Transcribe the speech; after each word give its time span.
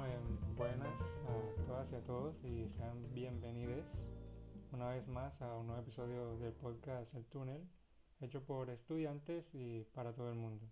Em, 0.00 0.56
buenas 0.56 1.00
a 1.68 2.00
todas 2.06 2.36
y 2.44 2.68
sean 2.76 3.12
bienvenidos 3.12 3.84
una 4.72 4.88
vez 4.90 5.06
más 5.08 5.40
a 5.42 5.56
un 5.56 5.66
nuevo 5.66 5.82
episodio 5.82 6.38
del 6.38 6.52
podcast 6.52 7.12
El 7.14 7.24
Túnel, 7.26 7.68
hecho 8.20 8.42
por 8.44 8.70
estudiantes 8.70 9.44
y 9.52 9.82
para 9.92 10.12
todo 10.14 10.30
el 10.30 10.36
mundo. 10.36 10.66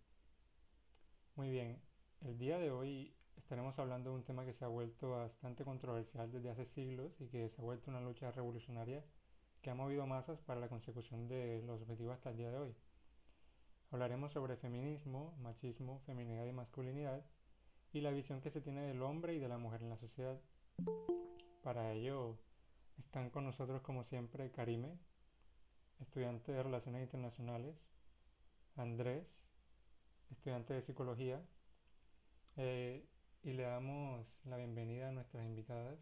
Muy 1.35 1.51
bien, 1.51 1.83
el 2.21 2.39
día 2.39 2.59
de 2.59 2.71
hoy 2.71 3.18
estaremos 3.49 3.79
hablando 3.79 4.11
de 4.11 4.17
un 4.17 4.25
tema 4.25 4.45
que 4.45 4.53
se 4.53 4.67
ha 4.67 4.69
vuelto 4.69 5.09
bastante 5.09 5.65
controversial 5.65 6.31
desde 6.31 6.51
hace 6.51 6.67
siglos 6.67 7.19
y 7.19 7.29
que 7.29 7.49
se 7.49 7.63
ha 7.63 7.65
vuelto 7.65 7.91
una 7.91 8.03
lucha 8.03 8.31
revolucionaria 8.31 9.03
que 9.63 9.71
ha 9.71 9.75
movido 9.75 10.07
masas 10.07 10.39
para 10.43 10.61
la 10.61 10.69
consecución 10.69 11.29
de 11.29 11.63
los 11.63 11.81
objetivos 11.81 12.13
hasta 12.13 12.29
el 12.29 12.37
día 12.37 12.51
de 12.51 12.59
hoy. 12.59 12.77
Hablaremos 13.91 14.35
sobre 14.35 14.59
feminismo, 14.59 15.35
machismo, 15.41 16.03
feminidad 16.05 16.45
y 16.45 16.53
masculinidad 16.53 17.25
y 17.95 18.03
la 18.03 18.11
visión 18.11 18.43
que 18.43 18.51
se 18.51 18.61
tiene 18.61 18.83
del 18.83 19.01
hombre 19.01 19.33
y 19.33 19.39
de 19.39 19.49
la 19.49 19.57
mujer 19.57 19.83
en 19.83 19.89
la 19.89 19.97
sociedad. 19.97 20.39
Para 21.63 21.95
ello 21.95 22.37
están 22.99 23.31
con 23.31 23.45
nosotros 23.45 23.81
como 23.81 24.05
siempre 24.05 24.51
Karime, 24.51 24.99
estudiante 26.01 26.53
de 26.53 26.63
Relaciones 26.63 27.01
Internacionales, 27.01 27.77
Andrés, 28.77 29.27
estudiante 30.31 30.75
de 30.75 30.83
Psicología, 30.83 31.41
eh, 32.59 33.09
y 33.43 33.53
le 33.53 33.63
damos 33.63 34.27
la 34.45 34.57
bienvenida 34.57 35.09
a 35.09 35.13
nuestras 35.13 35.45
invitadas, 35.45 35.99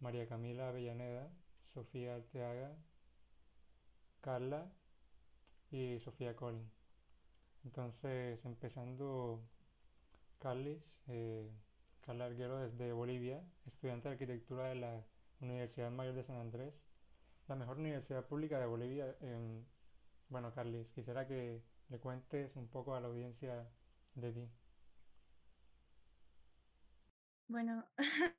María 0.00 0.28
Camila 0.28 0.68
Avellaneda, 0.68 1.30
Sofía 1.72 2.16
Arteaga, 2.16 2.76
Carla 4.20 4.70
y 5.70 5.98
Sofía 6.00 6.36
Collins. 6.36 6.72
Entonces, 7.64 8.44
empezando 8.44 9.42
Carlis, 10.38 10.82
eh, 11.08 11.50
Carla 12.02 12.26
Arguero 12.26 12.58
desde 12.58 12.92
Bolivia, 12.92 13.42
estudiante 13.66 14.08
de 14.08 14.14
arquitectura 14.14 14.68
de 14.68 14.74
la 14.76 15.04
Universidad 15.40 15.90
Mayor 15.90 16.14
de 16.14 16.24
San 16.24 16.36
Andrés, 16.36 16.74
la 17.48 17.56
mejor 17.56 17.78
universidad 17.78 18.26
pública 18.26 18.58
de 18.58 18.66
Bolivia. 18.66 19.16
bueno, 20.28 20.52
Carlis, 20.54 20.88
quisiera 20.90 21.26
que 21.26 21.62
le 21.88 21.98
cuentes 21.98 22.54
un 22.56 22.68
poco 22.68 22.94
a 22.94 23.00
la 23.00 23.08
audiencia 23.08 23.68
de 24.14 24.32
ti. 24.32 24.59
Bueno, 27.50 27.84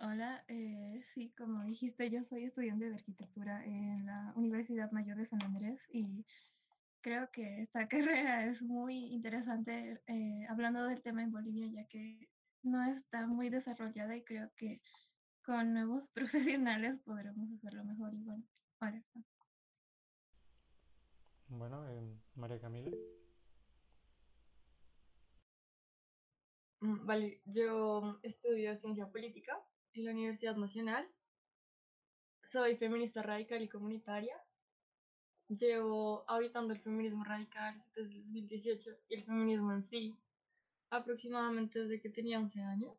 hola, 0.00 0.42
eh, 0.48 1.04
sí, 1.12 1.34
como 1.36 1.62
dijiste, 1.62 2.08
yo 2.08 2.24
soy 2.24 2.44
estudiante 2.44 2.88
de 2.88 2.94
arquitectura 2.94 3.62
en 3.66 4.06
la 4.06 4.32
Universidad 4.34 4.90
Mayor 4.92 5.18
de 5.18 5.26
San 5.26 5.44
Andrés 5.44 5.78
y 5.92 6.24
creo 7.02 7.30
que 7.30 7.60
esta 7.60 7.86
carrera 7.88 8.46
es 8.46 8.62
muy 8.62 9.12
interesante 9.12 10.00
eh, 10.06 10.46
hablando 10.48 10.84
del 10.84 11.02
tema 11.02 11.22
en 11.22 11.32
Bolivia, 11.32 11.66
ya 11.66 11.86
que 11.86 12.30
no 12.62 12.82
está 12.84 13.26
muy 13.26 13.50
desarrollada 13.50 14.16
y 14.16 14.24
creo 14.24 14.50
que 14.56 14.80
con 15.42 15.74
nuevos 15.74 16.08
profesionales 16.14 17.00
podremos 17.00 17.52
hacerlo 17.52 17.84
mejor. 17.84 18.14
Y 18.14 18.22
bueno, 18.22 18.44
ahora. 18.80 19.04
Bueno, 21.48 21.86
eh, 21.90 22.00
María 22.36 22.58
Camila. 22.58 22.90
Vale, 26.84 27.40
yo 27.46 28.18
estudio 28.22 28.76
ciencia 28.76 29.10
política 29.10 29.58
en 29.94 30.04
la 30.04 30.10
Universidad 30.12 30.56
Nacional. 30.56 31.08
Soy 32.42 32.76
feminista 32.76 33.22
radical 33.22 33.62
y 33.62 33.68
comunitaria 33.68 34.36
Llevo 35.48 36.24
habitando 36.26 36.72
el 36.72 36.80
feminismo 36.80 37.22
radical 37.22 37.82
desde 37.94 38.14
el 38.14 38.22
2018 38.24 38.90
y 39.08 39.14
el 39.14 39.24
feminismo 39.24 39.72
en 39.72 39.82
sí 39.82 40.18
aproximadamente 40.88 41.80
desde 41.80 42.00
que 42.00 42.08
tenía 42.08 42.38
11 42.38 42.60
años. 42.62 42.94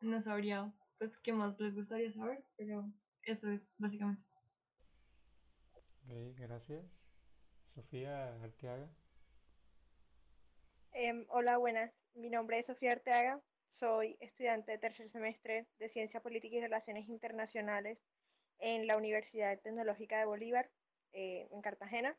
No 0.00 0.20
sabría 0.20 0.72
pues 0.98 1.16
qué 1.18 1.32
más 1.32 1.58
les 1.60 1.74
gustaría 1.74 2.12
saber, 2.12 2.44
pero 2.56 2.90
eso 3.22 3.48
es 3.48 3.62
básicamente. 3.78 4.22
Ok, 5.74 6.36
gracias. 6.36 6.84
Sofía 7.74 8.34
Arteaga. 8.42 8.88
Em, 10.92 11.26
hola, 11.28 11.58
buenas. 11.58 11.92
Mi 12.18 12.30
nombre 12.30 12.58
es 12.58 12.66
Sofía 12.66 12.92
Arteaga. 12.92 13.40
Soy 13.74 14.16
estudiante 14.20 14.72
de 14.72 14.78
tercer 14.78 15.08
semestre 15.10 15.66
de 15.78 15.88
Ciencia 15.88 16.20
Política 16.20 16.56
y 16.56 16.60
Relaciones 16.60 17.08
Internacionales 17.08 17.98
en 18.58 18.88
la 18.88 18.96
Universidad 18.96 19.58
Tecnológica 19.60 20.18
de 20.18 20.26
Bolívar. 20.26 20.68
Eh, 21.12 21.48
en 21.50 21.62
Cartagena. 21.62 22.16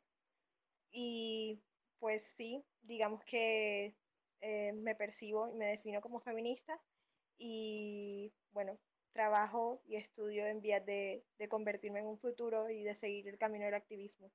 Y 0.92 1.62
pues 2.00 2.24
sí, 2.38 2.64
digamos 2.82 3.24
que 3.24 3.96
eh, 4.42 4.74
me 4.74 4.96
percibo 4.96 5.50
y 5.50 5.54
me 5.54 5.68
defino 5.68 6.02
como 6.02 6.20
feminista 6.22 6.80
y 7.38 8.34
bueno, 8.52 8.80
trabajo 9.14 9.82
y 9.86 9.96
estudio 9.96 10.48
en 10.48 10.62
vías 10.62 10.86
de, 10.86 11.24
de 11.38 11.50
convertirme 11.50 12.00
en 12.00 12.08
un 12.08 12.18
futuro 12.18 12.70
y 12.70 12.84
de 12.84 12.96
seguir 12.96 13.28
el 13.28 13.38
camino 13.38 13.66
del 13.66 13.76
activismo. 13.76 14.32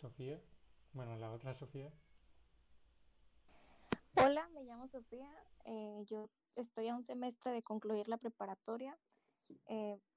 Sofía, 0.00 0.40
bueno, 0.92 1.16
la 1.16 1.30
otra 1.30 1.54
Sofía. 1.54 1.92
Hola, 4.16 4.48
me 4.54 4.62
llamo 4.62 4.86
Sofía. 4.86 5.28
Eh, 5.64 6.04
yo 6.06 6.30
estoy 6.56 6.88
a 6.88 6.94
un 6.94 7.02
semestre 7.02 7.50
de 7.52 7.62
concluir 7.62 8.08
la 8.08 8.16
preparatoria. 8.16 8.96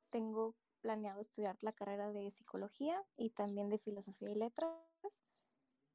tengo 0.09 0.55
planeado 0.81 1.19
estudiar 1.19 1.57
la 1.61 1.73
carrera 1.73 2.11
de 2.11 2.31
psicología 2.31 3.03
y 3.17 3.31
también 3.31 3.69
de 3.69 3.79
filosofía 3.79 4.31
y 4.31 4.35
letras. 4.35 4.73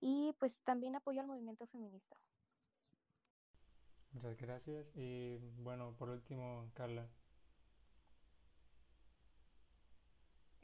Y 0.00 0.34
pues 0.38 0.60
también 0.64 0.96
apoyo 0.96 1.20
al 1.20 1.28
movimiento 1.28 1.66
feminista. 1.66 2.16
Muchas 4.10 4.36
gracias. 4.36 4.86
Y 4.96 5.38
bueno, 5.58 5.94
por 5.96 6.10
último, 6.10 6.70
Carla. 6.74 7.08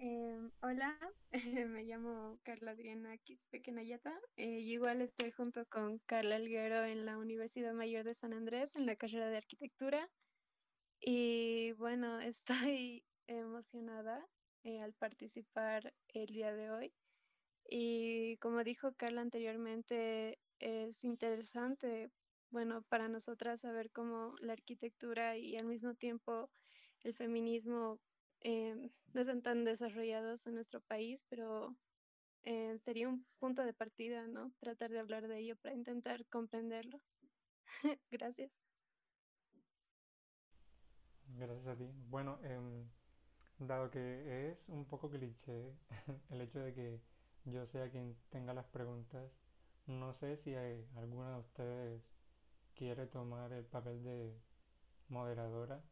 Em, 0.00 0.52
hola, 0.62 0.96
me 1.66 1.82
llamo 1.82 2.38
Carla 2.44 2.70
Adriana 2.70 3.18
Quispequenayata. 3.18 4.14
Eh, 4.36 4.60
igual 4.60 5.00
estoy 5.02 5.32
junto 5.32 5.66
con 5.66 5.98
Carla 6.06 6.36
Alguero 6.36 6.84
en 6.84 7.04
la 7.04 7.18
Universidad 7.18 7.74
Mayor 7.74 8.04
de 8.04 8.14
San 8.14 8.32
Andrés 8.32 8.76
en 8.76 8.86
la 8.86 8.94
carrera 8.94 9.28
de 9.28 9.38
arquitectura. 9.38 10.08
Y 11.00 11.72
bueno, 11.72 12.20
estoy 12.32 13.04
emocionada 13.26 14.24
eh, 14.62 14.78
al 14.82 14.92
participar 14.94 15.92
el 16.14 16.26
día 16.28 16.54
de 16.54 16.70
hoy. 16.70 16.94
Y 17.68 18.36
como 18.36 18.62
dijo 18.62 18.94
Carla 18.94 19.22
anteriormente, 19.22 20.38
es 20.60 21.02
interesante, 21.02 22.12
bueno, 22.50 22.82
para 22.82 23.08
nosotras 23.08 23.62
saber 23.62 23.90
cómo 23.90 24.36
la 24.40 24.52
arquitectura 24.52 25.36
y 25.36 25.56
al 25.56 25.66
mismo 25.66 25.94
tiempo 25.94 26.50
el 27.02 27.14
feminismo 27.14 27.98
eh, 28.40 28.90
no 29.14 29.20
están 29.20 29.42
tan 29.42 29.64
desarrollados 29.64 30.46
en 30.46 30.54
nuestro 30.54 30.80
país, 30.80 31.24
pero 31.28 31.76
eh, 32.44 32.78
sería 32.80 33.08
un 33.08 33.26
punto 33.38 33.64
de 33.64 33.74
partida, 33.74 34.26
¿no? 34.28 34.52
Tratar 34.60 34.90
de 34.90 35.00
hablar 35.00 35.28
de 35.28 35.38
ello 35.38 35.56
para 35.56 35.74
intentar 35.74 36.26
comprenderlo. 36.26 37.00
Gracias. 38.10 38.50
Gracias 41.36 41.66
a 41.66 41.76
ti. 41.76 41.88
Bueno, 42.08 42.38
em, 42.42 42.88
Dado 43.58 43.90
que 43.90 44.50
es 44.52 44.68
un 44.68 44.84
poco 44.86 45.10
cliché 45.10 45.74
el 46.30 46.40
hecho 46.42 46.60
de 46.60 46.74
que 46.74 47.00
yo 47.44 47.66
sea 47.66 47.90
quien 47.90 48.16
tenga 48.30 48.54
las 48.54 48.66
preguntas, 48.66 49.32
no 49.86 50.14
sé 50.14 50.36
si 50.36 50.54
hay 50.54 50.86
alguna 50.96 51.32
de 51.32 51.40
ustedes 51.40 52.02
quiere 52.74 53.06
tomar 53.06 53.52
el 53.52 53.64
papel 53.64 54.04
de 54.04 54.40
moderadora. 55.08 55.82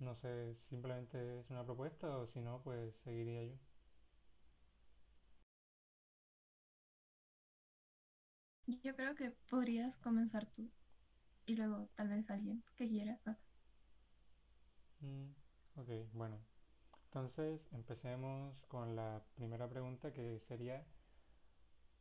No 0.00 0.14
sé, 0.16 0.54
simplemente 0.68 1.40
es 1.40 1.50
una 1.50 1.64
propuesta 1.64 2.18
o 2.18 2.26
si 2.26 2.40
no, 2.40 2.62
pues 2.62 2.94
seguiría 3.04 3.44
yo. 3.44 3.54
Yo 8.84 8.94
creo 8.94 9.16
que 9.16 9.32
podrías 9.50 9.98
comenzar 9.98 10.46
tú 10.46 10.70
y 11.46 11.56
luego 11.56 11.88
tal 11.96 12.08
vez 12.08 12.30
alguien 12.30 12.64
que 12.76 12.88
quiera. 12.88 13.20
Mm, 15.00 15.30
ok, 15.76 15.88
bueno. 16.12 16.38
Entonces 17.06 17.60
empecemos 17.72 18.62
con 18.68 18.96
la 18.96 19.22
primera 19.36 19.68
pregunta 19.68 20.12
que 20.12 20.40
sería, 20.48 20.84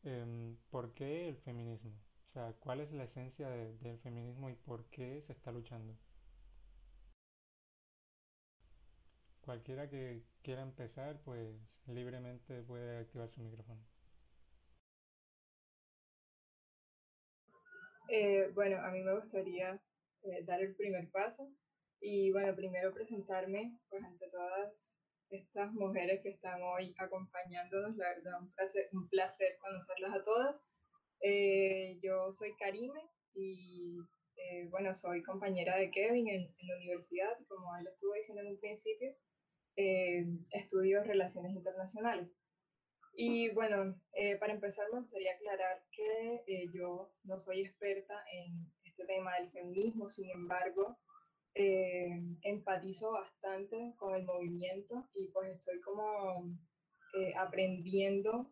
em, 0.04 0.58
¿por 0.72 0.94
qué 0.96 1.30
el 1.30 1.38
feminismo? 1.38 1.92
O 2.30 2.32
sea, 2.34 2.54
¿cuál 2.60 2.80
es 2.82 2.92
la 2.92 3.04
esencia 3.04 3.48
del 3.50 4.00
feminismo 4.00 4.50
y 4.50 4.56
por 4.56 4.86
qué 4.90 5.22
se 5.28 5.34
está 5.34 5.52
luchando? 5.52 5.96
Cualquiera 9.48 9.90
que 9.90 10.24
quiera 10.44 10.62
empezar, 10.62 11.22
pues 11.24 11.56
libremente 11.86 12.64
puede 12.64 12.98
activar 12.98 13.30
su 13.30 13.40
micrófono. 13.40 13.80
Eh, 18.10 18.52
bueno, 18.54 18.84
a 18.84 18.92
mí 18.92 19.02
me 19.02 19.18
gustaría 19.18 19.82
eh, 20.24 20.44
dar 20.44 20.62
el 20.62 20.76
primer 20.76 21.10
paso 21.12 21.50
y 22.02 22.30
bueno, 22.34 22.54
primero 22.58 22.94
presentarme 22.94 23.80
pues 23.90 24.04
ante 24.04 24.30
todas 24.30 24.92
estas 25.30 25.72
mujeres 25.72 26.22
que 26.24 26.32
están 26.32 26.62
hoy 26.62 26.94
acompañándonos, 26.98 27.96
la 27.96 28.10
verdad 28.10 28.42
un 28.42 28.52
placer, 28.52 28.90
un 28.92 29.08
placer 29.08 29.58
conocerlas 29.62 30.14
a 30.14 30.24
todas. 30.26 30.56
Eh, 31.22 31.98
yo 32.04 32.34
soy 32.34 32.54
Karime 32.58 33.00
y 33.34 33.96
bueno, 34.72 34.94
soy 34.94 35.24
compañera 35.24 35.78
de 35.78 35.90
Kevin 35.90 36.28
en, 36.28 36.42
en, 36.42 36.68
la 36.68 36.76
universidad, 36.76 37.32
como 37.48 37.78
él 37.78 37.88
estuvo 37.88 38.14
diciendo 38.14 38.42
en 38.42 38.50
un 38.50 38.60
principio, 38.60 39.16
eh, 39.78 40.26
estudio 40.52 41.04
relaciones 41.04 41.54
internacionales. 41.54 42.36
Y 43.20 43.50
bueno, 43.50 44.00
eh, 44.14 44.36
para 44.38 44.54
empezar 44.54 44.86
me 44.94 45.00
gustaría 45.00 45.34
aclarar 45.34 45.84
que 45.92 46.44
eh, 46.46 46.70
yo 46.72 47.12
no 47.24 47.40
soy 47.40 47.62
experta 47.62 48.14
en 48.32 48.72
este 48.84 49.06
tema 49.06 49.34
del 49.40 49.50
feminismo, 49.50 50.08
sin 50.08 50.30
embargo, 50.30 51.00
eh, 51.56 52.22
empatizo 52.44 53.14
bastante 53.14 53.96
con 53.98 54.14
el 54.14 54.24
movimiento 54.24 55.10
y 55.16 55.30
pues 55.30 55.50
estoy 55.50 55.82
como 55.82 56.56
aprendiendo 57.36 58.52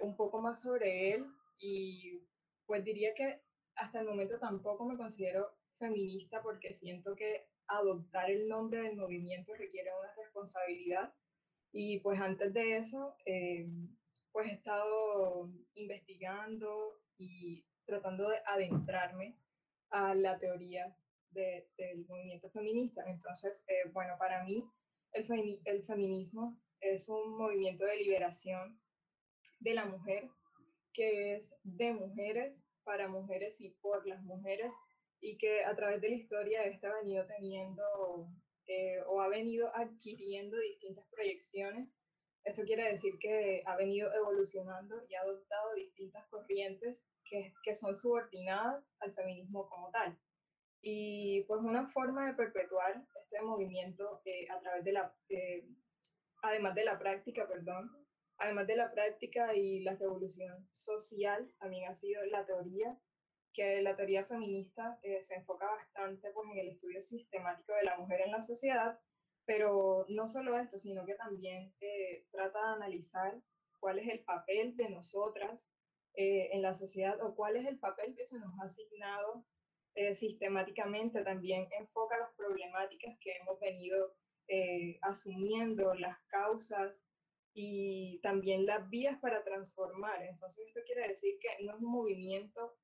un 0.00 0.16
poco 0.16 0.40
más 0.40 0.62
sobre 0.62 1.12
él 1.12 1.26
y 1.58 2.22
pues 2.64 2.82
diría 2.82 3.12
que 3.14 3.42
hasta 3.74 4.00
el 4.00 4.06
momento 4.06 4.38
tampoco 4.38 4.86
me 4.86 4.96
considero 4.96 5.50
feminista 5.78 6.40
porque 6.42 6.72
siento 6.72 7.14
que 7.14 7.51
adoptar 7.78 8.30
el 8.30 8.48
nombre 8.48 8.82
del 8.82 8.96
movimiento 8.96 9.54
requiere 9.54 9.90
una 9.98 10.12
responsabilidad 10.16 11.12
y 11.72 12.00
pues 12.00 12.20
antes 12.20 12.52
de 12.52 12.76
eso, 12.76 13.16
eh, 13.24 13.66
pues 14.30 14.48
he 14.48 14.52
estado 14.52 15.50
investigando 15.74 17.00
y 17.16 17.64
tratando 17.86 18.28
de 18.28 18.38
adentrarme 18.46 19.36
a 19.90 20.14
la 20.14 20.38
teoría 20.38 20.94
de, 21.30 21.68
del 21.76 22.06
movimiento 22.06 22.50
feminista. 22.50 23.02
Entonces, 23.06 23.64
eh, 23.68 23.88
bueno, 23.92 24.16
para 24.18 24.44
mí 24.44 24.64
el, 25.12 25.60
el 25.64 25.82
feminismo 25.82 26.58
es 26.80 27.08
un 27.08 27.38
movimiento 27.38 27.84
de 27.84 27.96
liberación 27.96 28.78
de 29.60 29.74
la 29.74 29.86
mujer 29.86 30.28
que 30.92 31.36
es 31.36 31.54
de 31.62 31.92
mujeres, 31.94 32.62
para 32.84 33.08
mujeres 33.08 33.60
y 33.60 33.70
por 33.80 34.06
las 34.06 34.22
mujeres, 34.24 34.72
y 35.22 35.38
que 35.38 35.64
a 35.64 35.74
través 35.76 36.00
de 36.00 36.10
la 36.10 36.16
historia 36.16 36.64
esta 36.64 36.90
ha 36.90 36.96
venido 36.96 37.24
teniendo 37.26 38.28
eh, 38.66 39.00
o 39.06 39.20
ha 39.20 39.28
venido 39.28 39.74
adquiriendo 39.74 40.58
distintas 40.58 41.06
proyecciones. 41.10 41.94
Esto 42.44 42.64
quiere 42.64 42.90
decir 42.90 43.16
que 43.20 43.62
ha 43.64 43.76
venido 43.76 44.12
evolucionando 44.12 44.96
y 45.08 45.14
ha 45.14 45.20
adoptado 45.20 45.74
distintas 45.74 46.26
corrientes 46.26 47.06
que, 47.24 47.54
que 47.62 47.74
son 47.76 47.94
subordinadas 47.94 48.84
al 48.98 49.14
feminismo 49.14 49.68
como 49.68 49.92
tal. 49.92 50.18
Y 50.80 51.44
pues 51.44 51.60
una 51.60 51.88
forma 51.90 52.26
de 52.26 52.34
perpetuar 52.34 53.00
este 53.22 53.40
movimiento 53.42 54.22
eh, 54.24 54.48
a 54.50 54.58
través 54.58 54.84
de 54.84 54.92
la, 54.92 55.14
eh, 55.28 55.64
además 56.42 56.74
de 56.74 56.84
la 56.84 56.98
práctica, 56.98 57.46
perdón, 57.46 57.92
además 58.38 58.66
de 58.66 58.74
la 58.74 58.90
práctica 58.90 59.54
y 59.54 59.84
la 59.84 59.94
revolución 59.94 60.68
social, 60.72 61.48
también 61.60 61.88
ha 61.88 61.94
sido 61.94 62.24
la 62.26 62.44
teoría 62.44 62.98
que 63.52 63.82
la 63.82 63.96
teoría 63.96 64.24
feminista 64.24 64.98
eh, 65.02 65.22
se 65.22 65.34
enfoca 65.34 65.66
bastante 65.66 66.30
pues, 66.32 66.48
en 66.50 66.58
el 66.58 66.68
estudio 66.68 67.00
sistemático 67.00 67.72
de 67.74 67.84
la 67.84 67.98
mujer 67.98 68.22
en 68.22 68.32
la 68.32 68.42
sociedad, 68.42 68.98
pero 69.44 70.06
no 70.08 70.28
solo 70.28 70.58
esto, 70.58 70.78
sino 70.78 71.04
que 71.04 71.14
también 71.14 71.72
eh, 71.80 72.26
trata 72.30 72.58
de 72.58 72.74
analizar 72.74 73.40
cuál 73.80 73.98
es 73.98 74.08
el 74.08 74.20
papel 74.20 74.76
de 74.76 74.88
nosotras 74.90 75.68
eh, 76.14 76.50
en 76.52 76.62
la 76.62 76.74
sociedad 76.74 77.20
o 77.22 77.34
cuál 77.34 77.56
es 77.56 77.66
el 77.66 77.78
papel 77.78 78.14
que 78.16 78.26
se 78.26 78.38
nos 78.38 78.52
ha 78.60 78.66
asignado 78.66 79.44
sistemáticamente. 80.14 81.22
También 81.22 81.68
enfoca 81.78 82.16
las 82.16 82.32
problemáticas 82.34 83.14
que 83.20 83.36
hemos 83.36 83.60
venido 83.60 84.14
asumiendo, 85.02 85.92
las 85.94 86.18
causas 86.28 87.04
y 87.52 88.18
también 88.22 88.64
las 88.64 88.88
vías 88.88 89.18
para 89.20 89.44
transformar. 89.44 90.22
Entonces 90.22 90.66
esto 90.66 90.80
quiere 90.86 91.08
decir 91.08 91.38
que 91.40 91.62
no 91.64 91.76
es 91.76 91.82
un 91.82 91.90
movimiento 91.90 92.74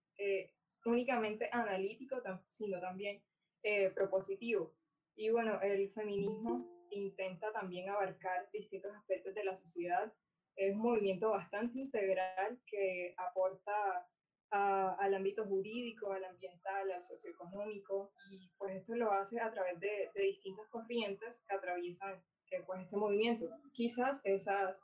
únicamente 0.88 1.49
analítico, 1.52 2.17
sino 2.49 2.81
también 2.81 3.23
eh, 3.62 3.90
propositivo. 3.90 4.75
Y 5.17 5.31
bueno, 5.31 5.61
el 5.62 5.90
feminismo 5.90 6.67
intenta 6.90 7.52
también 7.52 7.88
abarcar 7.88 8.49
distintos 8.52 8.94
aspectos 8.94 9.35
de 9.35 9.44
la 9.44 9.55
sociedad. 9.55 10.12
Es 10.56 10.75
un 10.75 10.82
movimiento 10.82 11.31
bastante 11.31 11.79
integral 11.79 12.61
que 12.67 13.14
aporta 13.17 14.06
al 14.50 15.14
ámbito 15.14 15.44
jurídico, 15.44 16.11
al 16.12 16.25
ambiental, 16.25 16.90
al 16.90 17.05
socioeconómico, 17.05 18.12
y 18.31 18.49
pues 18.56 18.73
esto 18.73 18.96
lo 18.96 19.12
hace 19.12 19.40
a 19.40 19.50
través 19.50 19.79
de, 19.79 20.11
de 20.14 20.23
distintas 20.23 20.67
corrientes 20.69 21.44
que 21.46 21.55
atraviesan 21.55 22.14
eh, 22.50 22.62
pues 22.67 22.81
este 22.81 22.96
movimiento. 22.96 23.46
Quizás 23.73 24.20
esas 24.25 24.75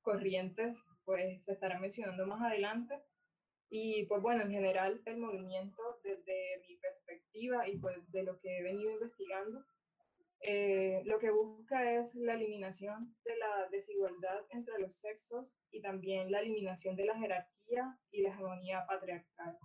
corrientes 0.00 0.76
pues 1.04 1.44
se 1.44 1.52
estarán 1.52 1.80
mencionando 1.80 2.26
más 2.26 2.42
adelante, 2.42 3.00
y 3.74 4.04
pues 4.04 4.20
bueno, 4.20 4.42
en 4.42 4.50
general 4.50 5.00
el 5.06 5.16
movimiento 5.16 5.82
desde 6.04 6.62
mi 6.68 6.76
perspectiva 6.76 7.66
y 7.66 7.78
pues 7.78 7.96
de 8.12 8.22
lo 8.22 8.38
que 8.38 8.58
he 8.58 8.62
venido 8.62 8.90
investigando, 8.90 9.64
eh, 10.40 11.00
lo 11.06 11.18
que 11.18 11.30
busca 11.30 11.98
es 11.98 12.14
la 12.14 12.34
eliminación 12.34 13.16
de 13.24 13.34
la 13.38 13.70
desigualdad 13.70 14.44
entre 14.50 14.78
los 14.78 14.94
sexos 14.96 15.58
y 15.70 15.80
también 15.80 16.30
la 16.30 16.40
eliminación 16.40 16.96
de 16.96 17.06
la 17.06 17.18
jerarquía 17.18 17.98
y 18.10 18.20
la 18.20 18.28
hegemonía 18.28 18.84
patriarcal. 18.86 19.56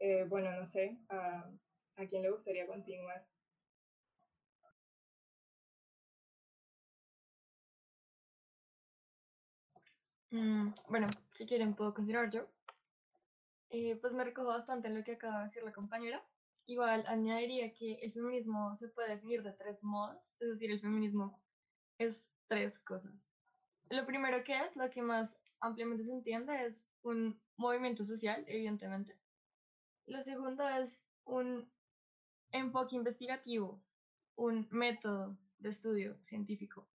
Eh, 0.00 0.24
bueno, 0.24 0.50
no 0.50 0.66
sé, 0.66 0.98
a, 1.10 1.48
¿a 1.94 2.06
quién 2.08 2.22
le 2.22 2.30
gustaría 2.30 2.66
continuar? 2.66 3.29
Mm, 10.30 10.68
bueno, 10.88 11.08
si 11.34 11.44
quieren 11.44 11.74
puedo 11.74 11.92
continuar 11.92 12.30
yo. 12.30 12.46
Eh, 13.70 13.96
pues 14.00 14.12
me 14.12 14.24
recojo 14.24 14.48
bastante 14.48 14.88
en 14.88 14.96
lo 14.96 15.04
que 15.04 15.12
acaba 15.12 15.38
de 15.38 15.44
decir 15.44 15.62
la 15.62 15.72
compañera. 15.72 16.24
Igual 16.66 17.04
añadiría 17.08 17.72
que 17.72 17.94
el 17.94 18.12
feminismo 18.12 18.76
se 18.76 18.88
puede 18.88 19.10
definir 19.10 19.42
de 19.42 19.52
tres 19.52 19.82
modos, 19.82 20.32
es 20.38 20.48
decir, 20.50 20.70
el 20.70 20.80
feminismo 20.80 21.40
es 21.98 22.28
tres 22.46 22.78
cosas. 22.78 23.12
Lo 23.88 24.06
primero 24.06 24.44
que 24.44 24.56
es, 24.64 24.76
lo 24.76 24.88
que 24.88 25.02
más 25.02 25.36
ampliamente 25.60 26.04
se 26.04 26.12
entiende, 26.12 26.66
es 26.66 26.86
un 27.02 27.40
movimiento 27.56 28.04
social, 28.04 28.44
evidentemente. 28.46 29.18
Lo 30.06 30.22
segundo 30.22 30.68
es 30.68 31.00
un 31.24 31.68
enfoque 32.52 32.96
investigativo, 32.96 33.82
un 34.36 34.68
método 34.70 35.36
de 35.58 35.70
estudio 35.70 36.18
científico. 36.22 36.88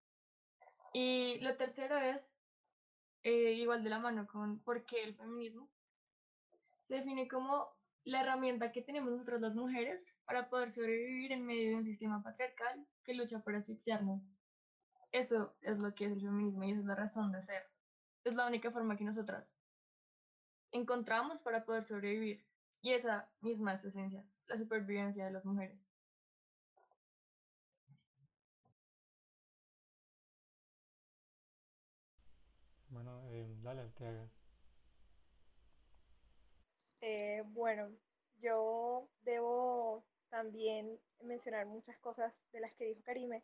Y 0.92 1.40
lo 1.40 1.56
tercero 1.56 1.96
es 1.96 2.33
eh, 3.24 3.54
igual 3.54 3.82
de 3.82 3.90
la 3.90 3.98
mano 3.98 4.26
con 4.26 4.60
por 4.60 4.84
qué 4.84 5.02
el 5.02 5.14
feminismo, 5.14 5.68
se 6.86 6.96
define 6.96 7.26
como 7.26 7.74
la 8.04 8.20
herramienta 8.20 8.70
que 8.70 8.82
tenemos 8.82 9.10
nosotras 9.10 9.40
las 9.40 9.54
mujeres 9.54 10.14
para 10.26 10.50
poder 10.50 10.70
sobrevivir 10.70 11.32
en 11.32 11.46
medio 11.46 11.70
de 11.70 11.76
un 11.76 11.84
sistema 11.84 12.22
patriarcal 12.22 12.86
que 13.02 13.14
lucha 13.14 13.40
por 13.40 13.54
asfixiarnos. 13.54 14.22
Eso 15.10 15.56
es 15.62 15.78
lo 15.78 15.94
que 15.94 16.04
es 16.04 16.12
el 16.12 16.20
feminismo 16.20 16.64
y 16.64 16.72
esa 16.72 16.80
es 16.80 16.86
la 16.86 16.94
razón 16.94 17.32
de 17.32 17.40
ser. 17.40 17.62
Es 18.24 18.34
la 18.34 18.46
única 18.46 18.70
forma 18.70 18.96
que 18.96 19.04
nosotras 19.04 19.54
encontramos 20.70 21.40
para 21.40 21.64
poder 21.64 21.82
sobrevivir. 21.82 22.44
Y 22.82 22.92
esa 22.92 23.30
misma 23.40 23.74
es 23.74 23.80
su 23.80 23.88
esencia, 23.88 24.26
la 24.48 24.58
supervivencia 24.58 25.24
de 25.24 25.30
las 25.30 25.46
mujeres. 25.46 25.80
Eh, 33.34 33.56
dale, 33.64 33.80
Arteaga. 33.80 34.28
Eh, 37.00 37.42
bueno, 37.46 37.90
yo 38.40 39.08
debo 39.22 40.04
también 40.30 41.00
mencionar 41.20 41.66
muchas 41.66 41.98
cosas 41.98 42.32
de 42.52 42.60
las 42.60 42.72
que 42.74 42.84
dijo 42.84 43.02
Karime, 43.02 43.42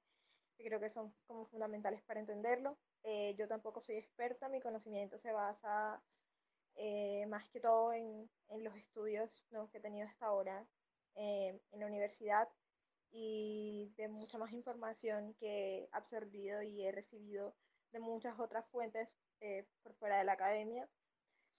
que 0.56 0.64
creo 0.64 0.78
que 0.78 0.90
son 0.90 1.12
como 1.26 1.46
fundamentales 1.46 2.02
para 2.02 2.20
entenderlo. 2.20 2.76
Eh, 3.02 3.34
yo 3.36 3.48
tampoco 3.48 3.82
soy 3.82 3.96
experta, 3.96 4.48
mi 4.48 4.60
conocimiento 4.60 5.18
se 5.18 5.32
basa 5.32 6.00
eh, 6.76 7.26
más 7.26 7.48
que 7.48 7.58
todo 7.58 7.92
en, 7.92 8.30
en 8.50 8.62
los 8.62 8.76
estudios 8.76 9.44
¿no? 9.50 9.68
que 9.70 9.78
he 9.78 9.80
tenido 9.80 10.06
hasta 10.06 10.26
ahora 10.26 10.64
en 11.16 11.60
la 11.72 11.86
universidad 11.86 12.48
y 13.10 13.92
de 13.96 14.08
mucha 14.08 14.38
más 14.38 14.52
información 14.52 15.34
que 15.34 15.80
he 15.80 15.88
absorbido 15.90 16.62
y 16.62 16.86
he 16.86 16.92
recibido 16.92 17.52
de 17.90 17.98
muchas 17.98 18.38
otras 18.38 18.64
fuentes 18.68 19.08
eh, 19.40 19.64
por 19.82 19.94
fuera 19.94 20.18
de 20.18 20.24
la 20.24 20.32
academia. 20.32 20.88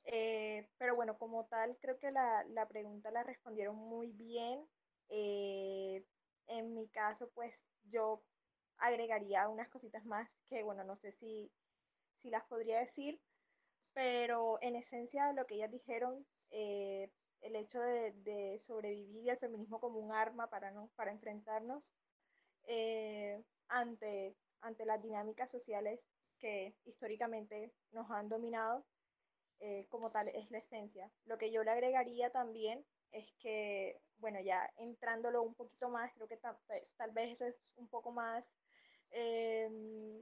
Eh, 0.04 0.68
pero 0.78 0.96
bueno, 0.96 1.18
como 1.18 1.46
tal, 1.46 1.78
creo 1.82 1.98
que 1.98 2.12
la, 2.12 2.44
la 2.50 2.68
pregunta 2.68 3.12
la 3.12 3.24
respondieron 3.24 3.76
muy 3.76 4.12
bien. 4.12 4.64
Eh, 5.10 6.04
en 6.48 6.74
mi 6.74 6.88
caso, 6.90 7.30
pues 7.34 7.54
yo 7.84 8.24
agregaría 8.78 9.48
unas 9.50 9.70
cositas 9.70 10.06
más 10.06 10.30
que, 10.48 10.64
bueno, 10.64 10.84
no 10.84 10.98
sé 10.98 11.12
si, 11.14 11.52
si 12.22 12.30
las 12.30 12.46
podría 12.46 12.80
decir, 12.80 13.20
pero 13.94 14.60
en 14.62 14.76
esencia 14.76 15.34
lo 15.34 15.46
que 15.46 15.56
ellas 15.56 15.72
dijeron, 15.72 16.26
el 16.50 17.56
hecho 17.56 17.80
de, 17.80 18.12
de, 18.24 18.62
sobrevivir 18.68 19.24
y 19.24 19.30
el 19.30 19.38
feminismo 19.38 19.80
como 19.80 20.00
un 20.00 20.12
arma 20.12 20.50
para, 20.50 20.72
¿no? 20.72 20.90
para 20.96 21.12
enfrentarnos 21.12 21.84
ante, 23.68 24.36
ante 24.62 24.86
las 24.86 25.02
dinámicas 25.02 25.50
sociales 25.52 26.00
que 26.42 26.76
históricamente 26.86 27.72
nos 27.92 28.10
han 28.12 28.30
dominado, 28.30 28.84
eh, 29.60 29.86
como 29.90 30.12
tal 30.12 30.28
es 30.30 30.50
la 30.52 30.58
esencia. 30.60 31.10
Lo 31.26 31.38
que 31.38 31.52
yo 31.52 31.64
le 31.64 31.72
agregaría 31.72 32.32
también 32.32 32.84
es 33.12 33.28
que, 33.40 34.02
bueno, 34.18 34.40
ya 34.42 34.70
entrándolo 34.78 35.44
un 35.44 35.56
poquito 35.56 35.90
más, 35.90 36.12
creo 36.14 36.28
que 36.28 36.38
tal, 36.38 36.58
tal 36.98 37.12
vez 37.12 37.34
eso 37.36 37.46
es 37.46 37.56
un 37.78 37.88
poco 37.88 38.12
más 38.12 38.44
em, 39.12 40.22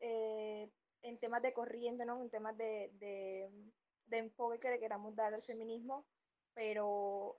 eh, 0.00 0.70
en 1.02 1.18
temas 1.18 1.42
de 1.42 1.52
corriente, 1.52 2.04
¿no? 2.04 2.22
En 2.22 2.30
temas 2.30 2.56
de, 2.56 2.90
de, 2.94 3.50
de 4.06 4.18
enfoque 4.18 4.58
que 4.60 4.70
le 4.70 4.80
queramos 4.80 5.14
dar 5.14 5.34
al 5.34 5.42
feminismo, 5.42 6.06
pero 6.54 7.38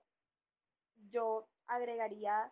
yo 1.09 1.47
agregaría 1.67 2.51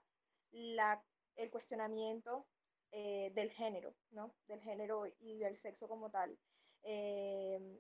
la, 0.52 1.04
el 1.36 1.52
cuestionamiento 1.52 2.46
eh, 2.92 3.32
del 3.36 3.52
género, 3.52 3.94
¿no? 4.12 4.34
Del 4.48 4.62
género 4.62 5.06
y 5.20 5.38
del 5.38 5.60
sexo 5.62 5.88
como 5.88 6.10
tal. 6.10 6.36
Eh, 6.82 7.80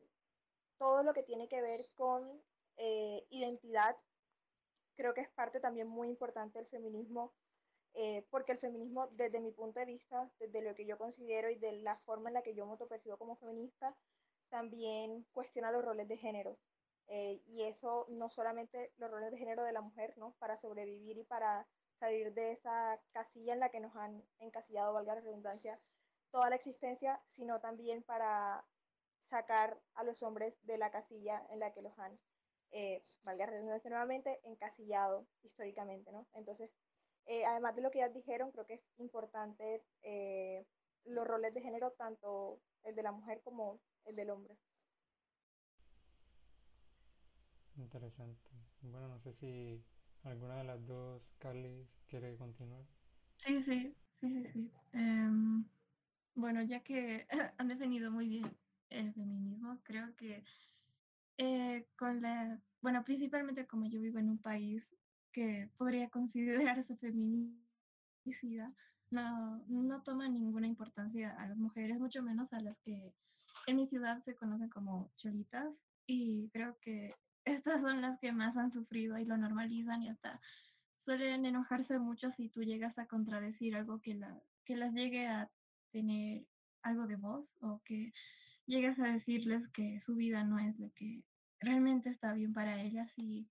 todo 0.77 1.01
lo 1.01 1.13
que 1.13 1.23
tiene 1.23 1.47
que 1.47 1.61
ver 1.61 1.89
con 1.95 2.41
eh, 2.77 3.25
identidad, 3.31 3.97
creo 4.95 5.15
que 5.15 5.21
es 5.21 5.29
parte 5.29 5.59
también 5.59 5.87
muy 5.87 6.09
importante 6.09 6.59
del 6.59 6.67
feminismo, 6.67 7.33
porque 8.29 8.51
el 8.53 8.59
feminismo, 8.59 9.07
desde 9.13 9.41
mi 9.41 9.51
punto 9.51 9.79
de 9.79 9.85
vista, 9.85 10.29
desde 10.39 10.61
lo 10.61 10.73
que 10.75 10.85
yo 10.85 10.97
considero 10.97 11.49
y 11.49 11.55
de 11.55 11.73
la 11.81 11.97
forma 12.05 12.29
en 12.29 12.35
la 12.35 12.43
que 12.43 12.53
yo 12.53 12.65
me 12.65 12.77
percibo 12.77 13.17
como 13.17 13.35
feminista, 13.37 13.93
también 14.49 15.25
cuestiona 15.33 15.71
los 15.71 15.83
roles 15.83 16.07
de 16.07 16.15
género. 16.17 16.57
y 17.09 17.63
eso 17.63 18.05
no 18.09 18.29
solamente 18.29 18.93
los 18.97 19.11
roles 19.11 19.31
de 19.31 19.37
género 19.37 19.63
de 19.63 19.73
la 19.73 19.81
mujer, 19.81 20.13
¿no? 20.17 20.33
Para 20.39 20.61
sobrevivir 20.61 21.17
y 21.17 21.23
para 21.23 21.67
salir 21.99 22.33
de 22.33 22.53
esa 22.53 22.99
casilla 23.11 23.53
en 23.53 23.59
la 23.59 23.69
que 23.69 23.79
nos 23.79 23.95
han 23.95 24.23
encasillado, 24.39 24.93
valga 24.93 25.15
la 25.15 25.21
redundancia, 25.21 25.79
toda 26.31 26.49
la 26.49 26.55
existencia, 26.55 27.21
sino 27.35 27.59
también 27.59 28.03
para 28.03 28.63
sacar 29.29 29.79
a 29.95 30.03
los 30.03 30.21
hombres 30.23 30.53
de 30.63 30.77
la 30.77 30.91
casilla 30.91 31.45
en 31.49 31.59
la 31.59 31.71
que 31.73 31.81
los 31.81 31.97
han, 31.99 32.17
eh, 32.71 33.03
valga 33.23 33.45
la 33.45 33.51
redundancia 33.51 33.89
nuevamente, 33.89 34.39
encasillado 34.43 35.27
históricamente, 35.43 36.11
¿no? 36.11 36.25
Entonces, 36.33 36.71
eh, 37.25 37.45
además 37.45 37.75
de 37.75 37.81
lo 37.81 37.91
que 37.91 37.99
ya 37.99 38.09
dijeron, 38.09 38.51
creo 38.51 38.65
que 38.65 38.75
es 38.75 38.81
importante 38.97 39.83
eh, 40.01 40.65
los 41.05 41.27
roles 41.27 41.53
de 41.53 41.61
género, 41.61 41.91
tanto 41.91 42.59
el 42.83 42.95
de 42.95 43.03
la 43.03 43.11
mujer 43.11 43.41
como 43.43 43.79
el 44.05 44.15
del 44.15 44.29
hombre. 44.31 44.57
Interesante. 47.75 48.49
Bueno, 48.81 49.07
no 49.07 49.19
sé 49.19 49.33
si 49.35 49.83
¿Alguna 50.23 50.57
de 50.57 50.63
las 50.65 50.85
dos, 50.85 51.21
Carly, 51.39 51.87
quiere 52.07 52.35
continuar? 52.37 52.85
Sí, 53.37 53.63
sí, 53.63 53.95
sí, 54.19 54.29
sí, 54.29 54.47
sí. 54.53 54.71
Em, 54.93 55.65
bueno, 56.35 56.61
ya 56.63 56.81
que 56.81 57.25
han 57.57 57.67
definido 57.67 58.11
muy 58.11 58.27
bien 58.27 58.57
el 58.89 59.13
feminismo, 59.13 59.79
creo 59.83 60.15
que 60.15 60.43
eh, 61.37 61.87
con 61.97 62.21
la, 62.21 62.61
bueno, 62.81 63.03
principalmente 63.03 63.67
como 63.67 63.87
yo 63.87 64.01
vivo 64.01 64.19
en 64.19 64.29
un 64.29 64.39
país 64.39 64.89
que 65.31 65.69
podría 65.77 66.09
considerarse 66.73 66.97
feminicida, 66.97 68.73
no, 69.11 69.63
no 69.67 70.03
toma 70.03 70.27
ninguna 70.29 70.67
importancia 70.67 71.31
a 71.39 71.47
las 71.47 71.59
mujeres, 71.59 71.99
mucho 71.99 72.21
menos 72.23 72.53
a 72.53 72.61
las 72.61 72.79
que 72.79 73.13
en 73.67 73.75
mi 73.75 73.85
ciudad 73.85 74.19
se 74.21 74.35
conocen 74.35 74.69
como 74.69 75.11
cholitas, 75.17 75.75
y 76.05 76.49
creo 76.49 76.77
que 76.81 77.13
estas 77.49 77.81
son 77.81 78.01
las 78.01 78.19
que 78.19 78.31
más 78.31 78.57
han 78.57 78.69
sufrido 78.69 79.17
y 79.17 79.25
lo 79.25 79.37
normalizan 79.37 80.03
y 80.03 80.09
hasta 80.09 80.39
suelen 80.97 81.45
enojarse 81.45 81.99
mucho 81.99 82.31
si 82.31 82.49
tú 82.49 82.63
llegas 82.63 82.99
a 82.99 83.07
contradecir 83.07 83.75
algo 83.75 84.01
que, 84.01 84.15
la, 84.15 84.41
que 84.65 84.75
las 84.75 84.93
llegue 84.93 85.27
a 85.27 85.49
tener 85.91 86.45
algo 86.81 87.07
de 87.07 87.15
voz 87.15 87.55
o 87.61 87.81
que 87.83 88.13
llegas 88.65 88.99
a 88.99 89.11
decirles 89.11 89.67
que 89.69 89.99
su 89.99 90.15
vida 90.15 90.43
no 90.43 90.59
es 90.59 90.79
lo 90.79 90.91
que 90.93 91.23
realmente 91.59 92.09
está 92.09 92.33
bien 92.33 92.53
para 92.53 92.81
ellas 92.81 93.11
y 93.17 93.49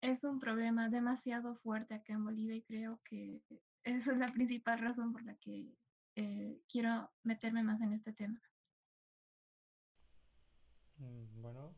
es 0.00 0.24
un 0.24 0.38
problema 0.38 0.88
demasiado 0.88 1.56
fuerte 1.56 1.94
acá 1.94 2.12
en 2.12 2.24
Bolivia 2.24 2.56
y 2.56 2.62
creo 2.62 3.00
que 3.04 3.42
esa 3.82 4.12
es 4.12 4.18
la 4.18 4.32
principal 4.32 4.78
razón 4.78 5.12
por 5.12 5.24
la 5.24 5.34
que 5.36 5.74
eh, 6.16 6.60
quiero 6.70 7.10
meterme 7.22 7.62
más 7.62 7.80
en 7.80 7.92
este 7.92 8.12
tema. 8.12 8.40
Mm, 10.98 11.42
bueno, 11.42 11.74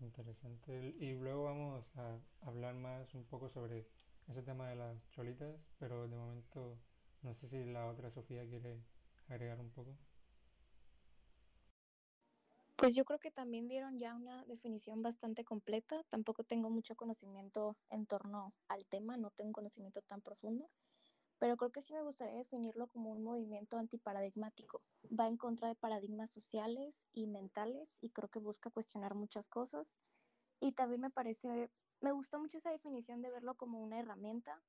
Interesante. 0.00 0.94
Y 0.98 1.14
luego 1.14 1.44
vamos 1.44 1.84
a 1.96 2.18
hablar 2.42 2.74
más 2.74 3.14
un 3.14 3.24
poco 3.24 3.48
sobre 3.48 3.86
ese 4.28 4.42
tema 4.42 4.68
de 4.68 4.76
las 4.76 5.10
cholitas, 5.10 5.56
pero 5.78 6.08
de 6.08 6.16
momento 6.16 6.78
no 7.22 7.34
sé 7.34 7.48
si 7.48 7.64
la 7.64 7.86
otra 7.86 8.10
Sofía 8.10 8.46
quiere 8.46 8.82
agregar 9.28 9.60
un 9.60 9.70
poco. 9.70 9.96
Pues 12.76 12.94
yo 12.94 13.06
creo 13.06 13.18
que 13.18 13.30
también 13.30 13.68
dieron 13.68 13.98
ya 13.98 14.14
una 14.14 14.44
definición 14.44 15.00
bastante 15.00 15.44
completa. 15.44 16.02
Tampoco 16.10 16.44
tengo 16.44 16.68
mucho 16.68 16.94
conocimiento 16.94 17.74
en 17.88 18.04
torno 18.04 18.52
al 18.68 18.84
tema, 18.84 19.16
no 19.16 19.30
tengo 19.30 19.52
conocimiento 19.52 20.02
tan 20.02 20.20
profundo, 20.20 20.68
pero 21.38 21.56
creo 21.56 21.70
que 21.70 21.82
sí 21.82 21.92
me 21.92 22.02
gustaría 22.02 22.34
definirlo 22.34 22.86
como 22.86 23.12
un 23.12 23.22
movimiento 23.22 23.76
antiparadigmático. 23.76 24.82
Va 25.08 25.26
en 25.26 25.36
contra 25.36 25.68
de 25.68 25.74
paradigmas 25.74 26.30
sociales 26.30 27.06
y 27.12 27.26
mentales 27.26 27.88
y 28.00 28.10
creo 28.10 28.28
que 28.28 28.38
busca 28.38 28.70
cuestionar 28.70 29.14
muchas 29.14 29.48
cosas. 29.48 29.98
Y 30.60 30.72
también 30.72 31.02
me 31.02 31.10
parece, 31.10 31.70
me 32.00 32.12
gustó 32.12 32.38
mucho 32.38 32.58
esa 32.58 32.70
definición 32.70 33.20
de 33.20 33.30
verlo 33.30 33.54
como 33.54 33.82
una 33.82 33.98
herramienta, 33.98 34.62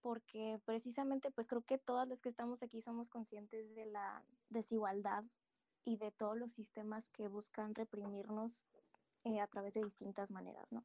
porque 0.00 0.60
precisamente 0.64 1.30
pues 1.30 1.46
creo 1.46 1.62
que 1.62 1.78
todas 1.78 2.08
las 2.08 2.20
que 2.20 2.28
estamos 2.28 2.62
aquí 2.62 2.80
somos 2.80 3.08
conscientes 3.08 3.74
de 3.74 3.86
la 3.86 4.24
desigualdad 4.48 5.24
y 5.84 5.96
de 5.96 6.10
todos 6.10 6.36
los 6.36 6.52
sistemas 6.52 7.08
que 7.08 7.28
buscan 7.28 7.74
reprimirnos 7.74 8.64
eh, 9.24 9.40
a 9.40 9.46
través 9.46 9.74
de 9.74 9.84
distintas 9.84 10.30
maneras, 10.30 10.72
¿no? 10.72 10.84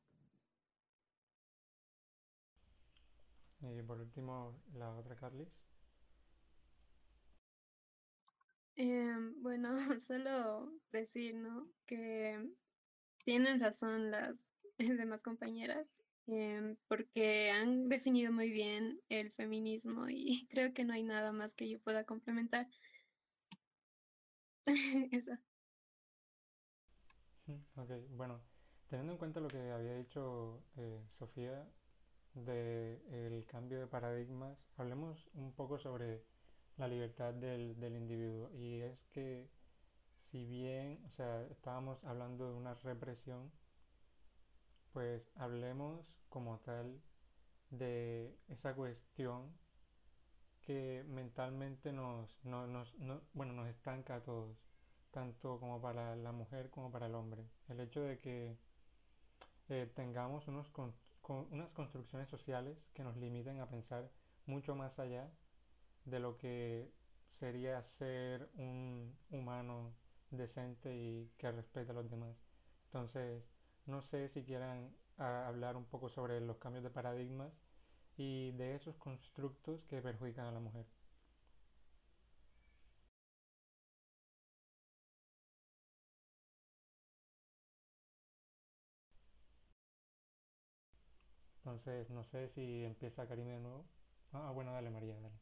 Y 3.61 3.81
por 3.81 3.99
último, 3.99 4.61
la 4.73 4.91
otra 4.91 5.15
Carlis. 5.15 5.49
Em, 8.77 9.41
bueno, 9.41 9.69
solo 10.01 10.71
decir, 10.91 11.35
¿no? 11.35 11.67
Que 11.85 12.49
tienen 13.23 13.59
razón 13.59 14.11
las 14.11 14.53
demás 14.77 15.23
compañeras, 15.23 16.03
em, 16.27 16.75
porque 16.87 17.51
han 17.51 17.89
definido 17.89 18.31
muy 18.31 18.51
bien 18.51 18.99
el 19.09 19.31
feminismo 19.31 20.09
y 20.09 20.47
creo 20.49 20.73
que 20.73 20.83
no 20.85 20.93
hay 20.93 21.03
nada 21.03 21.31
más 21.31 21.55
que 21.55 21.69
yo 21.69 21.79
pueda 21.79 22.03
complementar. 22.05 22.67
Eso. 25.11 25.37
Ok, 27.75 27.91
bueno, 28.11 28.41
teniendo 28.89 29.13
en 29.13 29.19
cuenta 29.19 29.39
lo 29.39 29.47
que 29.47 29.71
había 29.71 29.93
dicho 29.95 30.63
eh, 30.77 30.99
Sofía, 31.19 31.67
del 32.35 33.45
cambio 33.47 33.79
de 33.79 33.87
paradigmas, 33.87 34.57
hablemos 34.77 35.29
un 35.33 35.53
poco 35.53 35.79
sobre 35.79 36.23
la 36.77 36.87
libertad 36.87 37.33
del, 37.33 37.79
del 37.79 37.95
individuo. 37.95 38.51
Y 38.53 38.81
es 38.81 38.99
que 39.13 39.49
si 40.31 40.45
bien, 40.45 41.01
o 41.05 41.09
sea, 41.11 41.43
estábamos 41.49 42.03
hablando 42.03 42.49
de 42.51 42.57
una 42.57 42.73
represión, 42.75 43.51
pues 44.91 45.31
hablemos 45.35 46.05
como 46.29 46.59
tal 46.59 47.01
de 47.69 48.37
esa 48.49 48.73
cuestión 48.75 49.53
que 50.61 51.03
mentalmente 51.07 51.91
nos, 51.91 52.29
no, 52.43 52.67
nos, 52.67 52.93
no, 52.95 53.21
bueno, 53.33 53.53
nos 53.53 53.67
estanca 53.67 54.15
a 54.15 54.23
todos, 54.23 54.57
tanto 55.11 55.59
como 55.59 55.79
para 55.81 56.15
la 56.15 56.31
mujer 56.31 56.69
como 56.69 56.91
para 56.91 57.05
el 57.05 57.15
hombre. 57.15 57.45
El 57.69 57.79
hecho 57.79 58.01
de 58.01 58.19
que 58.19 58.57
eh, 59.69 59.91
tengamos 59.95 60.47
unos, 60.47 60.67
unas 61.33 61.69
construcciones 61.71 62.29
sociales 62.29 62.77
que 62.93 63.03
nos 63.03 63.17
limiten 63.17 63.59
a 63.59 63.69
pensar 63.69 64.09
mucho 64.45 64.75
más 64.75 64.97
allá 64.99 65.29
de 66.05 66.19
lo 66.19 66.37
que 66.37 66.91
sería 67.39 67.83
ser 67.97 68.49
un 68.55 69.17
humano 69.31 69.93
decente 70.31 70.95
y 70.95 71.31
que 71.37 71.51
respete 71.51 71.91
a 71.91 71.95
los 71.95 72.09
demás. 72.09 72.35
Entonces, 72.85 73.43
no 73.85 74.01
sé 74.01 74.29
si 74.29 74.43
quieran 74.43 74.95
ah, 75.17 75.47
hablar 75.47 75.75
un 75.77 75.85
poco 75.85 76.09
sobre 76.09 76.39
los 76.41 76.57
cambios 76.57 76.83
de 76.83 76.89
paradigmas 76.89 77.51
y 78.17 78.51
de 78.51 78.75
esos 78.75 78.95
constructos 78.97 79.83
que 79.85 80.01
perjudican 80.01 80.45
a 80.45 80.51
la 80.51 80.59
mujer. 80.59 80.85
Entonces, 91.65 92.07
no 92.11 92.23
sé 92.23 92.47
si 92.49 92.83
empieza 92.83 93.27
Karime 93.27 93.53
de 93.53 93.59
nuevo. 93.59 93.83
Ah, 94.31 94.51
bueno, 94.53 94.71
dale 94.71 94.91
María, 94.91 95.15
dale. 95.15 95.33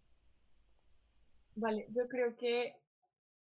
Vale, 1.55 1.85
yo 1.89 2.07
creo 2.07 2.33
que 2.37 2.73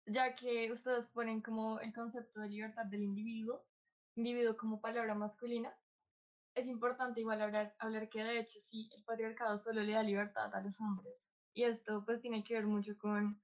ya 0.06 0.36
que 0.36 0.72
ustedes 0.72 1.08
ponen 1.08 1.42
como 1.42 1.80
el 1.80 1.92
concepto 1.92 2.40
de 2.40 2.50
libertad 2.50 2.86
del 2.86 3.02
individuo, 3.02 3.66
individuo 4.16 4.56
como 4.56 4.80
palabra 4.80 5.16
masculina, 5.16 5.74
es 6.54 6.68
importante 6.68 7.20
igual 7.22 7.42
hablar, 7.42 7.74
hablar 7.80 8.10
que 8.10 8.24
de 8.24 8.40
hecho 8.42 8.60
sí, 8.62 8.92
el 8.96 9.04
patriarcado 9.04 9.58
solo 9.58 9.82
le 9.82 9.94
da 9.94 10.04
libertad 10.04 10.54
a 10.54 10.62
los 10.62 10.80
hombres. 10.80 11.16
Y 11.56 11.64
esto 11.64 12.04
pues 12.06 12.22
tiene 12.22 12.44
que 12.44 12.54
ver 12.54 12.68
mucho 12.68 12.96
con 13.00 13.42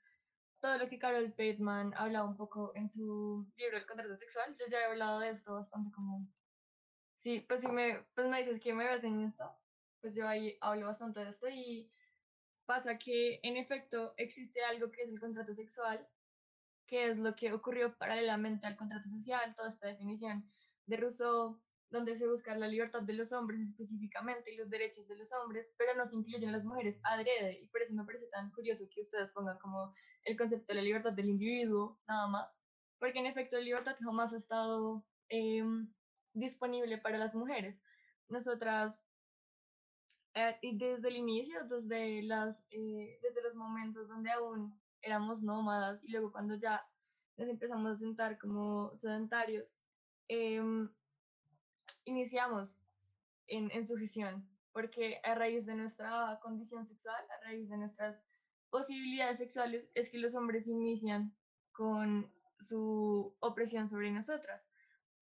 todo 0.61 0.77
lo 0.77 0.87
que 0.89 0.99
Carol 0.99 1.29
Bateman 1.35 1.93
hablaba 1.95 2.29
un 2.29 2.37
poco 2.37 2.71
en 2.75 2.87
su 2.87 3.51
libro 3.57 3.77
El 3.77 3.87
contrato 3.87 4.15
sexual. 4.15 4.55
Yo 4.59 4.67
ya 4.69 4.81
he 4.81 4.85
hablado 4.85 5.19
de 5.21 5.31
esto 5.31 5.55
bastante 5.55 5.91
como... 5.91 6.27
Sí, 7.23 7.39
pues 7.47 7.61
si 7.61 7.69
me, 7.69 8.05
pues 8.15 8.27
me 8.27 8.39
dices 8.39 8.59
que 8.59 8.73
me 8.73 8.83
ves 8.83 9.05
en 9.05 9.21
esto, 9.21 9.49
pues 10.01 10.13
yo 10.13 10.27
ahí 10.27 10.57
hablo 10.59 10.87
bastante 10.87 11.21
de 11.21 11.29
esto 11.29 11.47
y 11.47 11.89
pasa 12.65 12.99
que 12.99 13.39
en 13.43 13.55
efecto 13.55 14.13
existe 14.17 14.61
algo 14.65 14.91
que 14.91 15.03
es 15.03 15.09
el 15.09 15.21
contrato 15.21 15.53
sexual, 15.53 16.05
que 16.85 17.07
es 17.07 17.19
lo 17.19 17.33
que 17.33 17.53
ocurrió 17.53 17.97
paralelamente 17.97 18.67
al 18.67 18.75
contrato 18.75 19.07
social, 19.07 19.55
toda 19.55 19.69
esta 19.69 19.87
definición 19.87 20.51
de 20.85 20.97
Rousseau, 20.97 21.61
donde 21.89 22.17
se 22.17 22.27
busca 22.27 22.57
la 22.57 22.67
libertad 22.67 23.03
de 23.03 23.13
los 23.13 23.31
hombres 23.31 23.61
específicamente 23.61 24.51
y 24.51 24.57
los 24.57 24.69
derechos 24.69 25.07
de 25.07 25.15
los 25.15 25.31
hombres, 25.31 25.73
pero 25.77 25.95
no 25.95 26.05
se 26.05 26.17
incluyen 26.17 26.51
las 26.51 26.65
mujeres 26.65 26.99
adrede, 27.03 27.61
y 27.61 27.67
por 27.67 27.83
eso 27.83 27.95
me 27.95 28.03
parece 28.03 28.27
tan 28.31 28.51
curioso 28.51 28.89
que 28.93 28.99
ustedes 28.99 29.31
pongan 29.31 29.57
como 29.59 29.93
el 30.25 30.37
concepto 30.37 30.73
de 30.73 30.75
la 30.75 30.81
libertad 30.81 31.13
del 31.13 31.29
individuo, 31.29 32.01
nada 32.05 32.27
más, 32.27 32.61
porque 32.99 33.19
en 33.19 33.27
efecto 33.27 33.55
la 33.55 33.63
libertad 33.63 33.95
jamás 34.01 34.33
ha 34.33 34.37
estado 34.37 35.05
em, 35.29 35.87
disponible 36.33 36.97
para 36.97 37.17
las 37.17 37.35
mujeres. 37.35 37.81
Nosotras 38.29 38.99
eh, 40.35 40.57
desde 40.61 41.09
el 41.09 41.17
inicio, 41.17 41.63
desde, 41.65 42.23
las, 42.23 42.65
eh, 42.71 43.19
desde 43.21 43.43
los 43.43 43.55
momentos 43.55 44.07
donde 44.07 44.31
aún 44.31 44.79
éramos 45.01 45.43
nómadas 45.43 46.03
y 46.03 46.11
luego 46.11 46.31
cuando 46.31 46.55
ya 46.55 46.83
nos 47.37 47.47
empezamos 47.49 47.91
a 47.91 47.95
sentar 47.95 48.39
como 48.39 48.95
sedentarios, 48.95 49.79
em, 50.27 50.89
iniciamos 52.05 52.79
en, 53.47 53.69
en 53.71 53.85
sujeción, 53.85 54.47
porque 54.71 55.19
a 55.23 55.35
raíz 55.35 55.65
de 55.65 55.75
nuestra 55.75 56.39
condición 56.41 56.87
sexual, 56.87 57.23
a 57.29 57.45
raíz 57.45 57.69
de 57.69 57.77
nuestras 57.77 58.19
posibilidades 58.71 59.37
sexuales, 59.37 59.89
es 59.93 60.09
que 60.09 60.17
los 60.17 60.33
hombres 60.33 60.67
inician 60.67 61.35
con 61.73 62.31
su 62.59 63.35
opresión 63.39 63.87
sobre 63.87 64.11
nosotras, 64.11 64.67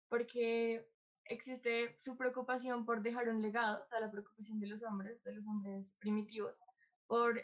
porque 0.08 0.90
existe 1.32 1.96
su 2.00 2.18
preocupación 2.18 2.86
por 2.86 3.02
dejar 3.02 3.30
un 3.30 3.42
legado, 3.42 3.82
o 3.82 3.86
sea, 3.88 4.00
la 4.00 4.12
preocupación 4.12 4.60
de 4.60 4.68
los 4.68 4.84
hombres, 4.84 5.24
de 5.24 5.34
los 5.34 5.46
hombres 5.48 5.96
primitivos, 6.00 6.62
por 7.08 7.42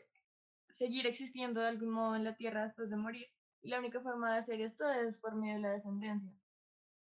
seguir 0.70 1.08
existiendo 1.08 1.62
de 1.62 1.68
algún 1.68 1.90
modo 1.90 2.16
en 2.16 2.24
la 2.24 2.36
Tierra 2.36 2.64
después 2.64 2.90
de 2.90 2.98
morir. 2.98 3.28
Y 3.62 3.70
la 3.70 3.80
única 3.80 4.02
forma 4.02 4.32
de 4.32 4.40
hacer 4.40 4.62
esto 4.62 4.90
es 4.90 5.18
por 5.18 5.36
medio 5.36 5.56
de 5.56 5.62
la 5.62 5.72
descendencia. 5.72 6.32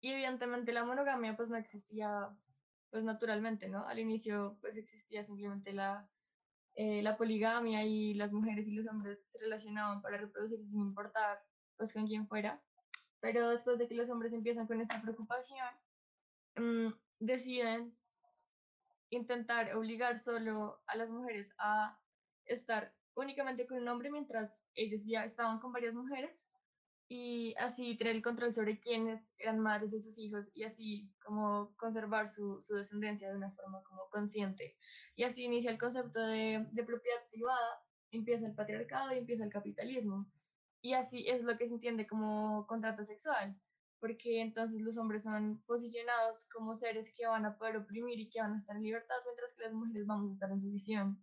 Y 0.00 0.10
evidentemente 0.12 0.72
la 0.72 0.84
monogamia 0.84 1.36
pues 1.36 1.48
no 1.48 1.56
existía 1.56 2.28
pues 2.90 3.04
naturalmente, 3.04 3.68
¿no? 3.68 3.86
Al 3.86 3.98
inicio 3.98 4.56
pues 4.60 4.76
existía 4.76 5.22
simplemente 5.24 5.72
la, 5.72 6.08
eh, 6.74 7.02
la 7.02 7.16
poligamia 7.16 7.84
y 7.84 8.14
las 8.14 8.32
mujeres 8.32 8.66
y 8.68 8.72
los 8.72 8.86
hombres 8.88 9.24
se 9.26 9.38
relacionaban 9.40 10.00
para 10.00 10.16
reproducirse 10.16 10.66
sin 10.66 10.80
importar 10.80 11.42
pues 11.76 11.92
con 11.92 12.06
quién 12.06 12.26
fuera. 12.26 12.62
Pero 13.20 13.50
después 13.50 13.78
de 13.78 13.88
que 13.88 13.94
los 13.94 14.08
hombres 14.08 14.32
empiezan 14.32 14.66
con 14.66 14.80
esta 14.80 15.02
preocupación, 15.02 15.66
Mm, 16.58 16.92
deciden 17.20 17.96
intentar 19.10 19.74
obligar 19.76 20.18
solo 20.18 20.82
a 20.86 20.96
las 20.96 21.10
mujeres 21.10 21.54
a 21.58 21.98
estar 22.46 22.94
únicamente 23.14 23.66
con 23.66 23.78
un 23.78 23.88
hombre 23.88 24.10
mientras 24.10 24.60
ellos 24.74 25.06
ya 25.06 25.24
estaban 25.24 25.60
con 25.60 25.72
varias 25.72 25.94
mujeres 25.94 26.46
y 27.08 27.54
así 27.58 27.96
tener 27.96 28.16
el 28.16 28.22
control 28.22 28.52
sobre 28.52 28.80
quiénes 28.80 29.34
eran 29.38 29.60
madres 29.60 29.92
de 29.92 30.00
sus 30.00 30.18
hijos 30.18 30.50
y 30.52 30.64
así 30.64 31.10
como 31.24 31.74
conservar 31.76 32.28
su, 32.28 32.60
su 32.60 32.74
descendencia 32.74 33.30
de 33.30 33.36
una 33.36 33.50
forma 33.52 33.82
como 33.84 34.10
consciente. 34.10 34.76
Y 35.16 35.24
así 35.24 35.44
inicia 35.44 35.70
el 35.70 35.78
concepto 35.78 36.20
de, 36.20 36.66
de 36.70 36.84
propiedad 36.84 37.26
privada, 37.30 37.82
empieza 38.10 38.46
el 38.46 38.54
patriarcado 38.54 39.14
y 39.14 39.18
empieza 39.18 39.44
el 39.44 39.50
capitalismo. 39.50 40.30
Y 40.82 40.92
así 40.92 41.26
es 41.28 41.42
lo 41.44 41.56
que 41.56 41.66
se 41.66 41.74
entiende 41.74 42.06
como 42.06 42.66
contrato 42.66 43.04
sexual 43.04 43.58
porque 44.00 44.40
entonces 44.40 44.80
los 44.80 44.96
hombres 44.96 45.24
son 45.24 45.62
posicionados 45.66 46.46
como 46.52 46.76
seres 46.76 47.12
que 47.14 47.26
van 47.26 47.44
a 47.44 47.56
poder 47.56 47.76
oprimir 47.76 48.18
y 48.20 48.28
que 48.28 48.40
van 48.40 48.54
a 48.54 48.58
estar 48.58 48.76
en 48.76 48.82
libertad, 48.82 49.16
mientras 49.24 49.54
que 49.54 49.64
las 49.64 49.72
mujeres 49.72 50.06
vamos 50.06 50.30
a 50.30 50.32
estar 50.34 50.50
en 50.50 50.60
sumisión. 50.60 51.22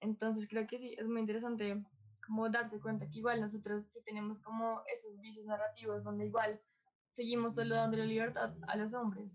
Entonces 0.00 0.48
creo 0.48 0.66
que 0.66 0.78
sí, 0.78 0.94
es 0.96 1.06
muy 1.06 1.20
interesante 1.20 1.84
como 2.24 2.48
darse 2.50 2.80
cuenta 2.80 3.08
que 3.08 3.18
igual 3.18 3.40
nosotros 3.40 3.84
sí 3.90 4.02
tenemos 4.04 4.40
como 4.40 4.82
esos 4.92 5.18
vicios 5.20 5.46
narrativos 5.46 6.04
donde 6.04 6.26
igual 6.26 6.60
seguimos 7.12 7.54
solo 7.54 7.74
dándole 7.74 8.06
libertad 8.06 8.54
a 8.68 8.76
los 8.76 8.94
hombres. 8.94 9.32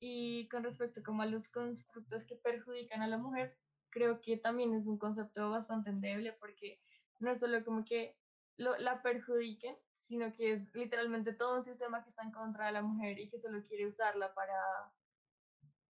Y 0.00 0.48
con 0.48 0.64
respecto 0.64 1.02
como 1.04 1.22
a 1.22 1.26
los 1.26 1.48
constructos 1.48 2.24
que 2.24 2.34
perjudican 2.34 3.02
a 3.02 3.06
la 3.06 3.18
mujer, 3.18 3.56
creo 3.90 4.20
que 4.20 4.36
también 4.36 4.74
es 4.74 4.88
un 4.88 4.98
concepto 4.98 5.50
bastante 5.50 5.90
endeble 5.90 6.32
porque 6.40 6.80
no 7.20 7.30
es 7.30 7.38
solo 7.38 7.64
como 7.64 7.84
que 7.84 8.16
lo, 8.56 8.76
la 8.78 9.02
perjudiquen, 9.02 9.76
sino 9.94 10.32
que 10.32 10.52
es 10.52 10.74
literalmente 10.74 11.32
todo 11.32 11.56
un 11.56 11.64
sistema 11.64 12.02
que 12.02 12.08
está 12.08 12.22
en 12.22 12.32
contra 12.32 12.66
de 12.66 12.72
la 12.72 12.82
mujer 12.82 13.18
y 13.18 13.28
que 13.28 13.38
solo 13.38 13.62
quiere 13.64 13.86
usarla 13.86 14.34
para, 14.34 14.60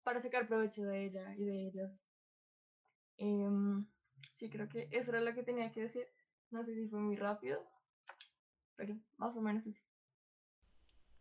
para 0.04 0.20
sacar 0.20 0.48
provecho 0.48 0.84
de 0.84 1.06
ella 1.06 1.36
y 1.36 1.46
de 1.46 1.68
ellas. 1.68 2.04
Em, 3.18 3.86
sí, 4.34 4.50
creo 4.50 4.70
que 4.70 4.88
eso 4.92 5.12
era 5.12 5.22
lo 5.22 5.34
que 5.34 5.44
tenía 5.44 5.72
que 5.72 5.82
decir. 5.82 6.08
No 6.50 6.64
sé 6.64 6.74
si 6.76 6.88
fue 6.88 7.00
muy 7.00 7.16
rápido, 7.16 7.68
pero 8.76 8.98
más 9.18 9.36
o 9.36 9.42
menos 9.42 9.68
así. 9.68 9.82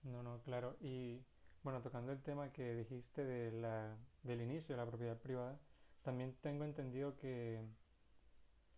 No, 0.02 0.22
no, 0.22 0.40
claro. 0.42 0.76
Y 0.80 1.24
bueno, 1.62 1.82
tocando 1.82 2.12
el 2.12 2.22
tema 2.22 2.52
que 2.52 2.76
dijiste 2.76 3.24
de 3.24 3.50
la, 3.50 3.98
del 4.22 4.40
inicio 4.42 4.76
de 4.76 4.82
la 4.82 4.86
propiedad 4.86 5.18
privada, 5.18 5.58
también 6.02 6.36
tengo 6.40 6.64
entendido 6.64 7.16
que 7.16 7.66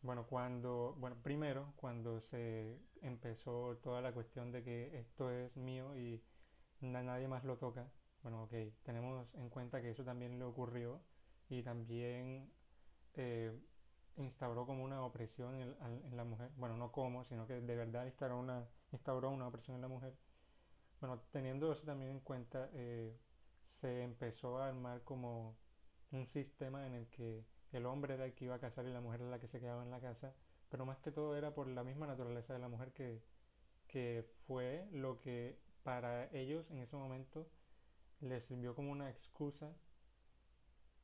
bueno, 0.03 0.27
cuando, 0.27 0.95
bueno, 0.99 1.17
primero, 1.23 1.73
cuando 1.77 2.21
se 2.21 2.79
empezó 3.03 3.77
toda 3.83 4.01
la 4.01 4.13
cuestión 4.13 4.53
de 4.53 4.63
que 4.63 4.99
esto 4.99 5.31
es 5.31 5.57
mío 5.57 5.97
y 5.97 6.23
nadie 6.81 7.29
más 7.29 7.45
lo 7.45 7.59
toca, 7.59 7.91
bueno, 8.23 8.45
ok, 8.45 8.53
tenemos 8.83 9.27
en 9.35 9.49
cuenta 9.49 9.81
que 9.81 9.91
eso 9.91 10.05
también 10.05 10.39
le 10.39 10.45
ocurrió 10.45 11.01
y 11.49 11.63
también 11.63 12.51
eh, 13.15 13.53
instauró 14.17 14.67
como 14.67 14.85
una 14.85 15.05
opresión 15.05 15.55
en, 15.57 15.77
en, 16.05 16.17
la 16.17 16.25
mujer, 16.25 16.51
bueno, 16.57 16.77
no 16.77 16.93
como, 16.93 17.25
sino 17.25 17.47
que 17.47 17.61
de 17.61 17.77
verdad 17.77 18.07
instauró 18.07 18.39
una, 18.39 18.69
instauró 18.93 19.31
una 19.31 19.49
opresión 19.49 19.77
en 19.77 19.83
la 19.83 19.89
mujer. 19.89 20.15
Bueno, 21.01 21.23
teniendo 21.31 21.73
eso 21.73 21.85
también 21.85 22.11
en 22.11 22.21
cuenta, 22.21 22.69
eh, 22.73 23.17
se 23.81 24.03
empezó 24.03 24.59
a 24.59 24.69
armar 24.69 25.03
como 25.03 25.57
un 26.11 26.27
sistema 26.29 26.87
en 26.87 26.95
el 26.95 27.07
que 27.09 27.45
el 27.73 27.87
hombre 27.87 28.15
era 28.15 28.25
el 28.27 28.35
que 28.35 28.47
iba 28.47 28.55
a 28.55 28.61
casar 28.61 28.87
y 28.87 28.93
la 28.93 29.01
mujer 29.01 29.21
era 29.21 29.31
la 29.31 29.41
que 29.41 29.49
se 29.49 29.61
quedaba 29.61 29.83
en 29.83 29.91
la 29.91 30.01
casa, 30.01 30.35
pero 30.71 30.87
más 30.87 30.99
que 30.99 31.11
todo 31.11 31.37
era 31.37 31.55
por 31.55 31.69
la 31.69 31.85
misma 31.85 32.07
naturaleza 32.07 32.53
de 32.53 32.59
la 32.59 32.69
mujer 32.69 32.93
que, 32.93 33.23
que 33.87 34.25
fue 34.47 34.87
lo 34.93 35.19
que 35.21 35.59
para 35.83 36.27
ellos 36.33 36.71
en 36.71 36.79
ese 36.79 36.97
momento 36.97 37.47
les 38.21 38.45
sirvió 38.45 38.75
como 38.75 38.91
una 38.91 39.11
excusa 39.11 39.73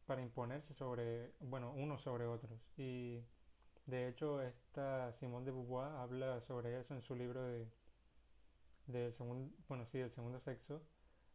para 0.06 0.20
imponerse 0.22 0.74
sobre, 0.74 1.32
bueno, 1.40 1.72
unos 1.72 2.02
sobre 2.02 2.26
otros. 2.26 2.60
Y 2.76 3.22
de 3.86 4.08
hecho 4.08 4.42
esta 4.42 5.12
Simone 5.14 5.46
de 5.46 5.52
Beauvoir 5.52 5.92
habla 5.92 6.40
sobre 6.42 6.80
eso 6.80 6.94
en 6.94 7.02
su 7.02 7.14
libro 7.14 7.42
de 7.42 7.66
del 8.86 9.14
segundo, 9.14 9.54
bueno, 9.68 9.86
sí, 9.86 9.98
del 9.98 10.12
segundo 10.12 10.40
sexo, 10.40 10.82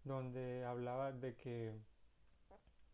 donde 0.04 0.64
hablaba 0.66 1.12
de 1.12 1.36
que 1.36 1.74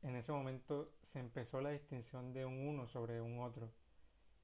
en 0.05 0.15
ese 0.15 0.31
momento 0.31 0.91
se 1.11 1.19
empezó 1.19 1.61
la 1.61 1.71
distinción 1.71 2.31
de 2.31 2.45
un 2.45 2.67
uno 2.67 2.87
sobre 2.87 3.19
un 3.21 3.39
otro. 3.39 3.71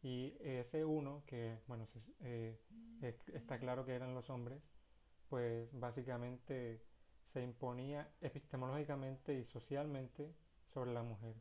Y 0.01 0.35
ese 0.39 0.83
uno, 0.83 1.23
que 1.27 1.59
bueno, 1.67 1.87
eh, 2.21 2.59
está 3.33 3.59
claro 3.59 3.85
que 3.85 3.93
eran 3.93 4.15
los 4.15 4.29
hombres, 4.31 4.59
pues 5.29 5.69
básicamente 5.73 6.81
se 7.31 7.43
imponía 7.43 8.09
epistemológicamente 8.21 9.33
y 9.35 9.45
socialmente 9.45 10.33
sobre 10.73 10.93
la 10.93 11.03
mujer. 11.03 11.35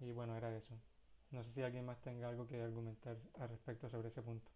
Y 0.00 0.12
bueno, 0.12 0.34
era 0.36 0.56
eso. 0.56 0.74
No 1.30 1.44
sé 1.44 1.52
si 1.52 1.62
alguien 1.62 1.84
más 1.84 2.00
tenga 2.00 2.28
algo 2.28 2.48
que 2.48 2.60
argumentar 2.60 3.18
al 3.38 3.50
respecto 3.50 3.90
sobre 3.90 4.08
ese 4.08 4.22
punto. 4.22 4.50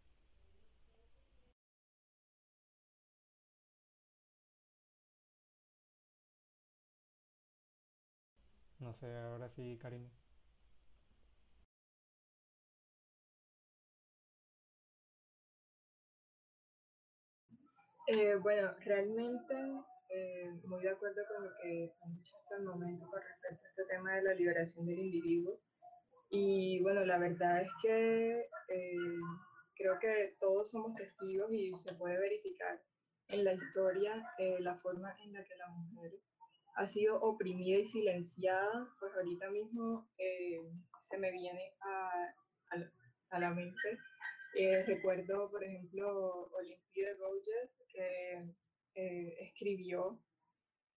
No 8.78 8.92
sé, 8.94 9.06
ahora 9.16 9.48
sí, 9.48 9.76
Karim. 9.80 10.08
Eh, 18.06 18.36
bueno, 18.36 18.74
realmente 18.84 19.54
eh, 20.10 20.52
muy 20.66 20.82
de 20.82 20.90
acuerdo 20.90 21.22
con 21.26 21.44
lo 21.44 21.50
que 21.62 21.90
han 22.02 22.14
dicho 22.16 22.36
hasta 22.36 22.56
el 22.56 22.64
momento 22.64 23.06
con 23.06 23.20
respecto 23.22 23.64
a 23.64 23.70
este 23.70 23.84
tema 23.86 24.14
de 24.14 24.22
la 24.22 24.34
liberación 24.34 24.86
del 24.86 24.98
individuo. 24.98 25.58
Y 26.30 26.80
bueno, 26.82 27.04
la 27.06 27.18
verdad 27.18 27.62
es 27.62 27.72
que 27.82 28.40
eh, 28.68 28.96
creo 29.74 29.98
que 30.00 30.36
todos 30.38 30.70
somos 30.70 30.94
testigos 30.94 31.50
y 31.52 31.72
se 31.78 31.94
puede 31.94 32.18
verificar 32.18 32.80
en 33.28 33.44
la 33.44 33.54
historia 33.54 34.22
la 34.60 34.76
forma 34.76 35.16
en 35.22 35.32
la 35.32 35.42
que 35.44 35.56
la 35.56 35.68
mujer 35.68 36.12
ha 36.74 36.86
sido 36.86 37.20
oprimida 37.20 37.78
y 37.78 37.86
silenciada, 37.86 38.88
pues 38.98 39.12
ahorita 39.14 39.50
mismo 39.50 40.08
eh, 40.18 40.60
se 41.02 41.18
me 41.18 41.30
viene 41.30 41.74
a, 41.80 42.34
a, 43.30 43.38
la 43.38 43.50
mente 43.50 43.98
Eh, 44.56 44.84
recuerdo, 44.86 45.50
por 45.50 45.64
ejemplo, 45.64 46.48
Olympie 46.52 47.06
de 47.06 47.14
Gouges, 47.14 47.70
que 47.92 48.54
eh, 48.94 49.36
escribió 49.40 50.20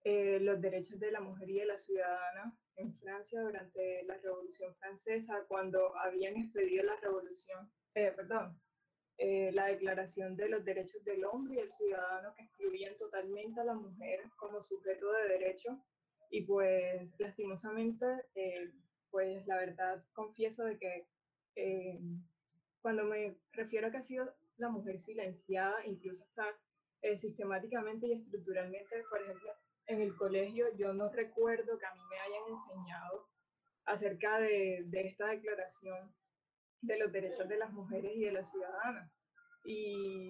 los 0.05 0.61
derechos 0.61 0.99
de 0.99 1.11
la 1.11 1.19
mujer 1.19 1.49
y 1.49 1.59
de 1.59 1.65
la 1.65 1.77
ciudadana 1.77 2.55
en 2.77 2.95
Francia 2.99 3.41
durante 3.41 4.03
la 4.03 4.17
Revolución 4.19 4.73
Francesa, 4.75 5.43
cuando 5.49 5.97
habían 5.97 6.37
expedido 6.37 6.85
la 6.85 6.95
revolución, 7.01 7.69
perdón, 7.93 8.57
la 9.19 9.65
Declaración 9.67 10.35
de 10.35 10.49
los 10.49 10.63
Derechos 10.63 11.03
del 11.03 11.25
Hombre 11.25 11.55
y 11.55 11.59
el 11.59 11.71
Ciudadano, 11.71 12.33
que 12.35 12.43
excluían 12.43 12.95
totalmente 12.97 13.59
a 13.59 13.65
la 13.65 13.73
mujer 13.73 14.21
como 14.37 14.61
sujeto 14.61 15.11
de 15.11 15.29
derecho. 15.29 15.81
Y 16.29 16.41
pues, 16.41 17.15
lastimosamente, 17.19 18.05
pues 19.09 19.45
la 19.47 19.57
verdad 19.57 20.03
confieso 20.13 20.65
de 20.65 20.77
que 20.77 21.07
cuando 22.81 23.03
me 23.05 23.35
refiero 23.53 23.87
a 23.87 23.91
que 23.91 23.97
ha 23.97 24.01
sido 24.01 24.33
la 24.57 24.69
mujer 24.69 24.99
silenciada, 24.99 25.85
incluso 25.85 26.23
hasta 26.23 26.45
eh, 27.01 27.17
sistemáticamente 27.17 28.07
y 28.07 28.13
estructuralmente, 28.13 29.03
por 29.09 29.21
ejemplo, 29.21 29.51
en 29.87 30.01
el 30.01 30.15
colegio, 30.15 30.65
yo 30.77 30.93
no 30.93 31.09
recuerdo 31.09 31.77
que 31.77 31.85
a 31.85 31.93
mí 31.93 32.01
me 32.09 32.19
hayan 32.19 32.49
enseñado 32.49 33.27
acerca 33.85 34.39
de 34.39 34.85
esta 34.93 35.27
declaración 35.27 36.13
de 36.81 36.97
los 36.99 37.11
derechos 37.11 37.47
de 37.47 37.57
las 37.57 37.71
mujeres 37.71 38.11
y 38.15 38.25
de 38.25 38.31
las 38.31 38.49
ciudadanas. 38.51 39.11
Y 39.65 40.29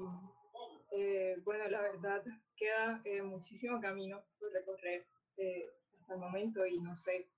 eh, 0.92 1.36
bueno, 1.44 1.68
la 1.70 1.82
verdad 1.82 2.24
queda 2.56 3.02
eh, 3.06 3.22
muchísimo 3.22 3.80
camino 3.80 4.24
por 4.40 4.52
recorrer 4.52 5.06
hasta 6.00 6.14
el 6.14 6.20
momento 6.20 6.66
y 6.66 6.80
no 6.80 6.96
sé 6.96 7.30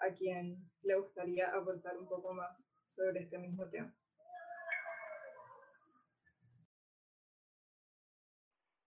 a 0.00 0.10
quién 0.10 0.58
le 0.82 0.96
gustaría 0.96 1.48
aportar 1.50 1.96
un 1.96 2.08
poco 2.08 2.34
más 2.34 2.56
sobre 2.86 3.20
este 3.20 3.38
mismo 3.38 3.68
tema. 3.68 3.94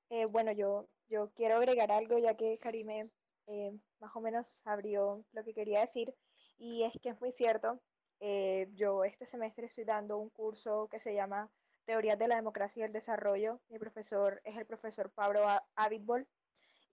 Eh, 0.10 0.26
bueno, 0.26 0.52
yo, 0.52 0.90
yo 1.08 1.32
quiero 1.36 1.56
agregar 1.56 1.90
algo 1.90 2.18
ya 2.18 2.36
que 2.36 2.58
Karime 2.58 3.10
eh, 3.48 3.72
más 4.00 4.14
o 4.14 4.20
menos 4.20 4.60
abrió 4.66 5.24
lo 5.32 5.44
que 5.46 5.54
quería 5.54 5.80
decir 5.80 6.14
y 6.58 6.84
es 6.84 6.92
que 7.02 7.10
es 7.10 7.22
muy 7.22 7.32
cierto. 7.32 7.80
Eh, 8.22 8.70
yo 8.76 9.04
este 9.04 9.26
semestre 9.26 9.66
estoy 9.66 9.84
dando 9.84 10.18
un 10.18 10.30
curso 10.30 10.88
que 10.90 11.02
se 11.02 11.14
llama 11.14 11.50
Teorías 11.86 12.18
de 12.18 12.30
la 12.30 12.36
Democracia 12.38 12.82
y 12.82 12.84
el 12.86 12.94
Desarrollo. 12.94 13.60
Mi 13.68 13.80
profesor 13.80 14.40
es 14.46 14.56
el 14.56 14.66
profesor 14.66 15.12
Pablo 15.12 15.46
Avidbol 15.76 16.26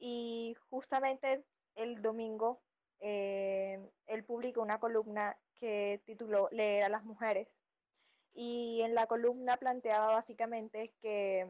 y 0.01 0.57
justamente 0.71 1.45
el 1.77 2.03
domingo 2.03 2.61
él 3.01 4.25
publicó 4.27 4.61
una 4.61 4.81
columna 4.81 5.37
que 5.61 6.03
tituló 6.05 6.49
Leer 6.51 6.83
a 6.83 6.89
las 6.89 7.05
mujeres 7.05 7.49
y 8.35 8.81
en 8.83 8.95
la 8.95 9.07
columna 9.07 9.57
planteaba 9.57 10.15
básicamente 10.15 10.93
que 11.01 11.47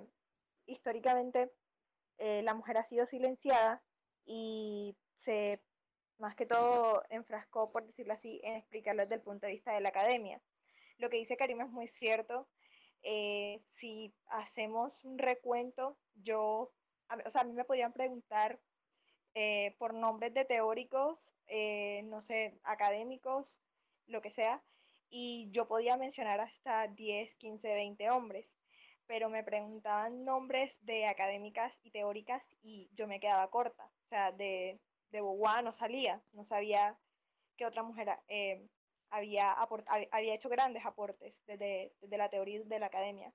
históricamente 0.66 1.50
eh, 2.18 2.42
la 2.42 2.54
mujer 2.54 2.78
ha 2.78 2.88
sido 2.88 3.06
silenciada 3.06 3.82
y 4.24 4.96
se, 5.24 5.60
más 6.18 6.34
que 6.36 6.46
todo, 6.46 7.02
enfrascó, 7.10 7.70
por 7.72 7.86
decirlo 7.86 8.12
así, 8.14 8.40
en 8.44 8.54
explicarlo 8.54 9.02
desde 9.02 9.16
el 9.16 9.22
punto 9.22 9.46
de 9.46 9.52
vista 9.52 9.72
de 9.72 9.80
la 9.80 9.90
academia. 9.90 10.40
Lo 10.98 11.10
que 11.10 11.18
dice 11.18 11.36
Karima 11.36 11.64
es 11.64 11.70
muy 11.70 11.88
cierto. 11.88 12.48
Eh, 13.02 13.62
si 13.74 14.12
hacemos 14.26 15.04
un 15.04 15.18
recuento, 15.18 15.96
yo, 16.14 16.72
o 17.26 17.30
sea, 17.30 17.42
a 17.42 17.44
mí 17.44 17.52
me 17.52 17.64
podían 17.64 17.92
preguntar 17.92 18.58
eh, 19.34 19.76
por 19.78 19.94
nombres 19.94 20.34
de 20.34 20.44
teóricos, 20.44 21.18
no 22.04 22.22
sé, 22.22 22.58
académicos, 22.64 23.58
lo 24.06 24.20
que 24.20 24.30
sea, 24.30 24.62
y 25.08 25.48
yo 25.52 25.66
podía 25.68 25.96
mencionar 25.96 26.40
hasta 26.40 26.88
10, 26.88 27.34
15, 27.36 27.74
20 27.74 28.10
hombres 28.10 28.46
pero 29.08 29.30
me 29.30 29.42
preguntaban 29.42 30.24
nombres 30.24 30.76
de 30.82 31.06
académicas 31.06 31.72
y 31.82 31.90
teóricas 31.90 32.42
y 32.62 32.90
yo 32.94 33.08
me 33.08 33.18
quedaba 33.18 33.50
corta. 33.50 33.84
O 33.84 34.08
sea, 34.08 34.32
de, 34.32 34.78
de 35.10 35.20
no 35.20 35.72
salía, 35.72 36.22
no 36.32 36.44
sabía 36.44 36.98
qué 37.56 37.66
otra 37.66 37.82
mujer 37.82 38.08
eh, 38.28 38.68
había, 39.10 39.52
había 39.52 40.34
hecho 40.34 40.48
grandes 40.48 40.84
aportes 40.84 41.34
desde, 41.46 41.94
desde 42.00 42.18
la 42.18 42.30
teoría 42.30 42.62
de 42.64 42.78
la 42.78 42.86
academia. 42.86 43.32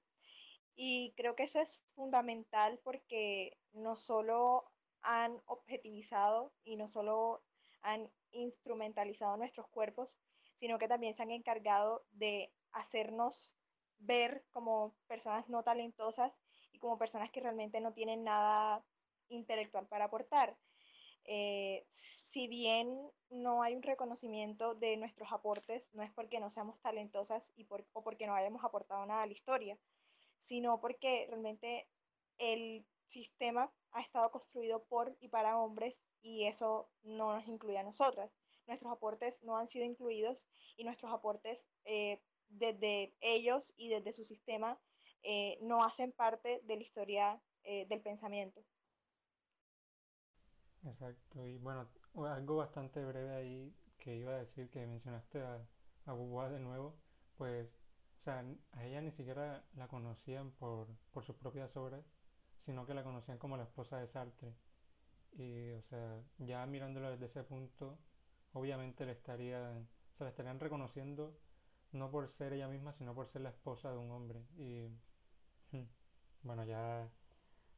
Y 0.75 1.13
creo 1.15 1.35
que 1.35 1.43
eso 1.43 1.59
es 1.59 1.79
fundamental 1.95 2.79
porque 2.83 3.57
no 3.73 3.95
solo 3.95 4.71
han 5.01 5.41
objetivizado 5.45 6.53
y 6.63 6.75
no 6.77 6.89
solo 6.89 7.43
han 7.81 8.09
instrumentalizado 8.31 9.37
nuestros 9.37 9.67
cuerpos, 9.67 10.17
sino 10.59 10.79
que 10.79 10.87
también 10.87 11.15
se 11.15 11.23
han 11.23 11.31
encargado 11.31 12.05
de 12.11 12.53
hacernos 12.71 13.55
ver 13.99 14.45
como 14.51 14.95
personas 15.07 15.47
no 15.49 15.63
talentosas 15.63 16.41
y 16.71 16.79
como 16.79 16.97
personas 16.97 17.31
que 17.31 17.41
realmente 17.41 17.81
no 17.81 17.93
tienen 17.93 18.23
nada 18.23 18.83
intelectual 19.27 19.87
para 19.87 20.05
aportar. 20.05 20.57
Eh, 21.25 21.85
si 22.29 22.47
bien 22.47 23.11
no 23.29 23.61
hay 23.61 23.75
un 23.75 23.83
reconocimiento 23.83 24.75
de 24.75 24.97
nuestros 24.97 25.31
aportes, 25.31 25.87
no 25.93 26.03
es 26.03 26.11
porque 26.11 26.39
no 26.39 26.51
seamos 26.51 26.79
talentosas 26.81 27.43
y 27.55 27.65
por, 27.65 27.85
o 27.93 28.03
porque 28.03 28.27
no 28.27 28.35
hayamos 28.35 28.63
aportado 28.63 29.05
nada 29.05 29.23
a 29.23 29.27
la 29.27 29.33
historia, 29.33 29.77
sino 30.41 30.81
porque 30.81 31.25
realmente 31.29 31.87
el 32.37 32.85
sistema 33.07 33.71
ha 33.91 34.01
estado 34.01 34.31
construido 34.31 34.83
por 34.85 35.15
y 35.19 35.27
para 35.27 35.59
hombres 35.59 35.95
y 36.21 36.45
eso 36.45 36.89
no 37.03 37.33
nos 37.33 37.47
incluye 37.47 37.77
a 37.77 37.83
nosotras. 37.83 38.31
Nuestros 38.65 38.91
aportes 38.91 39.43
no 39.43 39.57
han 39.57 39.67
sido 39.67 39.85
incluidos 39.85 40.45
y 40.77 40.83
nuestros 40.83 41.13
aportes 41.13 41.59
eh, 41.85 42.21
desde 42.49 43.13
ellos 43.19 43.73
y 43.75 43.89
desde 43.89 44.13
su 44.13 44.23
sistema 44.25 44.79
eh, 45.21 45.57
no 45.61 45.83
hacen 45.83 46.11
parte 46.11 46.61
de 46.63 46.75
la 46.75 46.81
historia 46.81 47.41
del 47.63 48.01
pensamiento. 48.01 48.61
Exacto, 50.85 51.47
y 51.47 51.57
bueno, 51.57 51.87
algo 52.27 52.57
bastante 52.57 53.03
breve 53.05 53.33
ahí 53.35 53.73
que 53.99 54.15
iba 54.17 54.33
a 54.33 54.37
decir 54.39 54.69
que 54.69 54.85
mencionaste 54.85 55.41
a, 55.41 55.59
a 56.05 56.49
de 56.49 56.59
nuevo, 56.59 56.95
pues, 57.37 57.67
o 58.21 58.23
sea, 58.23 58.43
a 58.73 58.85
ella 58.85 59.01
ni 59.01 59.11
siquiera 59.11 59.63
la 59.75 59.87
conocían 59.87 60.51
por, 60.51 60.87
por 61.13 61.23
sus 61.25 61.35
propias 61.37 61.75
obras, 61.77 62.03
sino 62.65 62.85
que 62.85 62.93
la 62.93 63.03
conocían 63.03 63.37
como 63.37 63.57
la 63.57 63.63
esposa 63.63 63.97
de 63.99 64.07
Sartre. 64.07 64.53
Y, 65.33 65.71
o 65.73 65.81
sea, 65.83 66.21
ya 66.39 66.65
mirándolo 66.67 67.11
desde 67.11 67.27
ese 67.27 67.43
punto, 67.43 67.99
obviamente 68.53 69.05
le 69.05 69.13
estarían, 69.13 69.87
o 70.15 70.17
sea, 70.17 70.25
le 70.25 70.31
estarían 70.31 70.59
reconociendo 70.59 71.37
no 71.93 72.11
por 72.11 72.29
ser 72.29 72.53
ella 72.53 72.67
misma, 72.67 72.93
sino 72.93 73.15
por 73.15 73.27
ser 73.29 73.41
la 73.43 73.49
esposa 73.49 73.91
de 73.91 73.97
un 73.97 74.11
hombre. 74.11 74.43
Y 74.57 74.87
hmm, 75.71 75.83
bueno, 76.43 76.65
ya 76.65 77.09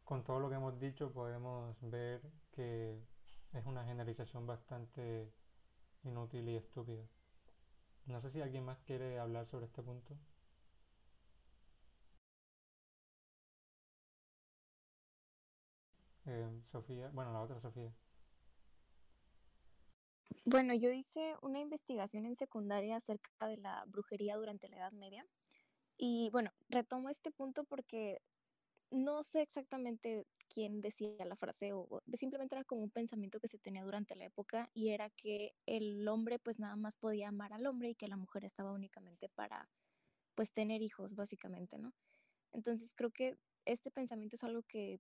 con 0.06 0.24
todo 0.24 0.40
lo 0.40 0.50
que 0.50 0.56
hemos 0.56 0.80
dicho 0.80 1.12
podemos 1.12 1.76
ver 1.82 2.22
que 2.56 2.98
es 3.54 3.66
una 3.66 3.86
generalización 3.86 4.48
bastante 4.48 5.32
inútil 6.04 6.48
y 6.50 6.56
estúpida. 6.56 7.04
No 8.06 8.22
sé 8.22 8.32
si 8.32 8.42
alguien 8.42 8.64
más 8.64 8.80
quiere 8.82 9.20
hablar 9.20 9.48
sobre 9.48 9.66
este 9.66 9.82
punto. 9.82 10.16
Eh, 16.26 16.62
Sofía, 16.72 17.10
bueno, 17.14 17.32
la 17.34 17.42
otra 17.42 17.60
Sofía. 17.60 17.94
Bueno, 20.44 20.74
yo 20.76 20.92
hice 20.92 21.36
una 21.42 21.60
investigación 21.60 22.26
en 22.26 22.36
secundaria 22.36 22.98
acerca 22.98 23.48
de 23.48 23.58
la 23.58 23.84
brujería 23.88 24.38
durante 24.38 24.70
la 24.70 24.78
Edad 24.78 24.92
Media. 24.92 25.26
Y 25.98 26.30
bueno, 26.32 26.52
retomo 26.70 27.10
este 27.10 27.32
punto 27.32 27.64
porque 27.64 28.22
no 28.92 29.24
sé 29.24 29.42
exactamente 29.42 30.28
quién 30.50 30.82
decía 30.82 31.26
la 31.26 31.36
frase 31.36 31.74
o 31.74 32.02
simplemente 32.14 32.56
era 32.56 32.64
como 32.64 32.82
un 32.84 32.92
pensamiento 32.92 33.40
que 33.40 33.48
se 33.48 33.60
tenía 33.60 33.84
durante 33.84 34.16
la 34.16 34.26
época 34.26 34.70
y 34.74 34.90
era 34.90 35.10
que 35.10 35.54
el 35.66 36.08
hombre 36.08 36.40
pues 36.40 36.60
nada 36.60 36.76
más 36.76 36.96
podía 36.96 37.30
amar 37.30 37.54
al 37.54 37.66
hombre 37.68 37.90
y 37.90 37.96
que 37.96 38.08
la 38.08 38.18
mujer 38.18 38.46
estaba 38.46 38.72
únicamente 38.72 39.30
para 39.30 39.70
pues 40.36 40.52
tener 40.52 40.82
hijos 40.82 41.16
básicamente, 41.16 41.78
¿no? 41.78 41.94
Entonces 42.52 42.94
creo 42.94 43.12
que 43.12 43.38
este 43.66 43.92
pensamiento 43.92 44.36
es 44.36 44.44
algo 44.44 44.64
que 44.64 45.00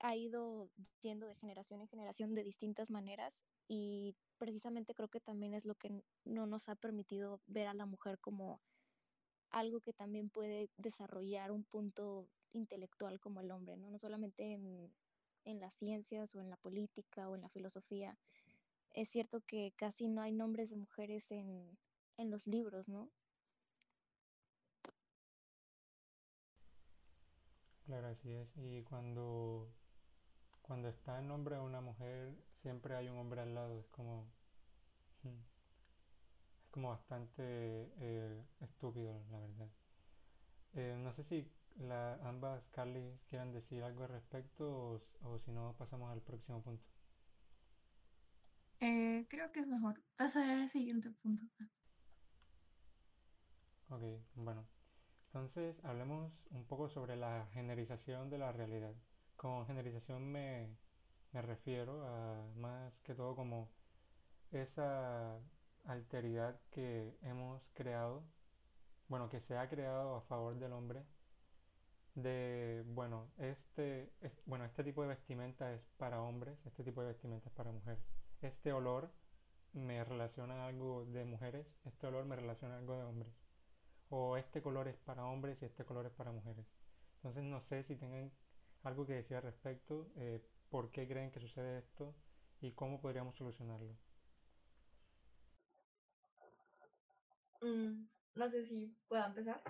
ha 0.00 0.16
ido 0.16 0.70
yendo 1.00 1.26
de 1.26 1.36
generación 1.36 1.80
en 1.80 1.88
generación 1.88 2.34
de 2.34 2.44
distintas 2.44 2.90
maneras 2.90 3.44
y 3.68 4.16
precisamente 4.38 4.94
creo 4.94 5.08
que 5.08 5.20
también 5.20 5.54
es 5.54 5.64
lo 5.64 5.76
que 5.76 6.02
no 6.24 6.46
nos 6.46 6.68
ha 6.68 6.74
permitido 6.74 7.40
ver 7.46 7.68
a 7.68 7.74
la 7.74 7.86
mujer 7.86 8.18
como 8.18 8.60
algo 9.50 9.80
que 9.80 9.92
también 9.92 10.30
puede 10.30 10.70
desarrollar 10.76 11.52
un 11.52 11.64
punto 11.64 12.28
intelectual 12.54 13.20
como 13.20 13.40
el 13.40 13.50
hombre, 13.50 13.76
¿no? 13.76 13.90
No 13.90 13.98
solamente 13.98 14.52
en, 14.52 14.92
en 15.44 15.60
las 15.60 15.74
ciencias 15.74 16.34
o 16.34 16.40
en 16.40 16.50
la 16.50 16.56
política 16.56 17.28
o 17.28 17.34
en 17.34 17.42
la 17.42 17.48
filosofía. 17.48 18.18
Es 18.92 19.08
cierto 19.08 19.40
que 19.40 19.72
casi 19.76 20.08
no 20.08 20.20
hay 20.22 20.32
nombres 20.32 20.70
de 20.70 20.76
mujeres 20.76 21.30
en, 21.30 21.78
en 22.16 22.30
los 22.30 22.46
libros, 22.46 22.88
¿no? 22.88 23.10
Claro, 27.86 28.08
así 28.08 28.30
es. 28.30 28.48
Y 28.56 28.82
cuando 28.84 29.68
cuando 30.62 30.88
está 30.88 31.18
el 31.18 31.28
nombre 31.28 31.56
de 31.56 31.60
una 31.60 31.80
mujer, 31.80 32.34
siempre 32.62 32.94
hay 32.96 33.08
un 33.08 33.18
hombre 33.18 33.42
al 33.42 33.54
lado. 33.54 33.78
Es 33.78 33.86
como. 33.88 34.26
Hmm, 35.22 35.40
es 36.62 36.70
como 36.70 36.88
bastante 36.88 37.42
eh, 37.98 38.42
estúpido, 38.60 39.22
la 39.30 39.40
verdad. 39.40 39.68
Eh, 40.74 40.96
no 40.98 41.12
sé 41.12 41.24
si 41.24 41.50
la, 41.76 42.14
ambas 42.26 42.62
Carly 42.72 43.18
quieran 43.28 43.52
decir 43.52 43.82
algo 43.82 44.04
al 44.04 44.10
respecto 44.10 44.68
o, 44.68 45.02
o 45.22 45.38
si 45.40 45.50
no 45.52 45.74
pasamos 45.78 46.10
al 46.10 46.20
próximo 46.22 46.62
punto. 46.62 46.84
Eh, 48.80 49.26
creo 49.28 49.52
que 49.52 49.60
es 49.60 49.66
mejor 49.66 50.02
pasar 50.16 50.48
al 50.48 50.70
siguiente 50.70 51.10
punto. 51.22 51.44
Ok, 53.90 54.02
bueno. 54.34 54.66
Entonces 55.26 55.76
hablemos 55.84 56.32
un 56.50 56.64
poco 56.64 56.88
sobre 56.88 57.16
la 57.16 57.46
generalización 57.52 58.28
de 58.28 58.38
la 58.38 58.52
realidad. 58.52 58.94
Con 59.36 59.66
generalización 59.66 60.30
me, 60.30 60.76
me 61.32 61.42
refiero 61.42 62.04
a 62.06 62.44
más 62.56 62.92
que 63.04 63.14
todo 63.14 63.34
como 63.36 63.70
esa 64.50 65.38
alteridad 65.84 66.60
que 66.70 67.16
hemos 67.22 67.62
creado, 67.74 68.24
bueno, 69.08 69.28
que 69.30 69.40
se 69.40 69.56
ha 69.56 69.68
creado 69.68 70.16
a 70.16 70.22
favor 70.22 70.58
del 70.58 70.72
hombre, 70.72 71.04
de, 72.14 72.82
bueno, 72.86 73.30
este, 73.38 74.12
bueno, 74.46 74.64
este 74.64 74.84
tipo 74.84 75.02
de 75.02 75.08
vestimenta 75.08 75.72
es 75.72 75.80
para 75.96 76.20
hombres, 76.22 76.58
este 76.66 76.84
tipo 76.84 77.00
de 77.02 77.08
vestimenta 77.08 77.48
es 77.48 77.54
para 77.54 77.72
mujeres. 77.72 78.04
Este 78.40 78.72
olor 78.72 79.10
me 79.72 80.04
relaciona 80.04 80.66
algo 80.66 81.04
de 81.06 81.24
mujeres, 81.24 81.66
este 81.84 82.06
olor 82.06 82.24
me 82.26 82.36
relaciona 82.36 82.76
algo 82.76 82.96
de 82.96 83.04
hombres. 83.04 83.32
O 84.10 84.36
este 84.36 84.60
color 84.60 84.88
es 84.88 84.96
para 84.98 85.24
hombres 85.24 85.60
y 85.62 85.64
este 85.64 85.84
color 85.84 86.06
es 86.06 86.12
para 86.12 86.32
mujeres. 86.32 86.66
Entonces 87.16 87.44
no 87.44 87.60
sé 87.62 87.82
si 87.84 87.96
tengan 87.96 88.30
algo 88.82 89.06
que 89.06 89.14
decir 89.14 89.36
al 89.36 89.44
respecto, 89.44 90.10
eh, 90.16 90.42
por 90.68 90.90
qué 90.90 91.06
creen 91.08 91.30
que 91.30 91.40
sucede 91.40 91.78
esto 91.78 92.14
y 92.60 92.72
cómo 92.72 93.00
podríamos 93.00 93.36
solucionarlo. 93.36 93.96
Mm, 97.62 98.06
no 98.34 98.50
sé 98.50 98.66
si 98.66 98.96
puedo 99.08 99.24
empezar. 99.24 99.62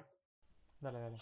Dale, 0.80 0.98
dale. 0.98 1.18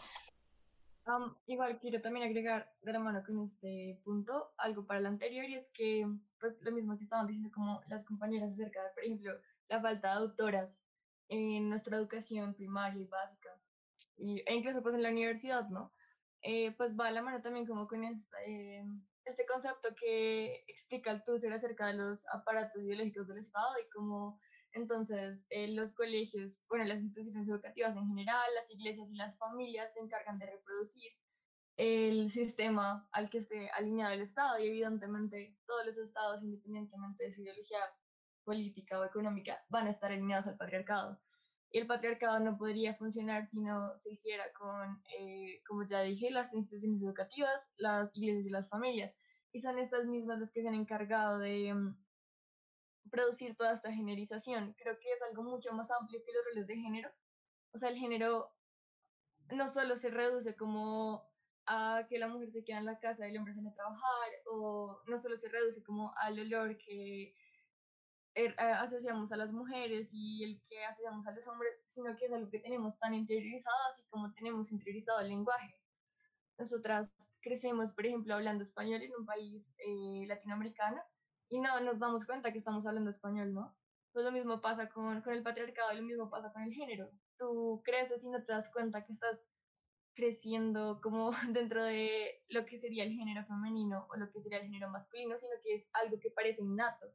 Igual 1.47 1.79
quiero 1.79 2.01
también 2.01 2.27
agregar 2.27 2.71
de 2.83 2.93
la 2.93 2.99
mano 2.99 3.23
con 3.25 3.41
este 3.41 4.01
punto 4.05 4.53
algo 4.59 4.87
para 4.87 5.01
el 5.01 5.07
anterior 5.07 5.45
y 5.45 5.55
es 5.55 5.71
que, 5.71 6.07
pues 6.39 6.61
lo 6.63 6.73
mismo 6.73 6.97
que 6.97 7.05
estaban 7.05 7.27
diciendo 7.27 7.51
como 7.53 7.83
las 7.89 8.05
compañeras 8.05 8.53
acerca 8.53 8.83
de, 8.83 8.91
por 8.91 9.05
ejemplo, 9.05 9.33
la 9.69 9.81
falta 9.81 10.09
de 10.09 10.15
autoras 10.15 10.85
en 11.29 11.69
nuestra 11.69 11.97
educación 11.97 12.55
primaria 12.55 13.03
y 13.03 13.07
básica, 13.07 13.51
y, 14.17 14.43
e 14.47 14.55
incluso 14.55 14.83
pues 14.83 14.95
en 14.95 15.03
la 15.03 15.11
universidad, 15.11 15.69
¿no? 15.69 15.93
Eh, 16.43 16.73
pues 16.77 16.99
va 16.99 17.09
a 17.09 17.13
la 17.13 17.23
mano 17.23 17.41
también 17.41 17.67
como 17.67 17.87
con 17.87 18.03
este, 18.05 18.85
este 19.25 19.47
concepto 19.47 19.91
que 19.95 20.65
explica 20.69 21.11
el 21.11 21.23
TUSER 21.25 21.53
acerca 21.53 21.87
de 21.87 21.95
los 21.95 22.27
aparatos 22.33 22.83
ideológicos 22.83 23.29
del 23.29 23.39
Estado 23.39 23.75
y 23.79 23.89
cómo 23.91 24.41
entonces 24.73 25.47
eh, 25.51 25.69
los 25.69 25.93
colegios, 25.93 26.63
bueno, 26.69 26.85
las 26.85 27.03
instituciones 27.03 27.49
educativas 27.49 27.97
en 27.97 28.07
general, 28.07 28.49
las 28.55 28.71
iglesias 28.71 29.11
y 29.11 29.17
las 29.17 29.37
familias 29.39 29.93
se 29.93 30.01
encargan 30.01 30.39
de 30.39 30.47
reproducir 30.47 31.11
el 31.77 32.31
sistema 32.31 33.09
al 33.13 33.31
que 33.31 33.39
esté 33.39 33.71
alineado 33.71 34.13
el 34.13 34.21
Estado 34.21 34.59
y 34.59 34.69
evidentemente 34.69 35.57
todos 35.67 35.87
los 35.87 35.99
estados, 35.99 36.43
independientemente 36.43 37.25
de 37.25 37.33
su 37.33 37.43
ideología 37.43 37.79
política 38.45 38.99
o 38.99 39.05
económica, 39.05 39.65
van 39.69 39.87
a 39.87 39.91
estar 39.91 40.13
alineados 40.13 40.47
al 40.47 40.57
patriarcado. 40.57 41.21
Y 41.73 41.79
el 41.79 41.87
patriarcado 41.87 42.41
no 42.41 42.59
podría 42.59 42.95
funcionar 42.95 43.47
si 43.47 43.61
no 43.61 43.97
se 43.99 44.11
hiciera 44.11 44.45
con, 44.53 45.03
eh, 45.19 45.63
como 45.67 45.85
ya 45.85 46.01
dije, 46.01 46.31
las 46.31 46.53
instituciones 46.53 47.03
educativas, 47.03 47.71
las 47.77 48.15
iglesias 48.17 48.47
y 48.47 48.51
las 48.51 48.69
familias. 48.69 49.17
Y 49.53 49.61
son 49.61 49.79
estas 49.79 50.05
mismas 50.07 50.41
las 50.41 50.51
que 50.51 50.63
se 50.63 50.69
han 50.69 50.75
encargado 50.75 51.39
de 51.39 51.73
mm, 51.73 51.97
producir 53.11 53.57
toda 53.57 53.73
esta 53.73 53.93
generización. 53.93 54.75
Creo 54.79 54.99
que 54.99 55.13
es 55.13 55.23
algo 55.23 55.43
mucho 55.43 55.73
más 55.73 55.91
amplio 55.91 56.21
que 56.25 56.33
los 56.33 56.45
roles 56.47 56.67
de 56.67 56.77
género. 56.77 57.11
O 57.73 57.79
sea, 57.79 57.91
el 57.91 57.97
género 57.97 58.53
no 59.51 59.69
solo 59.69 59.97
se 59.97 60.11
reduce 60.11 60.57
como 60.57 61.25
a 61.67 62.07
que 62.09 62.19
la 62.19 62.29
mujer 62.29 62.51
se 62.51 62.65
queda 62.65 62.79
en 62.79 62.87
la 62.87 62.99
casa 62.99 63.27
y 63.27 63.31
el 63.31 63.39
hombre 63.39 63.55
sale 63.55 63.69
a 63.69 63.75
trabajar, 63.75 64.31
o 64.47 65.03
no 65.07 65.19
solo 65.19 65.37
se 65.37 65.49
reduce 65.49 65.83
como 65.83 66.13
al 66.17 66.39
olor 66.39 66.77
que 66.79 67.35
Er, 68.35 68.55
asociamos 68.61 69.33
a 69.33 69.37
las 69.37 69.51
mujeres 69.51 70.11
y 70.13 70.45
el 70.45 70.63
que 70.69 70.85
asociamos 70.85 71.27
a 71.27 71.33
los 71.33 71.49
hombres, 71.49 71.83
sino 71.89 72.17
que 72.17 72.27
es 72.27 72.33
algo 72.33 72.49
que 72.49 72.61
tenemos 72.61 72.97
tan 72.99 73.13
interiorizado, 73.13 73.77
así 73.91 74.05
como 74.09 74.33
tenemos 74.33 74.71
interiorizado 74.71 75.21
el 75.21 75.29
lenguaje. 75.29 75.75
Nosotras 76.57 77.13
crecemos, 77.41 77.93
por 77.93 78.07
ejemplo, 78.07 78.35
hablando 78.35 78.63
español 78.63 79.03
en 79.03 79.13
un 79.19 79.27
país 79.27 79.75
eh, 79.79 80.27
latinoamericano 80.29 81.03
y 81.51 81.59
no 81.59 81.79
nos 81.81 81.99
damos 81.99 82.25
cuenta 82.25 82.53
que 82.53 82.59
estamos 82.59 82.87
hablando 82.87 83.11
español, 83.11 83.53
¿no? 83.53 83.77
Pues 84.13 84.25
lo 84.25 84.33
mismo 84.33 84.61
pasa 84.61 84.89
con, 84.89 85.21
con 85.21 85.35
el 85.35 85.43
patriarcado, 85.43 85.93
lo 85.93 86.03
mismo 86.03 86.31
pasa 86.31 86.53
con 86.53 86.63
el 86.63 86.73
género. 86.73 87.11
Tú 87.39 87.83
creces 87.85 88.25
y 88.25 88.31
no 88.31 88.43
te 88.43 88.53
das 88.53 88.71
cuenta 88.73 89.05
que 89.05 89.13
estás 89.13 89.41
creciendo 90.15 91.01
como 91.03 91.33
dentro 91.53 91.85
de 91.85 92.43
lo 92.49 92.65
que 92.65 92.79
sería 92.79 93.05
el 93.05 93.13
género 93.13 93.45
femenino 93.45 94.07
o 94.11 94.17
lo 94.17 94.31
que 94.31 94.41
sería 94.41 94.59
el 94.59 94.67
género 94.67 94.91
masculino, 94.91 95.37
sino 95.37 95.53
que 95.63 95.75
es 95.75 95.89
algo 95.93 96.19
que 96.21 96.31
parece 96.31 96.63
innato. 96.63 97.07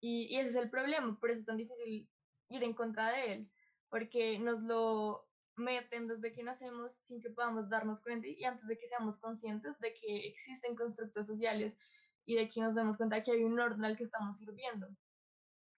Y, 0.00 0.34
y, 0.34 0.38
ese 0.38 0.50
es 0.50 0.56
el 0.56 0.70
problema, 0.70 1.18
por 1.20 1.30
eso 1.30 1.40
es 1.40 1.46
tan 1.46 1.56
difícil 1.56 2.08
ir 2.48 2.64
en 2.64 2.74
contra 2.74 3.12
de 3.12 3.34
él, 3.34 3.46
porque 3.88 4.38
nos 4.38 4.62
lo 4.62 5.28
meten 5.56 6.08
desde 6.08 6.32
que 6.32 6.42
nacemos 6.42 6.98
sin 7.02 7.20
que 7.20 7.30
podamos 7.30 7.68
darnos 7.68 8.00
cuenta 8.02 8.26
y 8.26 8.42
antes 8.44 8.66
de 8.66 8.78
que 8.78 8.86
seamos 8.86 9.18
conscientes 9.18 9.78
de 9.80 9.94
que 9.94 10.26
existen 10.28 10.74
constructos 10.74 11.26
sociales 11.26 11.76
y 12.24 12.36
de 12.36 12.48
que 12.48 12.60
nos 12.60 12.74
demos 12.74 12.96
cuenta 12.96 13.22
que 13.22 13.32
hay 13.32 13.44
un 13.44 13.58
orden 13.58 13.84
al 13.84 13.96
que 13.96 14.04
estamos 14.04 14.38
sirviendo. 14.38 14.88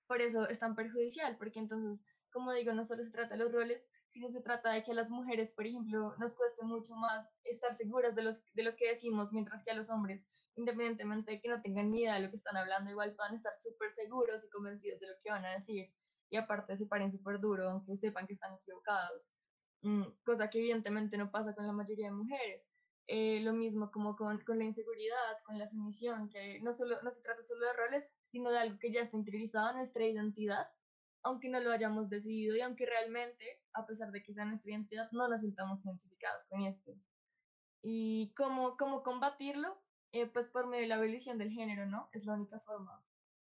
Por 0.06 0.20
eso 0.20 0.48
es 0.48 0.58
tan 0.58 0.74
perjudicial, 0.74 1.36
porque 1.38 1.58
entonces, 1.58 2.04
como 2.30 2.52
digo, 2.52 2.72
no 2.72 2.84
solo 2.84 3.02
se 3.02 3.10
trata 3.10 3.36
de 3.36 3.44
los 3.44 3.52
roles, 3.52 3.86
sino 4.08 4.30
se 4.30 4.42
trata 4.42 4.70
de 4.72 4.84
que 4.84 4.92
a 4.92 4.94
las 4.94 5.10
mujeres, 5.10 5.52
por 5.52 5.66
ejemplo, 5.66 6.14
nos 6.18 6.34
cueste 6.34 6.64
mucho 6.64 6.94
más 6.94 7.26
estar 7.44 7.74
seguras 7.74 8.14
de, 8.14 8.22
los, 8.22 8.40
de 8.52 8.62
lo 8.62 8.76
que 8.76 8.88
decimos, 8.88 9.32
mientras 9.32 9.64
que 9.64 9.70
a 9.70 9.74
los 9.74 9.90
hombres 9.90 10.30
independientemente 10.56 11.32
de 11.32 11.40
que 11.40 11.48
no 11.48 11.60
tengan 11.60 11.90
ni 11.90 12.02
idea 12.02 12.14
de 12.14 12.20
lo 12.20 12.30
que 12.30 12.36
están 12.36 12.56
hablando, 12.56 12.90
igual 12.90 13.14
van 13.16 13.32
a 13.32 13.36
estar 13.36 13.54
súper 13.54 13.90
seguros 13.90 14.44
y 14.44 14.50
convencidos 14.50 15.00
de 15.00 15.08
lo 15.08 15.14
que 15.22 15.30
van 15.30 15.44
a 15.44 15.52
decir 15.52 15.92
y 16.30 16.36
aparte 16.36 16.76
se 16.76 16.86
paren 16.86 17.12
súper 17.12 17.40
duro, 17.40 17.70
aunque 17.70 17.96
sepan 17.96 18.26
que 18.26 18.32
están 18.32 18.54
equivocados, 18.54 19.36
mm, 19.82 20.04
cosa 20.24 20.50
que 20.50 20.58
evidentemente 20.58 21.16
no 21.18 21.30
pasa 21.30 21.54
con 21.54 21.66
la 21.66 21.72
mayoría 21.72 22.06
de 22.06 22.12
mujeres. 22.12 22.68
Eh, 23.06 23.40
lo 23.40 23.52
mismo 23.52 23.90
como 23.90 24.16
con, 24.16 24.38
con, 24.40 24.58
la 24.58 24.64
inseguridad, 24.64 25.42
con 25.44 25.58
la 25.58 25.66
sumisión, 25.68 26.30
que 26.30 26.60
no, 26.60 26.72
solo, 26.72 27.02
no 27.02 27.10
se 27.10 27.22
trata 27.22 27.42
solo 27.42 27.66
de 27.66 27.72
roles, 27.74 28.10
sino 28.24 28.50
de 28.50 28.58
algo 28.58 28.78
que 28.78 28.92
ya 28.92 29.02
está 29.02 29.16
interiorizado 29.16 29.70
en 29.70 29.76
nuestra 29.76 30.06
identidad, 30.06 30.68
aunque 31.22 31.50
no 31.50 31.60
lo 31.60 31.70
hayamos 31.70 32.08
decidido 32.08 32.56
y 32.56 32.62
aunque 32.62 32.86
realmente, 32.86 33.60
a 33.74 33.84
pesar 33.84 34.10
de 34.10 34.22
que 34.22 34.32
sea 34.32 34.46
nuestra 34.46 34.70
identidad, 34.70 35.10
no 35.12 35.28
nos 35.28 35.42
sintamos 35.42 35.84
identificados 35.84 36.44
con 36.48 36.62
esto. 36.62 36.92
¿Y 37.82 38.32
cómo, 38.34 38.78
cómo 38.78 39.02
combatirlo? 39.02 39.78
Eh, 40.12 40.26
pues 40.26 40.48
por 40.48 40.66
medio 40.66 40.82
de 40.82 40.88
la 40.88 40.94
abolición 40.94 41.36
del 41.36 41.50
género, 41.50 41.86
¿no? 41.86 42.08
Es 42.12 42.24
la 42.24 42.34
única 42.34 42.60
forma, 42.60 43.04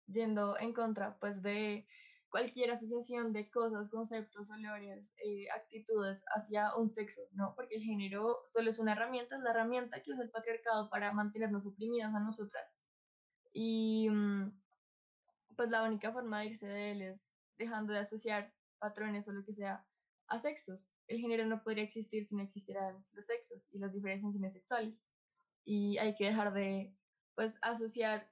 yendo 0.07 0.59
en 0.59 0.73
contra, 0.73 1.19
pues, 1.19 1.43
de 1.43 1.87
cualquier 2.33 2.71
asociación 2.71 3.35
de 3.35 3.51
cosas, 3.51 3.91
conceptos, 3.91 4.49
olores, 4.49 5.15
eh, 5.23 5.51
actitudes 5.51 6.25
hacia 6.35 6.75
un 6.77 6.89
sexo, 6.89 7.21
¿no? 7.33 7.55
Porque 7.55 7.77
el 7.77 7.83
género 7.83 8.39
solo 8.47 8.71
es 8.71 8.79
una 8.79 8.93
herramienta, 8.93 9.37
es 9.37 9.43
la 9.43 9.51
herramienta 9.51 10.03
que 10.03 10.13
usa 10.13 10.25
el 10.25 10.31
patriarcado 10.31 10.89
para 10.89 11.13
mantenernos 11.13 11.67
oprimidas 11.67 12.15
a 12.15 12.21
nosotras. 12.21 12.75
Y 13.53 14.09
mm, 14.09 14.51
pues 15.57 15.69
la 15.69 15.83
única 15.83 16.11
forma 16.11 16.41
de 16.41 16.47
irse 16.47 16.67
de 16.67 16.93
él 16.93 17.03
es 17.03 17.29
dejando 17.59 17.93
de 17.93 17.99
asociar 17.99 18.51
patrones 18.79 19.29
o 19.29 19.33
lo 19.33 19.45
que 19.45 19.53
sea 19.53 19.87
a 20.27 20.41
sexos. 20.41 20.89
El 21.09 21.19
género 21.19 21.45
no 21.45 21.63
podría 21.63 21.85
existir 21.85 22.25
si 22.25 22.35
no 22.35 22.43
existieran 22.43 23.05
los 23.13 23.27
sexos 23.27 23.69
y 23.73 23.79
las 23.79 23.93
diferenciaciones 23.93 24.55
sexuales 24.55 25.03
y 25.67 25.99
hay 25.99 26.15
que 26.15 26.25
dejar 26.25 26.55
de 26.55 26.97
pues 27.35 27.59
asociar 27.61 28.27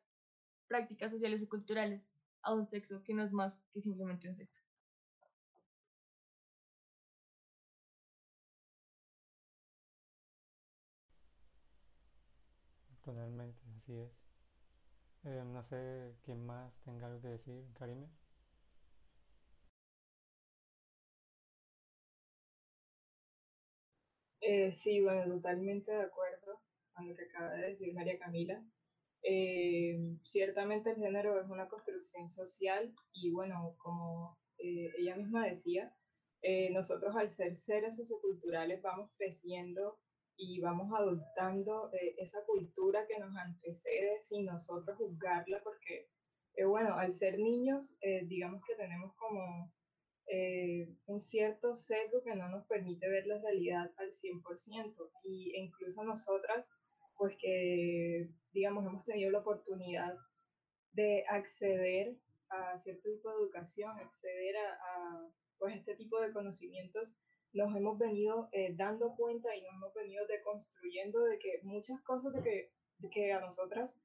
prácticas 0.68 1.10
sociales 1.10 1.42
y 1.42 1.48
culturales 1.48 2.10
a 2.42 2.55
un 2.55 2.66
sexo 2.66 3.03
que 3.03 3.14
no 3.14 3.22
es 3.22 3.33
más 3.33 3.62
que 3.72 3.81
simplemente 3.81 4.29
un 4.29 4.35
sexo. 4.35 4.62
Totalmente, 13.03 13.61
así 13.76 13.92
es. 13.98 14.11
Eh, 15.24 15.42
no 15.46 15.62
sé 15.62 16.14
quién 16.22 16.44
más 16.44 16.74
tenga 16.85 17.07
algo 17.07 17.20
que 17.22 17.29
decir, 17.29 17.64
Karime. 17.79 18.09
Eh, 24.42 24.70
sí, 24.72 25.00
bueno, 25.00 25.35
totalmente 25.37 25.90
de 25.92 26.03
acuerdo 26.03 26.61
lo 26.98 27.16
que 27.16 27.24
acaba 27.24 27.53
de 27.53 27.68
decir 27.68 27.94
María 27.94 28.18
Camila. 28.18 28.62
Eh, 29.22 30.16
ciertamente 30.24 30.90
el 30.90 30.96
género 30.96 31.40
es 31.40 31.48
una 31.48 31.68
construcción 31.68 32.28
social 32.28 32.94
y 33.12 33.30
bueno, 33.30 33.76
como 33.78 34.38
eh, 34.59 34.90
ella 34.98 35.16
misma 35.16 35.46
decía, 35.46 35.94
eh, 36.42 36.70
nosotros 36.70 37.14
al 37.16 37.30
ser 37.30 37.56
seres 37.56 37.96
socioculturales 37.96 38.80
vamos 38.83 39.11
creciendo 39.16 39.98
y 40.37 40.61
vamos 40.61 40.90
adoptando 40.98 41.90
esa 42.16 42.42
cultura 42.46 43.06
que 43.06 43.18
nos 43.18 43.37
antecede 43.37 44.22
sin 44.22 44.46
nosotros 44.46 44.96
juzgarla 44.96 45.61
porque, 45.62 46.09
bueno, 46.66 46.94
al 46.94 47.12
ser 47.12 47.38
niños, 47.38 47.94
digamos 48.26 48.62
que 48.64 48.74
tenemos 48.74 49.14
como 49.16 49.70
eh, 50.33 50.88
un 51.06 51.20
cierto 51.20 51.74
sesgo 51.74 52.22
que 52.22 52.37
no 52.37 52.48
nos 52.48 52.64
permite 52.66 53.09
ver 53.09 53.26
la 53.26 53.40
realidad 53.40 53.90
al 53.96 54.12
100% 54.12 55.11
y 55.24 55.56
incluso 55.56 56.04
nosotras, 56.04 56.70
pues 57.16 57.37
que, 57.37 58.28
digamos, 58.52 58.84
hemos 58.86 59.04
tenido 59.04 59.30
la 59.30 59.40
oportunidad 59.40 60.14
de 60.92 61.24
acceder 61.28 62.16
a 62.48 62.76
cierto 62.78 63.08
tipo 63.08 63.30
de 63.30 63.36
educación, 63.36 63.98
acceder 63.98 64.56
a, 64.56 64.72
a 64.72 65.28
pues, 65.58 65.76
este 65.76 65.94
tipo 65.94 66.20
de 66.20 66.32
conocimientos, 66.32 67.16
nos 67.52 67.74
hemos 67.74 67.98
venido 67.98 68.48
eh, 68.52 68.74
dando 68.76 69.14
cuenta 69.16 69.54
y 69.54 69.62
nos 69.62 69.74
hemos 69.74 69.94
venido 69.94 70.26
deconstruyendo 70.26 71.24
de 71.24 71.38
que 71.38 71.60
muchas 71.62 72.00
cosas 72.02 72.32
de 72.32 72.42
que, 72.42 72.72
de 72.98 73.10
que 73.10 73.32
a 73.32 73.40
nosotras 73.40 74.00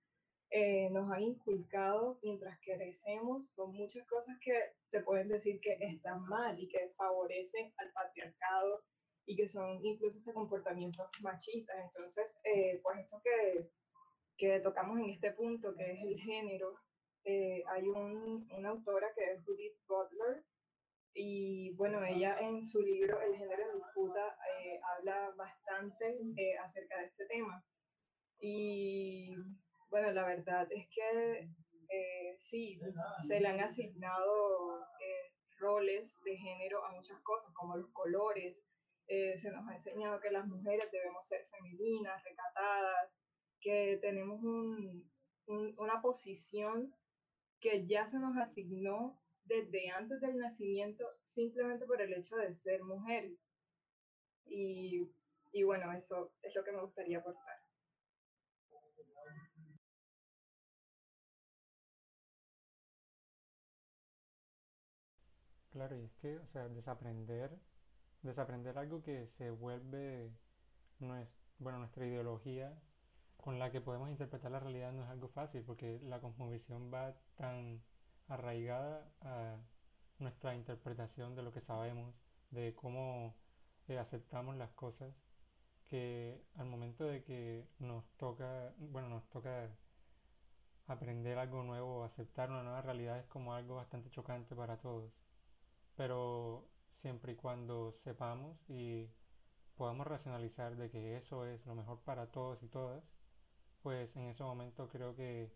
eh, 0.50 0.90
nos 0.92 1.12
han 1.12 1.22
inculcado 1.22 2.20
mientras 2.24 2.60
crecemos 2.62 3.52
son 3.52 3.74
muchas 3.74 4.06
cosas 4.08 4.38
que 4.42 4.54
se 4.86 5.02
pueden 5.02 5.28
decir 5.28 5.60
que 5.60 5.78
están 5.82 6.24
mal 6.24 6.60
y 6.60 6.68
que 6.68 6.92
favorecen 6.98 7.74
al 7.78 7.92
patriarcado 7.92 8.84
y 9.28 9.36
que 9.36 9.48
son 9.48 9.84
incluso 9.84 10.18
este 10.18 10.34
comportamientos 10.34 11.08
machistas. 11.22 11.76
Entonces, 11.84 12.36
eh, 12.44 12.80
pues 12.84 13.00
esto 13.00 13.22
que, 13.24 13.70
que 14.38 14.60
tocamos 14.60 15.00
en 15.00 15.10
este 15.10 15.32
punto, 15.32 15.74
que 15.76 15.92
es 15.92 16.00
el 16.02 16.20
género, 16.20 16.80
eh, 17.24 17.64
hay 17.68 17.88
un, 17.88 18.48
una 18.52 18.70
autora 18.70 19.08
que 19.16 19.32
es 19.32 19.44
Judith 19.44 19.78
Butler, 19.88 20.44
y 21.18 21.72
bueno, 21.76 22.04
ella 22.04 22.38
en 22.42 22.62
su 22.62 22.82
libro 22.82 23.22
El 23.22 23.34
género 23.38 23.64
en 23.64 23.78
disputa 23.78 24.38
habla 24.98 25.32
bastante 25.38 26.58
acerca 26.62 27.00
de 27.00 27.06
este 27.06 27.26
tema. 27.28 27.64
Y 28.40 29.34
bueno, 29.90 30.12
la 30.12 30.26
verdad 30.26 30.68
es 30.72 30.88
que 30.90 31.50
eh, 31.90 32.36
sí, 32.38 32.78
se 33.28 33.40
le 33.40 33.48
han 33.48 33.62
asignado 33.62 34.82
eh, 35.00 35.32
roles 35.58 36.20
de 36.26 36.36
género 36.36 36.84
a 36.84 36.92
muchas 36.92 37.20
cosas, 37.22 37.54
como 37.54 37.78
los 37.78 37.90
colores. 37.94 38.66
Eh, 39.08 39.38
se 39.38 39.52
nos 39.52 39.66
ha 39.70 39.76
enseñado 39.76 40.20
que 40.20 40.32
las 40.32 40.46
mujeres 40.48 40.92
debemos 40.92 41.26
ser 41.26 41.48
femeninas, 41.50 42.22
recatadas, 42.24 43.10
que 43.66 43.98
tenemos 44.00 44.44
un, 44.44 45.10
una 45.48 46.00
posición 46.00 46.94
que 47.60 47.88
ya 47.88 48.06
se 48.06 48.20
nos 48.20 48.38
asignó 48.38 49.20
desde 49.46 49.90
antes 49.90 50.22
del 50.22 50.38
nacimiento 50.38 51.04
simplemente 51.24 51.88
por 51.88 52.00
el 52.00 52.14
hecho 52.14 52.36
de 52.36 52.54
ser 52.54 52.84
mujeres. 52.84 53.40
Y, 54.46 55.10
y 55.52 55.64
bueno, 55.64 55.92
eso 55.94 56.32
es 56.44 56.54
lo 56.56 56.64
que 56.64 56.74
me 56.74 56.82
gustaría 56.82 57.18
aportar. 57.18 57.58
Claro, 65.72 65.96
y 65.98 66.04
es 66.06 66.14
que, 66.16 66.38
o 66.38 66.48
sea, 66.48 66.68
desaprender, 66.70 67.52
desaprender 68.22 68.78
algo 68.78 69.02
que 69.04 69.28
se 69.28 69.50
vuelve 69.50 70.32
bueno, 71.60 71.80
nuestra 71.80 72.06
ideología 72.06 72.78
con 73.46 73.60
la 73.60 73.72
que 73.72 73.80
podemos 73.80 74.10
interpretar 74.10 74.50
la 74.52 74.60
realidad 74.60 74.92
no 74.92 75.04
es 75.04 75.10
algo 75.10 75.28
fácil, 75.28 75.62
porque 75.62 76.00
la 76.02 76.20
cosmovisión 76.20 76.92
va 76.92 77.14
tan 77.36 77.80
arraigada 78.28 79.08
a 79.22 79.58
nuestra 80.18 80.56
interpretación 80.56 81.36
de 81.36 81.44
lo 81.44 81.54
que 81.54 81.62
sabemos, 81.62 82.16
de 82.50 82.74
cómo 82.74 83.36
eh, 83.88 84.00
aceptamos 84.00 84.56
las 84.58 84.72
cosas, 84.72 85.14
que 85.88 86.42
al 86.56 86.66
momento 86.66 87.06
de 87.06 87.24
que 87.24 87.68
nos 87.78 88.04
toca, 88.18 88.74
bueno, 88.80 89.10
nos 89.10 89.30
toca 89.30 89.70
aprender 90.88 91.38
algo 91.38 91.62
nuevo, 91.62 92.04
aceptar 92.04 92.50
una 92.50 92.64
nueva 92.64 92.82
realidad 92.82 93.20
es 93.20 93.28
como 93.28 93.54
algo 93.54 93.76
bastante 93.76 94.10
chocante 94.10 94.56
para 94.56 94.78
todos. 94.78 95.14
Pero 95.96 96.68
siempre 97.04 97.34
y 97.34 97.36
cuando 97.36 97.92
sepamos 98.04 98.58
y 98.68 99.08
podamos 99.78 100.08
racionalizar 100.08 100.76
de 100.78 100.90
que 100.90 101.18
eso 101.18 101.46
es 101.46 101.64
lo 101.68 101.76
mejor 101.76 102.00
para 102.00 102.32
todos 102.32 102.64
y 102.64 102.68
todas, 102.70 103.04
pues 103.86 104.16
en 104.16 104.30
ese 104.30 104.42
momento 104.42 104.90
creo 104.90 105.16
que, 105.16 105.54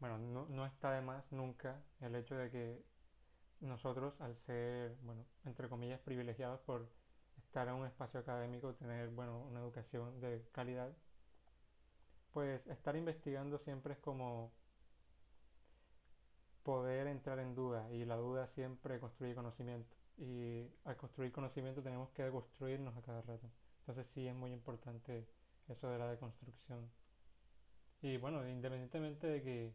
bueno, 0.00 0.18
no, 0.18 0.46
no 0.48 0.66
está 0.66 0.90
de 0.90 1.02
más 1.02 1.24
nunca 1.30 1.80
el 2.00 2.16
hecho 2.16 2.34
de 2.34 2.50
que 2.50 2.82
nosotros, 3.60 4.20
al 4.20 4.36
ser, 4.38 4.96
bueno, 5.02 5.24
entre 5.44 5.68
comillas, 5.68 6.00
privilegiados 6.00 6.58
por 6.62 6.88
estar 7.36 7.68
en 7.68 7.74
un 7.74 7.86
espacio 7.86 8.18
académico, 8.18 8.74
tener, 8.74 9.10
bueno, 9.10 9.38
una 9.38 9.60
educación 9.60 10.20
de 10.20 10.48
calidad, 10.50 10.92
pues 12.32 12.66
estar 12.66 12.96
investigando 12.96 13.60
siempre 13.60 13.92
es 13.92 14.00
como 14.00 14.52
poder 16.64 17.06
entrar 17.06 17.38
en 17.38 17.54
duda 17.54 17.88
y 17.92 18.04
la 18.04 18.16
duda 18.16 18.48
siempre 18.48 18.98
construye 18.98 19.36
conocimiento 19.36 19.94
y 20.16 20.66
al 20.84 20.96
construir 20.96 21.30
conocimiento 21.30 21.84
tenemos 21.84 22.10
que 22.10 22.24
deconstruirnos 22.24 22.96
a 22.96 23.02
cada 23.02 23.22
rato. 23.22 23.48
Entonces 23.82 24.08
sí 24.12 24.26
es 24.26 24.34
muy 24.34 24.50
importante 24.50 25.28
eso 25.68 25.88
de 25.88 25.98
la 26.00 26.10
deconstrucción. 26.10 26.97
Y 28.00 28.16
bueno, 28.16 28.46
independientemente 28.48 29.26
de 29.26 29.42
que 29.42 29.74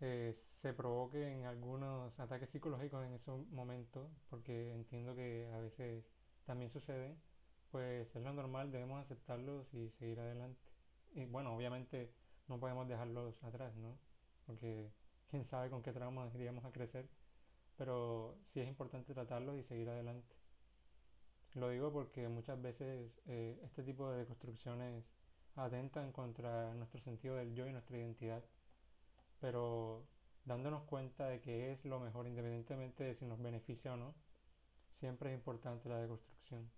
eh, 0.00 0.36
se 0.60 0.74
provoquen 0.74 1.44
algunos 1.46 2.18
ataques 2.20 2.50
psicológicos 2.50 3.04
en 3.06 3.14
ese 3.14 3.30
momento, 3.30 4.10
porque 4.28 4.72
entiendo 4.74 5.14
que 5.14 5.50
a 5.54 5.58
veces 5.58 6.04
también 6.44 6.70
sucede, 6.70 7.16
pues 7.70 8.14
es 8.14 8.22
lo 8.22 8.32
normal, 8.32 8.70
debemos 8.70 9.02
aceptarlos 9.02 9.72
y 9.72 9.90
seguir 9.98 10.20
adelante. 10.20 10.60
Y 11.14 11.24
bueno, 11.24 11.56
obviamente 11.56 12.12
no 12.48 12.60
podemos 12.60 12.86
dejarlos 12.88 13.42
atrás, 13.42 13.74
¿no? 13.76 13.98
Porque 14.46 14.90
quién 15.30 15.44
sabe 15.46 15.70
con 15.70 15.82
qué 15.82 15.92
trauma 15.92 16.30
iríamos 16.34 16.64
a 16.64 16.72
crecer, 16.72 17.08
pero 17.76 18.36
sí 18.52 18.60
es 18.60 18.68
importante 18.68 19.14
tratarlos 19.14 19.58
y 19.58 19.62
seguir 19.64 19.88
adelante. 19.88 20.36
Lo 21.54 21.70
digo 21.70 21.90
porque 21.92 22.28
muchas 22.28 22.60
veces 22.60 23.10
eh, 23.26 23.58
este 23.64 23.82
tipo 23.82 24.10
de 24.10 24.18
deconstrucciones 24.18 25.04
atentan 25.56 26.12
contra 26.12 26.74
nuestro 26.74 27.00
sentido 27.00 27.36
del 27.36 27.54
yo 27.54 27.66
y 27.66 27.72
nuestra 27.72 27.96
identidad, 27.98 28.44
pero 29.40 30.06
dándonos 30.44 30.84
cuenta 30.84 31.26
de 31.28 31.40
que 31.40 31.72
es 31.72 31.84
lo 31.84 32.00
mejor 32.00 32.26
independientemente 32.26 33.04
de 33.04 33.14
si 33.14 33.24
nos 33.26 33.40
beneficia 33.42 33.94
o 33.94 33.96
no, 33.96 34.14
siempre 35.00 35.30
es 35.30 35.36
importante 35.36 35.88
la 35.88 36.00
deconstrucción. 36.00 36.70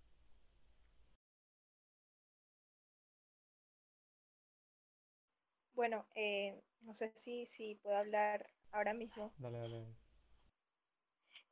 Bueno, 5.75 6.05
eh, 6.17 6.61
no 6.81 6.95
sé 6.95 7.13
si, 7.15 7.47
si 7.47 7.77
puedo 7.77 7.97
hablar 7.97 8.51
ahora 8.73 8.95
mismo. 8.95 9.33
Dale, 9.39 9.59
dale. 9.59 9.87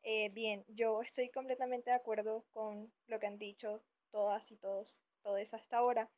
Eh, 0.03 0.31
bien, 0.31 0.65
yo 0.69 1.03
estoy 1.03 1.31
completamente 1.31 1.91
de 1.91 1.97
acuerdo 1.97 2.45
con 2.51 2.93
lo 3.09 3.19
que 3.19 3.27
han 3.27 3.39
dicho 3.39 3.83
todas 4.11 4.51
y 4.51 4.57
todos, 4.57 4.99
todos 5.23 5.55
hasta 5.55 5.79
ahora. 5.79 6.11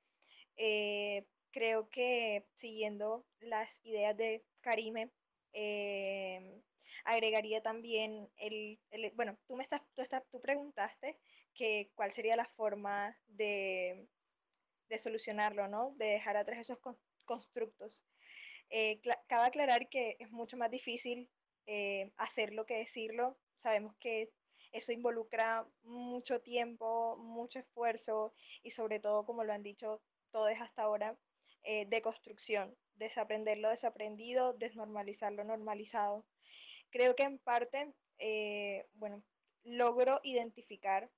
Eh, 0.59 1.27
creo 1.51 1.89
que 1.89 2.47
siguiendo 2.57 3.25
las 3.41 3.81
ideas 3.85 4.17
de 4.17 4.45
Karime, 4.61 5.11
agregaría 7.05 7.63
también 7.63 8.29
el, 8.37 8.79
bueno, 9.15 9.39
tú 9.47 9.57
me 9.57 9.65
estás, 9.65 9.83
tú, 10.31 10.41
preguntaste 10.41 11.19
que 11.55 11.91
cuál 11.95 12.13
sería 12.13 12.37
la 12.37 12.45
forma 12.45 13.17
de, 13.27 14.09
de 14.89 14.99
solucionarlo, 14.99 15.69
¿no? 15.69 15.93
De 15.97 16.07
dejar 16.07 16.37
atrás 16.37 16.59
esos 16.59 16.79
constructos. 17.25 18.05
Eh, 18.71 19.01
cabe 19.27 19.47
aclarar 19.47 19.89
que 19.89 20.17
es 20.19 20.31
mucho 20.31 20.57
más 20.57 20.71
difícil 20.71 21.31
eh, 21.67 22.13
hacerlo 22.17 22.67
que 22.67 22.79
decirlo. 22.79 23.39
Sabemos 23.57 23.95
que 23.99 24.31
eso 24.73 24.93
involucra 24.93 25.67
mucho 25.83 26.41
tiempo, 26.41 27.17
mucho 27.17 27.59
esfuerzo 27.59 28.35
y 28.63 28.71
sobre 28.71 29.01
todo, 29.01 29.25
como 29.25 29.45
lo 29.45 29.53
han 29.53 29.63
dicho 29.63 30.03
todos 30.31 30.53
hasta 30.61 30.83
ahora, 30.83 31.17
eh, 31.63 31.87
de 31.87 32.03
construcción, 32.03 32.77
desaprender 32.95 33.59
lo 33.59 33.71
desaprendido, 33.71 34.53
desnormalizar 34.55 35.33
lo 35.33 35.45
normalizado. 35.45 36.25
Creo 36.91 37.15
que 37.15 37.25
en 37.25 37.39
parte, 37.39 37.95
bueno, 38.95 39.23
logro 39.65 40.21
identificar, 40.23 41.11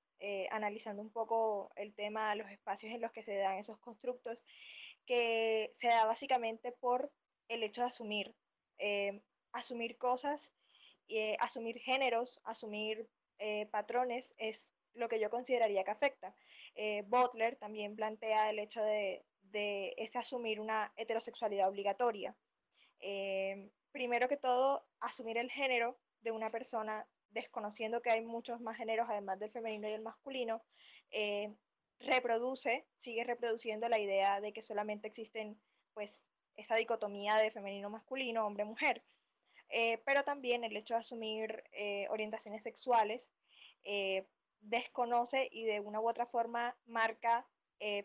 analizando 0.51 1.01
un 1.01 1.11
poco 1.11 1.71
el 1.75 1.95
tema, 1.95 2.35
los 2.35 2.49
espacios 2.51 2.93
en 2.93 3.01
los 3.01 3.11
que 3.11 3.23
se 3.23 3.35
dan 3.37 3.57
esos 3.57 3.79
constructos, 3.79 4.37
que 5.05 5.73
se 5.77 5.87
da 5.87 6.05
básicamente 6.05 6.71
por 6.71 7.11
el 7.47 7.63
hecho 7.63 7.81
de 7.81 7.87
asumir, 7.87 8.35
eh, 8.77 9.21
asumir 9.51 9.97
cosas, 9.97 10.51
eh, 11.07 11.35
asumir 11.39 11.79
géneros, 11.79 12.39
asumir 12.43 13.09
eh, 13.39 13.67
patrones, 13.67 14.33
es 14.37 14.65
lo 14.93 15.09
que 15.09 15.19
yo 15.19 15.29
consideraría 15.29 15.83
que 15.83 15.91
afecta. 15.91 16.35
Butler 17.05 17.57
también 17.57 17.95
plantea 17.95 18.49
el 18.49 18.59
hecho 18.59 18.81
de, 18.81 19.23
de 19.51 20.09
asumir 20.15 20.59
una 20.59 20.91
heterosexualidad 20.95 21.69
obligatoria. 21.69 22.35
primero 23.91 24.27
que 24.27 24.37
todo, 24.37 24.85
asumir 24.99 25.37
el 25.37 25.51
género 25.51 25.97
de 26.21 26.31
una 26.31 26.49
persona 26.49 27.05
desconociendo 27.29 28.01
que 28.01 28.11
hay 28.11 28.21
muchos 28.21 28.61
más 28.61 28.77
géneros 28.77 29.07
además 29.09 29.39
del 29.39 29.51
femenino 29.51 29.87
y 29.87 29.93
el 29.93 30.01
masculino, 30.01 30.61
reproduce, 32.01 32.85
sigue 32.99 33.23
reproduciendo 33.23 33.87
la 33.89 33.99
idea 33.99 34.41
de 34.41 34.53
que 34.53 34.61
solamente 34.61 35.07
existen 35.07 35.59
pues 35.93 36.19
esa 36.55 36.75
dicotomía 36.75 37.37
de 37.37 37.51
femenino 37.51 37.89
masculino, 37.89 38.45
hombre 38.45 38.65
mujer. 38.65 39.03
eh, 39.69 39.99
pero 40.05 40.23
también 40.23 40.63
el 40.63 40.75
hecho 40.75 40.95
de 40.95 40.99
asumir 40.99 41.63
eh, 41.71 42.07
orientaciones 42.09 42.63
sexuales 42.63 43.29
eh, 43.83 44.27
desconoce 44.61 45.47
y 45.51 45.65
de 45.65 45.79
una 45.79 45.99
u 45.99 46.09
otra 46.09 46.25
forma 46.25 46.75
marca 46.85 47.45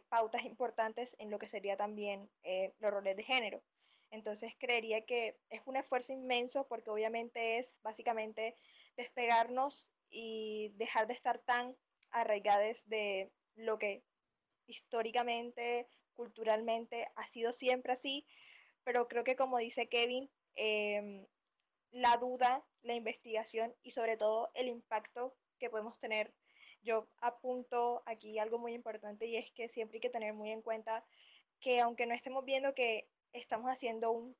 pautas 0.09 0.45
importantes 0.45 1.15
en 1.19 1.31
lo 1.31 1.39
que 1.39 1.49
sería 1.49 1.77
también 1.77 2.31
los 2.79 2.91
roles 2.91 3.17
de 3.17 3.23
género. 3.23 3.63
Entonces 4.11 4.55
creería 4.59 5.05
que 5.05 5.37
es 5.51 5.61
un 5.67 5.77
esfuerzo 5.77 6.13
inmenso 6.13 6.67
porque 6.69 6.91
obviamente 6.91 7.59
es 7.59 7.81
básicamente 7.83 8.55
despegarnos 8.97 9.87
y 10.11 10.71
dejar 10.77 11.07
de 11.07 11.15
estar 11.15 11.41
tan 11.41 11.77
arraigados 12.11 12.89
de 12.89 13.31
lo 13.57 13.79
que 13.79 14.03
históricamente, 14.67 15.89
culturalmente 16.15 17.09
ha 17.15 17.27
sido 17.29 17.53
siempre 17.53 17.93
así, 17.93 18.27
pero 18.85 19.09
creo 19.09 19.25
que 19.25 19.37
como 19.37 19.59
dice 19.59 19.89
Kevin, 19.89 20.31
em, 20.55 21.27
la 21.91 22.17
duda, 22.17 22.65
la 22.83 22.95
investigación 22.95 23.75
y 23.83 23.91
sobre 23.91 24.17
todo 24.17 24.51
el 24.55 24.69
impacto 24.69 25.37
que 25.59 25.71
podemos 25.71 25.99
tener. 25.99 26.33
Yo 26.87 27.09
apunto 27.21 28.05
aquí 28.07 28.39
algo 28.39 28.59
muy 28.59 28.73
importante 28.73 29.27
y 29.27 29.37
es 29.37 29.51
que 29.51 29.69
siempre 29.69 29.97
hay 29.97 30.01
que 30.01 30.09
tener 30.09 30.35
muy 30.35 30.53
en 30.53 30.63
cuenta 30.63 31.05
que 31.61 31.81
aunque 31.81 32.07
no 32.07 32.15
estemos 32.15 32.45
viendo 32.45 32.75
que 32.75 33.09
estamos 33.33 33.69
haciendo 33.69 34.13
un 34.13 34.37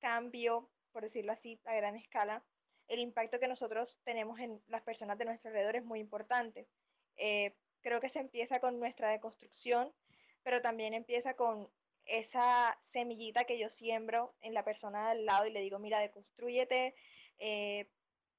cambio, 0.00 0.68
por 0.90 1.04
decirlo 1.04 1.30
así, 1.30 1.60
a 1.64 1.74
gran 1.76 1.94
escala, 1.94 2.44
el 2.88 2.98
impacto 2.98 3.38
que 3.38 3.46
nosotros 3.46 3.96
tenemos 4.02 4.40
en 4.40 4.60
las 4.66 4.82
personas 4.82 5.16
de 5.18 5.24
nuestro 5.24 5.50
alrededor 5.50 5.76
es 5.76 5.84
muy 5.84 6.00
importante. 6.00 6.66
Eh, 7.16 7.54
creo 7.80 8.00
que 8.00 8.08
se 8.08 8.18
empieza 8.18 8.58
con 8.58 8.80
nuestra 8.80 9.10
deconstrucción, 9.10 9.92
pero 10.42 10.60
también 10.60 10.94
empieza 10.94 11.34
con 11.34 11.70
esa 12.06 12.76
semillita 12.88 13.44
que 13.44 13.56
yo 13.56 13.70
siembro 13.70 14.34
en 14.40 14.52
la 14.52 14.64
persona 14.64 15.10
al 15.10 15.24
lado 15.24 15.46
y 15.46 15.52
le 15.52 15.60
digo, 15.60 15.78
mira, 15.78 16.00
deconstrúyete, 16.00 16.96
eh, 17.38 17.88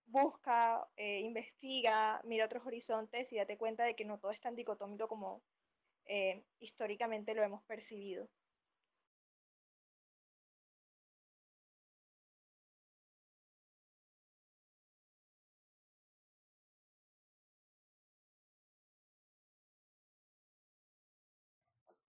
busca, 0.06 0.88
eh, 0.98 1.22
investiga, 1.22 2.22
mira 2.24 2.46
otros 2.46 2.66
horizontes 2.66 3.32
y 3.34 3.38
date 3.38 3.58
cuenta 3.58 3.84
de 3.86 3.96
que 3.96 4.06
no 4.06 4.20
todo 4.20 4.32
es 4.32 4.42
tan 4.42 4.56
dicotómico 4.56 5.08
como 5.08 5.44
históricamente 6.60 7.34
lo 7.34 7.44
hemos 7.44 7.64
percibido. 7.64 8.30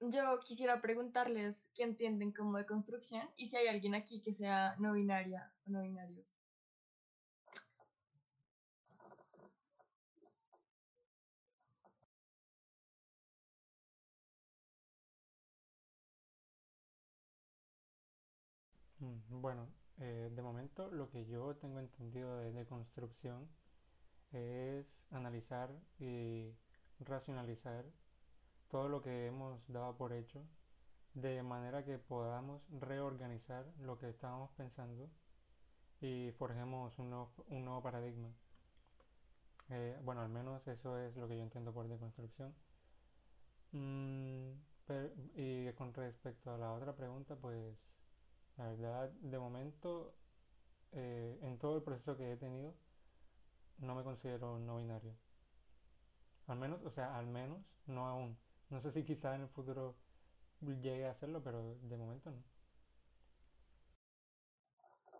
yo 0.00 0.40
quisiera 0.40 0.80
preguntarles 0.80 1.68
qué 1.74 1.82
entienden 1.82 2.32
como 2.32 2.56
de 2.58 2.66
construcción 2.66 3.28
y 3.36 3.48
si 3.48 3.56
hay 3.56 3.68
alguien 3.68 3.94
aquí 3.94 4.20
que 4.22 4.32
sea 4.32 4.76
no 4.78 4.92
binaria 4.92 5.52
o 5.66 5.70
no 5.70 5.82
binario. 5.82 6.24
Bueno, 18.98 19.68
eh, 19.98 20.30
de 20.34 20.42
momento 20.42 20.90
lo 20.90 21.10
que 21.10 21.26
yo 21.26 21.56
tengo 21.56 21.80
entendido 21.80 22.38
de, 22.38 22.52
de 22.52 22.66
construcción 22.66 23.48
es 24.32 24.86
analizar 25.10 25.70
y 25.98 26.52
racionalizar 27.00 27.84
todo 28.68 28.88
lo 28.88 29.02
que 29.02 29.26
hemos 29.26 29.60
dado 29.68 29.96
por 29.96 30.12
hecho, 30.12 30.42
de 31.14 31.42
manera 31.42 31.84
que 31.84 31.98
podamos 31.98 32.62
reorganizar 32.80 33.66
lo 33.80 33.98
que 33.98 34.08
estábamos 34.08 34.50
pensando 34.52 35.08
y 36.00 36.32
forjemos 36.38 36.98
un 36.98 37.10
nuevo, 37.10 37.32
un 37.48 37.64
nuevo 37.64 37.82
paradigma. 37.82 38.28
Eh, 39.70 39.98
bueno, 40.02 40.20
al 40.22 40.28
menos 40.28 40.66
eso 40.68 40.98
es 40.98 41.16
lo 41.16 41.28
que 41.28 41.36
yo 41.36 41.42
entiendo 41.42 41.72
por 41.72 41.88
deconstrucción. 41.88 42.54
Mm, 43.72 44.52
y 45.34 45.72
con 45.72 45.92
respecto 45.94 46.52
a 46.54 46.58
la 46.58 46.72
otra 46.72 46.94
pregunta, 46.94 47.36
pues 47.36 47.76
la 48.56 48.68
verdad, 48.68 49.10
de 49.10 49.38
momento, 49.38 50.12
eh, 50.92 51.38
en 51.42 51.58
todo 51.58 51.76
el 51.76 51.82
proceso 51.82 52.16
que 52.16 52.32
he 52.32 52.36
tenido, 52.36 52.74
no 53.78 53.94
me 53.94 54.02
considero 54.02 54.58
no 54.58 54.78
binario. 54.78 55.12
Al 56.46 56.58
menos, 56.58 56.80
o 56.84 56.90
sea, 56.90 57.16
al 57.16 57.26
menos, 57.26 57.58
no 57.86 58.06
aún. 58.06 58.36
No 58.70 58.80
sé 58.80 58.92
si 58.92 59.04
quizá 59.04 59.34
en 59.34 59.42
el 59.42 59.48
futuro 59.48 59.94
llegue 60.60 61.06
a 61.06 61.12
hacerlo, 61.12 61.42
pero 61.42 61.76
de 61.82 61.96
momento 61.96 62.30
no. 62.30 62.42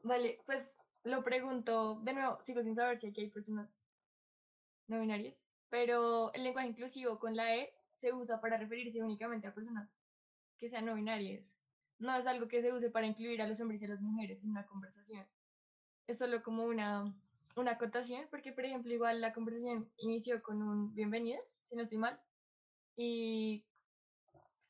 Vale, 0.02 0.38
pues 0.46 0.76
lo 1.04 1.22
pregunto, 1.24 2.00
de 2.02 2.12
nuevo, 2.14 2.38
sigo 2.44 2.62
sin 2.62 2.76
saber 2.76 2.96
si 2.96 3.08
aquí 3.08 3.22
hay 3.22 3.30
personas 3.30 3.80
no 4.88 5.00
binarias, 5.00 5.36
pero 5.68 6.32
el 6.32 6.44
lenguaje 6.44 6.68
inclusivo 6.68 7.18
con 7.18 7.34
la 7.36 7.56
E 7.56 7.74
se 7.96 8.12
usa 8.12 8.40
para 8.40 8.56
referirse 8.56 9.02
únicamente 9.02 9.46
a 9.46 9.54
personas 9.54 9.92
que 10.58 10.68
sean 10.68 10.86
no 10.86 10.94
binarias. 10.94 11.55
No 11.98 12.14
es 12.14 12.26
algo 12.26 12.48
que 12.48 12.62
se 12.62 12.72
use 12.72 12.90
para 12.90 13.06
incluir 13.06 13.40
a 13.40 13.48
los 13.48 13.60
hombres 13.60 13.80
y 13.82 13.86
a 13.86 13.88
las 13.88 14.00
mujeres 14.00 14.44
en 14.44 14.50
una 14.50 14.66
conversación. 14.66 15.26
Es 16.06 16.18
solo 16.18 16.42
como 16.42 16.64
una, 16.64 17.14
una 17.56 17.72
acotación, 17.72 18.26
porque 18.30 18.52
por 18.52 18.64
ejemplo 18.64 18.92
igual 18.92 19.20
la 19.20 19.32
conversación 19.32 19.90
inició 19.96 20.42
con 20.42 20.62
un 20.62 20.94
bienvenidas, 20.94 21.42
si 21.68 21.76
no 21.76 21.82
estoy 21.82 21.98
mal, 21.98 22.20
y 22.96 23.64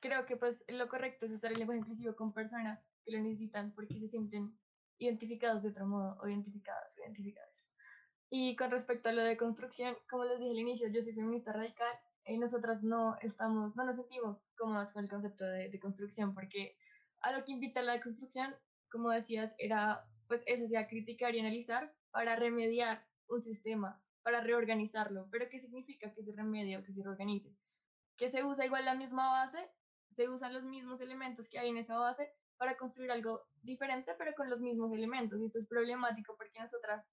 creo 0.00 0.26
que 0.26 0.36
pues 0.36 0.64
lo 0.68 0.88
correcto 0.88 1.26
es 1.26 1.32
usar 1.32 1.52
el 1.52 1.58
lenguaje 1.58 1.80
inclusivo 1.80 2.14
con 2.14 2.32
personas 2.32 2.82
que 3.04 3.12
lo 3.12 3.20
necesitan 3.20 3.72
porque 3.72 3.98
se 3.98 4.08
sienten 4.08 4.56
identificados 4.98 5.62
de 5.62 5.70
otro 5.70 5.86
modo 5.86 6.18
o 6.20 6.28
identificadas 6.28 6.96
o 6.96 7.02
identificadas. 7.02 7.50
Y 8.30 8.56
con 8.56 8.70
respecto 8.70 9.08
a 9.08 9.12
lo 9.12 9.22
de 9.22 9.36
construcción, 9.36 9.96
como 10.08 10.24
les 10.24 10.38
dije 10.38 10.50
al 10.50 10.58
inicio, 10.58 10.88
yo 10.88 11.00
soy 11.02 11.12
feminista 11.12 11.52
radical 11.52 11.92
y 12.24 12.38
nosotras 12.38 12.82
no 12.82 13.16
estamos, 13.20 13.76
no 13.76 13.84
nos 13.84 13.96
sentimos 13.96 14.48
cómodas 14.56 14.92
con 14.92 15.04
el 15.04 15.10
concepto 15.10 15.44
de, 15.44 15.68
de 15.68 15.80
construcción 15.80 16.34
porque 16.34 16.76
a 17.20 17.32
lo 17.32 17.44
que 17.44 17.52
invita 17.52 17.82
la 17.82 18.00
construcción, 18.00 18.54
como 18.90 19.10
decías, 19.10 19.54
era 19.58 20.06
pues 20.28 20.42
eso, 20.46 20.66
sea, 20.68 20.88
criticar 20.88 21.34
y 21.34 21.40
analizar 21.40 21.94
para 22.10 22.36
remediar 22.36 23.06
un 23.28 23.42
sistema, 23.42 24.02
para 24.22 24.40
reorganizarlo. 24.40 25.28
Pero 25.30 25.48
¿qué 25.48 25.60
significa 25.60 26.12
que 26.12 26.24
se 26.24 26.32
remedie 26.32 26.78
o 26.78 26.82
que 26.82 26.92
se 26.92 27.02
reorganice? 27.02 27.56
que 28.16 28.28
se 28.28 28.44
usa 28.44 28.64
igual 28.64 28.84
la 28.84 28.94
misma 28.94 29.30
base, 29.30 29.70
se 30.12 30.28
usan 30.28 30.54
los 30.54 30.64
mismos 30.64 31.00
elementos 31.00 31.48
que 31.48 31.58
hay 31.58 31.68
en 31.68 31.76
esa 31.76 31.98
base 31.98 32.32
para 32.56 32.76
construir 32.76 33.10
algo 33.10 33.46
diferente, 33.62 34.14
pero 34.16 34.34
con 34.34 34.48
los 34.48 34.60
mismos 34.60 34.92
elementos. 34.92 35.40
Y 35.40 35.44
esto 35.44 35.58
es 35.58 35.68
problemático 35.68 36.34
porque 36.36 36.58
nosotras, 36.58 37.06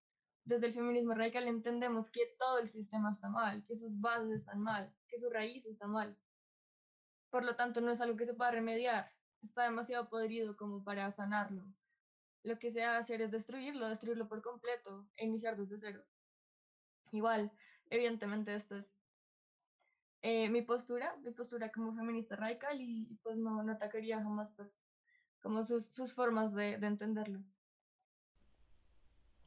desde 0.45 0.67
el 0.67 0.73
feminismo 0.73 1.13
radical, 1.13 1.47
entendemos 1.47 2.09
que 2.09 2.21
todo 2.39 2.59
el 2.59 2.69
sistema 2.69 3.11
está 3.11 3.29
mal, 3.29 3.65
que 3.65 3.75
sus 3.75 3.99
bases 3.99 4.31
están 4.31 4.61
mal, 4.61 4.93
que 5.09 5.19
su 5.19 5.29
raíz 5.29 5.65
está 5.65 5.87
mal. 5.87 6.17
Por 7.29 7.43
lo 7.43 7.55
tanto, 7.55 7.81
no 7.81 7.91
es 7.91 7.99
algo 7.99 8.15
que 8.15 8.25
se 8.25 8.35
pueda 8.35 8.51
remediar, 8.51 9.11
está 9.45 9.63
demasiado 9.63 10.09
podrido 10.09 10.55
como 10.55 10.83
para 10.83 11.11
sanarlo. 11.11 11.63
Lo 12.43 12.59
que 12.59 12.71
se 12.71 12.81
va 12.81 12.95
a 12.95 12.99
hacer 12.99 13.21
es 13.21 13.31
destruirlo, 13.31 13.87
destruirlo 13.87 14.27
por 14.27 14.41
completo 14.41 15.07
e 15.15 15.25
iniciar 15.25 15.55
desde 15.57 15.77
cero. 15.77 16.03
Igual, 17.11 17.51
evidentemente, 17.89 18.55
esto 18.55 18.75
es 18.77 18.85
eh, 20.21 20.49
mi 20.49 20.61
postura, 20.61 21.15
mi 21.17 21.31
postura 21.31 21.71
como 21.71 21.93
feminista 21.93 22.35
radical 22.35 22.79
y 22.79 23.05
pues 23.23 23.37
no, 23.37 23.61
no 23.61 23.71
atacaría 23.71 24.21
jamás 24.21 24.49
pues 24.55 24.69
como 25.41 25.63
sus, 25.63 25.85
sus 25.87 26.13
formas 26.15 26.53
de, 26.53 26.77
de 26.77 26.87
entenderlo. 26.87 27.43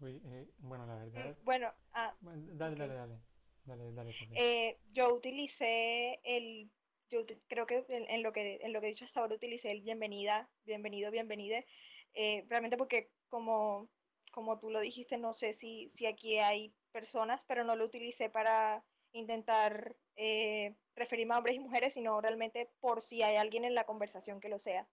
Uy, 0.00 0.20
eh, 0.26 0.50
bueno, 0.58 0.86
la 0.86 0.96
verdad... 0.96 1.30
Mm, 1.30 1.44
bueno, 1.44 1.72
ah, 1.92 2.14
dale, 2.20 2.76
dale, 2.76 2.94
dale, 2.94 3.20
dale, 3.64 3.92
dale, 3.92 4.14
eh, 4.34 4.78
yo 4.92 5.14
utilicé 5.14 6.20
el, 6.22 6.70
yo 7.10 7.24
creo 7.48 7.66
que 7.66 7.84
en, 7.88 8.22
lo 8.22 8.32
que 8.32 8.58
en 8.62 8.72
lo 8.72 8.80
que 8.80 8.86
he 8.86 8.90
dicho 8.90 9.04
hasta 9.04 9.20
ahora 9.20 9.36
utilicé 9.36 9.70
el 9.70 9.82
bienvenida, 9.82 10.48
bienvenido, 10.64 11.10
bienvenide, 11.10 11.66
eh, 12.14 12.44
realmente 12.48 12.76
porque 12.76 13.10
como, 13.28 13.88
como 14.32 14.58
tú 14.58 14.70
lo 14.70 14.80
dijiste, 14.80 15.18
no 15.18 15.32
sé 15.32 15.52
si, 15.52 15.92
si 15.94 16.06
aquí 16.06 16.38
hay 16.38 16.74
personas, 16.92 17.42
pero 17.46 17.64
no 17.64 17.76
lo 17.76 17.84
utilicé 17.84 18.30
para 18.30 18.84
intentar 19.12 19.96
eh, 20.16 20.74
referirme 20.94 21.34
a 21.34 21.38
hombres 21.38 21.56
y 21.56 21.60
mujeres, 21.60 21.94
sino 21.94 22.20
realmente 22.20 22.70
por 22.80 23.02
si 23.02 23.22
hay 23.22 23.36
alguien 23.36 23.64
en 23.64 23.74
la 23.74 23.84
conversación 23.84 24.40
que 24.40 24.48
lo 24.48 24.58
sea. 24.58 24.88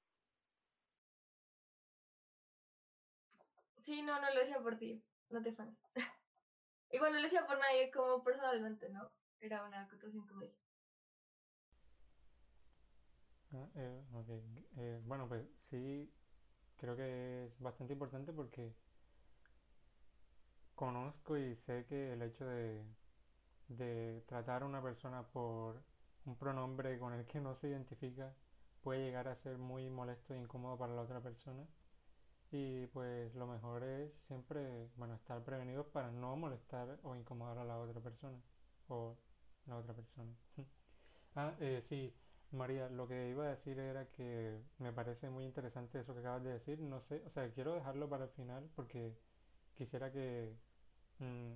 Sí, 3.79 4.01
no, 4.01 4.19
no 4.21 4.33
lo 4.33 4.39
decía 4.39 4.59
por 4.59 4.77
ti, 4.77 5.03
no 5.29 5.41
te 5.41 5.51
fanes. 5.51 5.77
Igual 6.91 7.11
no 7.11 7.17
lo 7.17 7.23
decía 7.23 7.45
por 7.45 7.57
nadie 7.57 7.91
como 7.91 8.23
personalmente, 8.23 8.87
¿no? 8.89 9.11
Era 9.41 9.65
una 9.65 9.81
acotación 9.81 10.25
como 10.27 10.41
dije. 10.41 10.62
Ah, 13.53 13.67
eh, 13.75 14.01
okay. 14.13 14.41
eh, 14.77 14.99
bueno, 15.05 15.27
pues 15.27 15.45
sí, 15.69 16.11
creo 16.77 16.95
que 16.95 17.45
es 17.45 17.59
bastante 17.59 17.93
importante 17.93 18.33
porque 18.33 18.73
conozco 20.75 21.37
y 21.37 21.55
sé 21.65 21.85
que 21.87 22.13
el 22.13 22.21
hecho 22.21 22.45
de 22.45 22.83
de 23.69 24.23
tratar 24.27 24.63
a 24.63 24.65
una 24.65 24.81
persona 24.81 25.23
por 25.23 25.83
un 26.25 26.37
pronombre 26.37 26.99
con 26.99 27.13
el 27.13 27.25
que 27.25 27.39
no 27.41 27.55
se 27.55 27.69
identifica 27.69 28.33
puede 28.83 29.05
llegar 29.05 29.27
a 29.27 29.35
ser 29.37 29.57
muy 29.57 29.89
molesto 29.89 30.33
e 30.33 30.39
incómodo 30.39 30.77
para 30.77 30.93
la 30.95 31.01
otra 31.03 31.21
persona 31.21 31.65
y 32.51 32.87
pues 32.87 33.33
lo 33.35 33.47
mejor 33.47 33.83
es 33.83 34.11
siempre 34.27 34.89
estar 35.15 35.43
prevenidos 35.43 35.87
para 35.87 36.11
no 36.11 36.35
molestar 36.37 36.99
o 37.03 37.15
incomodar 37.15 37.57
a 37.59 37.65
la 37.65 37.79
otra 37.79 38.01
persona 38.01 38.37
o 38.89 39.17
la 39.67 39.77
otra 39.77 39.93
persona. 39.93 40.31
ah, 41.35 41.53
eh, 41.59 41.83
sí, 41.89 42.13
María, 42.53 42.89
lo 42.89 43.07
que 43.07 43.29
iba 43.29 43.45
a 43.45 43.49
decir 43.55 43.79
era 43.79 44.05
que 44.11 44.59
me 44.79 44.93
parece 44.93 45.29
muy 45.29 45.45
interesante 45.45 45.99
eso 45.99 46.13
que 46.13 46.19
acabas 46.21 46.43
de 46.43 46.53
decir. 46.53 46.79
No 46.79 47.01
sé, 47.01 47.23
o 47.25 47.29
sea, 47.31 47.51
quiero 47.53 47.73
dejarlo 47.75 48.09
para 48.09 48.25
el 48.25 48.31
final 48.31 48.69
porque 48.75 49.17
quisiera 49.75 50.11
que, 50.11 50.53
mm, 51.19 51.53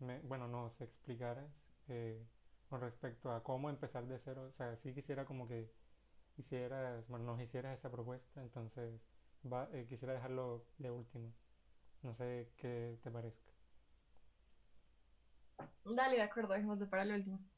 me, 0.00 0.20
bueno, 0.22 0.48
nos 0.48 0.80
explicaras 0.80 1.46
eh, 1.88 2.26
con 2.70 2.80
respecto 2.80 3.30
a 3.32 3.42
cómo 3.44 3.70
empezar 3.70 4.06
de 4.06 4.18
cero. 4.24 4.48
O 4.48 4.52
sea, 4.52 4.76
sí 4.82 4.94
quisiera 4.94 5.26
como 5.26 5.48
que 5.48 5.70
hicieras, 6.38 7.06
bueno, 7.08 7.26
nos 7.26 7.40
hicieras 7.42 7.78
esa 7.78 7.90
propuesta, 7.90 8.42
entonces 8.42 9.00
va, 9.44 9.68
eh, 9.72 9.86
quisiera 9.88 10.14
dejarlo 10.14 10.66
de 10.78 10.90
último. 10.90 11.32
No 12.02 12.14
sé 12.16 12.52
qué 12.58 12.98
te 13.02 13.10
parezca. 13.10 13.52
Dale, 15.84 16.16
de 16.16 16.22
acuerdo, 16.22 16.54
dejémoslo 16.54 16.88
para 16.88 17.02
el 17.04 17.12
último. 17.12 17.51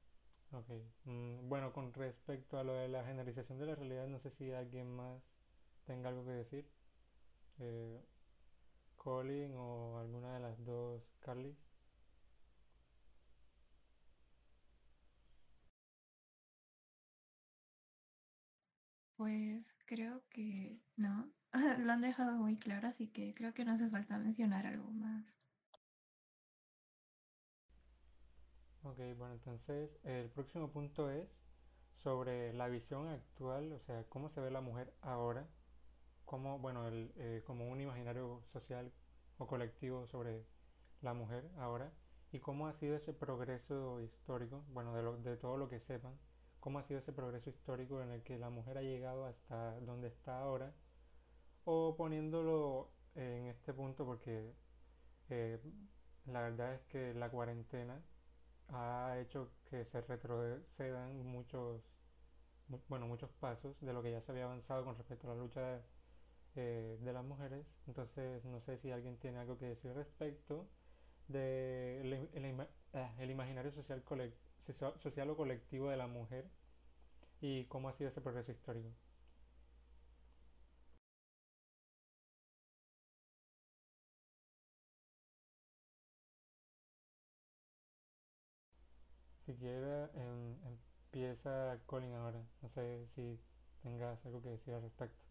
Ok. 0.55 0.70
Mm, 1.05 1.48
bueno, 1.48 1.72
con 1.72 1.92
respecto 1.92 2.59
a 2.59 2.64
lo 2.64 2.74
de 2.74 2.88
la 2.88 3.05
generalización 3.05 3.59
de 3.59 3.66
la 3.66 3.74
realidad, 3.74 4.07
no 4.07 4.20
sé 4.20 4.30
si 4.30 4.52
alguien 4.52 4.88
más 4.94 5.20
tenga 5.86 6.09
algo 6.11 6.24
que 6.24 6.30
decir. 6.32 6.66
Eh, 7.61 8.00
Colin 8.96 9.55
o 9.57 9.98
alguna 10.00 10.34
de 10.34 10.40
las 10.40 10.64
dos 10.64 11.02
Carly. 11.20 11.57
Pues 19.16 19.64
creo 19.86 20.22
que 20.30 20.78
no. 20.96 21.28
Lo 21.80 21.92
han 21.92 22.00
dejado 22.00 22.40
muy 22.42 22.57
claro, 22.57 22.86
así 22.88 23.09
que 23.09 23.34
creo 23.34 23.52
que 23.55 23.64
no 23.64 23.72
hace 23.72 23.90
falta 23.90 24.18
mencionar 24.18 24.66
algo 24.66 24.88
más. 24.92 25.24
Ok, 28.85 28.99
bueno, 29.16 29.32
entonces 29.32 29.91
el 30.05 30.28
próximo 30.28 30.70
punto 30.70 31.11
es 31.11 31.26
sobre 32.03 32.53
la 32.53 32.68
visión 32.68 33.09
actual, 33.09 33.72
o 33.72 33.80
sea, 33.80 34.05
cómo 34.11 34.28
se 34.28 34.43
ve 34.43 34.51
la 34.51 34.61
mujer 34.61 34.93
ahora, 35.01 35.49
como, 36.26 36.59
bueno, 36.59 36.87
el, 36.87 37.11
eh, 37.16 37.43
como 37.47 37.66
un 37.70 37.80
imaginario 37.80 38.43
social 38.53 38.93
o 39.39 39.47
colectivo 39.47 40.07
sobre 40.09 40.45
la 41.01 41.14
mujer 41.14 41.51
ahora, 41.57 41.93
y 42.30 42.41
cómo 42.41 42.68
ha 42.68 42.74
sido 42.74 42.97
ese 42.97 43.14
progreso 43.14 44.03
histórico, 44.03 44.62
bueno, 44.68 44.95
de, 44.95 45.03
lo, 45.03 45.16
de 45.16 45.39
todo 45.39 45.57
lo 45.57 45.70
que 45.70 45.80
sepan, 45.80 46.12
cómo 46.61 46.78
ha 46.78 46.82
sido 46.85 47.01
ese 47.01 47.12
progreso 47.12 47.49
histórico 47.49 48.03
en 48.03 48.11
el 48.11 48.22
que 48.22 48.39
la 48.39 48.51
mujer 48.51 48.76
ha 48.76 48.82
llegado 48.82 49.24
hasta 49.24 49.80
donde 49.80 50.09
está 50.09 50.41
ahora, 50.41 50.74
o 51.64 51.97
poniéndolo 51.97 52.91
en 53.14 53.47
este 53.47 53.72
punto 53.72 54.05
porque 54.05 54.53
eh, 55.30 55.59
la 56.26 56.43
verdad 56.43 56.74
es 56.74 56.82
que 56.85 57.14
la 57.14 57.30
cuarentena 57.30 58.03
ha 58.69 59.19
hecho 59.21 59.51
que 59.71 59.85
se 59.85 60.01
retrocedan 60.03 61.25
muchos, 61.27 61.83
bueno, 62.89 63.07
muchos 63.07 63.31
pasos 63.33 63.77
de 63.81 63.93
lo 63.93 64.03
que 64.03 64.12
ya 64.12 64.21
se 64.23 64.33
había 64.33 64.45
avanzado 64.45 64.85
con 64.85 64.97
respecto 64.97 65.31
a 65.31 65.35
la 65.35 65.41
lucha 65.41 65.61
de, 65.61 65.81
eh, 66.57 66.99
de 67.01 67.12
las 67.12 67.25
mujeres. 67.25 67.67
Entonces, 67.87 68.45
no 68.45 68.61
sé 68.61 68.79
si 68.79 68.91
alguien 68.91 69.17
tiene 69.19 69.39
algo 69.39 69.59
que 69.59 69.67
decir 69.67 69.93
respecto 69.95 70.67
de 71.29 72.01
el, 72.01 72.69
ah, 72.95 73.15
el, 73.19 73.31
imaginario 73.31 73.73
social, 73.73 74.03
social 75.03 75.31
o 75.31 75.37
colectivo 75.37 75.91
de 75.91 75.97
la 75.97 76.07
mujer 76.07 76.47
y 77.41 77.65
cómo 77.67 77.89
ha 77.89 77.93
sido 77.95 78.11
ese 78.11 78.21
progreso 78.21 78.53
histórico. 78.53 78.89
Si 89.47 89.55
quiere, 89.55 90.05
em, 90.14 90.57
empieza 90.66 91.78
Colin 91.86 92.14
ahora. 92.14 92.42
No 92.62 92.68
sé 92.70 93.07
si 93.14 93.38
tengas 93.82 94.24
algo 94.24 94.42
que 94.42 94.51
decir 94.51 94.74
al 94.74 94.82
respecto. 94.82 95.22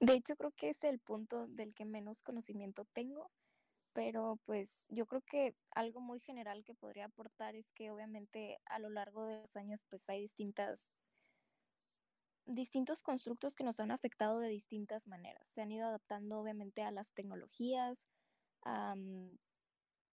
De 0.00 0.14
hecho, 0.14 0.34
creo 0.34 0.50
que 0.50 0.70
es 0.70 0.82
el 0.82 0.98
punto 0.98 1.46
del 1.46 1.74
que 1.74 1.84
menos 1.84 2.22
conocimiento 2.22 2.84
tengo, 2.86 3.30
pero 3.92 4.40
pues 4.44 4.84
yo 4.88 5.06
creo 5.06 5.20
que 5.20 5.54
algo 5.70 6.00
muy 6.00 6.18
general 6.18 6.64
que 6.64 6.74
podría 6.74 7.04
aportar 7.04 7.54
es 7.54 7.70
que 7.70 7.92
obviamente 7.92 8.58
a 8.64 8.80
lo 8.80 8.90
largo 8.90 9.24
de 9.26 9.38
los 9.38 9.56
años 9.56 9.84
pues 9.88 10.08
hay 10.10 10.22
distintas 10.22 10.98
distintos 12.46 13.02
constructos 13.02 13.54
que 13.54 13.62
nos 13.62 13.78
han 13.78 13.92
afectado 13.92 14.40
de 14.40 14.48
distintas 14.48 15.06
maneras. 15.06 15.46
Se 15.46 15.62
han 15.62 15.70
ido 15.70 15.86
adaptando 15.86 16.40
obviamente 16.40 16.82
a 16.82 16.90
las 16.90 17.12
tecnologías, 17.12 18.08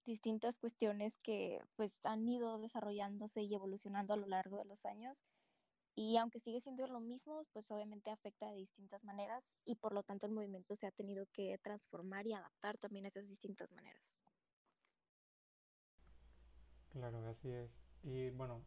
distintas 0.06 0.58
cuestiones 0.58 1.18
que 1.18 1.62
pues 1.76 2.00
han 2.04 2.28
ido 2.28 2.60
desarrollándose 2.60 3.44
y 3.44 3.54
evolucionando 3.54 4.14
a 4.14 4.18
lo 4.18 4.28
largo 4.28 4.58
de 4.58 4.66
los 4.66 4.86
años. 4.86 5.26
Y 5.96 6.18
aunque 6.18 6.40
sigue 6.40 6.62
siendo 6.62 6.88
lo 6.88 7.00
mismo, 7.00 7.46
pues 7.52 7.70
obviamente 7.72 8.10
afecta 8.10 8.48
de 8.48 8.56
distintas 8.56 9.04
maneras 9.04 9.52
y 9.66 9.76
por 9.76 9.94
lo 9.94 10.04
tanto 10.04 10.26
el 10.26 10.32
movimiento 10.32 10.76
se 10.76 10.88
ha 10.88 10.92
tenido 10.92 11.26
que 11.34 11.58
transformar 11.62 12.26
y 12.26 12.34
adaptar 12.34 12.78
también 12.78 13.06
a 13.06 13.10
esas 13.10 13.28
distintas 13.28 13.72
maneras. 13.72 14.02
Claro, 16.90 17.28
así 17.28 17.50
es. 17.50 17.70
Y 18.04 18.30
bueno, 18.32 18.64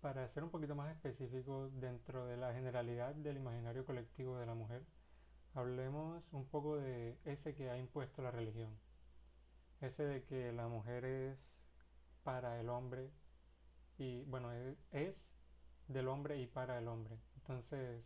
para 0.00 0.28
ser 0.28 0.42
un 0.42 0.50
poquito 0.50 0.74
más 0.74 0.94
específico 0.94 1.70
dentro 1.70 2.26
de 2.26 2.36
la 2.36 2.52
generalidad 2.52 3.14
del 3.14 3.36
imaginario 3.36 3.86
colectivo 3.86 4.36
de 4.36 4.46
la 4.46 4.54
mujer, 4.54 4.84
hablemos 5.54 6.24
un 6.32 6.44
poco 6.46 6.76
de 6.76 7.16
ese 7.24 7.54
que 7.54 7.70
ha 7.70 7.78
impuesto 7.78 8.20
la 8.20 8.32
religión 8.32 8.76
ese 9.82 10.04
de 10.04 10.24
que 10.24 10.52
la 10.52 10.68
mujer 10.68 11.04
es 11.04 11.38
para 12.22 12.60
el 12.60 12.68
hombre 12.68 13.10
y 13.98 14.24
bueno, 14.24 14.52
es, 14.52 15.14
del 15.88 16.08
hombre 16.08 16.40
y 16.40 16.46
para 16.46 16.78
el 16.78 16.88
hombre. 16.88 17.18
Entonces, 17.36 18.04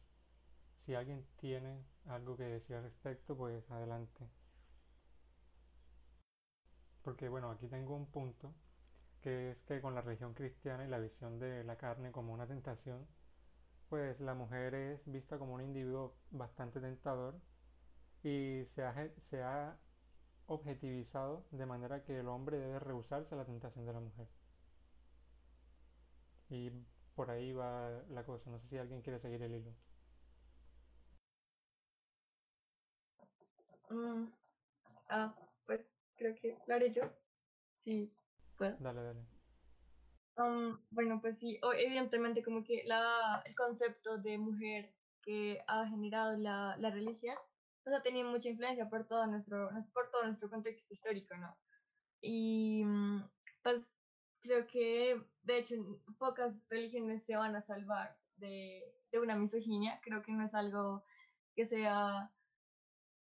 si 0.85 0.95
alguien 0.95 1.27
tiene 1.37 1.85
algo 2.07 2.37
que 2.37 2.45
decir 2.45 2.77
al 2.77 2.85
respecto, 2.85 3.37
pues 3.37 3.71
adelante. 3.71 4.29
Porque 7.03 7.29
bueno, 7.29 7.51
aquí 7.51 7.69
tengo 7.69 7.95
un 7.95 8.07
punto, 8.07 8.53
que 9.23 9.53
es 9.53 9.63
que 9.63 9.81
con 9.81 9.95
la 9.95 10.01
religión 10.01 10.35
cristiana 10.35 10.85
y 10.85 10.89
la 10.89 10.99
visión 10.99 11.39
de 11.39 11.63
la 11.65 11.77
carne 11.77 12.11
como 12.11 12.33
una 12.33 12.47
tentación, 12.47 13.07
pues 13.89 14.19
la 14.21 14.35
mujer 14.35 14.75
es 14.75 15.01
vista 15.07 15.39
como 15.39 15.55
un 15.55 15.63
individuo 15.63 16.17
bastante 16.31 16.81
tentador 16.81 17.41
y 18.25 18.65
se 18.75 18.83
ha, 18.83 19.09
se 19.31 19.43
ha 19.43 19.77
objetivizado 20.47 21.45
de 21.51 21.67
manera 21.67 22.03
que 22.05 22.19
el 22.21 22.29
hombre 22.29 22.59
debe 22.59 22.79
rehusarse 22.79 23.35
a 23.35 23.39
la 23.39 23.45
tentación 23.45 23.87
de 23.87 23.93
la 23.93 24.01
mujer. 24.01 24.27
Y 26.49 26.71
por 27.15 27.31
ahí 27.31 27.53
va 27.53 28.03
la 28.11 28.25
cosa. 28.25 28.51
No 28.51 28.59
sé 28.59 28.69
si 28.69 28.79
alguien 28.79 29.03
quiere 29.03 29.19
seguir 29.19 29.43
el 29.43 29.55
hilo. 29.55 29.73
Mm, 33.91 34.27
ah, 35.09 35.35
pues 35.67 35.81
creo 36.17 36.35
que 36.35 36.57
lo 36.67 36.75
haré 36.75 36.93
yo. 36.93 37.03
Sí, 37.85 38.13
puedo. 38.57 38.77
Dale, 38.79 39.03
dale. 39.03 39.21
Um, 40.39 40.79
bueno, 40.91 41.21
pues 41.21 41.39
sí, 41.39 41.59
evidentemente 41.79 42.43
como 42.43 42.63
que 42.63 42.83
la, 42.85 43.43
el 43.47 43.55
concepto 43.55 44.19
de 44.19 44.37
mujer 44.37 44.93
que 45.23 45.63
ha 45.67 45.87
generado 45.87 46.37
la, 46.37 46.77
la 46.77 46.91
religión 46.91 47.37
pues, 47.87 47.97
ha 47.97 48.03
tenido 48.03 48.29
mucha 48.29 48.49
influencia 48.49 48.91
por 48.91 49.07
todo 49.07 49.29
nuestro, 49.29 49.71
por 49.95 50.11
todo 50.11 50.25
nuestro 50.25 50.51
contexto 50.51 50.93
histórico, 50.93 51.37
¿no? 51.37 51.57
Y 52.21 52.85
mm, 52.85 53.31
pues 53.63 53.89
creo 54.41 54.67
que, 54.67 55.23
de 55.43 55.59
hecho, 55.59 55.77
pocas 56.19 56.67
religiones 56.69 57.25
se 57.25 57.37
van 57.37 57.55
a 57.55 57.61
salvar 57.61 58.19
de, 58.39 58.83
de 59.13 59.21
una 59.21 59.37
misoginia. 59.37 60.01
Creo 60.03 60.21
que 60.25 60.33
no 60.33 60.45
es 60.45 60.53
algo 60.53 61.05
que 61.55 61.65
sea 61.65 62.33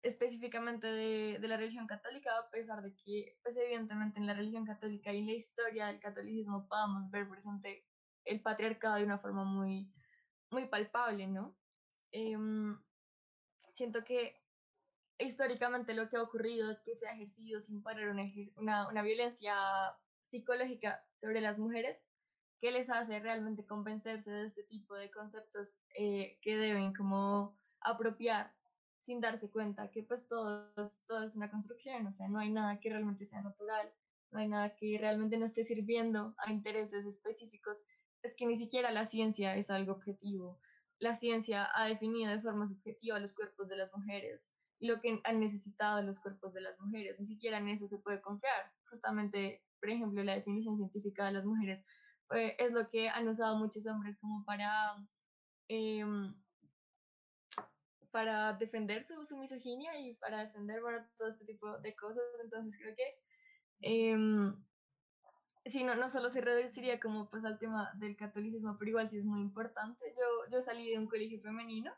específicamente 0.03 0.87
de, 0.87 1.39
de, 1.39 1.49
la 1.49 1.59
religión 1.59 1.87
católica, 1.87 2.31
a 2.39 2.51
pesar 2.51 2.81
de 2.81 2.95
que, 2.97 3.39
pues 3.43 3.55
evidentemente 3.59 4.19
en 4.19 4.27
la 4.27 4.33
religión 4.33 4.65
católica 4.65 5.13
y 5.13 5.19
en 5.19 5.27
la 5.27 5.33
historia 5.33 5.89
del 5.89 6.01
catolicismo 6.01 6.67
podamos 6.69 7.11
ver 7.11 7.29
presente 7.29 7.85
el 8.25 8.41
patriarcado 8.41 8.95
de 8.95 9.05
una 9.05 9.19
forma 9.19 9.45
muy, 9.45 9.93
muy 10.51 10.69
palpable, 10.69 11.27
¿no? 11.27 11.55
Em, 12.13 12.79
siento 13.79 14.05
que 14.05 14.43
históricamente 15.19 15.95
lo 15.95 16.09
que 16.09 16.17
ha 16.17 16.23
ocurrido 16.23 16.71
es 16.71 16.81
que 16.81 16.97
se 16.97 17.07
ha 17.07 17.13
ejercido 17.13 17.61
sin 17.61 17.83
parar 17.83 18.09
una, 18.09 18.89
una, 18.89 19.03
violencia 19.03 19.55
psicológica 20.27 21.03
sobre 21.17 21.41
las 21.41 21.59
mujeres 21.59 21.97
que 22.61 22.73
les 22.73 22.91
hace 22.91 23.19
realmente 23.21 23.65
convencerse 23.65 24.31
de 24.31 24.47
este 24.49 24.65
tipo 24.65 24.97
de 24.97 25.11
conceptos 25.11 25.69
eh, 25.97 26.39
que 26.43 26.57
deben 26.57 26.93
como 26.93 27.57
apropiar 27.81 28.53
sin 29.01 29.21
darse 29.21 29.49
cuenta 29.49 29.91
que 29.91 30.03
pues 30.03 30.27
todo 30.27 30.73
todo 31.07 31.23
es 31.25 31.37
una 31.37 31.51
construcción, 31.51 32.07
o 32.09 32.13
sea, 32.13 32.29
no 32.29 32.41
hay 32.41 32.51
nada 32.51 32.81
que 32.81 32.91
realmente 32.91 33.25
sea 33.25 33.41
natural, 33.43 33.89
no 34.33 34.41
hay 34.41 34.49
nada 34.49 34.75
que 34.75 34.99
realmente 34.99 35.39
no 35.39 35.47
esté 35.47 35.63
sirviendo 35.65 36.35
a 36.39 36.51
intereses 36.51 37.07
específicos, 37.07 37.85
es 38.23 38.35
que 38.35 38.47
ni 38.47 38.57
siquiera 38.57 38.91
la 38.91 39.07
ciencia 39.07 39.57
es 39.57 39.71
algo 39.71 39.93
objetivo, 39.93 40.61
la 40.99 41.15
ciencia 41.15 41.69
ha 41.75 41.87
definido 41.87 42.31
de 42.31 42.41
forma 42.41 42.67
subjetiva 42.67 43.21
los 43.21 43.33
cuerpos 43.33 43.69
de 43.69 43.77
las 43.77 43.93
mujeres, 43.95 44.51
lo 44.81 45.01
que 45.01 45.21
han 45.25 45.41
necesitado 45.41 46.03
los 46.03 46.21
cuerpos 46.21 46.53
de 46.55 46.61
las 46.61 46.79
mujeres. 46.81 47.19
Ni 47.19 47.27
siquiera 47.27 47.59
en 47.59 47.69
eso 47.69 47.87
se 47.87 47.99
puede 47.99 48.21
confiar. 48.21 48.73
Justamente, 48.91 49.63
por 49.81 49.91
ejemplo, 49.91 50.23
la 50.23 50.35
definición 50.35 50.77
científica 50.77 51.27
de 51.27 51.33
las 51.33 51.45
mujeres 51.45 51.85
eh, 52.35 52.57
es 52.59 52.73
lo 52.73 52.89
que 52.89 53.09
han 53.09 53.29
usado 53.29 53.57
muchos 53.57 53.87
hombres 53.87 54.17
como 54.19 54.45
para, 54.45 54.97
em, 55.69 56.35
para 58.11 58.53
defender 58.55 59.03
su, 59.03 59.25
su, 59.25 59.37
misoginia 59.37 59.99
y 59.99 60.15
para 60.15 60.47
defender 60.47 60.81
bueno, 60.81 61.07
todo 61.17 61.29
este 61.29 61.45
tipo 61.45 61.79
de 61.79 61.95
cosas. 61.95 62.25
Entonces 62.43 62.79
creo 62.81 62.95
que 62.97 63.21
eh, 63.81 64.17
sí, 65.71 65.85
no, 65.85 65.95
no 65.95 66.09
solo 66.09 66.31
se 66.31 66.41
reduciría 66.41 67.01
como 67.01 67.29
pues 67.31 67.45
al 67.45 67.59
tema 67.59 67.93
del 67.97 68.17
catolicismo, 68.17 68.77
pero 68.79 68.91
igual 68.91 69.09
sí 69.09 69.19
es 69.19 69.25
muy 69.25 69.41
importante. 69.41 70.15
Yo, 70.17 70.51
yo 70.51 70.63
salí 70.63 70.91
de 70.91 70.99
un 70.99 71.07
colegio 71.07 71.41
femenino 71.41 71.93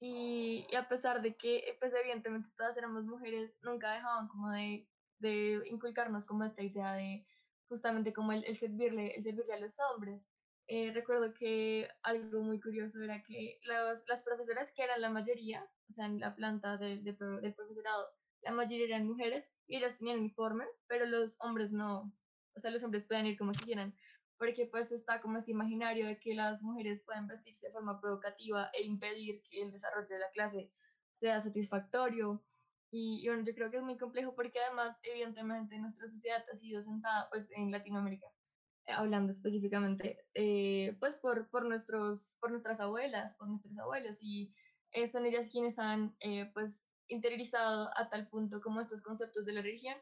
y, 0.00 0.66
a 0.76 0.88
pesar 0.88 1.22
de 1.22 1.36
que, 1.36 1.76
pues 1.80 1.94
evidentemente 1.94 2.50
todas 2.56 2.76
éramos 2.76 3.04
mujeres, 3.04 3.58
nunca 3.62 3.92
dejaban 3.92 4.28
como 4.28 4.50
de, 4.50 4.88
de 5.18 5.62
inculcarnos 5.66 6.24
como 6.26 6.44
esta 6.44 6.62
idea 6.62 6.92
de 6.94 7.26
justamente 7.68 8.12
como 8.12 8.32
el, 8.32 8.44
el, 8.44 8.56
servirle, 8.56 9.14
el 9.16 9.22
servirle 9.22 9.54
a 9.54 9.60
los 9.60 9.78
hombres. 9.80 10.22
Eh, 10.68 10.92
recuerdo 10.92 11.32
que 11.32 11.88
algo 12.02 12.42
muy 12.42 12.60
curioso 12.60 13.02
era 13.02 13.22
que 13.22 13.58
los, 13.62 14.06
las 14.08 14.22
profesoras, 14.22 14.72
que 14.72 14.82
eran 14.82 15.00
la 15.00 15.10
mayoría, 15.10 15.68
o 15.88 15.92
sea, 15.92 16.06
en 16.06 16.20
la 16.20 16.34
planta 16.34 16.76
de, 16.76 16.98
del 16.98 17.54
profesorado, 17.54 18.08
la 18.42 18.50
mayoría 18.52 18.86
eran 18.86 19.06
mujeres 19.06 19.56
y 19.66 19.76
ellas 19.76 19.96
tenían 19.98 20.18
uniforme, 20.18 20.66
pero 20.88 21.06
los 21.06 21.40
hombres 21.40 21.72
no, 21.72 22.12
o 22.56 22.60
sea, 22.60 22.70
los 22.70 22.82
hombres 22.82 23.04
pueden 23.04 23.26
ir 23.26 23.38
como 23.38 23.52
quieran, 23.52 23.94
porque 24.38 24.66
pues 24.66 24.92
está 24.92 25.20
como 25.20 25.38
este 25.38 25.50
imaginario 25.50 26.06
de 26.06 26.18
que 26.18 26.34
las 26.34 26.62
mujeres 26.62 27.02
pueden 27.04 27.26
vestirse 27.26 27.66
de 27.66 27.72
forma 27.72 28.00
provocativa 28.00 28.70
e 28.72 28.84
impedir 28.84 29.42
que 29.42 29.62
el 29.62 29.72
desarrollo 29.72 30.08
de 30.08 30.18
la 30.18 30.30
clase 30.30 30.70
sea 31.12 31.40
satisfactorio. 31.42 32.44
Y, 32.90 33.20
y 33.24 33.28
bueno, 33.28 33.44
yo 33.44 33.54
creo 33.54 33.70
que 33.70 33.78
es 33.78 33.82
muy 33.82 33.96
complejo 33.96 34.34
porque 34.34 34.60
además, 34.60 34.98
evidentemente, 35.02 35.78
nuestra 35.78 36.06
sociedad 36.06 36.44
ha 36.50 36.56
sido 36.56 36.82
sentada, 36.82 37.28
pues 37.30 37.50
en 37.52 37.70
Latinoamérica, 37.70 38.26
eh, 38.86 38.92
hablando 38.92 39.32
específicamente, 39.32 40.18
eh, 40.34 40.96
pues 41.00 41.16
por, 41.16 41.48
por, 41.50 41.64
nuestros, 41.64 42.36
por 42.40 42.50
nuestras 42.50 42.78
abuelas, 42.80 43.34
por 43.36 43.48
nuestros 43.48 43.76
abuelos, 43.78 44.18
y 44.22 44.54
eh, 44.92 45.08
son 45.08 45.26
ellas 45.26 45.50
quienes 45.50 45.78
han, 45.78 46.16
eh, 46.20 46.50
pues, 46.54 46.86
interiorizado 47.08 47.90
a 47.96 48.08
tal 48.08 48.28
punto 48.28 48.60
como 48.60 48.80
estos 48.80 49.02
conceptos 49.02 49.44
de 49.44 49.52
la 49.52 49.62
religión 49.62 49.96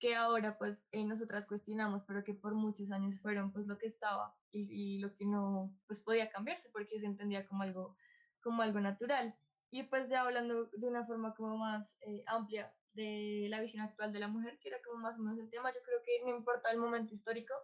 que 0.00 0.16
ahora 0.16 0.58
pues 0.58 0.88
eh, 0.92 1.04
nosotras 1.04 1.46
cuestionamos, 1.46 2.04
pero 2.04 2.24
que 2.24 2.34
por 2.34 2.54
muchos 2.54 2.90
años 2.90 3.20
fueron 3.20 3.52
pues 3.52 3.66
lo 3.66 3.78
que 3.78 3.86
estaba 3.86 4.34
y, 4.50 4.96
y, 4.96 4.98
lo 4.98 5.14
que 5.14 5.26
no 5.26 5.72
pues 5.86 6.00
podía 6.00 6.30
cambiarse 6.30 6.70
porque 6.70 6.98
se 6.98 7.06
entendía 7.06 7.46
como 7.46 7.62
algo, 7.62 7.96
como 8.42 8.62
algo 8.62 8.80
natural. 8.80 9.36
Y 9.70 9.84
pues 9.84 10.08
ya 10.08 10.22
hablando 10.22 10.66
de 10.66 10.88
una 10.88 11.06
forma 11.06 11.34
como 11.34 11.58
más 11.58 11.96
eh, 12.00 12.24
amplia 12.26 12.74
de 12.94 13.46
la 13.50 13.60
visión 13.60 13.82
actual 13.82 14.12
de 14.12 14.18
la 14.18 14.26
mujer, 14.26 14.58
que 14.58 14.68
era 14.68 14.78
como 14.82 15.00
más 15.00 15.18
o 15.18 15.22
menos 15.22 15.38
el 15.38 15.50
tema, 15.50 15.70
yo 15.70 15.80
creo 15.84 16.02
que 16.04 16.24
no 16.24 16.36
importa 16.36 16.70
el 16.70 16.78
momento 16.78 17.14
histórico, 17.14 17.54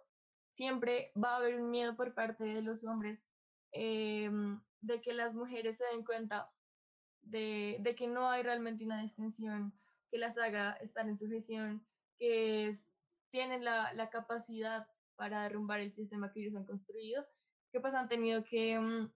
siempre 0.53 1.13
va 1.21 1.33
a 1.33 1.37
haber 1.39 1.61
un 1.61 1.71
miedo 1.71 1.97
por 1.97 2.15
parte 2.15 2.45
de 2.45 2.63
los 2.63 2.85
hombres 2.85 3.27
eh, 3.73 4.31
de 4.83 5.01
que 5.01 5.15
las 5.15 5.35
mujeres 5.35 5.79
se 5.79 5.85
den 5.87 6.05
cuenta 6.05 6.51
de, 7.23 7.79
de 7.81 7.95
que 7.97 8.07
no 8.07 8.31
hay 8.31 8.43
realmente 8.43 8.85
una 8.85 9.03
distinción 9.03 9.73
que 10.11 10.19
las 10.19 10.39
haga 10.39 10.73
estar 10.75 11.09
en 11.09 11.17
sujeción 11.17 11.85
que 12.19 12.69
es, 12.69 12.91
tienen 13.31 13.65
la, 13.65 13.93
la, 13.95 14.11
capacidad 14.11 14.89
para 15.17 15.43
derrumbar 15.43 15.81
el 15.81 15.93
sistema 15.93 16.33
que 16.33 16.41
ellos 16.41 16.57
han 16.57 16.67
construido, 16.67 17.25
que 17.73 17.81
pues 17.81 17.95
han 17.95 18.09
tenido 18.09 18.45
que 18.45 18.79
um, 18.79 19.11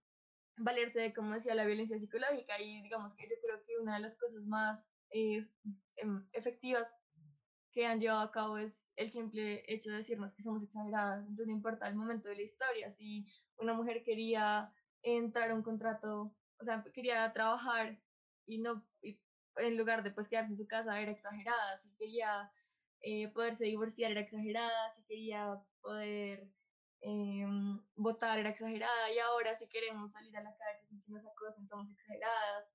valerse 0.57 1.01
de, 1.01 1.15
como 1.15 1.35
decía, 1.35 1.55
la 1.55 1.65
violencia 1.65 1.99
psicológica 1.99 2.61
y 2.61 2.83
digamos 2.83 3.15
que 3.15 3.29
yo 3.29 3.35
creo 3.43 3.63
que 3.65 3.79
una 3.79 3.95
de 3.95 4.01
las 4.01 4.17
cosas 4.17 4.45
más 4.45 4.87
eh, 5.11 5.47
efectivas 6.33 6.93
que 7.73 7.87
han 7.87 8.01
llevado 8.01 8.21
a 8.21 8.33
cabo 8.33 8.59
es 8.59 8.85
el 8.97 9.11
simple 9.11 9.63
hecho 9.73 9.91
de 9.91 9.99
decirnos 9.99 10.33
que 10.33 10.43
somos 10.43 10.63
exageradas, 10.63 11.21
entonces 11.21 11.47
no 11.47 11.53
importa 11.53 11.89
el 11.89 11.97
momento 11.97 12.29
de 12.29 12.37
la 12.37 12.43
historia, 12.43 12.91
si 12.91 13.27
una 13.59 13.75
mujer 13.75 14.03
quería 14.03 14.73
entrar 15.03 15.51
a 15.51 15.55
un 15.55 15.63
contrato, 15.63 16.35
o 16.59 16.65
sea, 16.65 16.83
quería 16.93 17.33
trabajar 17.33 17.99
y 18.47 18.59
no, 18.59 18.85
y 19.03 19.21
en 19.57 19.77
lugar 19.77 20.03
de 20.03 20.11
pues 20.11 20.29
quedarse 20.29 20.51
en 20.51 20.57
su 20.57 20.67
casa, 20.67 21.01
era 21.01 21.13
exagerada, 21.13 21.79
si 21.79 21.91
quería 21.95 22.51
eh, 23.03 23.29
poderse 23.33 23.65
divorciar 23.65 24.13
era 24.13 24.21
exagerada, 24.21 24.93
si 24.95 25.03
quería 25.05 25.61
poder 25.81 26.49
eh, 27.03 27.47
votar 27.97 28.39
era 28.39 28.51
exagerada 28.51 29.13
y 29.13 29.19
ahora 29.19 29.57
si 29.57 29.67
queremos 29.69 30.13
salir 30.13 30.37
a 30.37 30.43
la 30.43 30.55
calle 30.57 30.85
sin 30.87 31.01
que 31.01 31.11
nos 31.11 31.27
acosen 31.27 31.67
somos 31.67 31.91
exageradas, 31.91 32.67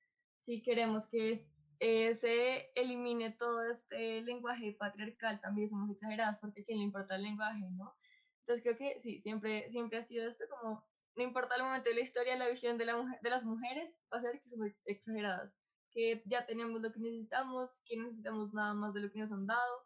si 0.46 0.64
queremos 0.64 1.08
que 1.08 1.46
eh, 1.80 2.16
se 2.16 2.72
elimine 2.76 3.32
todo 3.32 3.70
este 3.70 4.22
lenguaje 4.22 4.76
patriarcal 4.80 5.42
también 5.42 5.70
somos 5.70 5.92
exageradas 5.92 6.40
porque 6.40 6.62
a 6.62 6.66
quién 6.66 6.80
le 6.80 6.86
importa 6.86 7.16
el 7.16 7.24
lenguaje, 7.24 7.70
¿no? 7.72 7.96
Entonces 8.40 8.64
creo 8.64 8.78
que 8.78 9.00
sí, 9.00 9.22
siempre, 9.22 9.70
siempre 9.70 10.00
ha 10.00 10.04
sido 10.04 10.28
esto 10.28 10.46
como, 10.50 10.88
no 11.16 11.24
importa 11.24 11.56
el 11.56 11.64
momento 11.64 11.90
de 11.90 11.96
la 11.96 12.02
historia, 12.02 12.36
la 12.36 12.48
visión 12.48 12.78
de, 12.78 12.86
la 12.86 12.98
mujer, 12.98 13.20
de 13.22 13.30
las 13.30 13.44
mujeres 13.44 14.00
va 14.14 14.20
a 14.20 14.22
ser 14.22 14.40
que 14.42 14.50
somos 14.50 14.72
exageradas, 14.86 15.54
que 15.92 16.24
ya 16.26 16.46
tenemos 16.46 16.82
lo 16.82 16.92
que 16.92 17.00
necesitamos, 17.00 17.70
que 17.86 17.98
no 17.98 18.04
necesitamos 18.04 18.54
nada 18.54 18.74
más 18.74 18.94
de 18.94 19.02
lo 19.02 19.12
que 19.12 19.20
nos 19.20 19.32
han 19.32 19.48
dado, 19.48 19.86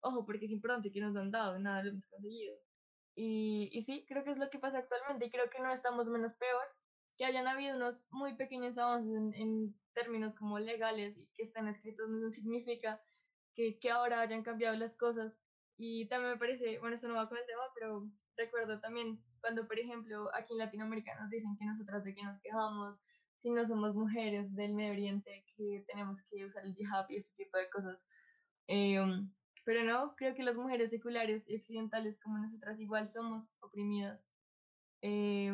Ojo, 0.00 0.24
porque 0.24 0.46
es 0.46 0.52
importante 0.52 0.92
que 0.92 1.00
nos 1.00 1.16
han 1.16 1.30
dado, 1.30 1.58
nada 1.58 1.82
lo 1.82 1.90
hemos 1.90 2.06
conseguido. 2.06 2.56
Y, 3.14 3.68
y 3.72 3.82
sí, 3.82 4.04
creo 4.08 4.24
que 4.24 4.30
es 4.30 4.38
lo 4.38 4.48
que 4.50 4.58
pasa 4.58 4.78
actualmente 4.78 5.26
y 5.26 5.30
creo 5.30 5.50
que 5.50 5.60
no 5.60 5.72
estamos 5.72 6.06
menos 6.06 6.34
peor 6.34 6.64
que 7.16 7.24
hayan 7.24 7.48
habido 7.48 7.76
unos 7.76 8.06
muy 8.10 8.36
pequeños 8.36 8.78
avances 8.78 9.12
en, 9.12 9.34
en 9.34 9.74
términos 9.92 10.34
como 10.36 10.58
legales 10.60 11.18
y 11.18 11.26
que 11.34 11.42
están 11.42 11.66
escritos 11.66 12.08
no 12.08 12.30
significa 12.30 13.02
que, 13.54 13.80
que 13.80 13.90
ahora 13.90 14.20
hayan 14.20 14.44
cambiado 14.44 14.76
las 14.76 14.96
cosas. 14.96 15.40
Y 15.76 16.06
también 16.08 16.34
me 16.34 16.38
parece, 16.38 16.78
bueno, 16.78 16.94
eso 16.94 17.08
no 17.08 17.16
va 17.16 17.28
con 17.28 17.38
el 17.38 17.46
tema, 17.46 17.62
pero 17.74 18.08
recuerdo 18.36 18.80
también 18.80 19.20
cuando, 19.40 19.66
por 19.66 19.78
ejemplo, 19.78 20.28
aquí 20.34 20.52
en 20.52 20.58
Latinoamérica 20.58 21.18
nos 21.20 21.28
dicen 21.30 21.56
que 21.58 21.64
nosotras 21.66 22.04
de 22.04 22.14
qué 22.14 22.22
nos 22.22 22.38
quejamos, 22.38 23.00
si 23.38 23.50
no 23.50 23.64
somos 23.66 23.94
mujeres 23.94 24.54
del 24.54 24.74
Medio 24.74 24.92
Oriente, 24.92 25.44
que 25.56 25.84
tenemos 25.88 26.22
que 26.22 26.44
usar 26.44 26.64
el 26.64 26.74
jihad 26.74 27.06
y 27.08 27.16
este 27.16 27.34
tipo 27.36 27.58
de 27.58 27.68
cosas. 27.68 28.06
Eh, 28.68 28.98
pero 29.68 29.84
no, 29.84 30.16
creo 30.16 30.34
que 30.34 30.42
las 30.42 30.56
mujeres 30.56 30.88
seculares 30.88 31.44
y 31.46 31.54
occidentales 31.54 32.18
como 32.18 32.38
nosotras 32.38 32.80
igual 32.80 33.06
somos 33.10 33.50
oprimidas. 33.60 34.18
Eh, 35.02 35.52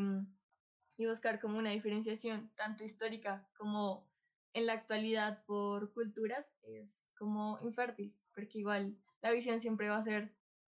y 0.96 1.06
buscar 1.06 1.40
como 1.40 1.58
una 1.58 1.70
diferenciación 1.70 2.48
tanto 2.54 2.84
histórica 2.84 3.44
como 3.58 4.08
en 4.52 4.66
la 4.66 4.74
actualidad 4.74 5.44
por 5.46 5.92
culturas 5.92 6.54
es 6.62 6.96
como 7.18 7.58
infértil, 7.62 8.14
porque 8.36 8.60
igual 8.60 8.96
la 9.20 9.32
visión 9.32 9.58
siempre 9.58 9.88
va 9.88 9.96
a 9.96 10.04
ser 10.04 10.32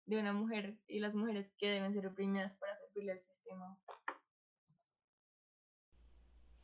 de 0.07 0.19
una 0.19 0.33
mujer 0.33 0.77
y 0.89 0.99
las 0.99 1.15
mujeres 1.15 1.49
que 1.59 1.71
deben 1.71 1.95
ser 1.95 2.09
oprimidas 2.09 2.57
para 2.57 2.75
servirle 2.75 3.13
al 3.13 3.21
sistema. 3.21 3.79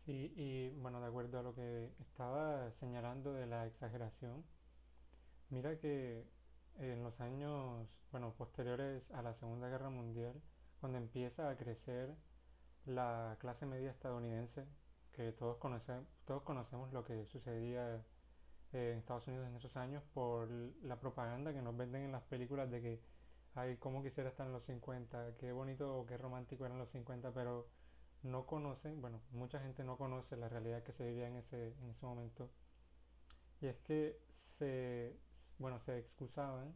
Sí, 0.05 0.33
y 0.35 0.71
bueno, 0.71 1.01
de 1.01 1.07
acuerdo 1.07 1.39
a 1.39 1.45
lo 1.45 1.55
que 1.55 1.93
estaba 2.01 2.73
señalando 2.73 3.33
de 3.33 3.47
la 3.47 3.65
exageración, 3.65 4.45
mira 5.51 5.79
que 5.79 6.34
en 6.79 7.03
los 7.03 7.21
años, 7.21 7.89
bueno, 8.11 8.35
posteriores 8.37 9.11
a 9.13 9.23
la 9.23 9.35
Segunda 9.35 9.69
Guerra 9.69 9.91
Mundial, 9.91 10.41
cuando 10.81 10.99
empieza 10.99 11.49
a 11.49 11.57
crecer 11.57 12.15
la 12.87 13.37
clase 13.41 13.67
media 13.67 13.91
estadounidense, 13.91 14.67
que 15.13 15.33
todos 15.33 15.57
conocemos, 15.59 16.07
todos 16.25 16.43
conocemos 16.43 16.93
lo 16.93 17.05
que 17.05 17.25
sucedía 17.27 18.05
en 18.73 18.99
Estados 18.99 19.27
Unidos 19.29 19.47
en 19.47 19.57
esos 19.57 19.77
años 19.77 20.03
por 20.13 20.49
la 20.83 20.99
propaganda 20.99 21.53
que 21.53 21.63
nos 21.63 21.77
venden 21.77 22.03
en 22.03 22.13
las 22.13 22.23
películas 22.25 22.71
de 22.71 22.83
que, 22.83 23.01
ay, 23.55 23.77
cómo 23.77 24.03
quisiera 24.03 24.31
estar 24.31 24.47
en 24.47 24.53
los 24.53 24.65
50, 24.65 25.37
qué 25.39 25.53
bonito 25.53 25.97
o 25.99 26.07
qué 26.07 26.17
romántico 26.17 26.67
eran 26.67 26.79
los 26.79 26.91
50, 26.91 27.33
pero 27.33 27.69
no 28.23 28.47
conocen, 28.47 29.01
bueno, 29.01 29.21
mucha 29.31 29.61
gente 29.61 29.85
no 29.85 29.97
conoce 29.97 30.37
la 30.37 30.49
realidad 30.49 30.83
que 30.83 30.93
se 30.93 31.07
vivía 31.07 31.29
en 31.29 31.37
ese, 31.37 31.69
en 31.81 31.91
ese 31.91 32.05
momento. 32.07 32.51
Y 33.61 33.67
es 33.67 33.77
que 33.81 34.19
se, 34.59 35.17
bueno, 35.59 35.81
se 35.81 35.99
excusaban, 35.99 36.75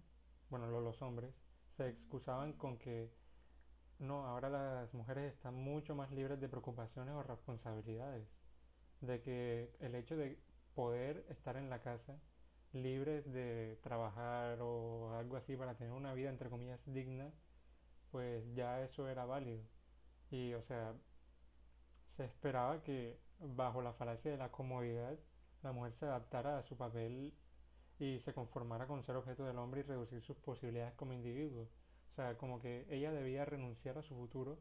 bueno, 0.51 0.69
los 0.69 1.03
hombres, 1.03 1.35
se 1.77 1.89
excusaban 1.89 2.53
con 2.55 2.79
que 2.79 3.11
no, 3.99 4.27
ahora 4.27 4.49
las 4.49 4.95
mujeres 4.95 5.35
están 5.35 5.55
mucho 5.55 5.95
más 5.95 6.11
libres 6.13 6.41
de 6.41 6.49
preocupaciones 6.49 7.15
o 7.15 7.23
responsabilidades, 7.23 8.29
de 9.01 9.21
que 9.23 9.73
el 9.81 9.95
hecho 9.95 10.17
de 10.17 10.39
poder 10.75 11.27
estar 11.31 11.57
en 11.57 11.71
la 11.71 11.81
casa, 11.81 12.17
libres 12.73 13.25
de 13.33 13.79
trabajar 13.83 14.59
o 14.61 15.17
algo 15.17 15.37
así 15.37 15.57
para 15.57 15.75
tener 15.75 15.93
una 15.93 16.15
vida 16.15 16.31
entre 16.31 16.51
comillas 16.51 16.81
digna, 16.87 17.33
pues 18.13 18.45
ya 18.55 18.83
eso 18.83 19.09
era 19.09 19.25
válido. 19.25 19.63
Y 20.31 20.55
o 20.55 20.63
sea, 20.63 20.95
se 22.17 22.25
esperaba 22.25 22.83
que 22.83 23.19
bajo 23.41 23.83
la 23.83 23.93
falacia 23.95 24.31
de 24.31 24.37
la 24.37 24.51
comodidad, 24.51 25.19
la 25.63 25.73
mujer 25.73 25.93
se 25.95 26.07
adaptara 26.07 26.59
a 26.59 26.63
su 26.63 26.77
papel 26.77 27.35
y 27.99 28.21
se 28.21 28.33
conformara 28.33 28.87
con 28.87 29.03
ser 29.05 29.17
objeto 29.17 29.45
del 29.45 29.59
hombre 29.59 29.81
y 29.81 29.85
reducir 29.85 30.23
sus 30.23 30.37
posibilidades 30.39 30.95
como 30.95 31.13
individuo. 31.13 31.69
O 32.13 32.15
sea, 32.15 32.37
como 32.37 32.61
que 32.61 32.87
ella 32.91 33.13
debía 33.13 33.45
renunciar 33.45 33.99
a 33.99 34.03
su 34.03 34.15
futuro 34.15 34.59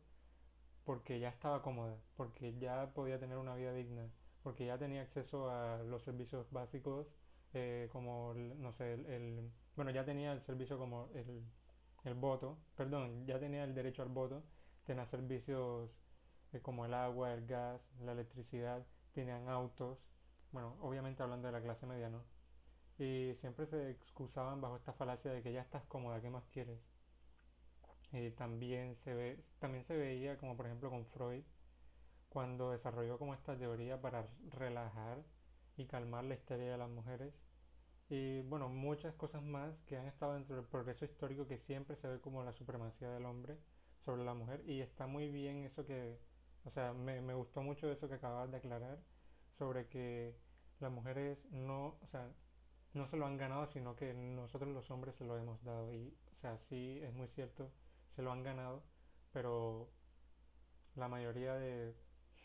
porque 0.86 1.20
ya 1.20 1.30
estaba 1.30 1.62
cómoda, 1.62 1.98
porque 2.16 2.58
ya 2.60 2.94
podía 2.94 3.20
tener 3.20 3.38
una 3.38 3.56
vida 3.56 3.74
digna, 3.74 4.10
porque 4.42 4.66
ya 4.66 4.78
tenía 4.78 5.02
acceso 5.02 5.50
a 5.50 5.84
los 5.84 6.04
servicios 6.04 6.50
básicos, 6.52 7.08
eh, 7.54 7.90
como, 7.92 8.34
no 8.34 8.72
sé, 8.74 8.94
el, 8.94 9.52
bueno, 9.76 9.92
ya 9.92 10.06
tenía 10.06 10.32
el 10.32 10.42
servicio 10.44 10.78
como 10.78 11.10
el, 11.14 11.44
el 12.06 12.14
voto, 12.14 12.58
perdón, 12.76 13.26
ya 13.28 13.40
tenía 13.40 13.66
el 13.66 13.76
derecho 13.76 14.02
al 14.02 14.10
voto, 14.10 14.44
tenía 14.86 15.06
servicios 15.08 15.92
eh, 16.54 16.62
como 16.62 16.86
el 16.86 16.94
agua, 16.94 17.34
el 17.34 17.46
gas, 17.46 17.82
la 18.00 18.14
electricidad, 18.14 18.86
tenían 19.14 19.50
autos, 19.50 20.00
bueno, 20.52 20.78
obviamente 20.82 21.22
hablando 21.22 21.48
de 21.48 21.52
la 21.52 21.62
clase 21.62 21.86
media, 21.86 22.10
¿no? 22.10 22.24
Y 23.00 23.36
siempre 23.42 23.68
se 23.68 23.92
excusaban 23.92 24.60
bajo 24.62 24.78
esta 24.78 24.94
falacia 24.94 25.32
de 25.32 25.44
que 25.44 25.54
ya 25.54 25.62
estás 25.62 25.84
cómoda, 25.86 26.22
¿qué 26.22 26.30
más 26.30 26.44
quieres? 26.52 26.80
Eh, 28.14 28.34
también, 28.38 28.96
se 29.04 29.14
ve, 29.14 29.44
también 29.60 29.86
se 29.86 29.96
veía 29.96 30.38
como 30.38 30.56
por 30.56 30.66
ejemplo 30.66 30.90
con 30.90 31.06
Freud, 31.08 31.44
cuando 32.30 32.72
desarrolló 32.72 33.18
como 33.20 33.34
esta 33.34 33.58
teoría 33.58 34.02
para 34.02 34.26
relajar 34.52 35.24
y 35.76 35.86
calmar 35.86 36.24
la 36.24 36.36
histeria 36.36 36.72
de 36.72 36.78
las 36.78 36.90
mujeres. 36.90 37.34
Y 38.10 38.42
bueno, 38.42 38.70
muchas 38.70 39.14
cosas 39.16 39.44
más 39.44 39.78
que 39.86 39.98
han 39.98 40.08
estado 40.08 40.34
dentro 40.34 40.56
del 40.56 40.66
progreso 40.66 41.06
histórico 41.06 41.48
que 41.48 41.58
siempre 41.60 41.98
se 41.98 42.08
ve 42.08 42.22
como 42.22 42.44
la 42.44 42.54
supremacía 42.54 43.10
del 43.12 43.26
hombre 43.26 43.58
sobre 44.06 44.24
la 44.24 44.34
mujer. 44.34 44.64
Y 44.66 44.82
está 44.82 45.08
muy 45.08 45.30
bien 45.30 45.66
eso 45.66 45.86
que, 45.86 46.18
o 46.64 46.72
sea, 46.72 46.94
me, 46.94 47.22
me 47.22 47.34
gustó 47.34 47.62
mucho 47.62 47.92
eso 47.92 48.08
que 48.08 48.16
acabas 48.16 48.50
de 48.50 48.58
aclarar 48.58 49.00
sobre 49.58 49.88
que 49.88 50.36
las 50.80 50.92
mujeres 50.92 51.38
no, 51.52 51.98
o 52.02 52.08
sea, 52.12 52.30
no 52.98 53.08
se 53.08 53.18
lo 53.18 53.26
han 53.26 53.38
ganado, 53.38 53.68
sino 53.68 53.96
que 53.96 54.14
nosotros 54.14 54.70
los 54.74 54.90
hombres 54.92 55.16
se 55.16 55.26
lo 55.26 55.38
hemos 55.38 55.64
dado. 55.64 55.94
Y, 55.94 56.14
o 56.38 56.42
sea, 56.42 56.58
sí 56.70 57.00
es 57.04 57.14
muy 57.14 57.28
cierto, 57.30 57.72
se 58.16 58.22
lo 58.22 58.32
han 58.32 58.44
ganado, 58.44 58.84
pero 59.34 59.90
la 60.96 61.08
mayoría 61.08 61.54
de, 61.56 61.94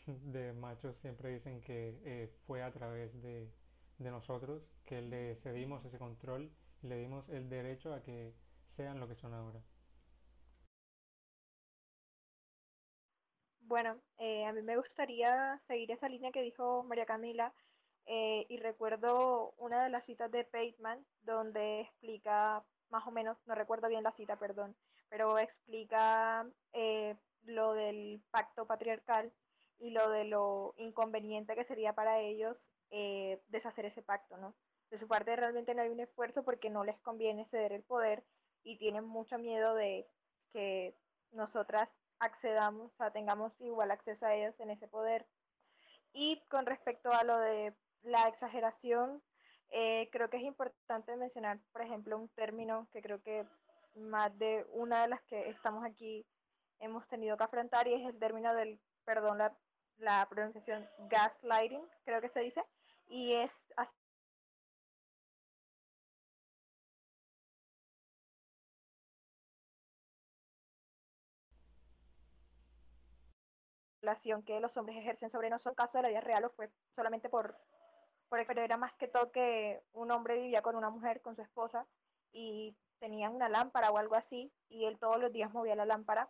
de 0.07 0.53
machos 0.53 0.95
siempre 1.01 1.29
dicen 1.29 1.61
que 1.61 1.99
eh, 2.05 2.29
fue 2.47 2.63
a 2.63 2.71
través 2.71 3.21
de, 3.21 3.51
de 3.97 4.11
nosotros 4.11 4.63
que 4.85 5.01
le 5.01 5.35
cedimos 5.43 5.83
ese 5.85 5.97
control 5.99 6.51
y 6.81 6.87
le 6.87 6.97
dimos 6.97 7.27
el 7.29 7.49
derecho 7.49 7.93
a 7.93 8.01
que 8.03 8.33
sean 8.77 8.99
lo 8.99 9.07
que 9.07 9.15
son 9.15 9.33
ahora. 9.33 9.61
Bueno, 13.61 13.99
eh, 14.17 14.45
a 14.45 14.53
mí 14.53 14.61
me 14.61 14.77
gustaría 14.77 15.59
seguir 15.67 15.91
esa 15.91 16.07
línea 16.09 16.31
que 16.31 16.41
dijo 16.41 16.83
María 16.83 17.05
Camila 17.05 17.53
eh, 18.05 18.45
y 18.49 18.57
recuerdo 18.57 19.53
una 19.57 19.83
de 19.83 19.89
las 19.89 20.05
citas 20.05 20.31
de 20.31 20.43
Bateman 20.51 21.05
donde 21.21 21.81
explica, 21.81 22.63
más 22.89 23.07
o 23.07 23.11
menos, 23.11 23.37
no 23.45 23.55
recuerdo 23.55 23.87
bien 23.87 24.03
la 24.03 24.11
cita, 24.11 24.37
perdón, 24.37 24.75
pero 25.09 25.37
explica 25.39 26.47
eh, 26.73 27.15
lo 27.43 27.73
del 27.73 28.21
pacto 28.31 28.65
patriarcal 28.65 29.31
y 29.79 29.91
lo 29.91 30.09
de 30.09 30.25
lo 30.25 30.73
inconveniente 30.77 31.55
que 31.55 31.63
sería 31.63 31.93
para 31.93 32.19
ellos 32.19 32.69
deshacer 33.47 33.85
ese 33.87 34.03
pacto, 34.03 34.37
¿no? 34.37 34.53
De 34.91 34.99
su 34.99 35.07
parte 35.07 35.35
realmente 35.35 35.73
no 35.73 35.81
hay 35.81 35.89
un 35.89 35.99
esfuerzo 35.99 36.43
porque 36.43 36.69
no 36.69 36.83
les 36.83 36.99
conviene 36.99 37.47
ceder 37.47 37.73
el 37.73 37.81
poder 37.81 38.23
y 38.63 38.77
tienen 38.77 39.05
mucho 39.05 39.39
miedo 39.39 39.73
de 39.73 40.07
que 40.51 40.95
nosotras 41.31 41.91
accedamos, 42.19 42.93
o 42.93 42.95
sea, 42.97 43.11
tengamos 43.11 43.59
igual 43.59 43.91
acceso 43.91 44.25
a 44.25 44.33
ellos 44.33 44.59
en 44.59 44.69
ese 44.69 44.87
poder. 44.87 45.27
Y 46.13 46.43
con 46.49 46.65
respecto 46.65 47.11
a 47.11 47.23
lo 47.23 47.39
de 47.39 47.73
la 48.03 48.27
exageración, 48.27 49.21
eh, 49.69 50.09
creo 50.11 50.29
que 50.29 50.37
es 50.37 50.43
importante 50.43 51.15
mencionar, 51.17 51.59
por 51.71 51.81
ejemplo, 51.81 52.17
un 52.17 52.29
término 52.29 52.87
que 52.91 53.01
creo 53.01 53.21
que 53.21 53.47
más 53.95 54.37
de 54.37 54.65
una 54.69 55.03
de 55.03 55.07
las 55.09 55.21
que 55.23 55.49
estamos 55.49 55.83
aquí 55.85 56.25
hemos 56.79 57.07
tenido 57.07 57.37
que 57.37 57.43
afrontar 57.43 57.87
y 57.87 57.93
es 57.93 58.07
el 58.07 58.19
término 58.19 58.53
del, 58.55 58.79
perdón, 59.05 59.37
la, 59.37 59.57
la 59.97 60.27
pronunciación 60.29 60.87
gaslighting, 61.09 61.83
creo 62.05 62.21
que 62.21 62.29
se 62.29 62.41
dice, 62.41 62.63
y 63.07 63.33
es 63.33 63.61
que 74.45 74.59
los 74.59 74.75
hombres 74.77 74.97
ejercen 74.97 75.29
sobre 75.29 75.49
nosotros, 75.49 75.75
caso 75.75 75.97
de 75.97 76.03
la 76.03 76.09
vida 76.09 76.21
real 76.21 76.45
o 76.45 76.49
fue 76.49 76.71
solamente 76.95 77.29
por 77.29 77.57
pero 78.47 78.61
era 78.61 78.77
más 78.77 78.93
que 78.93 79.07
todo 79.07 79.31
que 79.31 79.83
un 79.93 80.11
hombre 80.11 80.35
vivía 80.35 80.61
con 80.61 80.75
una 80.75 80.89
mujer, 80.89 81.21
con 81.21 81.35
su 81.35 81.41
esposa, 81.41 81.85
y 82.31 82.75
tenían 82.99 83.35
una 83.35 83.49
lámpara 83.49 83.91
o 83.91 83.97
algo 83.97 84.15
así, 84.15 84.51
y 84.69 84.85
él 84.85 84.97
todos 84.99 85.19
los 85.19 85.31
días 85.31 85.53
movía 85.53 85.75
la 85.75 85.85
lámpara, 85.85 86.29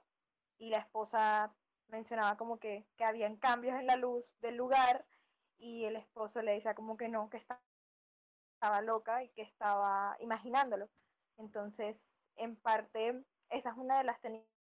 y 0.58 0.70
la 0.70 0.80
esposa 0.80 1.54
mencionaba 1.88 2.38
como 2.38 2.60
que, 2.60 2.86
que 2.98 3.06
habían 3.06 3.38
cambios 3.38 3.80
en 3.80 3.88
la 3.88 3.96
luz 3.96 4.26
del 4.42 4.56
lugar, 4.56 5.06
y 5.58 5.86
el 5.86 5.96
esposo 5.96 6.42
le 6.42 6.54
decía 6.54 6.76
como 6.76 6.98
que 6.98 7.08
no, 7.10 7.30
que 7.30 7.38
estaba 7.38 8.82
loca 8.82 9.24
y 9.24 9.30
que 9.30 9.44
estaba 9.44 10.18
imaginándolo. 10.20 10.90
Entonces, 11.38 12.02
en 12.36 12.56
parte, 12.58 13.24
esa 13.50 13.70
es 13.70 13.78
una 13.78 13.98
de 13.98 14.04
las 14.04 14.20
técnicas 14.22 14.54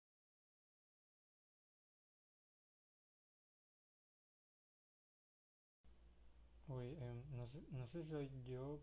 soy 7.99 8.29
yo. 8.45 8.79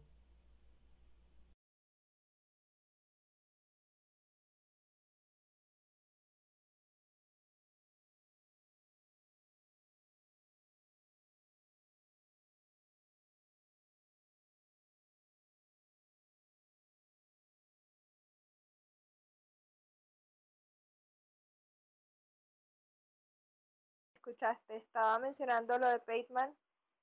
escuchaste, 24.29 24.77
estaba 24.77 25.19
mencionando 25.19 25.79
lo 25.79 25.89
de 25.89 25.99
Bateman 25.99 26.55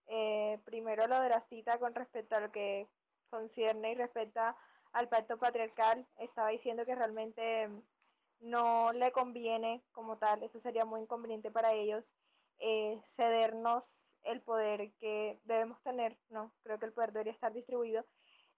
eh, 0.07 0.59
primero 0.65 1.07
lo 1.07 1.19
de 1.19 1.29
la 1.29 1.41
cita 1.41 1.79
con 1.79 1.95
respecto 1.95 2.35
a 2.35 2.39
lo 2.39 2.51
que 2.51 2.87
concierne 3.29 3.91
y 3.91 3.95
respecta 3.95 4.55
al 4.93 5.09
pacto 5.09 5.37
patriarcal, 5.37 6.07
estaba 6.17 6.49
diciendo 6.49 6.85
que 6.85 6.95
realmente 6.95 7.69
no 8.39 8.93
le 8.93 9.11
conviene 9.11 9.83
como 9.91 10.17
tal, 10.17 10.43
eso 10.43 10.59
sería 10.59 10.85
muy 10.85 11.01
inconveniente 11.01 11.51
para 11.51 11.73
ellos, 11.73 12.15
eh, 12.59 13.01
cedernos 13.03 13.85
el 14.23 14.41
poder 14.41 14.93
que 14.93 15.39
debemos 15.43 15.81
tener, 15.83 16.17
¿no? 16.29 16.53
Creo 16.63 16.79
que 16.79 16.85
el 16.85 16.93
poder 16.93 17.11
debería 17.11 17.33
estar 17.33 17.53
distribuido. 17.53 18.05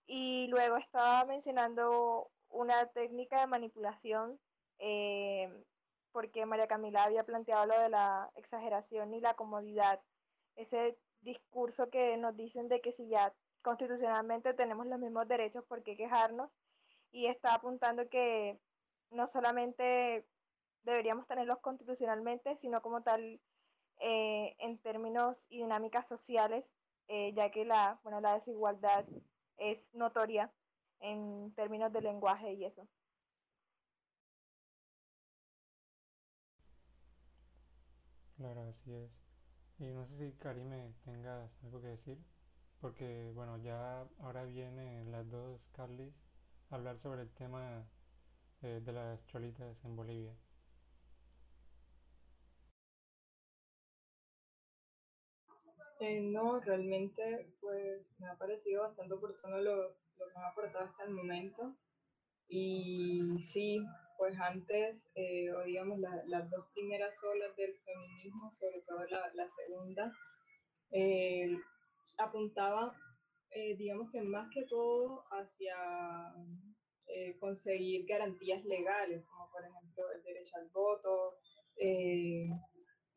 Y 0.05 0.47
luego 0.47 0.77
estaba 0.77 1.25
mencionando 1.25 2.31
una 2.49 2.85
técnica 2.87 3.41
de 3.41 3.47
manipulación, 3.47 4.39
eh, 4.79 5.51
porque 6.11 6.45
María 6.45 6.67
Camila 6.67 7.03
había 7.03 7.25
planteado 7.25 7.65
lo 7.65 7.79
de 7.79 7.89
la 7.89 8.31
exageración 8.35 9.13
y 9.13 9.19
la 9.19 9.35
comodidad. 9.35 10.01
Ese 10.55 10.97
discurso 11.27 11.89
que 11.89 12.17
nos 12.17 12.35
dicen 12.35 12.67
de 12.69 12.81
que 12.81 12.91
si 12.91 13.07
ya 13.09 13.33
constitucionalmente 13.61 14.53
tenemos 14.53 14.87
los 14.87 14.99
mismos 14.99 15.27
derechos, 15.27 15.63
¿por 15.65 15.83
qué 15.83 15.95
quejarnos? 15.95 16.49
Y 17.11 17.27
está 17.27 17.53
apuntando 17.53 18.09
que 18.09 18.59
no 19.11 19.27
solamente 19.27 20.25
deberíamos 20.83 21.27
tenerlos 21.27 21.59
constitucionalmente, 21.59 22.55
sino 22.57 22.81
como 22.81 23.03
tal 23.03 23.39
eh, 23.99 24.55
en 24.59 24.77
términos 24.79 25.37
y 25.49 25.57
dinámicas 25.57 26.07
sociales, 26.07 26.65
eh, 27.07 27.33
ya 27.33 27.51
que 27.51 27.65
la, 27.65 27.99
bueno, 28.03 28.21
la 28.21 28.35
desigualdad 28.35 29.05
es 29.57 29.79
notoria 29.93 30.51
en 30.99 31.53
términos 31.55 31.91
de 31.91 32.01
lenguaje 32.01 32.53
y 32.53 32.65
eso. 32.65 32.87
Claro, 38.37 38.61
así 38.69 38.93
es. 38.93 39.16
Y 39.79 39.85
no 39.85 40.05
sé 40.07 40.17
si 40.17 40.37
Karime 40.37 40.93
tengas 41.05 41.51
algo 41.63 41.81
que 41.81 41.87
decir, 41.89 42.17
porque 42.81 43.31
bueno, 43.33 43.57
ya 43.57 44.01
ahora 44.19 44.43
vienen 44.43 45.11
las 45.11 45.29
dos 45.29 45.61
Carlis 45.71 46.13
a 46.69 46.75
hablar 46.75 46.97
sobre 46.99 47.21
el 47.21 47.29
tema 47.31 47.85
eh, 48.63 48.81
de 48.83 48.91
las 48.91 49.25
cholitas 49.27 49.77
en 49.85 49.95
Bolivia. 49.95 50.35
Eh, 55.99 56.21
no, 56.21 56.59
realmente 56.59 57.53
pues 57.59 58.01
me 58.19 58.27
ha 58.27 58.35
parecido 58.35 58.83
bastante 58.83 59.13
oportuno 59.15 59.57
lo, 59.57 59.75
lo 60.17 60.29
que 60.29 60.37
han 60.37 60.45
aportado 60.45 60.85
hasta 60.85 61.03
el 61.03 61.11
momento. 61.11 61.75
Y 62.49 63.39
sí, 63.41 63.79
pues 64.17 64.35
antes 64.39 65.09
eh, 65.15 65.51
oíamos 65.51 65.99
las 65.99 66.49
dos 66.49 66.65
primeras 66.73 67.21
olas 67.23 67.55
del 67.55 67.73
feminismo, 67.79 68.51
sobre 68.53 68.81
todo 68.81 68.99
la, 69.33 69.47
segunda, 69.47 70.11
eh, 70.91 71.57
apuntaba, 72.17 72.93
eh, 73.51 73.75
digamos 73.77 74.11
que 74.11 74.21
más 74.21 74.49
que 74.53 74.63
todo 74.65 75.23
hacia 75.31 75.75
conseguir 77.39 78.05
garantías 78.05 78.63
legales, 78.65 79.23
como 79.25 79.49
por 79.49 79.63
ejemplo 79.63 80.03
el 80.11 80.23
derecho 80.23 80.57
al 80.57 80.69
voto, 80.69 81.37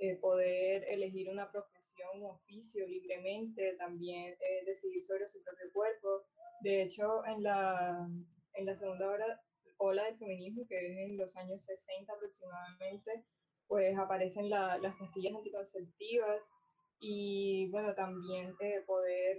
eh, 0.03 0.17
poder 0.17 0.83
elegir 0.89 1.29
una 1.29 1.53
profesión, 1.53 2.09
un 2.15 2.31
oficio 2.31 2.87
libremente, 2.89 3.75
también 3.77 4.33
eh, 4.33 4.65
decidir 4.65 5.03
sobre 5.03 5.29
su 5.29 5.43
propio 5.43 5.71
cuerpo. 5.75 6.25
De 6.63 6.81
hecho, 6.85 7.23
en 7.27 7.43
la, 7.43 8.09
en 8.55 8.65
la 8.65 8.75
segunda 8.75 9.11
hora, 9.11 9.43
ola 9.81 10.05
del 10.05 10.19
feminismo, 10.19 10.67
que 10.69 10.77
es 10.77 11.11
en 11.11 11.17
los 11.17 11.37
años 11.37 11.63
60 11.65 12.13
aproximadamente, 12.13 13.25
pues 13.67 13.97
aparecen 13.99 14.51
las 14.51 14.97
pastillas 14.99 15.35
anticonceptivas 15.35 16.53
y 17.01 17.69
bueno, 17.71 17.95
también 17.95 18.55
eh, 18.61 18.83
poder 18.87 19.39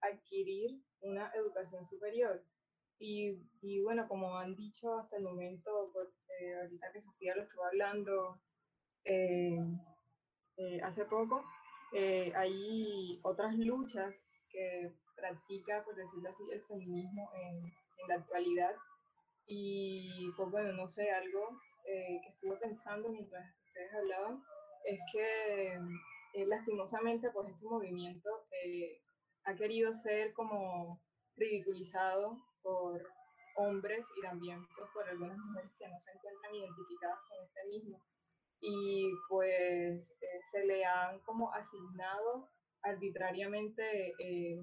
adquirir 0.00 0.80
una 1.00 1.32
educación 1.34 1.84
superior. 1.84 2.44
Y, 3.00 3.38
y, 3.62 3.80
bueno, 3.82 4.08
como 4.08 4.36
han 4.36 4.56
dicho 4.56 4.98
hasta 4.98 5.16
el 5.16 5.22
momento, 5.22 5.90
pues, 5.92 6.08
ahorita 6.60 6.92
que 6.92 7.00
Sofía 7.00 7.34
lo 7.36 7.42
estuvo 7.42 7.64
hablando, 7.64 8.40
eh, 9.04 9.56
eh, 10.56 10.80
hace 10.82 11.04
poco, 11.04 11.44
eh, 11.92 12.32
hay 12.34 13.20
otras 13.22 13.56
luchas 13.56 14.26
que 14.50 14.92
practica, 15.16 15.84
por 15.84 15.94
decirlo 15.94 16.28
así, 16.28 16.42
el 16.52 16.62
feminismo 16.62 17.30
en 17.34 17.72
la 18.08 18.16
actualidad. 18.16 18.74
Y 19.48 20.30
pues 20.36 20.50
bueno, 20.50 20.72
no 20.74 20.88
sé, 20.88 21.10
algo 21.10 21.58
eh, 21.86 22.20
que 22.22 22.28
estuve 22.30 22.56
pensando 22.58 23.08
mientras 23.08 23.44
ustedes 23.64 23.94
hablaban 23.94 24.42
es 24.84 25.00
que 25.12 25.78
lastimosamente 26.46 27.30
pues 27.30 27.48
este 27.48 27.64
movimiento 27.66 28.28
ha 29.44 29.54
querido 29.54 29.94
ser 29.94 30.32
como 30.34 31.00
ridiculizado 31.36 32.38
por 32.62 33.02
hombres 33.58 34.06
y 34.16 34.22
también 34.22 34.64
pues, 34.76 34.90
por 34.92 35.08
algunas 35.08 35.36
mujeres 35.38 35.70
que 35.78 35.88
no 35.88 36.00
se 36.00 36.12
encuentran 36.12 36.54
identificadas 36.54 37.18
con 37.28 37.44
este 37.44 37.66
mismo. 37.68 38.02
Y 38.60 39.10
pues 39.28 40.10
eh, 40.20 40.40
se 40.50 40.64
le 40.64 40.84
han 40.84 41.20
como 41.20 41.52
asignado 41.52 42.48
arbitrariamente 42.82 44.14
eh, 44.18 44.60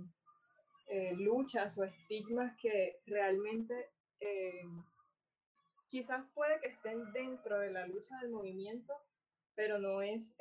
eh, 0.88 1.14
luchas 1.16 1.78
o 1.78 1.84
estigmas 1.84 2.56
que 2.60 3.00
realmente 3.06 3.92
quizás 5.88 6.26
puede 6.34 6.60
que 6.60 6.68
estén 6.68 7.12
dentro 7.14 7.60
de 7.60 7.72
la 7.72 7.88
lucha 7.88 8.18
del 8.22 8.32
movimiento, 8.32 8.94
pero 9.56 9.80
no 9.80 10.02
es 10.02 10.36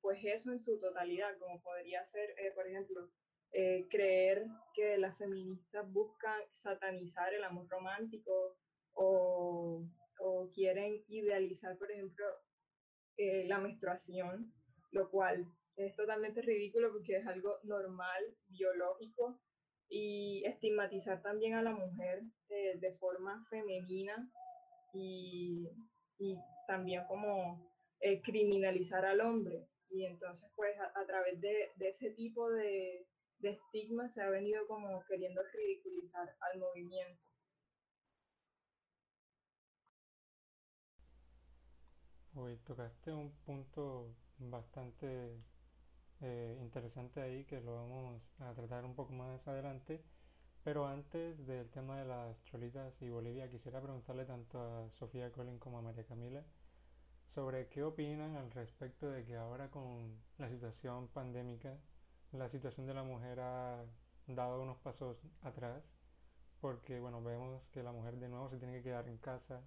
pues 0.00 0.18
eso 0.24 0.52
en 0.52 0.60
su 0.60 0.78
totalidad, 0.78 1.36
como 1.38 1.62
podría 1.62 2.04
ser, 2.04 2.34
por 2.54 2.66
ejemplo, 2.66 3.10
creer 3.90 4.46
que 4.74 4.98
las 4.98 5.16
feministas 5.18 5.90
buscan 5.92 6.40
satanizar 6.52 7.32
el 7.34 7.44
amor 7.44 7.68
romántico 7.68 8.56
o, 8.92 9.82
o 10.18 10.48
quieren 10.50 11.04
idealizar, 11.08 11.76
por 11.78 11.90
ejemplo, 11.90 12.24
eh, 13.16 13.46
la 13.46 13.58
menstruación, 13.58 14.52
lo 14.90 15.10
cual 15.10 15.46
es 15.76 15.94
totalmente 15.94 16.42
ridículo 16.42 16.92
porque 16.92 17.16
es 17.16 17.26
algo 17.26 17.58
normal, 17.62 18.22
biológico, 18.48 19.40
y 19.88 20.44
estigmatizar 20.46 21.22
también 21.22 21.54
a 21.54 21.62
la 21.62 21.72
mujer 21.72 22.22
de 22.48 22.92
forma 22.98 23.44
femenina 23.50 24.30
y, 24.92 25.68
y 26.18 26.36
también 26.66 27.04
como 27.06 27.72
eh, 28.00 28.20
criminalizar 28.22 29.04
al 29.04 29.20
hombre. 29.20 29.68
Y 29.90 30.06
entonces, 30.06 30.50
pues 30.56 30.78
a, 30.80 30.98
a 30.98 31.06
través 31.06 31.40
de, 31.40 31.72
de, 31.76 31.88
ese 31.88 32.10
tipo 32.10 32.50
de, 32.50 33.06
de 33.38 33.50
estigma 33.50 34.08
se 34.08 34.22
ha 34.22 34.30
venido 34.30 34.66
como 34.66 35.04
queriendo 35.04 35.42
ridiculizar 35.52 36.28
al 36.40 36.58
movimiento. 36.58 37.22
Hoy 42.34 42.56
tocaste 42.66 43.12
un 43.12 43.32
punto 43.44 44.14
bastante 44.38 45.38
eh, 46.20 46.58
interesante 46.60 47.20
ahí 47.20 47.44
que 47.44 47.60
lo 47.60 47.74
vamos 47.74 48.22
a 48.40 48.52
tratar 48.54 48.84
un 48.84 48.94
poco 48.94 49.12
más 49.12 49.46
adelante. 49.46 50.02
Pero 50.64 50.86
antes 50.86 51.46
del 51.46 51.68
tema 51.70 51.98
de 51.98 52.06
las 52.06 52.42
cholitas 52.44 52.94
y 53.02 53.10
Bolivia, 53.10 53.50
quisiera 53.50 53.82
preguntarle 53.82 54.24
tanto 54.24 54.60
a 54.60 54.88
Sofía 54.92 55.30
Colin 55.30 55.58
como 55.58 55.78
a 55.78 55.82
María 55.82 56.04
Camila 56.04 56.42
sobre 57.34 57.68
qué 57.68 57.82
opinan 57.82 58.36
al 58.36 58.50
respecto 58.52 59.10
de 59.10 59.24
que 59.24 59.36
ahora 59.36 59.68
con 59.68 60.16
la 60.38 60.48
situación 60.48 61.08
pandémica, 61.08 61.76
la 62.32 62.48
situación 62.48 62.86
de 62.86 62.94
la 62.94 63.02
mujer 63.02 63.40
ha 63.40 63.84
dado 64.28 64.62
unos 64.62 64.78
pasos 64.78 65.18
atrás, 65.42 65.82
porque 66.60 67.00
bueno, 67.00 67.22
vemos 67.22 67.62
que 67.72 67.82
la 67.82 67.92
mujer 67.92 68.16
de 68.16 68.28
nuevo 68.28 68.48
se 68.50 68.58
tiene 68.58 68.74
que 68.74 68.84
quedar 68.84 69.08
en 69.08 69.18
casa, 69.18 69.60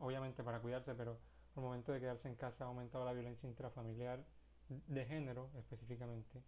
obviamente 0.00 0.42
para 0.44 0.60
cuidarse, 0.60 0.94
pero 0.94 1.18
al 1.56 1.62
momento 1.62 1.92
de 1.92 2.00
quedarse 2.00 2.28
en 2.28 2.36
casa 2.36 2.64
ha 2.64 2.68
aumentado 2.68 3.04
la 3.04 3.12
violencia 3.12 3.48
intrafamiliar 3.48 4.24
de 4.68 5.06
género 5.06 5.50
específicamente. 5.58 6.42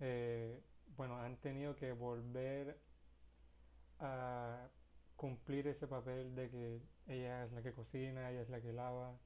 Eh, 0.00 0.60
bueno, 0.96 1.18
han 1.18 1.36
tenido 1.36 1.76
que 1.76 1.92
volver 1.92 2.78
a 3.98 4.68
cumplir 5.16 5.66
ese 5.68 5.86
papel 5.86 6.34
de 6.34 6.50
que 6.50 6.80
ella 7.06 7.44
es 7.44 7.52
la 7.52 7.62
que 7.62 7.72
cocina, 7.72 8.30
ella 8.30 8.42
es 8.42 8.50
la 8.50 8.60
que 8.60 8.72
lava, 8.72 9.16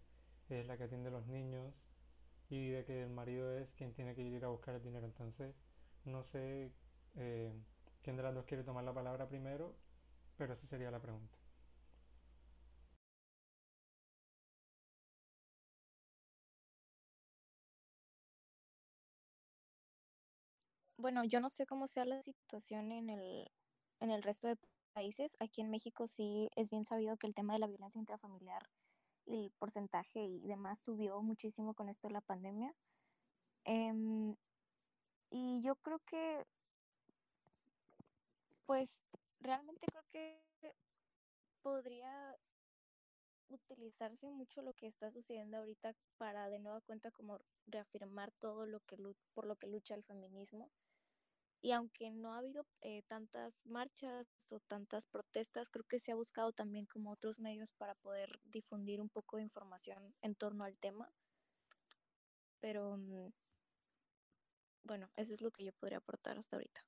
ella 0.48 0.60
es 0.60 0.66
la 0.66 0.76
que 0.76 0.84
atiende 0.84 1.08
a 1.08 1.12
los 1.12 1.26
niños 1.26 1.72
y 2.48 2.68
de 2.70 2.84
que 2.84 3.02
el 3.02 3.10
marido 3.10 3.56
es 3.56 3.68
quien 3.76 3.92
tiene 3.94 4.14
que 4.14 4.22
ir 4.22 4.44
a 4.44 4.48
buscar 4.48 4.74
el 4.74 4.82
dinero. 4.82 5.06
Entonces, 5.06 5.54
no 6.04 6.24
sé 6.24 6.72
eh, 7.16 7.52
quién 8.02 8.16
de 8.16 8.22
las 8.22 8.34
dos 8.34 8.44
quiere 8.44 8.62
tomar 8.64 8.84
la 8.84 8.94
palabra 8.94 9.28
primero, 9.28 9.74
pero 10.36 10.54
esa 10.54 10.66
sería 10.66 10.90
la 10.90 11.00
pregunta. 11.00 11.45
Bueno, 20.98 21.24
yo 21.24 21.40
no 21.40 21.50
sé 21.50 21.66
cómo 21.66 21.86
sea 21.86 22.04
la 22.06 22.22
situación 22.22 22.90
en 22.90 23.10
el, 23.10 23.50
en 24.00 24.10
el 24.10 24.22
resto 24.22 24.48
de 24.48 24.56
países. 24.94 25.36
Aquí 25.40 25.60
en 25.60 25.70
México 25.70 26.06
sí 26.06 26.48
es 26.56 26.70
bien 26.70 26.84
sabido 26.84 27.16
que 27.18 27.26
el 27.26 27.34
tema 27.34 27.52
de 27.52 27.58
la 27.58 27.66
violencia 27.66 27.98
intrafamiliar, 27.98 28.70
el 29.26 29.52
porcentaje 29.58 30.20
y 30.20 30.46
demás 30.46 30.80
subió 30.80 31.20
muchísimo 31.20 31.74
con 31.74 31.88
esto 31.90 32.08
de 32.08 32.14
la 32.14 32.22
pandemia. 32.22 32.74
Eh, 33.66 34.34
y 35.30 35.60
yo 35.62 35.76
creo 35.76 35.98
que, 36.06 36.46
pues, 38.64 39.02
realmente 39.40 39.86
creo 39.86 40.04
que 40.10 40.40
podría 41.62 42.36
utilizarse 43.48 44.30
mucho 44.30 44.62
lo 44.62 44.72
que 44.72 44.86
está 44.86 45.10
sucediendo 45.10 45.58
ahorita 45.58 45.94
para 46.16 46.48
de 46.48 46.58
nueva 46.58 46.80
cuenta 46.80 47.10
como 47.10 47.38
reafirmar 47.66 48.32
todo 48.40 48.66
lo 48.66 48.80
que 48.80 48.96
por 49.34 49.46
lo 49.46 49.56
que 49.56 49.68
lucha 49.68 49.94
el 49.94 50.02
feminismo 50.02 50.70
y 51.66 51.72
aunque 51.72 52.12
no 52.12 52.32
ha 52.32 52.38
habido 52.38 52.64
eh, 52.80 53.02
tantas 53.08 53.66
marchas 53.66 54.28
o 54.52 54.60
tantas 54.60 55.04
protestas, 55.08 55.68
creo 55.68 55.84
que 55.84 55.98
se 55.98 56.12
ha 56.12 56.14
buscado 56.14 56.52
también 56.52 56.86
como 56.86 57.10
otros 57.10 57.40
medios 57.40 57.72
para 57.72 57.96
poder 57.96 58.38
difundir 58.44 59.00
un 59.00 59.08
poco 59.08 59.36
de 59.36 59.42
información 59.42 60.14
en 60.22 60.36
torno 60.36 60.62
al 60.62 60.78
tema. 60.78 61.12
Pero 62.60 62.96
mm, 62.96 63.32
bueno, 64.84 65.10
eso 65.16 65.34
es 65.34 65.40
lo 65.40 65.50
que 65.50 65.64
yo 65.64 65.72
podría 65.72 65.98
aportar 65.98 66.38
hasta 66.38 66.54
ahorita. 66.54 66.86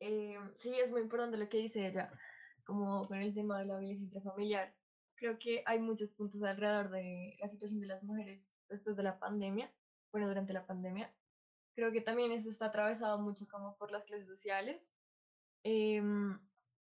Eh, 0.00 0.36
sí, 0.56 0.74
es 0.80 0.90
muy 0.90 1.02
importante 1.02 1.36
lo 1.36 1.48
que 1.48 1.58
dice 1.58 1.86
ella, 1.86 2.10
como 2.64 3.06
con 3.06 3.18
el 3.18 3.32
tema 3.32 3.60
de 3.60 3.66
la 3.66 3.78
violencia 3.78 4.02
intrafamiliar. 4.02 4.74
Creo 5.14 5.38
que 5.38 5.62
hay 5.64 5.78
muchos 5.78 6.10
puntos 6.10 6.42
alrededor 6.42 6.90
de 6.90 7.36
la 7.40 7.48
situación 7.48 7.78
de 7.78 7.86
las 7.86 8.02
mujeres 8.02 8.50
después 8.68 8.96
de 8.96 9.04
la 9.04 9.20
pandemia, 9.20 9.72
bueno, 10.10 10.26
durante 10.26 10.52
la 10.52 10.66
pandemia, 10.66 11.14
Creo 11.78 11.92
que 11.92 12.00
también 12.00 12.32
eso 12.32 12.50
está 12.50 12.66
atravesado 12.66 13.20
mucho 13.20 13.46
como 13.48 13.76
por 13.76 13.92
las 13.92 14.04
clases 14.04 14.26
sociales. 14.26 14.82
Eh, 15.62 16.02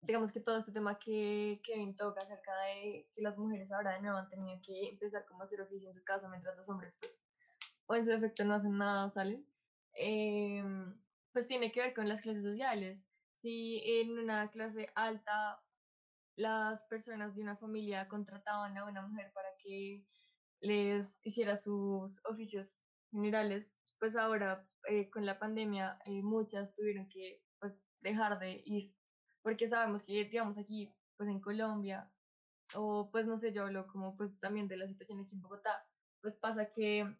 digamos 0.01 0.31
que 0.31 0.39
todo 0.39 0.59
este 0.59 0.71
tema 0.71 0.99
que 0.99 1.59
Kevin 1.63 1.97
toca 1.97 2.21
acerca 2.21 2.55
de 2.61 3.09
que 3.11 3.23
las 3.23 3.35
mujeres 3.35 3.71
ahora 3.71 3.93
de 3.93 4.01
nuevo 4.01 4.19
han 4.19 4.29
tenido 4.29 4.61
que 4.63 4.89
empezar 4.89 5.25
como 5.25 5.41
a 5.41 5.45
hacer 5.45 5.61
oficio 5.61 5.87
en 5.87 5.95
su 5.95 6.03
casa 6.03 6.29
mientras 6.29 6.55
los 6.55 6.69
hombres 6.69 6.95
pues 6.99 7.19
o 7.87 7.95
en 7.95 8.05
su 8.05 8.11
efecto 8.11 8.45
no 8.45 8.53
hacen 8.53 8.77
nada, 8.77 9.09
salen, 9.09 9.43
eh, 9.95 10.63
pues 11.31 11.47
tiene 11.47 11.71
que 11.71 11.81
ver 11.81 11.95
con 11.95 12.07
las 12.07 12.21
clases 12.21 12.43
sociales. 12.43 13.03
Si 13.41 13.81
en 13.83 14.19
una 14.19 14.51
clase 14.51 14.91
alta 14.93 15.59
las 16.35 16.83
personas 16.83 17.33
de 17.33 17.41
una 17.41 17.57
familia 17.57 18.07
contrataban 18.07 18.77
a 18.77 18.85
una 18.85 19.01
mujer 19.07 19.31
para 19.33 19.49
que 19.57 20.05
les 20.59 21.17
hiciera 21.23 21.57
sus 21.57 22.23
oficios 22.25 22.75
generales, 23.13 23.73
pues 23.99 24.15
ahora 24.17 24.67
eh, 24.89 25.09
con 25.09 25.25
la 25.25 25.39
pandemia 25.39 25.99
eh, 26.05 26.21
muchas 26.21 26.75
tuvieron 26.75 27.07
que 27.07 27.41
pues 27.59 27.73
dejar 28.01 28.39
de 28.39 28.61
ir, 28.65 28.93
porque 29.41 29.69
sabemos 29.69 30.03
que 30.03 30.25
digamos 30.25 30.57
aquí 30.57 30.93
pues 31.15 31.29
en 31.29 31.39
Colombia 31.39 32.11
o 32.75 33.09
pues 33.11 33.25
no 33.25 33.37
sé, 33.37 33.53
yo 33.53 33.63
hablo 33.63 33.87
como 33.87 34.17
pues 34.17 34.37
también 34.39 34.67
de 34.67 34.77
la 34.77 34.87
situación 34.87 35.21
aquí 35.21 35.35
en 35.35 35.41
Bogotá, 35.41 35.87
pues 36.21 36.35
pasa 36.35 36.71
que 36.71 37.15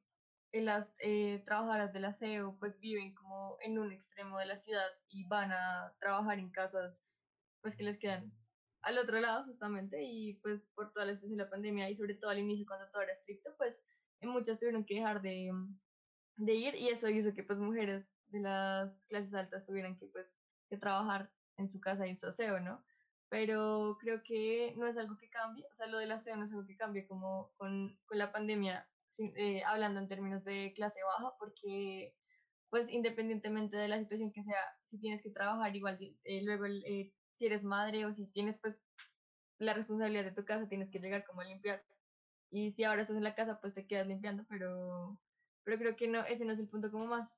las 0.52 0.94
eh, 1.00 1.42
trabajadoras 1.46 1.94
del 1.94 2.06
aseo 2.06 2.58
pues 2.60 2.80
viven 2.80 3.14
como 3.16 3.58
en 3.62 3.80
un 3.80 3.92
extremo 3.92 4.38
de 4.38 4.46
la 4.46 4.58
ciudad 4.58 4.88
y 5.10 5.26
van 5.28 5.52
a 5.52 5.96
trabajar 6.00 6.38
en 6.40 6.52
casas 6.52 7.00
pues 7.62 7.76
que 7.76 7.84
les 7.84 7.98
quedan 7.98 8.32
al 8.84 8.98
otro 8.98 9.20
lado 9.20 9.46
justamente 9.46 10.04
y 10.04 10.34
pues 10.36 10.66
por 10.76 10.92
toda 10.92 11.06
la 11.06 11.14
situación 11.14 11.38
de 11.38 11.44
la 11.46 11.50
pandemia 11.50 11.90
y 11.90 11.96
sobre 11.96 12.16
todo 12.16 12.30
al 12.30 12.40
inicio 12.40 12.66
cuando 12.68 12.90
todo 12.92 13.02
era 13.02 13.14
estricto, 13.14 13.56
pues 13.58 13.82
muchas 14.22 14.60
tuvieron 14.60 14.86
que 14.86 14.96
dejar 14.96 15.22
de, 15.22 15.52
de 16.38 16.54
ir 16.56 16.76
y 16.76 16.90
eso 16.90 17.10
hizo 17.10 17.34
que 17.34 17.44
pues 17.44 17.60
mujeres 17.60 18.10
de 18.28 18.40
las 18.42 19.04
clases 19.08 19.34
altas 19.36 19.66
tuvieran 19.66 19.98
que 19.98 20.08
pues 20.08 20.28
que 20.70 20.78
trabajar 20.78 21.32
en 21.58 21.70
su 21.70 21.80
casa 21.80 22.08
y 22.08 22.12
en 22.12 22.18
su 22.18 22.28
aseo, 22.28 22.60
¿no? 22.60 22.84
Pero 23.30 23.98
creo 24.00 24.22
que 24.24 24.74
no 24.78 24.88
es 24.88 24.98
algo 24.98 25.18
que 25.18 25.30
cambie, 25.30 25.66
o 25.72 25.76
sea, 25.76 25.88
lo 25.88 25.98
del 25.98 26.12
aseo 26.12 26.36
no 26.36 26.44
es 26.44 26.52
algo 26.52 26.66
que 26.66 26.78
cambie 26.78 27.08
como 27.08 27.52
con, 27.58 28.00
con 28.06 28.18
la 28.18 28.32
pandemia, 28.32 28.88
eh, 29.20 29.64
hablando 29.64 30.00
en 30.00 30.08
términos 30.08 30.44
de 30.44 30.74
clase 30.76 31.00
baja, 31.04 31.36
porque 31.40 32.16
pues 32.70 32.90
independientemente 32.90 33.78
de 33.78 33.88
la 33.88 34.00
situación 34.00 34.32
que 34.32 34.44
sea, 34.44 34.58
si 34.88 35.00
tienes 35.00 35.22
que 35.22 35.30
trabajar 35.30 35.76
igual, 35.76 36.00
eh, 36.24 36.44
luego 36.44 36.66
eh, 36.66 37.14
si 37.36 37.46
eres 37.46 37.64
madre 37.64 38.06
o 38.06 38.12
si 38.14 38.28
tienes 38.32 38.60
pues 38.60 38.82
la 39.60 39.74
responsabilidad 39.74 40.26
de 40.26 40.32
tu 40.32 40.46
casa, 40.46 40.68
tienes 40.68 40.90
que 40.90 41.00
llegar 41.00 41.24
como 41.26 41.42
a 41.42 41.46
limpiar. 41.46 41.84
Y 42.52 42.72
si 42.72 42.84
ahora 42.84 43.02
estás 43.02 43.18
en 43.18 43.24
la 43.24 43.36
casa, 43.36 43.60
pues 43.62 43.74
te 43.74 43.88
quedas 43.88 44.08
limpiando, 44.08 44.46
pero, 44.50 45.20
pero 45.64 45.78
creo 45.78 45.96
que 45.96 46.08
no, 46.08 46.26
ese 46.26 46.46
no 46.46 46.54
es 46.54 46.60
el 46.60 46.70
punto 46.70 46.92
como 46.92 47.06
más 47.06 47.38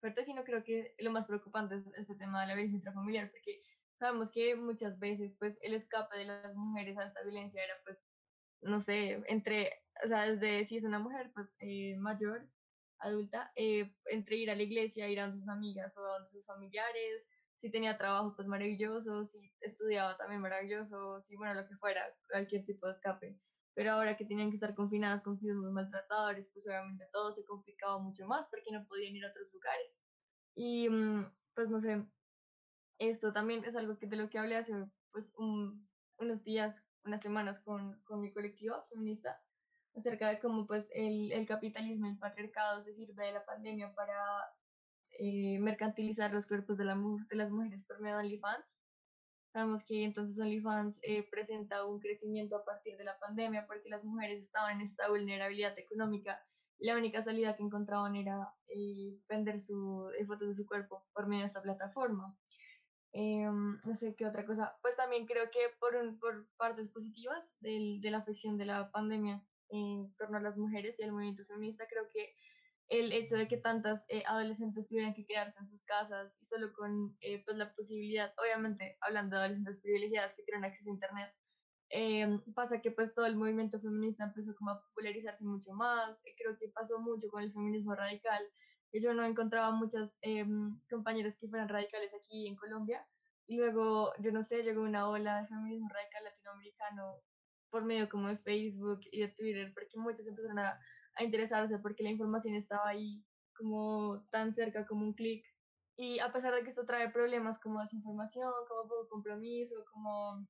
fuerte, 0.00 0.24
sino 0.24 0.44
creo 0.44 0.64
que 0.64 0.94
lo 0.98 1.10
más 1.10 1.26
preocupante 1.26 1.76
es 1.76 1.86
este 1.94 2.14
tema 2.16 2.40
de 2.40 2.48
la 2.48 2.54
violencia 2.54 2.76
intrafamiliar, 2.76 3.30
porque 3.30 3.62
sabemos 3.98 4.30
que 4.30 4.56
muchas 4.56 4.98
veces 4.98 5.34
pues 5.38 5.56
el 5.62 5.74
escape 5.74 6.18
de 6.18 6.24
las 6.24 6.54
mujeres 6.54 6.98
a 6.98 7.04
esta 7.04 7.22
violencia 7.22 7.64
era 7.64 7.74
pues, 7.84 7.98
no 8.62 8.80
sé, 8.80 9.22
entre, 9.26 9.72
o 10.04 10.08
sea, 10.08 10.22
desde 10.28 10.64
si 10.64 10.76
es 10.76 10.84
una 10.84 10.98
mujer 10.98 11.30
pues 11.34 11.48
eh, 11.60 11.96
mayor, 11.98 12.48
adulta, 12.98 13.52
eh, 13.56 13.94
entre 14.06 14.36
ir 14.36 14.50
a 14.50 14.56
la 14.56 14.62
iglesia, 14.62 15.08
ir 15.08 15.20
a 15.20 15.32
sus 15.32 15.48
amigas 15.48 15.96
o 15.98 16.06
a 16.06 16.26
sus 16.26 16.44
familiares, 16.46 17.28
si 17.56 17.70
tenía 17.70 17.96
trabajo, 17.96 18.34
pues 18.34 18.48
maravilloso, 18.48 19.24
si 19.24 19.52
estudiaba 19.60 20.16
también 20.16 20.40
maravilloso, 20.40 21.20
si 21.20 21.36
bueno, 21.36 21.54
lo 21.54 21.68
que 21.68 21.76
fuera, 21.76 22.02
cualquier 22.28 22.64
tipo 22.64 22.86
de 22.86 22.92
escape. 22.92 23.38
Pero 23.74 23.92
ahora 23.92 24.16
que 24.16 24.24
tenían 24.24 24.50
que 24.50 24.56
estar 24.56 24.74
confinadas 24.74 25.22
con 25.22 25.38
cuidados 25.38 25.72
maltratadores, 25.72 26.50
pues 26.52 26.66
obviamente 26.66 27.08
todo 27.12 27.32
se 27.32 27.44
complicaba 27.44 27.98
mucho 27.98 28.26
más 28.26 28.48
porque 28.48 28.70
no 28.70 28.86
podían 28.86 29.16
ir 29.16 29.24
a 29.24 29.30
otros 29.30 29.52
lugares. 29.52 29.98
Y 30.54 30.88
mm, 30.88 31.32
pues 31.54 31.70
no 31.70 31.80
sé, 31.80 32.04
esto 32.98 33.32
también 33.32 33.64
es 33.64 33.74
algo 33.76 33.98
que 33.98 34.06
de 34.06 34.16
lo 34.16 34.28
que 34.28 34.38
hablé 34.38 34.56
hace 34.56 34.74
pues 35.10 35.34
unos 35.36 36.44
días, 36.44 36.84
unas 37.04 37.22
semanas 37.22 37.60
con, 37.60 38.00
con 38.02 38.20
mi 38.20 38.32
colectivo 38.32 38.76
feminista, 38.90 39.42
acerca 39.94 40.28
de 40.28 40.38
cómo 40.38 40.66
pues 40.66 40.88
el, 40.94 41.32
el 41.32 41.46
capitalismo, 41.46 42.08
el 42.08 42.18
patriarcado 42.18 42.80
se 42.80 42.94
sirve 42.94 43.26
de 43.26 43.32
la 43.32 43.44
pandemia 43.44 43.94
para 43.94 44.16
eh, 45.18 45.58
mercantilizar 45.58 46.32
los 46.32 46.46
cuerpos 46.46 46.78
de, 46.78 46.84
la, 46.84 46.94
de, 46.94 47.36
las 47.36 47.50
mujeres 47.50 47.84
por 47.84 48.00
medio 48.00 48.16
de 48.16 48.22
OnlyFans. 48.22 48.72
Sabemos 49.52 49.84
que 49.84 50.04
entonces 50.04 50.38
OnlyFans 50.38 50.98
eh, 51.02 51.28
presenta 51.30 51.84
un 51.84 52.00
crecimiento 52.00 52.56
a 52.56 52.64
partir 52.64 52.96
de 52.96 53.04
la 53.04 53.18
pandemia 53.18 53.66
porque 53.66 53.90
las 53.90 54.02
mujeres 54.02 54.42
estaban 54.42 54.76
en 54.76 54.80
esta 54.80 55.10
vulnerabilidad 55.10 55.78
económica 55.78 56.42
y 56.78 56.86
la 56.86 56.96
única 56.96 57.22
salida 57.22 57.54
que 57.54 57.62
encontraban 57.62 58.16
era 58.16 58.54
eh, 58.68 59.18
vender 59.28 59.60
su, 59.60 60.10
fotos 60.26 60.48
de 60.48 60.54
su 60.54 60.66
cuerpo 60.66 61.06
por 61.12 61.26
medio 61.26 61.42
de 61.42 61.48
esta 61.48 61.60
plataforma. 61.60 62.34
Em, 63.12 63.78
no 63.84 63.94
sé 63.94 64.14
qué 64.16 64.24
otra 64.24 64.46
cosa. 64.46 64.74
Pues 64.80 64.96
también 64.96 65.26
creo 65.26 65.50
que 65.50 65.60
por, 65.78 65.92
por 66.18 66.48
partes 66.56 66.88
positivas 66.88 67.54
del, 67.60 68.00
de 68.00 68.10
la 68.10 68.18
afección 68.18 68.56
de 68.56 68.64
la 68.64 68.90
pandemia 68.90 69.44
en 69.68 70.14
torno 70.16 70.38
a 70.38 70.40
las 70.40 70.56
mujeres 70.56 70.98
y 70.98 71.02
el 71.02 71.12
movimiento 71.12 71.44
feminista, 71.44 71.86
creo 71.88 72.08
que 72.08 72.34
el 72.92 73.10
hecho 73.10 73.36
de 73.36 73.48
que 73.48 73.56
tantas 73.56 74.04
eh, 74.10 74.22
adolescentes 74.26 74.86
tuvieran 74.86 75.14
que 75.14 75.24
quedarse 75.24 75.58
en 75.58 75.66
sus 75.66 75.82
casas 75.82 76.36
y 76.38 76.44
solo 76.44 76.74
con 76.74 77.16
eh, 77.22 77.42
pues 77.42 77.56
la 77.56 77.74
posibilidad, 77.74 78.34
obviamente 78.36 78.98
hablando 79.00 79.34
de 79.34 79.42
adolescentes 79.42 79.80
privilegiadas 79.80 80.34
que 80.34 80.42
tienen 80.42 80.64
acceso 80.64 80.90
a 80.90 80.92
Internet, 80.92 81.34
eh, 81.88 82.38
pasa 82.54 82.82
que 82.82 82.90
pues 82.90 83.14
todo 83.14 83.24
el 83.24 83.36
movimiento 83.36 83.80
feminista 83.80 84.24
empezó 84.24 84.54
como 84.54 84.72
a 84.72 84.82
popularizarse 84.82 85.42
mucho 85.42 85.72
más, 85.72 86.22
creo 86.36 86.58
que 86.58 86.68
pasó 86.68 87.00
mucho 87.00 87.28
con 87.28 87.42
el 87.42 87.52
feminismo 87.52 87.94
radical, 87.94 88.42
que 88.90 89.00
yo 89.00 89.14
no 89.14 89.24
encontraba 89.24 89.70
muchas 89.70 90.18
compañeras 90.90 91.38
que 91.38 91.48
fueran 91.48 91.70
radicales 91.70 92.12
aquí 92.14 92.46
en 92.46 92.56
Colombia, 92.56 93.06
y 93.46 93.56
luego, 93.56 94.12
yo 94.18 94.32
no 94.32 94.42
sé, 94.42 94.62
llegó 94.62 94.82
una 94.82 95.08
ola 95.08 95.40
de 95.40 95.48
feminismo 95.48 95.88
radical 95.88 96.24
latinoamericano 96.24 97.22
por 97.70 97.84
medio 97.84 98.08
como 98.10 98.28
de 98.28 98.36
Facebook 98.36 99.00
y 99.10 99.20
de 99.20 99.28
Twitter, 99.28 99.72
porque 99.72 99.98
muchas 99.98 100.26
empezaron 100.26 100.58
a 100.58 100.78
a 101.16 101.24
interesarse 101.24 101.78
porque 101.78 102.02
la 102.02 102.10
información 102.10 102.54
estaba 102.54 102.88
ahí 102.88 103.24
como 103.56 104.24
tan 104.30 104.52
cerca 104.52 104.86
como 104.86 105.04
un 105.04 105.14
clic. 105.14 105.44
Y 105.96 106.18
a 106.20 106.32
pesar 106.32 106.54
de 106.54 106.62
que 106.62 106.70
esto 106.70 106.86
trae 106.86 107.10
problemas 107.12 107.58
como 107.60 107.80
desinformación, 107.80 108.50
como 108.68 108.88
poco 108.88 109.08
compromiso, 109.08 109.84
como 109.92 110.46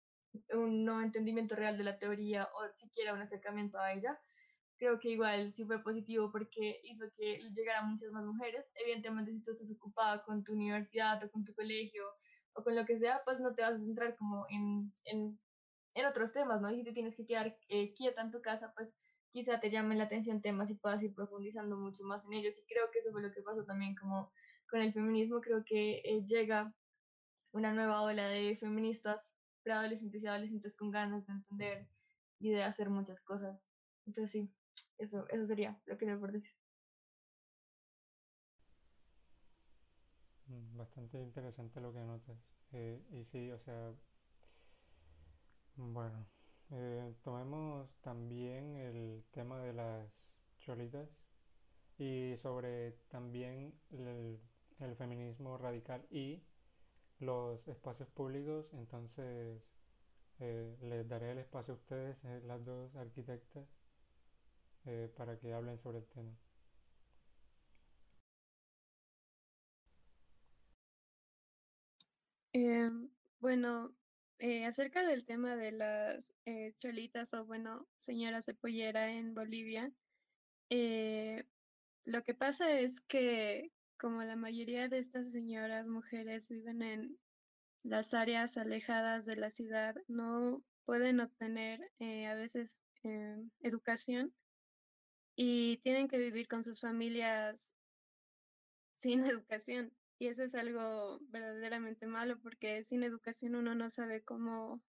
un 0.55 0.85
no 0.85 1.03
entendimiento 1.03 1.57
real 1.57 1.77
de 1.77 1.85
la 1.85 1.99
teoría 1.99 2.45
o 2.55 2.69
siquiera 2.77 3.15
un 3.15 3.21
acercamiento 3.21 3.79
a 3.79 3.93
ella, 3.93 4.19
creo 4.79 4.99
que 4.99 5.11
igual 5.11 5.53
sí 5.53 5.65
fue 5.65 5.83
positivo 5.83 6.31
porque 6.33 6.81
hizo 6.85 7.07
que 7.17 7.39
llegaran 7.55 7.91
muchas 7.91 8.11
más 8.13 8.25
mujeres. 8.25 8.71
Evidentemente, 8.75 9.33
si 9.33 9.43
tú 9.43 9.53
estás 9.53 9.71
ocupada 9.71 10.23
con 10.25 10.43
tu 10.45 10.53
universidad 10.55 11.23
o 11.25 11.31
con 11.31 11.45
tu 11.45 11.55
colegio 11.55 12.05
o 12.55 12.63
con 12.65 12.75
lo 12.77 12.85
que 12.87 12.99
sea, 12.99 13.23
pues 13.25 13.41
no 13.41 13.55
te 13.55 13.63
vas 13.63 13.75
a 13.75 13.79
centrar 13.79 14.17
como 14.17 14.47
en, 14.49 14.93
en, 15.05 15.41
en 15.95 16.07
otros 16.07 16.33
temas, 16.33 16.61
¿no? 16.61 16.71
Y 16.71 16.77
si 16.77 16.85
te 16.85 16.93
tienes 16.93 17.17
que 17.17 17.27
quedar 17.27 17.57
eh, 17.69 17.95
quieta 17.95 18.23
en 18.23 18.31
tu 18.33 18.43
casa, 18.43 18.73
pues 18.77 18.93
quizá 19.33 19.59
te 19.61 19.71
llamen 19.71 19.99
la 19.99 20.05
atención 20.05 20.43
temas 20.43 20.71
y 20.71 20.75
puedas 20.75 21.03
ir 21.03 21.15
profundizando 21.15 21.77
mucho 21.77 22.05
más 22.05 22.25
en 22.27 22.35
ellos. 22.35 22.59
Y 22.59 22.65
creo 22.67 22.91
que 22.93 23.01
eso 23.01 23.11
fue 23.11 23.23
lo 23.23 23.33
que 23.33 23.43
pasó 23.43 23.65
también 23.65 23.95
como 23.95 24.31
con 24.71 24.81
el 24.81 24.93
feminismo. 24.93 25.41
Creo 25.41 25.65
que 25.65 26.03
eh, 26.05 26.25
llega 26.27 26.75
una 27.53 27.73
nueva 27.73 28.03
ola 28.03 28.29
de 28.29 28.57
feministas, 28.57 29.29
preadolescentes 29.63 30.23
y 30.23 30.27
adolescentes 30.27 30.77
con 30.77 30.91
ganas 30.91 31.27
de 31.27 31.33
entender 31.33 31.89
y 32.39 32.51
de 32.51 32.63
hacer 32.63 32.91
muchas 32.91 33.21
cosas. 33.21 33.61
Entonces 34.07 34.31
sí, 34.33 34.51
eso, 34.99 35.27
eso 35.29 35.47
sería 35.47 35.81
lo 35.87 35.97
que 35.97 36.07
me 36.07 36.17
por 36.17 36.33
decir. 36.33 36.53
Mm, 40.47 40.77
bastante 40.77 41.21
interesante 41.21 41.81
lo 41.81 41.93
que 41.93 42.01
notas. 42.01 42.37
Eh, 42.73 43.03
y 43.11 43.25
sí, 43.25 43.51
o 43.51 43.59
sea, 43.59 43.93
bueno, 45.77 46.27
eh, 46.75 47.15
tomemos 47.23 47.89
también 48.01 48.77
el 48.77 49.25
tema 49.33 49.61
de 49.61 49.75
las 49.75 50.09
cholitas 50.61 51.07
y 51.99 52.35
sobre 52.43 52.93
también 53.09 53.75
el, 53.91 54.41
feminismo 54.97 55.59
radical 55.59 56.05
y 56.11 56.43
los 57.21 57.67
espacios 57.69 58.09
públicos. 58.11 58.67
Entonces, 58.73 59.63
eh, 60.41 60.77
les 60.83 61.09
daré 61.09 61.33
el 61.33 61.39
espacio 61.39 61.75
a 61.75 61.77
ustedes, 61.77 62.17
eh, 62.25 62.41
las 62.47 62.65
dos 62.65 62.95
arquitectas, 62.97 63.67
para 65.17 65.39
que 65.39 65.53
hablen 65.53 65.79
sobre 65.79 65.99
el 65.99 66.07
tema. 66.07 66.33
bueno, 73.41 73.93
eh, 74.43 74.65
acerca 74.65 75.07
del 75.07 75.25
tema 75.25 75.55
de 75.55 75.71
las 75.71 76.35
eh, 76.47 76.75
cholitas 76.77 77.33
o, 77.33 77.45
bueno, 77.45 77.87
señoras 78.01 78.45
de 78.45 78.55
pollera 78.55 79.13
en 79.13 79.35
Bolivia, 79.35 79.93
eh, 80.69 81.45
lo 82.05 82.25
que 82.25 82.35
pasa 82.35 82.77
es 82.81 83.01
que 83.03 83.71
como 83.97 84.25
la 84.25 84.35
mayoría 84.35 84.89
de 84.89 84.99
estas 84.99 85.31
señoras 85.31 85.87
mujeres 85.87 86.49
viven 86.49 86.83
en 86.83 87.19
las 87.85 88.15
áreas 88.15 88.59
alejadas 88.59 89.27
de 89.27 89.37
la 89.37 89.51
ciudad, 89.51 89.95
no 90.09 90.65
pueden 90.87 91.21
obtener 91.21 91.81
a 92.01 92.35
veces 92.35 92.83
educación 93.61 94.35
y 95.37 95.77
tienen 95.85 96.09
que 96.09 96.19
vivir 96.19 96.49
con 96.49 96.65
sus 96.65 96.81
familias 96.81 97.75
sin 98.97 99.25
educación. 99.25 99.93
Y 100.23 100.29
eso 100.29 100.45
es 100.45 100.55
algo 100.55 101.19
verdaderamente 101.31 102.07
malo 102.07 102.39
porque 102.41 102.85
sin 102.85 103.03
educación 103.03 103.57
uno 103.57 103.75
no 103.75 103.91
sabe 103.91 104.23
cómo, 104.23 104.81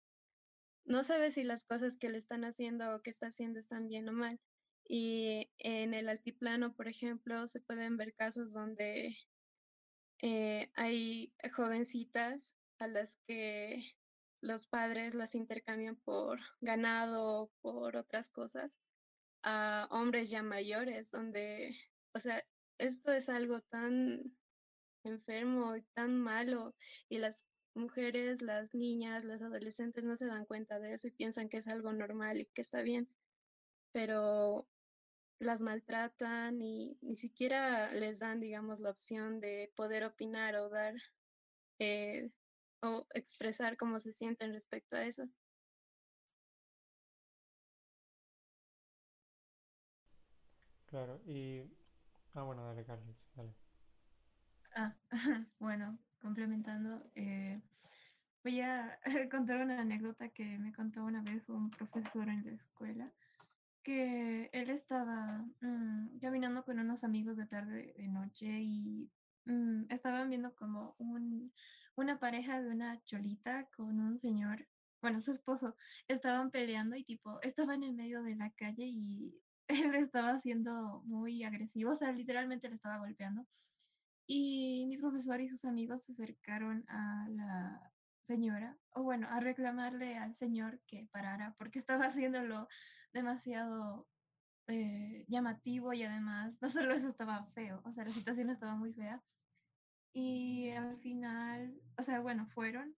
no 0.86 1.04
sabe 1.04 1.32
si 1.32 1.42
las 1.44 1.66
cosas 1.66 1.98
que 1.98 2.10
le 2.10 2.20
están 2.20 2.46
haciendo 2.46 2.96
o 2.96 3.02
que 3.02 3.10
está 3.10 3.30
haciendo 3.30 3.60
están 3.60 3.88
bien 3.88 4.08
o 4.10 4.12
mal. 4.14 4.40
Y 4.88 5.50
en 5.58 5.96
el 5.96 6.08
altiplano, 6.08 6.76
por 6.76 6.88
ejemplo, 6.88 7.48
se 7.48 7.62
pueden 7.62 7.98
ver 7.98 8.14
casos 8.14 8.54
donde 8.54 9.18
eh, 10.22 10.70
hay 10.76 11.34
jovencitas 11.52 12.56
a 12.78 12.86
las 12.86 13.16
que 13.26 13.84
los 14.40 14.68
padres 14.68 15.16
las 15.16 15.34
intercambian 15.34 15.96
por 15.96 16.42
ganado 16.62 17.42
o 17.42 17.52
por 17.64 17.96
otras 17.96 18.30
cosas 18.30 18.80
a 19.42 19.88
hombres 19.90 20.30
ya 20.30 20.44
mayores, 20.44 21.10
donde, 21.10 21.76
o 22.14 22.20
sea, 22.20 22.46
esto 22.78 23.12
es 23.12 23.30
algo 23.30 23.62
tan 23.62 24.38
enfermo 25.06 25.76
y 25.76 25.82
tan 25.94 26.20
malo 26.22 26.76
y 27.10 27.18
las 27.20 27.46
mujeres, 27.76 28.42
las 28.42 28.74
niñas, 28.74 29.24
las 29.26 29.42
adolescentes 29.42 30.04
no 30.04 30.18
se 30.18 30.28
dan 30.28 30.46
cuenta 30.46 30.80
de 30.80 30.94
eso 30.94 31.08
y 31.08 31.12
piensan 31.12 31.50
que 31.50 31.58
es 31.58 31.68
algo 31.68 31.92
normal 31.94 32.42
y 32.42 32.46
que 32.48 32.62
está 32.62 32.82
bien, 32.82 33.10
pero 33.92 34.68
las 35.40 35.60
maltratan 35.60 36.62
y 36.62 36.98
ni 37.02 37.18
siquiera 37.18 37.92
les 37.94 38.20
dan, 38.20 38.40
digamos, 38.40 38.80
la 38.80 38.92
opción 38.92 39.40
de 39.40 39.72
poder 39.76 40.04
opinar 40.04 40.56
o 40.56 40.70
dar 40.70 40.96
eh, 41.80 42.32
o 42.82 43.06
expresar 43.14 43.78
cómo 43.78 44.00
se 44.00 44.14
sienten 44.14 44.54
respecto 44.54 44.96
a 44.96 45.06
eso. 45.06 45.24
Claro, 50.88 51.20
y... 51.26 51.64
Ah, 52.36 52.44
bueno, 52.44 52.66
dale, 52.66 52.86
Carlos, 52.86 53.16
dale. 53.36 53.63
Ah, 54.76 54.98
bueno, 55.60 56.00
complementando, 56.20 57.10
eh, 57.16 57.62
voy 58.44 58.62
a 58.62 59.00
contar 59.32 59.62
una 59.62 59.82
anécdota 59.82 60.30
que 60.30 60.58
me 60.60 60.74
contó 60.74 61.06
una 61.06 61.22
vez 61.24 61.50
un 61.50 61.70
profesor 61.70 62.30
en 62.30 62.44
la 62.46 62.54
escuela, 62.54 63.14
que 63.84 64.50
él 64.54 64.70
estaba 64.70 65.46
mm, 65.62 66.20
caminando 66.22 66.64
con 66.66 66.80
unos 66.80 67.04
amigos 67.04 67.38
de 67.38 67.48
tarde, 67.48 67.94
de 67.98 68.08
noche, 68.10 68.48
y 68.62 69.12
mm, 69.46 69.86
estaban 69.92 70.30
viendo 70.30 70.56
como 70.56 70.96
un, 71.00 71.54
una 71.96 72.20
pareja 72.20 72.62
de 72.62 72.70
una 72.72 73.02
cholita 73.04 73.68
con 73.76 74.00
un 74.02 74.18
señor, 74.18 74.68
bueno, 75.02 75.22
su 75.22 75.32
esposo, 75.32 75.76
estaban 76.08 76.52
peleando 76.52 76.96
y 76.98 77.04
tipo, 77.06 77.42
estaban 77.42 77.84
en 77.84 77.96
medio 77.96 78.24
de 78.24 78.36
la 78.36 78.52
calle 78.52 78.86
y 78.88 79.44
él 79.68 79.96
estaba 79.96 80.40
siendo 80.40 81.04
muy 81.06 81.44
agresivo, 81.44 81.92
o 81.92 81.96
sea, 81.96 82.12
literalmente 82.14 82.70
le 82.70 82.76
estaba 82.76 82.98
golpeando. 83.00 83.48
Y 84.26 84.86
mi 84.88 84.98
profesor 84.98 85.42
y 85.42 85.48
sus 85.48 85.66
amigos 85.66 86.04
se 86.04 86.14
acercaron 86.14 86.86
a 86.88 87.28
la 87.30 87.92
señora, 88.24 88.78
o 88.92 89.04
bueno, 89.04 89.28
a 89.30 89.40
reclamarle 89.40 90.18
al 90.18 90.36
señor 90.36 90.80
que 90.88 91.08
parara, 91.12 91.56
porque 91.58 91.80
estaba 91.80 92.06
haciéndolo 92.08 92.68
demasiado 93.12 94.08
eh, 94.68 95.26
llamativo 95.28 95.94
y 95.94 96.04
además, 96.04 96.54
no 96.62 96.70
solo 96.70 96.94
eso 96.94 97.10
estaba 97.10 97.46
feo, 97.54 97.82
o 97.86 97.92
sea, 97.94 98.06
la 98.06 98.12
situación 98.12 98.50
estaba 98.50 98.76
muy 98.76 98.94
fea. 98.94 99.22
Y 100.14 100.70
al 100.72 100.98
final, 101.00 101.82
o 101.98 102.04
sea, 102.04 102.20
bueno, 102.20 102.48
fueron. 102.48 102.96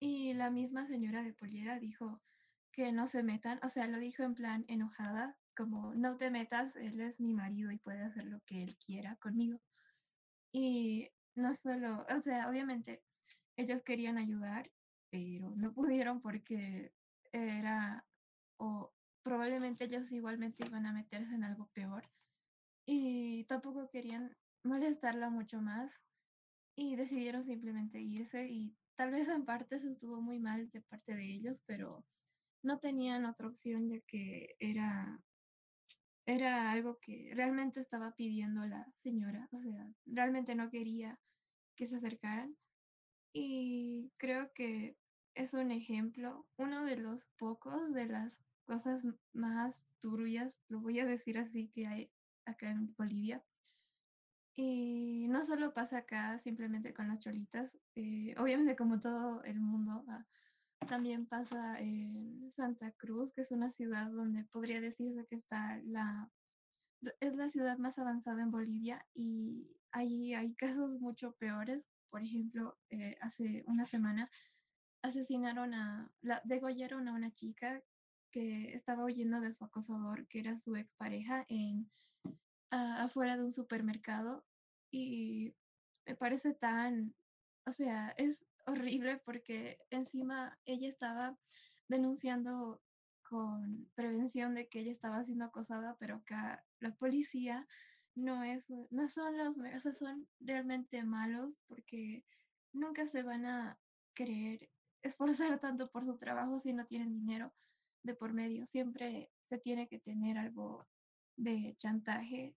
Y 0.00 0.34
la 0.34 0.50
misma 0.50 0.86
señora 0.86 1.22
de 1.22 1.32
pollera 1.32 1.78
dijo 1.78 2.20
que 2.70 2.92
no 2.92 3.06
se 3.08 3.22
metan, 3.22 3.60
o 3.62 3.68
sea, 3.68 3.86
lo 3.88 3.98
dijo 3.98 4.22
en 4.24 4.34
plan 4.34 4.64
enojada, 4.68 5.36
como 5.56 5.94
no 5.94 6.16
te 6.16 6.30
metas, 6.30 6.76
él 6.76 7.00
es 7.00 7.18
mi 7.20 7.34
marido 7.34 7.72
y 7.72 7.78
puede 7.78 8.02
hacer 8.02 8.26
lo 8.26 8.40
que 8.46 8.62
él 8.62 8.76
quiera 8.76 9.16
conmigo. 9.16 9.60
Y 10.52 11.08
no 11.34 11.54
solo, 11.54 12.04
o 12.14 12.20
sea, 12.20 12.48
obviamente 12.48 13.02
ellos 13.56 13.82
querían 13.82 14.18
ayudar, 14.18 14.70
pero 15.10 15.54
no 15.56 15.72
pudieron 15.74 16.20
porque 16.20 16.92
era, 17.32 18.06
o 18.58 18.92
probablemente 19.22 19.84
ellos 19.84 20.10
igualmente 20.12 20.66
iban 20.66 20.86
a 20.86 20.92
meterse 20.92 21.34
en 21.34 21.44
algo 21.44 21.68
peor. 21.72 22.04
Y 22.86 23.44
tampoco 23.44 23.90
querían 23.90 24.36
molestarla 24.64 25.30
mucho 25.30 25.60
más 25.60 25.92
y 26.76 26.96
decidieron 26.96 27.42
simplemente 27.42 28.00
irse 28.00 28.48
y 28.48 28.76
tal 28.96 29.10
vez 29.10 29.28
en 29.28 29.44
parte 29.44 29.78
se 29.78 29.88
estuvo 29.90 30.20
muy 30.20 30.38
mal 30.38 30.70
de 30.70 30.80
parte 30.82 31.14
de 31.14 31.24
ellos, 31.24 31.62
pero 31.66 32.06
no 32.62 32.78
tenían 32.78 33.24
otra 33.24 33.48
opción 33.48 33.88
ya 33.88 34.00
que 34.00 34.56
era 34.58 35.22
era 36.28 36.70
algo 36.70 36.98
que 37.00 37.32
realmente 37.34 37.80
estaba 37.80 38.14
pidiendo 38.14 38.66
la 38.66 38.92
señora, 39.02 39.48
o 39.50 39.62
sea, 39.62 39.90
realmente 40.04 40.54
no 40.54 40.68
quería 40.70 41.18
que 41.74 41.88
se 41.88 41.96
acercaran. 41.96 42.54
Y 43.32 44.12
creo 44.18 44.52
que 44.52 44.98
es 45.34 45.54
un 45.54 45.70
ejemplo, 45.70 46.46
uno 46.58 46.84
de 46.84 46.98
los 46.98 47.28
pocos 47.38 47.94
de 47.94 48.06
las 48.06 48.44
cosas 48.66 49.06
más 49.32 49.82
turbias, 50.00 50.52
lo 50.68 50.80
voy 50.80 51.00
a 51.00 51.06
decir 51.06 51.38
así, 51.38 51.70
que 51.70 51.86
hay 51.86 52.12
acá 52.44 52.68
en 52.68 52.94
Bolivia. 52.94 53.42
Y 54.54 55.28
no 55.30 55.42
solo 55.44 55.72
pasa 55.72 55.98
acá 55.98 56.38
simplemente 56.40 56.92
con 56.92 57.08
las 57.08 57.20
cholitas, 57.20 57.78
eh, 57.94 58.34
obviamente 58.36 58.76
como 58.76 59.00
todo 59.00 59.42
el 59.44 59.60
mundo, 59.60 60.04
ah, 60.08 60.26
también 60.86 61.26
pasa 61.26 61.78
en 61.80 62.52
Santa 62.56 62.92
Cruz, 62.92 63.32
que 63.32 63.42
es 63.42 63.50
una 63.50 63.70
ciudad 63.70 64.10
donde 64.10 64.44
podría 64.44 64.80
decirse 64.80 65.26
que 65.26 65.36
está 65.36 65.80
la, 65.84 66.30
es 67.20 67.34
la 67.34 67.48
ciudad 67.48 67.78
más 67.78 67.98
avanzada 67.98 68.42
en 68.42 68.50
Bolivia 68.50 69.06
y 69.14 69.66
ahí 69.92 70.34
hay 70.34 70.54
casos 70.56 71.00
mucho 71.00 71.32
peores. 71.32 71.90
Por 72.10 72.22
ejemplo, 72.22 72.78
eh, 72.90 73.16
hace 73.20 73.64
una 73.66 73.86
semana 73.86 74.30
asesinaron 75.02 75.74
a, 75.74 76.10
la, 76.22 76.40
degollaron 76.44 77.08
a 77.08 77.12
una 77.12 77.32
chica 77.32 77.82
que 78.30 78.74
estaba 78.74 79.04
huyendo 79.04 79.40
de 79.40 79.52
su 79.52 79.64
acosador, 79.64 80.26
que 80.28 80.40
era 80.40 80.58
su 80.58 80.76
expareja, 80.76 81.44
en, 81.48 81.90
afuera 82.70 83.36
de 83.36 83.44
un 83.44 83.52
supermercado. 83.52 84.44
Y 84.90 85.54
me 86.06 86.14
parece 86.14 86.54
tan, 86.54 87.14
o 87.66 87.72
sea, 87.72 88.10
es 88.16 88.44
horrible 88.70 89.18
porque 89.24 89.78
encima 89.90 90.58
ella 90.64 90.88
estaba 90.88 91.38
denunciando 91.88 92.82
con 93.22 93.90
prevención 93.94 94.54
de 94.54 94.68
que 94.68 94.80
ella 94.80 94.92
estaba 94.92 95.22
siendo 95.24 95.44
acosada, 95.44 95.96
pero 95.98 96.16
acá 96.16 96.64
la 96.80 96.94
policía 96.94 97.66
no 98.14 98.42
es, 98.42 98.70
no 98.90 99.08
son 99.08 99.36
los, 99.36 99.58
o 99.58 99.80
sea, 99.80 99.94
son 99.94 100.26
realmente 100.40 101.02
malos 101.04 101.60
porque 101.66 102.24
nunca 102.72 103.06
se 103.06 103.22
van 103.22 103.46
a 103.46 103.78
querer 104.14 104.70
esforzar 105.02 105.60
tanto 105.60 105.90
por 105.90 106.04
su 106.04 106.18
trabajo 106.18 106.58
si 106.58 106.72
no 106.72 106.86
tienen 106.86 107.12
dinero 107.12 107.52
de 108.02 108.14
por 108.14 108.32
medio. 108.32 108.66
Siempre 108.66 109.30
se 109.44 109.58
tiene 109.58 109.88
que 109.88 110.00
tener 110.00 110.38
algo 110.38 110.88
de 111.36 111.76
chantaje 111.78 112.56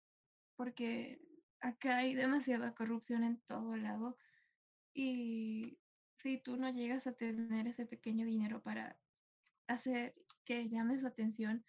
porque 0.55 1.21
acá 1.59 1.97
hay 1.97 2.15
demasiada 2.15 2.73
corrupción 2.73 3.23
en 3.23 3.39
todo 3.41 3.75
lado 3.75 4.17
y 4.93 5.77
si 6.21 6.37
tú 6.37 6.55
no 6.55 6.69
llegas 6.69 7.07
a 7.07 7.13
tener 7.13 7.67
ese 7.67 7.87
pequeño 7.87 8.25
dinero 8.25 8.61
para 8.61 8.95
hacer 9.67 10.13
que 10.45 10.69
llame 10.69 10.99
su 10.99 11.07
atención, 11.07 11.65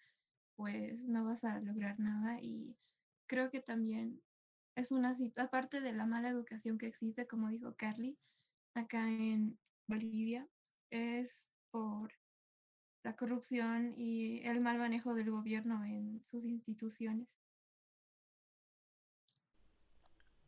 pues 0.55 1.01
no 1.05 1.25
vas 1.25 1.43
a 1.43 1.59
lograr 1.59 1.99
nada 1.99 2.39
y 2.39 2.77
creo 3.25 3.49
que 3.49 3.61
también 3.61 4.21
es 4.75 4.91
una 4.91 5.15
aparte 5.37 5.81
de 5.81 5.93
la 5.93 6.05
mala 6.05 6.29
educación 6.29 6.77
que 6.77 6.85
existe, 6.85 7.25
como 7.25 7.49
dijo 7.49 7.75
Carly, 7.75 8.15
acá 8.75 9.09
en 9.09 9.57
Bolivia, 9.87 10.47
es 10.91 11.55
por 11.71 12.13
la 13.03 13.15
corrupción 13.15 13.93
y 13.97 14.41
el 14.45 14.61
mal 14.61 14.77
manejo 14.77 15.15
del 15.15 15.31
gobierno 15.31 15.83
en 15.83 16.23
sus 16.23 16.45
instituciones. 16.45 17.27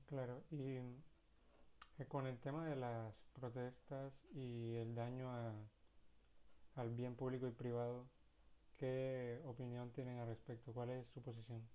Claro, 0.05 0.43
y 0.51 0.79
con 2.03 2.27
el 2.27 2.37
tema 2.39 2.65
de 2.65 2.75
las 2.75 3.15
protestas 3.31 4.13
y 4.33 4.75
el 4.75 4.93
daño 4.95 5.31
al 6.75 6.93
bien 6.93 7.15
público 7.15 7.47
y 7.47 7.51
privado, 7.51 8.09
¿qué 8.75 9.41
opinión 9.45 9.91
tienen 9.93 10.19
al 10.19 10.27
respecto? 10.27 10.73
¿Cuál 10.73 10.89
es 10.89 11.07
su 11.13 11.21
posición? 11.21 11.65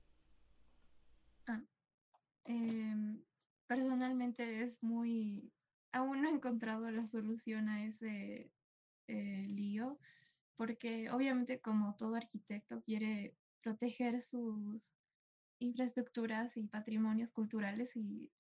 Ah, 1.46 1.62
em, 2.44 3.22
personalmente 3.66 4.62
es 4.62 4.82
muy... 4.82 5.50
Aún 5.92 6.20
no 6.20 6.28
he 6.28 6.32
encontrado 6.32 6.90
la 6.90 7.06
solución 7.08 7.68
a 7.68 7.84
ese 7.84 8.52
eh, 9.08 9.44
lío, 9.46 9.98
porque 10.56 11.10
obviamente 11.10 11.60
como 11.60 11.96
todo 11.96 12.14
arquitecto 12.14 12.82
quiere 12.82 13.34
proteger 13.62 14.20
sus 14.22 14.94
infraestructuras 15.58 16.56
y 16.56 16.68
patrimonios 16.68 17.32
culturales 17.32 17.96
y 17.96 18.30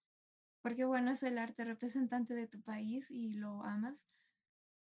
porque 0.62 0.84
bueno, 0.84 1.12
es 1.12 1.22
el 1.22 1.38
arte 1.38 1.64
representante 1.64 2.34
de 2.34 2.46
tu 2.46 2.60
país 2.60 3.10
y 3.10 3.34
lo 3.34 3.62
amas, 3.64 3.98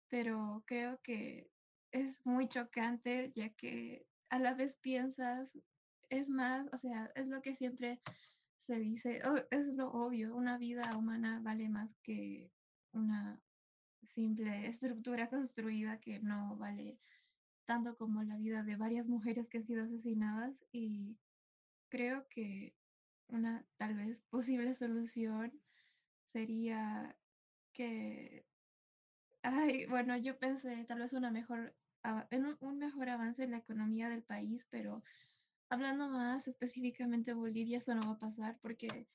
pero 0.09 0.63
creo 0.65 1.01
que 1.01 1.51
es 1.91 2.25
muy 2.25 2.47
chocante 2.47 3.31
ya 3.35 3.49
que 3.49 4.05
a 4.29 4.39
la 4.39 4.53
vez 4.53 4.77
piensas, 4.77 5.49
es 6.09 6.29
más, 6.29 6.67
o 6.73 6.77
sea, 6.77 7.11
es 7.15 7.27
lo 7.27 7.41
que 7.41 7.55
siempre 7.55 8.01
se 8.59 8.79
dice, 8.79 9.19
es 9.51 9.67
lo 9.73 9.91
obvio, 9.91 10.35
una 10.35 10.57
vida 10.57 10.95
humana 10.97 11.39
vale 11.41 11.69
más 11.69 11.95
que 12.03 12.51
una 12.91 13.41
simple 14.03 14.67
estructura 14.67 15.29
construida 15.29 15.99
que 15.99 16.19
no 16.19 16.55
vale 16.57 16.99
tanto 17.65 17.95
como 17.97 18.23
la 18.23 18.37
vida 18.37 18.63
de 18.63 18.75
varias 18.75 19.07
mujeres 19.07 19.47
que 19.47 19.59
han 19.59 19.65
sido 19.65 19.83
asesinadas 19.83 20.55
y 20.71 21.17
creo 21.89 22.27
que 22.27 22.75
una 23.27 23.65
tal 23.77 23.95
vez 23.95 24.21
posible 24.21 24.73
solución 24.73 25.51
sería 26.31 27.15
que, 27.73 28.45
ay, 29.43 29.85
bueno, 29.87 30.17
yo 30.17 30.37
pensé 30.37 30.85
tal 30.85 30.99
vez 30.99 31.13
una 31.13 31.31
mejor, 31.31 31.75
en 32.31 32.45
un, 32.61 32.77
mejor 32.77 33.09
avance 33.09 33.43
en 33.43 33.51
la 33.51 33.57
economía 33.57 34.09
del 34.09 34.23
país, 34.23 34.67
pero 34.69 35.03
hablando 35.69 36.09
más 36.09 36.47
específicamente 36.47 37.31
de 37.31 37.35
Bolivia, 37.35 37.79
eso 37.79 37.95
no 37.95 38.07
va 38.07 38.13
a 38.13 38.19
pasar 38.19 38.59
porque 38.61 39.07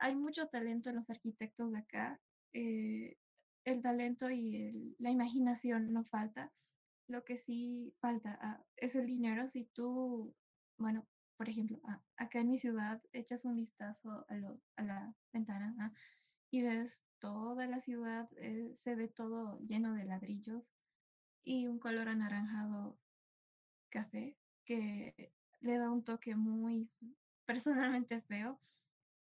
hay 0.00 0.16
mucho 0.16 0.48
talento 0.48 0.90
en 0.90 0.96
los 0.96 1.10
arquitectos 1.10 1.72
de 1.72 1.78
acá. 1.78 2.20
Eh, 2.52 3.16
el 3.64 3.82
talento 3.82 4.30
y 4.30 4.96
la 4.98 5.10
imaginación 5.10 5.92
no 5.92 6.04
falta. 6.04 6.52
Lo 7.08 7.24
que 7.24 7.36
sí 7.36 7.94
falta 8.00 8.38
ah, 8.40 8.62
es 8.76 8.94
el 8.94 9.06
dinero. 9.06 9.48
Si 9.48 9.64
tú, 9.64 10.34
bueno, 10.78 11.06
por 11.38 11.48
ejemplo, 11.48 11.80
acá 12.16 12.40
en 12.40 12.50
mi 12.50 12.58
ciudad 12.58 13.00
echas 13.12 13.44
un 13.44 13.54
vistazo 13.54 14.26
a, 14.28 14.82
la 14.82 15.14
ventana 15.32 15.74
ah, 15.78 15.92
y 16.50 16.62
ves 16.62 17.06
toda 17.20 17.68
la 17.68 17.80
ciudad, 17.80 18.28
eh, 18.36 18.74
se 18.76 18.96
ve 18.96 19.06
todo 19.06 19.60
lleno 19.60 19.94
de 19.94 20.04
ladrillos 20.04 20.72
y 21.44 21.68
un 21.68 21.78
color 21.78 22.08
anaranjado 22.08 22.98
café, 23.88 24.36
que 24.64 25.32
le 25.60 25.78
da 25.78 25.90
un 25.90 26.02
toque 26.02 26.34
muy 26.34 26.90
personalmente 27.46 28.20
feo. 28.22 28.60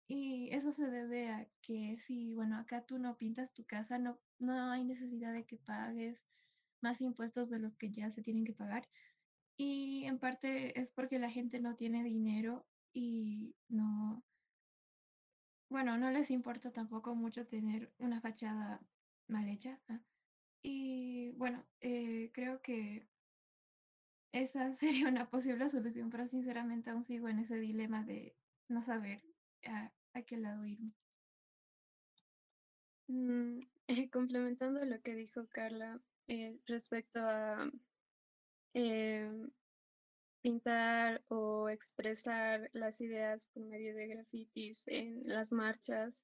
Y 0.07 0.49
eso 0.51 0.73
se 0.73 0.89
debe 0.89 1.29
a 1.29 1.47
que 1.61 1.99
si, 1.99 2.33
bueno, 2.33 2.57
acá 2.57 2.81
tú 2.81 2.97
no 2.97 3.17
pintas 3.17 3.53
tu 3.53 3.65
casa, 3.65 3.99
no, 3.99 4.19
no 4.39 4.71
hay 4.71 4.83
necesidad 4.83 5.31
de 5.31 5.45
que 5.45 5.57
pagues 5.57 6.27
más 6.81 7.01
impuestos 7.01 7.51
de 7.51 7.59
los 7.59 7.77
que 7.77 7.91
ya 7.91 8.09
se 8.09 8.23
tienen 8.23 8.45
que 8.45 8.53
pagar. 8.53 8.89
Y 9.59 10.05
en 10.05 10.19
parte 10.19 10.79
es 10.79 10.93
porque 10.93 11.19
la 11.19 11.29
gente 11.29 11.59
no 11.59 11.75
tiene 11.75 12.01
dinero 12.01 12.65
y 12.93 13.57
no, 13.67 14.23
bueno, 15.69 15.97
no 15.97 16.09
les 16.11 16.31
importa 16.31 16.71
tampoco 16.71 17.13
mucho 17.13 17.45
tener 17.45 17.93
una 17.97 18.21
fachada 18.21 18.79
mal 19.27 19.49
hecha. 19.49 19.81
¿ah? 19.89 19.99
Y 20.63 21.31
bueno, 21.31 21.67
eh, 21.81 22.31
creo 22.33 22.61
que 22.61 23.09
esa 24.31 24.73
sería 24.75 25.09
una 25.09 25.29
posible 25.29 25.69
solución, 25.69 26.09
pero 26.09 26.25
sinceramente 26.25 26.89
aún 26.89 27.03
sigo 27.03 27.27
en 27.27 27.39
ese 27.39 27.57
dilema 27.59 28.03
de 28.05 28.37
no 28.69 28.81
saber 28.81 29.21
a, 29.65 29.91
a 30.13 30.21
qué 30.21 30.37
lado 30.37 30.65
irme. 30.65 30.93
Mm, 33.09 33.59
complementando 34.13 34.85
lo 34.85 35.01
que 35.01 35.15
dijo 35.15 35.49
Carla 35.49 36.01
eh, 36.27 36.59
respecto 36.65 37.19
a 37.19 37.69
em, 38.73 39.49
pintar 40.41 41.23
o 41.27 41.69
expresar 41.69 42.69
las 42.73 43.01
ideas 43.01 43.47
por 43.47 43.63
medio 43.63 43.95
de 43.95 44.07
grafitis 44.07 44.87
en 44.87 45.21
las 45.25 45.51
marchas. 45.51 46.23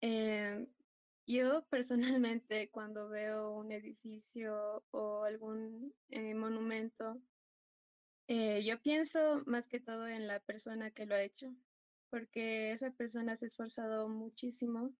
Em, 0.00 0.66
yo 1.26 1.66
personalmente 1.70 2.70
cuando 2.70 3.08
veo 3.08 3.50
un 3.50 3.72
edificio 3.72 4.84
o 4.90 5.24
algún 5.24 5.94
eh, 6.10 6.34
monumento, 6.34 7.20
eh, 8.28 8.64
yo 8.64 8.80
pienso 8.82 9.42
más 9.46 9.66
que 9.68 9.80
todo 9.80 10.08
en 10.08 10.26
la 10.26 10.40
persona 10.40 10.90
que 10.90 11.06
lo 11.06 11.14
ha 11.14 11.22
hecho, 11.22 11.54
porque 12.10 12.72
esa 12.72 12.90
persona 12.90 13.36
se 13.36 13.46
ha 13.46 13.48
esforzado 13.48 14.08
muchísimo, 14.08 14.92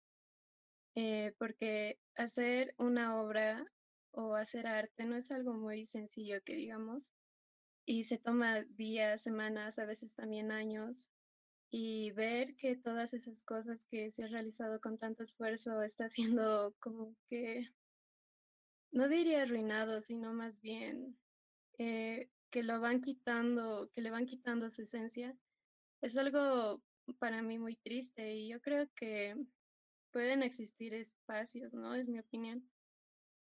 eh, 0.94 1.34
porque 1.38 2.00
hacer 2.14 2.74
una 2.78 3.20
obra 3.20 3.66
o 4.16 4.34
hacer 4.34 4.66
arte 4.66 5.04
no 5.04 5.16
es 5.16 5.30
algo 5.30 5.52
muy 5.52 5.86
sencillo 5.86 6.42
que 6.42 6.56
digamos, 6.56 7.12
y 7.84 8.04
se 8.04 8.18
toma 8.18 8.62
días, 8.62 9.22
semanas, 9.22 9.78
a 9.78 9.84
veces 9.84 10.16
también 10.16 10.50
años, 10.50 11.10
y 11.70 12.12
ver 12.12 12.56
que 12.56 12.76
todas 12.76 13.12
esas 13.12 13.42
cosas 13.44 13.84
que 13.84 14.10
se 14.10 14.24
ha 14.24 14.28
realizado 14.28 14.80
con 14.80 14.96
tanto 14.96 15.22
esfuerzo 15.22 15.82
está 15.82 16.08
siendo 16.10 16.74
como 16.80 17.14
que, 17.26 17.68
no 18.90 19.08
diría 19.08 19.42
arruinado, 19.42 20.00
sino 20.00 20.32
más 20.32 20.62
bien 20.62 21.18
eh, 21.78 22.30
que 22.50 22.62
lo 22.62 22.80
van 22.80 23.02
quitando, 23.02 23.90
que 23.92 24.00
le 24.00 24.10
van 24.10 24.24
quitando 24.24 24.70
su 24.70 24.82
esencia, 24.82 25.36
es 26.00 26.16
algo 26.16 26.82
para 27.18 27.42
mí 27.42 27.58
muy 27.58 27.76
triste 27.76 28.34
y 28.34 28.48
yo 28.48 28.60
creo 28.62 28.88
que 28.94 29.36
pueden 30.10 30.42
existir 30.42 30.94
espacios, 30.94 31.74
¿no? 31.74 31.94
Es 31.94 32.08
mi 32.08 32.18
opinión, 32.18 32.66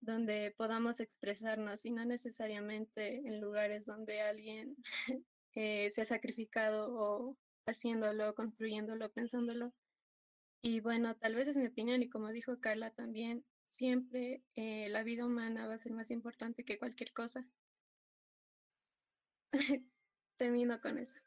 donde 0.04 0.54
podamos 0.56 1.00
expresarnos 1.00 1.84
y 1.86 1.90
no 1.90 2.04
necesariamente 2.04 3.18
en 3.26 3.40
lugares 3.40 3.86
donde 3.86 4.20
alguien 4.20 4.76
eh, 5.54 5.90
se 5.90 6.02
ha 6.02 6.06
sacrificado 6.06 6.94
o 6.94 7.36
haciéndolo, 7.66 8.34
construyéndolo, 8.34 9.10
pensándolo. 9.12 9.72
Y 10.62 10.80
bueno, 10.80 11.14
tal 11.16 11.34
vez 11.34 11.48
es 11.48 11.56
mi 11.56 11.66
opinión 11.66 12.02
y 12.02 12.08
como 12.08 12.30
dijo 12.30 12.58
Carla 12.60 12.90
también, 12.90 13.44
siempre 13.66 14.42
eh, 14.54 14.88
la 14.90 15.02
vida 15.02 15.26
humana 15.26 15.66
va 15.66 15.74
a 15.74 15.78
ser 15.78 15.92
más 15.92 16.10
importante 16.10 16.64
que 16.64 16.78
cualquier 16.78 17.12
cosa. 17.12 17.46
Termino 20.36 20.80
con 20.80 20.98
eso. 20.98 21.18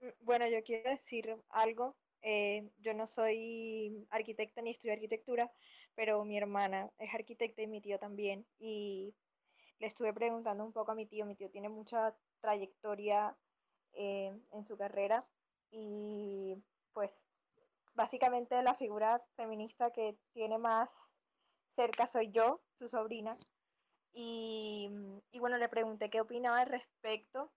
Mm, 0.00 0.08
bueno, 0.20 0.48
yo 0.48 0.62
quiero 0.64 0.90
decir 0.90 1.36
algo. 1.50 1.96
Eh, 2.22 2.70
yo 2.78 2.94
no 2.94 3.06
soy 3.06 4.06
arquitecta 4.10 4.62
ni 4.62 4.70
estudio 4.70 4.94
arquitectura, 4.94 5.52
pero 5.94 6.24
mi 6.24 6.38
hermana 6.38 6.90
es 6.98 7.12
arquitecta 7.14 7.62
y 7.62 7.66
mi 7.66 7.80
tío 7.80 7.98
también. 7.98 8.46
Y 8.58 9.14
le 9.78 9.88
estuve 9.88 10.12
preguntando 10.12 10.64
un 10.64 10.72
poco 10.72 10.92
a 10.92 10.94
mi 10.94 11.06
tío. 11.06 11.26
Mi 11.26 11.36
tío 11.36 11.50
tiene 11.50 11.68
mucha 11.68 12.16
trayectoria 12.40 13.36
eh, 13.92 14.32
en 14.52 14.64
su 14.64 14.76
carrera 14.76 15.26
y 15.70 16.56
pues 16.92 17.24
básicamente 17.94 18.62
la 18.62 18.74
figura 18.74 19.22
feminista 19.36 19.90
que 19.90 20.16
tiene 20.32 20.58
más 20.58 20.90
cerca 21.76 22.06
soy 22.06 22.30
yo, 22.30 22.62
su 22.78 22.88
sobrina. 22.88 23.36
Y, 24.12 24.90
y 25.30 25.38
bueno, 25.38 25.56
le 25.56 25.68
pregunté 25.68 26.10
qué 26.10 26.20
opinaba 26.20 26.60
al 26.60 26.68
respecto 26.68 27.50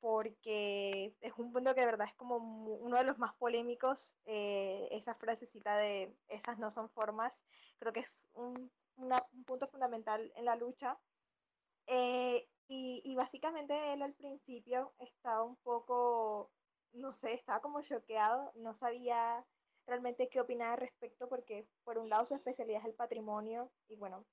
porque 0.00 1.14
es 1.20 1.32
un 1.36 1.52
punto 1.52 1.74
que 1.74 1.80
de 1.80 1.86
verdad 1.86 2.08
es 2.08 2.14
como 2.14 2.36
uno 2.36 2.96
de 2.96 3.04
los 3.04 3.18
más 3.18 3.34
polémicos, 3.34 4.12
eh, 4.24 4.88
esa 4.92 5.14
frasecita 5.14 5.76
de 5.76 6.14
esas 6.28 6.58
no 6.58 6.70
son 6.70 6.90
formas, 6.90 7.38
creo 7.78 7.92
que 7.92 8.00
es 8.00 8.26
un, 8.34 8.70
un 8.96 9.44
punto 9.44 9.68
fundamental 9.68 10.32
en 10.36 10.44
la 10.44 10.56
lucha. 10.56 10.98
Eh, 11.86 12.48
y, 12.68 13.02
y, 13.04 13.16
básicamente 13.16 13.92
él 13.92 14.02
al 14.02 14.14
principio 14.14 14.92
estaba 15.00 15.42
un 15.42 15.56
poco, 15.56 16.50
no 16.92 17.12
sé, 17.14 17.34
estaba 17.34 17.60
como 17.60 17.82
choqueado, 17.82 18.52
no 18.54 18.74
sabía 18.74 19.44
realmente 19.86 20.28
qué 20.28 20.40
opinar 20.40 20.74
al 20.74 20.78
respecto 20.78 21.28
porque 21.28 21.66
por 21.84 21.98
un 21.98 22.08
lado 22.08 22.26
su 22.26 22.34
especialidad 22.34 22.80
es 22.82 22.86
el 22.86 22.94
patrimonio 22.94 23.70
y 23.88 23.96
bueno, 23.96 24.24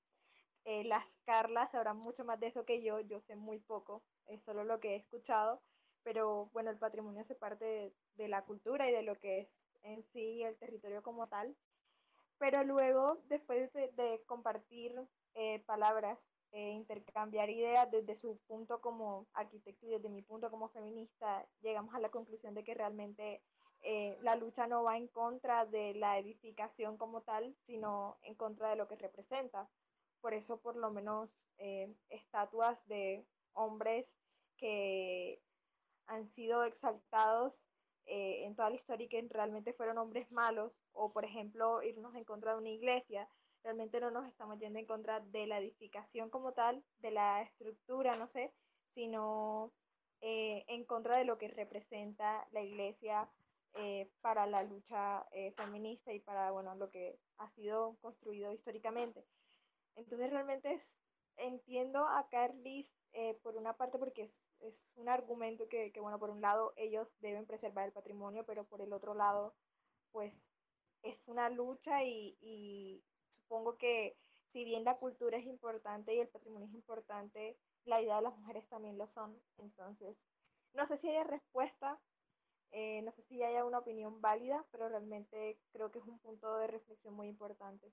eh, 0.64 0.84
las 0.84 1.04
Carlas 1.24 1.70
sabrán 1.72 1.96
mucho 1.96 2.24
más 2.24 2.38
de 2.38 2.48
eso 2.48 2.64
que 2.64 2.82
yo, 2.82 3.00
yo 3.00 3.20
sé 3.22 3.34
muy 3.36 3.58
poco, 3.58 4.02
es 4.28 4.42
solo 4.44 4.64
lo 4.64 4.80
que 4.80 4.94
he 4.94 4.96
escuchado, 4.96 5.60
pero 6.02 6.46
bueno, 6.52 6.70
el 6.70 6.78
patrimonio 6.78 7.22
hace 7.22 7.34
parte 7.34 7.64
de, 7.64 7.92
de 8.16 8.28
la 8.28 8.44
cultura 8.44 8.88
y 8.88 8.92
de 8.92 9.02
lo 9.02 9.16
que 9.18 9.40
es 9.40 9.48
en 9.82 10.04
sí 10.12 10.42
el 10.42 10.56
territorio 10.56 11.02
como 11.02 11.26
tal. 11.28 11.54
Pero 12.38 12.62
luego, 12.64 13.18
después 13.28 13.72
de, 13.72 13.88
de 13.92 14.22
compartir 14.26 14.94
eh, 15.34 15.60
palabras, 15.66 16.18
eh, 16.52 16.70
intercambiar 16.70 17.50
ideas 17.50 17.90
desde 17.90 18.18
su 18.20 18.38
punto 18.46 18.80
como 18.80 19.26
arquitecto 19.34 19.86
y 19.86 19.90
desde 19.90 20.08
mi 20.08 20.22
punto 20.22 20.50
como 20.50 20.68
feminista, 20.68 21.46
llegamos 21.60 21.94
a 21.94 22.00
la 22.00 22.10
conclusión 22.10 22.54
de 22.54 22.64
que 22.64 22.74
realmente 22.74 23.42
eh, 23.82 24.16
la 24.22 24.36
lucha 24.36 24.66
no 24.66 24.84
va 24.84 24.96
en 24.96 25.08
contra 25.08 25.66
de 25.66 25.94
la 25.94 26.18
edificación 26.18 26.96
como 26.96 27.22
tal, 27.22 27.54
sino 27.66 28.16
en 28.22 28.34
contra 28.34 28.70
de 28.70 28.76
lo 28.76 28.88
que 28.88 28.96
representa 28.96 29.68
por 30.20 30.34
eso 30.34 30.58
por 30.58 30.76
lo 30.76 30.90
menos 30.90 31.30
eh, 31.58 31.92
estatuas 32.10 32.78
de 32.86 33.24
hombres 33.52 34.06
que 34.58 35.40
han 36.06 36.28
sido 36.34 36.64
exaltados 36.64 37.52
eh, 38.06 38.44
en 38.44 38.54
toda 38.54 38.70
la 38.70 38.76
historia 38.76 39.06
y 39.06 39.08
que 39.08 39.26
realmente 39.30 39.72
fueron 39.72 39.98
hombres 39.98 40.30
malos, 40.30 40.72
o 40.92 41.12
por 41.12 41.24
ejemplo 41.24 41.82
irnos 41.82 42.14
en 42.14 42.24
contra 42.24 42.52
de 42.52 42.58
una 42.58 42.70
iglesia, 42.70 43.28
realmente 43.62 44.00
no 44.00 44.10
nos 44.10 44.26
estamos 44.26 44.58
yendo 44.58 44.78
en 44.78 44.86
contra 44.86 45.20
de 45.20 45.46
la 45.46 45.58
edificación 45.58 46.30
como 46.30 46.52
tal, 46.52 46.82
de 47.00 47.10
la 47.10 47.42
estructura, 47.42 48.16
no 48.16 48.28
sé, 48.28 48.52
sino 48.94 49.72
eh, 50.20 50.64
en 50.68 50.84
contra 50.84 51.16
de 51.18 51.24
lo 51.24 51.38
que 51.38 51.48
representa 51.48 52.46
la 52.52 52.62
iglesia 52.62 53.28
eh, 53.74 54.10
para 54.22 54.46
la 54.46 54.62
lucha 54.64 55.24
eh, 55.30 55.52
feminista 55.52 56.12
y 56.12 56.20
para 56.20 56.50
bueno, 56.50 56.74
lo 56.74 56.90
que 56.90 57.18
ha 57.36 57.48
sido 57.50 57.96
construido 58.00 58.52
históricamente. 58.52 59.24
Entonces 59.94 60.30
realmente 60.30 60.74
es, 60.74 60.82
entiendo 61.36 62.04
a 62.04 62.26
Carlis 62.28 62.88
eh, 63.12 63.38
por 63.42 63.56
una 63.56 63.74
parte 63.74 63.98
porque 63.98 64.22
es, 64.22 64.30
es 64.60 64.74
un 64.96 65.08
argumento 65.08 65.68
que, 65.68 65.92
que, 65.92 66.00
bueno, 66.00 66.18
por 66.18 66.30
un 66.30 66.40
lado 66.40 66.72
ellos 66.76 67.08
deben 67.20 67.46
preservar 67.46 67.86
el 67.86 67.92
patrimonio, 67.92 68.44
pero 68.44 68.64
por 68.64 68.80
el 68.80 68.92
otro 68.92 69.14
lado, 69.14 69.54
pues 70.12 70.34
es 71.02 71.22
una 71.26 71.48
lucha 71.48 72.04
y, 72.04 72.36
y 72.40 73.02
supongo 73.36 73.76
que 73.76 74.16
si 74.52 74.64
bien 74.64 74.84
la 74.84 74.96
cultura 74.96 75.38
es 75.38 75.46
importante 75.46 76.14
y 76.14 76.20
el 76.20 76.28
patrimonio 76.28 76.68
es 76.68 76.74
importante, 76.74 77.56
la 77.84 78.02
idea 78.02 78.16
de 78.16 78.22
las 78.22 78.36
mujeres 78.36 78.66
también 78.68 78.98
lo 78.98 79.06
son. 79.08 79.40
Entonces, 79.58 80.16
no 80.74 80.86
sé 80.86 80.98
si 80.98 81.08
haya 81.08 81.24
respuesta, 81.24 81.98
eh, 82.70 83.02
no 83.02 83.12
sé 83.12 83.22
si 83.22 83.42
haya 83.42 83.64
una 83.64 83.78
opinión 83.78 84.20
válida, 84.20 84.64
pero 84.70 84.88
realmente 84.88 85.58
creo 85.72 85.90
que 85.90 85.98
es 85.98 86.04
un 86.04 86.18
punto 86.18 86.56
de 86.56 86.66
reflexión 86.66 87.14
muy 87.14 87.28
importante. 87.28 87.92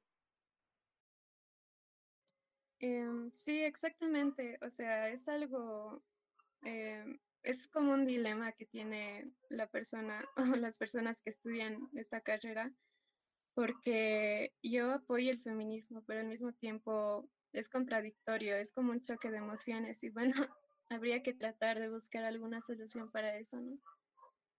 Eh, 2.79 3.07
sí, 3.33 3.63
exactamente. 3.63 4.57
O 4.61 4.69
sea, 4.69 5.09
es 5.09 5.27
algo, 5.29 6.03
eh, 6.65 7.05
es 7.43 7.67
como 7.67 7.93
un 7.93 8.05
dilema 8.05 8.51
que 8.51 8.65
tiene 8.65 9.31
la 9.49 9.67
persona 9.67 10.23
o 10.37 10.55
las 10.57 10.77
personas 10.77 11.21
que 11.21 11.29
estudian 11.29 11.89
esta 11.93 12.21
carrera, 12.21 12.71
porque 13.53 14.53
yo 14.61 14.91
apoyo 14.91 15.31
el 15.31 15.39
feminismo, 15.39 16.03
pero 16.05 16.19
al 16.19 16.27
mismo 16.27 16.51
tiempo 16.53 17.29
es 17.53 17.69
contradictorio, 17.69 18.55
es 18.55 18.73
como 18.73 18.91
un 18.91 19.01
choque 19.01 19.31
de 19.31 19.37
emociones 19.37 20.03
y 20.03 20.09
bueno, 20.09 20.33
habría 20.89 21.23
que 21.23 21.33
tratar 21.33 21.79
de 21.79 21.89
buscar 21.89 22.25
alguna 22.25 22.61
solución 22.61 23.09
para 23.11 23.37
eso, 23.37 23.61
¿no? 23.61 23.77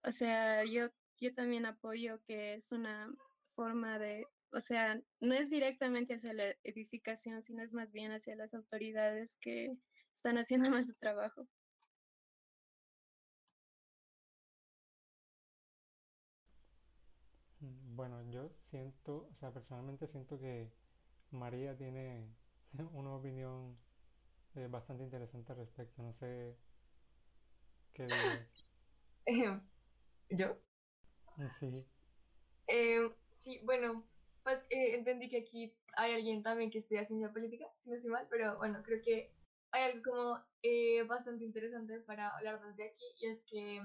O 0.02 0.12
sea, 0.12 0.64
yo, 0.64 0.88
yo 1.20 1.32
también 1.32 1.66
apoyo 1.66 2.22
que 2.26 2.54
es 2.54 2.72
una 2.72 3.12
forma 3.52 3.98
de 3.98 4.24
o 4.52 4.60
sea, 4.60 4.98
no 5.20 5.34
es 5.34 5.50
directamente 5.50 6.14
hacia 6.14 6.32
la 6.32 6.54
edificación, 6.62 7.42
sino 7.44 7.62
es 7.62 7.74
más 7.74 7.92
bien 7.92 8.12
hacia 8.12 8.36
las 8.36 8.54
autoridades 8.54 9.36
que 9.40 9.70
están 10.14 10.38
haciendo 10.38 10.70
mal 10.80 10.86
su 10.86 10.94
trabajo. 10.94 11.46
Bueno, 17.96 18.22
yo 18.30 18.48
siento, 18.70 19.26
o 19.32 19.34
sea, 19.40 19.50
personalmente 19.50 20.06
siento 20.06 20.38
que 20.38 20.68
María 21.30 21.76
tiene 21.76 22.28
una 22.92 23.14
opinión 23.14 23.74
eh, 24.54 24.68
bastante 24.70 25.04
interesante 25.04 25.52
al 25.52 25.58
respecto. 25.58 26.02
No 26.02 26.12
sé 26.12 26.54
qué 27.94 28.06
em, 29.24 29.60
¿Yo? 30.28 30.56
Mm, 31.38 31.46
sí. 31.58 31.86
Em, 32.68 33.12
sí, 33.38 33.60
bueno, 33.64 34.04
pues 34.44 34.60
eh, 34.70 34.94
entendí 34.94 35.28
que 35.28 35.38
aquí 35.38 35.72
hay 35.96 36.12
alguien 36.12 36.42
también 36.42 36.70
que 36.70 36.78
estudia 36.78 37.04
ciencia 37.04 37.32
política, 37.32 37.64
si 37.78 37.88
no 37.88 37.96
estoy 37.96 38.10
mal, 38.10 38.26
pero 38.28 38.58
bueno, 38.58 38.82
creo 38.84 39.00
que 39.02 39.30
hay 39.70 39.90
algo 39.90 40.02
como 40.02 40.40
eh, 40.62 41.02
bastante 41.04 41.44
interesante 41.44 42.00
para 42.00 42.28
hablar 42.36 42.60
desde 42.60 42.90
aquí 42.90 43.04
y 43.20 43.26
es 43.26 43.42
que 43.44 43.80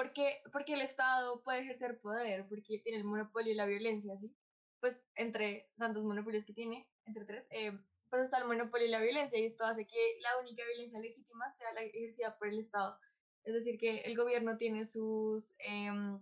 ¿por 0.00 0.14
qué, 0.14 0.42
porque 0.50 0.72
el 0.72 0.80
Estado 0.80 1.42
puede 1.42 1.60
ejercer 1.60 2.00
poder? 2.00 2.48
Porque 2.48 2.78
tiene 2.78 2.96
el 2.96 3.04
monopolio 3.04 3.52
y 3.52 3.54
la 3.54 3.66
violencia, 3.66 4.16
¿sí? 4.16 4.34
Pues 4.80 5.04
entre 5.14 5.70
tantos 5.76 6.04
monopolios 6.04 6.46
que 6.46 6.54
tiene, 6.54 6.88
entre 7.04 7.26
tres, 7.26 7.46
eh, 7.50 7.78
pues 8.08 8.22
está 8.22 8.38
el 8.38 8.46
monopolio 8.46 8.86
y 8.86 8.90
la 8.90 9.02
violencia 9.02 9.38
y 9.38 9.44
esto 9.44 9.62
hace 9.66 9.86
que 9.86 10.18
la 10.22 10.38
única 10.38 10.64
violencia 10.64 10.98
legítima 11.00 11.52
sea 11.52 11.74
la 11.74 11.82
ejercida 11.82 12.38
por 12.38 12.48
el 12.48 12.60
Estado. 12.60 12.98
Es 13.44 13.52
decir, 13.52 13.78
que 13.78 13.98
el 13.98 14.16
gobierno 14.16 14.56
tiene 14.56 14.86
sus, 14.86 15.54
em, 15.58 16.18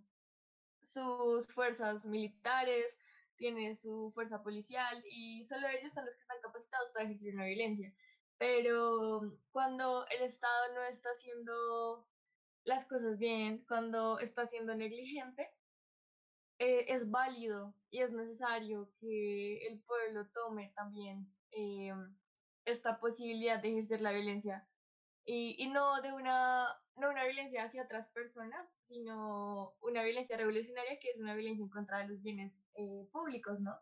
sus 0.82 1.46
fuerzas 1.46 2.04
militares, 2.04 2.98
tiene 3.36 3.76
su 3.76 4.10
fuerza 4.12 4.42
policial 4.42 5.04
y 5.08 5.44
solo 5.44 5.68
ellos 5.68 5.92
son 5.92 6.04
los 6.04 6.16
que 6.16 6.22
están 6.22 6.40
capacitados 6.42 6.90
para 6.92 7.04
ejercer 7.04 7.32
una 7.32 7.46
violencia. 7.46 7.94
Pero 8.38 9.38
cuando 9.52 10.04
el 10.08 10.22
Estado 10.22 10.74
no 10.74 10.82
está 10.82 11.10
haciendo 11.10 12.08
las 12.64 12.86
cosas 12.86 13.18
bien, 13.18 13.64
cuando 13.66 14.18
está 14.18 14.46
siendo 14.46 14.74
negligente, 14.74 15.50
eh, 16.58 16.86
es 16.88 17.08
válido 17.10 17.74
y 17.90 18.00
es 18.00 18.12
necesario 18.12 18.90
que 19.00 19.66
el 19.66 19.80
pueblo 19.80 20.26
tome 20.34 20.72
también 20.74 21.32
eh, 21.52 21.92
esta 22.64 22.98
posibilidad 22.98 23.62
de 23.62 23.70
ejercer 23.70 24.00
la 24.00 24.12
violencia 24.12 24.68
y, 25.24 25.54
y, 25.58 25.68
no 25.68 26.00
de 26.00 26.12
una, 26.12 26.66
no 26.96 27.10
una 27.10 27.24
violencia 27.24 27.62
hacia 27.62 27.82
otras 27.82 28.08
personas, 28.08 28.74
sino 28.84 29.74
una 29.82 30.02
violencia 30.02 30.36
revolucionaria 30.36 30.98
que 30.98 31.10
es 31.10 31.20
una 31.20 31.34
violencia 31.34 31.62
en 31.62 31.68
contra 31.68 31.98
de 31.98 32.08
los 32.08 32.22
bienes 32.22 32.58
eh, 32.74 33.06
públicos, 33.12 33.60
¿no? 33.60 33.78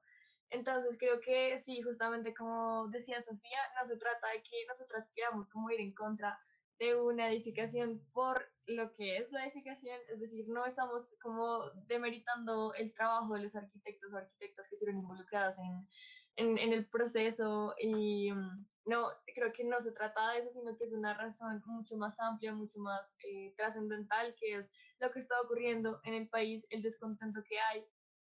Entonces 0.50 0.98
creo 0.98 1.20
que 1.20 1.58
sí, 1.58 1.80
justamente 1.82 2.34
como 2.34 2.88
decía 2.88 3.20
Sofía, 3.20 3.58
no 3.80 3.86
se 3.86 3.96
trata 3.96 4.28
de 4.28 4.42
que 4.42 4.66
nosotras 4.68 5.10
queramos 5.14 5.48
como 5.48 5.70
ir 5.70 5.80
en 5.80 5.94
contra 5.94 6.38
de 6.78 6.94
una 6.94 7.28
edificación 7.28 8.04
por 8.12 8.52
lo 8.66 8.92
que 8.94 9.18
es 9.18 9.30
la 9.32 9.44
edificación, 9.44 9.98
es 10.08 10.20
decir, 10.20 10.48
no 10.48 10.66
estamos 10.66 11.14
como 11.22 11.70
demeritando 11.86 12.74
el 12.74 12.92
trabajo 12.92 13.34
de 13.34 13.42
los 13.42 13.54
arquitectos 13.54 14.12
o 14.12 14.16
arquitectas 14.16 14.68
que 14.68 14.74
estuvieron 14.74 15.02
involucradas 15.02 15.58
en, 15.58 15.88
en, 16.36 16.58
en, 16.58 16.72
el 16.72 16.86
proceso 16.86 17.74
y 17.78 18.32
mm, 18.32 18.66
no, 18.86 19.08
creo 19.34 19.52
que 19.52 19.64
no 19.64 19.80
se 19.80 19.92
trata 19.92 20.32
de 20.32 20.40
eso, 20.40 20.50
sino 20.52 20.76
que 20.76 20.84
es 20.84 20.92
una 20.92 21.14
razón 21.14 21.62
mucho 21.66 21.96
más 21.96 22.18
amplia, 22.18 22.54
mucho 22.54 22.78
más 22.78 23.16
eh, 23.24 23.54
trascendental, 23.56 24.34
que 24.38 24.56
es 24.56 24.70
lo 25.00 25.10
que 25.10 25.20
está 25.20 25.40
ocurriendo 25.40 26.00
en 26.04 26.14
el 26.14 26.28
país, 26.28 26.66
el 26.70 26.82
descontento 26.82 27.42
que 27.48 27.58
hay 27.60 27.84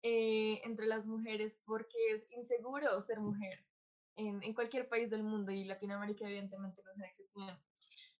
eh, 0.02 0.60
entre 0.64 0.86
las 0.86 1.06
mujeres 1.06 1.60
porque 1.64 1.96
es 2.12 2.26
inseguro 2.30 3.00
ser 3.00 3.20
mujer 3.20 3.64
en, 4.16 4.42
en, 4.42 4.54
cualquier 4.54 4.88
país 4.88 5.10
del 5.10 5.22
mundo 5.22 5.50
y 5.50 5.64
Latinoamérica 5.64 6.26
evidentemente 6.26 6.82
no 6.84 6.90
es 6.90 6.96
una 6.96 7.06
excepción. 7.06 7.58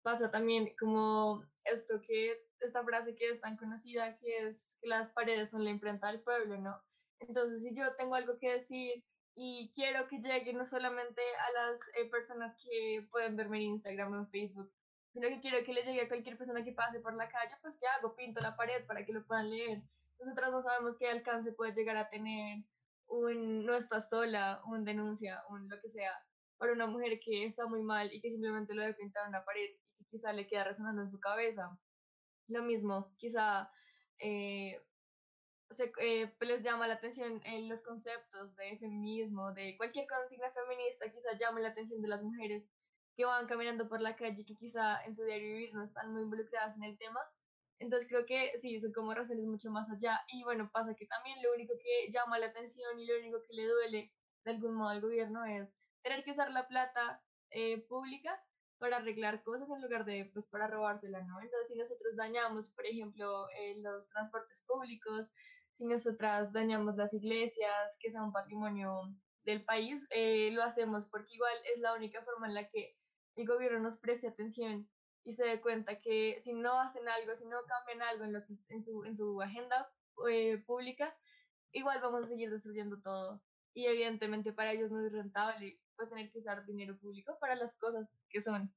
Pasa 0.03 0.31
también 0.31 0.75
como 0.79 1.45
esto 1.65 2.01
que, 2.01 2.37
esta 2.61 2.85
frase 2.85 3.15
que 3.15 3.31
es 3.31 3.41
tan 3.41 3.57
conocida, 3.57 4.17
que 4.19 4.47
es 4.47 4.77
que 4.81 4.89
las 4.89 5.11
paredes 5.13 5.51
son 5.51 5.65
la 5.65 5.71
imprenta 5.71 6.09
del 6.09 6.23
pueblo, 6.23 6.59
¿no? 6.59 6.81
Entonces, 7.21 7.63
si 7.63 7.75
yo 7.75 7.95
tengo 7.97 8.15
algo 8.15 8.39
que 8.39 8.53
decir 8.53 9.05
y 9.35 9.71
quiero 9.75 10.07
que 10.09 10.19
llegue 10.19 10.53
no 10.53 10.65
solamente 10.65 11.23
a 11.23 11.53
las 11.53 11.81
eh, 11.97 12.09
personas 12.09 12.57
que 12.63 13.07
pueden 13.11 13.37
verme 13.37 13.59
en 13.59 13.71
Instagram 13.71 14.13
o 14.13 14.19
en 14.19 14.29
Facebook, 14.29 14.73
sino 15.13 15.29
que 15.29 15.41
quiero 15.41 15.65
que 15.65 15.73
le 15.73 15.83
llegue 15.83 16.03
a 16.03 16.09
cualquier 16.09 16.37
persona 16.37 16.65
que 16.65 16.73
pase 16.73 17.01
por 17.01 17.15
la 17.15 17.29
calle, 17.29 17.55
pues 17.63 17.79
¿qué 17.79 17.87
hago? 17.87 18.15
Pinto 18.15 18.41
la 18.41 18.57
pared 18.57 18.85
para 18.87 19.05
que 19.05 19.13
lo 19.13 19.25
puedan 19.25 19.51
leer 19.51 19.83
nosotras 20.25 20.51
no 20.51 20.63
sabemos 20.63 20.97
qué 20.97 21.09
alcance 21.09 21.53
puede 21.53 21.75
llegar 21.75 21.97
a 21.97 22.09
tener 22.09 22.65
un 23.07 23.65
no 23.65 23.77
está 23.77 24.01
sola, 24.01 24.63
un 24.67 24.85
denuncia, 24.85 25.43
un 25.51 25.69
lo 25.69 25.81
que 25.81 25.89
sea, 25.89 26.13
para 26.57 26.73
una 26.73 26.87
mujer 26.87 27.21
que 27.21 27.45
está 27.45 27.67
muy 27.67 27.83
mal 27.83 28.13
y 28.13 28.21
que 28.21 28.31
simplemente 28.31 28.75
lo 28.75 28.83
debe 28.83 28.95
pintar 28.95 29.29
una 29.29 29.45
pared 29.45 29.71
quizá 30.15 30.33
le 30.33 30.47
queda 30.47 30.63
resonando 30.63 31.03
en 31.03 31.11
su 31.11 31.19
cabeza. 31.19 31.77
Lo 32.47 32.63
mismo, 32.63 33.13
quizá 33.19 33.69
eh, 34.21 34.81
se, 35.73 35.93
eh, 35.99 36.33
les 36.41 36.63
llama 36.63 36.87
la 36.87 36.95
atención 36.95 37.41
en 37.45 37.69
los 37.69 37.83
conceptos 37.83 38.55
de 38.55 38.79
feminismo, 38.79 39.53
de 39.53 39.77
cualquier 39.77 40.07
consigna 40.07 40.53
feminista, 40.53 41.11
quizá 41.11 41.37
llame 41.37 41.63
la 41.63 41.71
atención 41.71 42.01
de 42.01 42.09
las 42.09 42.23
mujeres 42.23 42.65
que 43.17 43.25
van 43.25 43.49
caminando 43.49 43.89
por 43.89 44.01
la 44.01 44.15
calle 44.15 44.45
que 44.45 44.55
quizá 44.55 45.03
en 45.05 45.17
su 45.17 45.25
diario 45.25 45.49
vivir 45.55 45.75
no 45.75 45.83
están 45.83 46.13
muy 46.13 46.23
involucradas 46.23 46.77
en 46.77 46.85
el 46.85 46.97
tema 46.97 47.21
entonces 47.79 48.09
creo 48.09 48.25
que 48.25 48.53
sí, 48.59 48.79
son 48.81 48.93
como 48.93 49.15
razones 49.15 49.45
mucho 49.47 49.71
más 49.71 49.91
allá. 49.91 50.21
Y 50.29 50.43
bueno, 50.45 50.71
pasa 50.73 50.95
que 50.95 51.07
también 51.07 51.43
lo 51.43 51.53
único 51.53 51.75
que 51.79 52.13
llama 52.13 52.39
la 52.39 52.47
atención 52.47 52.99
y 52.99 53.07
lo 53.07 53.19
único 53.19 53.43
que 53.43 53.55
le 53.55 53.67
duele 53.67 54.13
de 54.45 54.51
algún 54.51 54.75
modo 54.75 54.91
al 54.91 55.01
gobierno 55.01 55.45
es 55.45 55.75
tener 56.03 56.23
que 56.25 56.31
usar 56.31 56.51
la 56.53 56.69
plata 56.69 57.23
eh, 57.51 57.81
pública 57.89 58.43
para 58.85 58.99
arreglar 58.99 59.43
cosas 59.43 59.71
en 59.71 59.81
lugar 59.81 60.05
de 60.05 60.31
pues 60.35 60.47
para 60.47 60.67
robársela, 60.67 61.23
¿no? 61.23 61.41
Entonces 61.41 61.69
si 61.69 61.75
nosotros 61.75 62.17
dañamos, 62.17 62.69
por 62.69 62.85
ejemplo, 62.85 63.49
eh, 63.59 63.77
los 63.79 64.11
transportes 64.11 64.63
públicos, 64.67 65.33
si 65.73 65.87
nosotras 65.87 66.53
dañamos 66.53 66.95
las 66.95 67.15
iglesias, 67.15 67.97
que 67.99 68.13
son 68.13 68.31
patrimonio 68.31 69.11
del 69.45 69.65
país, 69.65 70.07
eh, 70.11 70.51
lo 70.53 70.63
hacemos 70.63 71.07
porque 71.11 71.33
igual 71.33 71.55
es 71.75 71.81
la 71.81 71.95
única 71.95 72.23
forma 72.25 72.47
en 72.47 72.53
la 72.53 72.69
que 72.69 72.95
el 73.37 73.47
gobierno 73.47 73.79
nos 73.81 73.97
preste 73.97 74.29
atención 74.29 74.87
y 75.25 75.33
se 75.33 75.47
dé 75.47 75.63
cuenta 75.63 75.99
que 76.03 76.39
si 76.43 76.53
no 76.53 76.79
hacen 76.79 77.09
algo, 77.09 77.35
si 77.37 77.47
no 77.47 77.57
cambian 77.67 78.03
algo 78.03 78.25
en, 78.25 78.35
lo 78.35 78.45
que, 78.45 78.53
en, 78.69 78.83
su, 78.83 79.03
en 79.07 79.17
su 79.17 79.41
agenda 79.41 79.91
eh, 80.29 80.59
pública, 80.59 81.17
igual 81.73 82.03
vamos 82.03 82.25
a 82.27 82.29
seguir 82.29 82.51
destruyendo 82.51 83.01
todo. 83.01 83.43
Y 83.73 83.87
evidentemente 83.87 84.53
para 84.53 84.73
ellos 84.73 84.91
no 84.91 85.07
es 85.07 85.11
rentable 85.11 85.81
pues 85.97 86.11
tener 86.11 86.31
que 86.31 86.39
usar 86.39 86.65
dinero 86.67 86.99
público 86.99 87.37
para 87.41 87.55
las 87.55 87.77
cosas 87.77 88.09
que 88.29 88.43
son. 88.43 88.73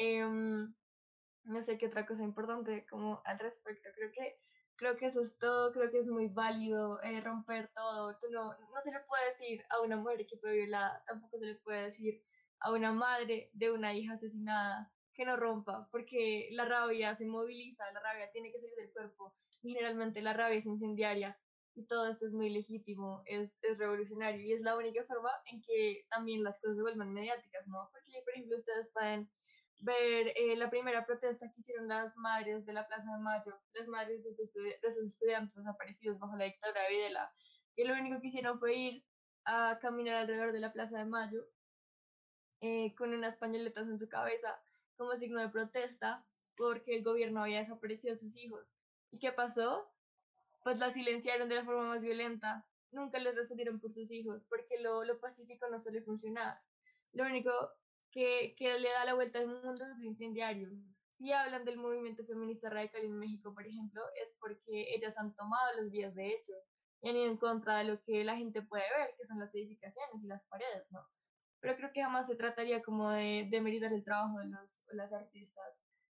um, 0.00 0.74
no 1.44 1.62
sé 1.62 1.78
qué 1.78 1.86
otra 1.86 2.06
cosa 2.06 2.22
importante 2.22 2.86
como 2.86 3.22
al 3.24 3.38
respecto. 3.38 3.88
Creo 3.94 4.10
que, 4.12 4.38
creo 4.76 4.96
que 4.96 5.06
eso 5.06 5.20
es 5.20 5.38
todo, 5.38 5.72
creo 5.72 5.90
que 5.90 5.98
es 5.98 6.06
muy 6.06 6.28
válido 6.28 7.00
eh, 7.02 7.20
romper 7.20 7.70
todo. 7.74 8.16
Tú 8.18 8.28
no, 8.30 8.48
no 8.52 8.82
se 8.82 8.92
le 8.92 9.00
puede 9.00 9.26
decir 9.26 9.64
a 9.70 9.80
una 9.80 9.96
mujer 9.96 10.26
que 10.26 10.38
fue 10.38 10.54
violada, 10.54 11.02
tampoco 11.06 11.38
se 11.38 11.46
le 11.46 11.54
puede 11.56 11.84
decir 11.84 12.22
a 12.60 12.72
una 12.72 12.92
madre 12.92 13.50
de 13.52 13.70
una 13.70 13.94
hija 13.94 14.14
asesinada 14.14 14.90
que 15.12 15.24
no 15.24 15.36
rompa, 15.36 15.88
porque 15.92 16.48
la 16.52 16.64
rabia 16.64 17.14
se 17.14 17.26
moviliza, 17.26 17.84
la 17.92 18.00
rabia 18.00 18.30
tiene 18.32 18.50
que 18.50 18.58
salir 18.58 18.74
del 18.76 18.92
cuerpo, 18.92 19.34
generalmente 19.62 20.20
la 20.22 20.32
rabia 20.32 20.58
es 20.58 20.66
incendiaria, 20.66 21.38
y 21.74 21.86
todo 21.86 22.06
esto 22.08 22.26
es 22.26 22.32
muy 22.32 22.50
legítimo, 22.50 23.22
es, 23.26 23.58
es 23.62 23.78
revolucionario, 23.78 24.40
y 24.42 24.52
es 24.52 24.60
la 24.60 24.76
única 24.76 25.04
forma 25.04 25.30
en 25.46 25.60
que 25.62 26.06
también 26.10 26.42
las 26.44 26.60
cosas 26.60 26.76
se 26.76 26.82
vuelvan 26.82 27.12
mediáticas, 27.12 27.66
¿no? 27.66 27.88
Porque, 27.92 28.22
por 28.24 28.34
ejemplo, 28.34 28.56
ustedes 28.56 28.90
pueden 28.92 29.30
ver 29.80 30.32
eh, 30.36 30.56
la 30.56 30.70
primera 30.70 31.04
protesta 31.04 31.50
que 31.52 31.60
hicieron 31.60 31.88
las 31.88 32.16
madres 32.16 32.64
de 32.64 32.72
la 32.72 32.86
Plaza 32.86 33.12
de 33.12 33.22
Mayo, 33.22 33.60
las 33.72 33.88
madres 33.88 34.22
de 34.22 34.30
esos, 34.30 34.52
de 34.54 34.78
esos 34.82 35.04
estudiantes 35.04 35.54
desaparecidos 35.56 36.18
bajo 36.18 36.36
la 36.36 36.44
dictadura 36.44 36.82
de 36.82 36.90
Videla, 36.90 37.34
y 37.76 37.84
lo 37.84 37.94
único 37.94 38.20
que 38.20 38.28
hicieron 38.28 38.58
fue 38.58 38.74
ir 38.74 39.04
a 39.44 39.78
caminar 39.80 40.16
alrededor 40.16 40.52
de 40.52 40.60
la 40.60 40.72
Plaza 40.72 40.98
de 40.98 41.04
Mayo 41.06 41.48
eh, 42.60 42.94
con 42.94 43.12
unas 43.12 43.36
pañoletas 43.36 43.88
en 43.88 43.98
su 43.98 44.08
cabeza 44.08 44.62
como 44.96 45.16
signo 45.16 45.40
de 45.40 45.48
protesta 45.48 46.26
porque 46.56 46.96
el 46.96 47.04
gobierno 47.04 47.42
había 47.42 47.58
desaparecido 47.58 48.14
a 48.14 48.18
sus 48.18 48.36
hijos. 48.36 48.66
¿Y 49.10 49.18
qué 49.18 49.32
pasó? 49.32 49.92
Pues 50.64 50.78
la 50.78 50.90
silenciaron 50.90 51.48
de 51.48 51.54
la 51.54 51.64
forma 51.64 51.84
más 51.84 52.02
violenta. 52.02 52.66
Nunca 52.90 53.20
les 53.20 53.36
respondieron 53.36 53.78
por 53.78 53.92
sus 53.92 54.10
hijos 54.10 54.44
porque 54.48 54.80
lo, 54.80 55.04
lo 55.04 55.20
pacífico 55.20 55.68
no 55.68 55.80
suele 55.80 56.02
funcionar. 56.02 56.60
Lo 57.12 57.24
único 57.24 57.52
que, 58.10 58.56
que 58.58 58.76
le 58.80 58.90
da 58.90 59.04
la 59.04 59.14
vuelta 59.14 59.38
al 59.38 59.46
mundo 59.46 59.84
es 59.84 59.96
lo 59.96 60.04
incendiario. 60.04 60.70
Si 61.10 61.30
hablan 61.30 61.64
del 61.64 61.78
movimiento 61.78 62.24
feminista 62.24 62.68
radical 62.68 63.04
en 63.04 63.16
México, 63.16 63.54
por 63.54 63.64
ejemplo, 63.64 64.02
es 64.20 64.36
porque 64.40 64.94
ellas 64.96 65.16
han 65.18 65.36
tomado 65.36 65.80
los 65.80 65.92
vías 65.92 66.16
de 66.16 66.30
hecho 66.32 66.52
y 67.00 67.10
han 67.10 67.16
ido 67.16 67.30
en 67.30 67.36
contra 67.36 67.78
de 67.78 67.84
lo 67.84 68.02
que 68.02 68.24
la 68.24 68.36
gente 68.36 68.62
puede 68.62 68.84
ver, 68.98 69.14
que 69.16 69.24
son 69.24 69.38
las 69.38 69.54
edificaciones 69.54 70.24
y 70.24 70.26
las 70.26 70.44
paredes, 70.46 70.90
¿no? 70.90 71.06
pero 71.64 71.76
creo 71.78 71.92
que 71.94 72.02
jamás 72.02 72.26
se 72.26 72.36
trataría 72.36 72.82
como 72.82 73.08
de, 73.08 73.48
de 73.50 73.60
meritar 73.62 73.90
el 73.90 74.04
trabajo 74.04 74.38
de 74.38 74.48
los, 74.48 74.82
las 74.92 75.14
artistas. 75.14 75.64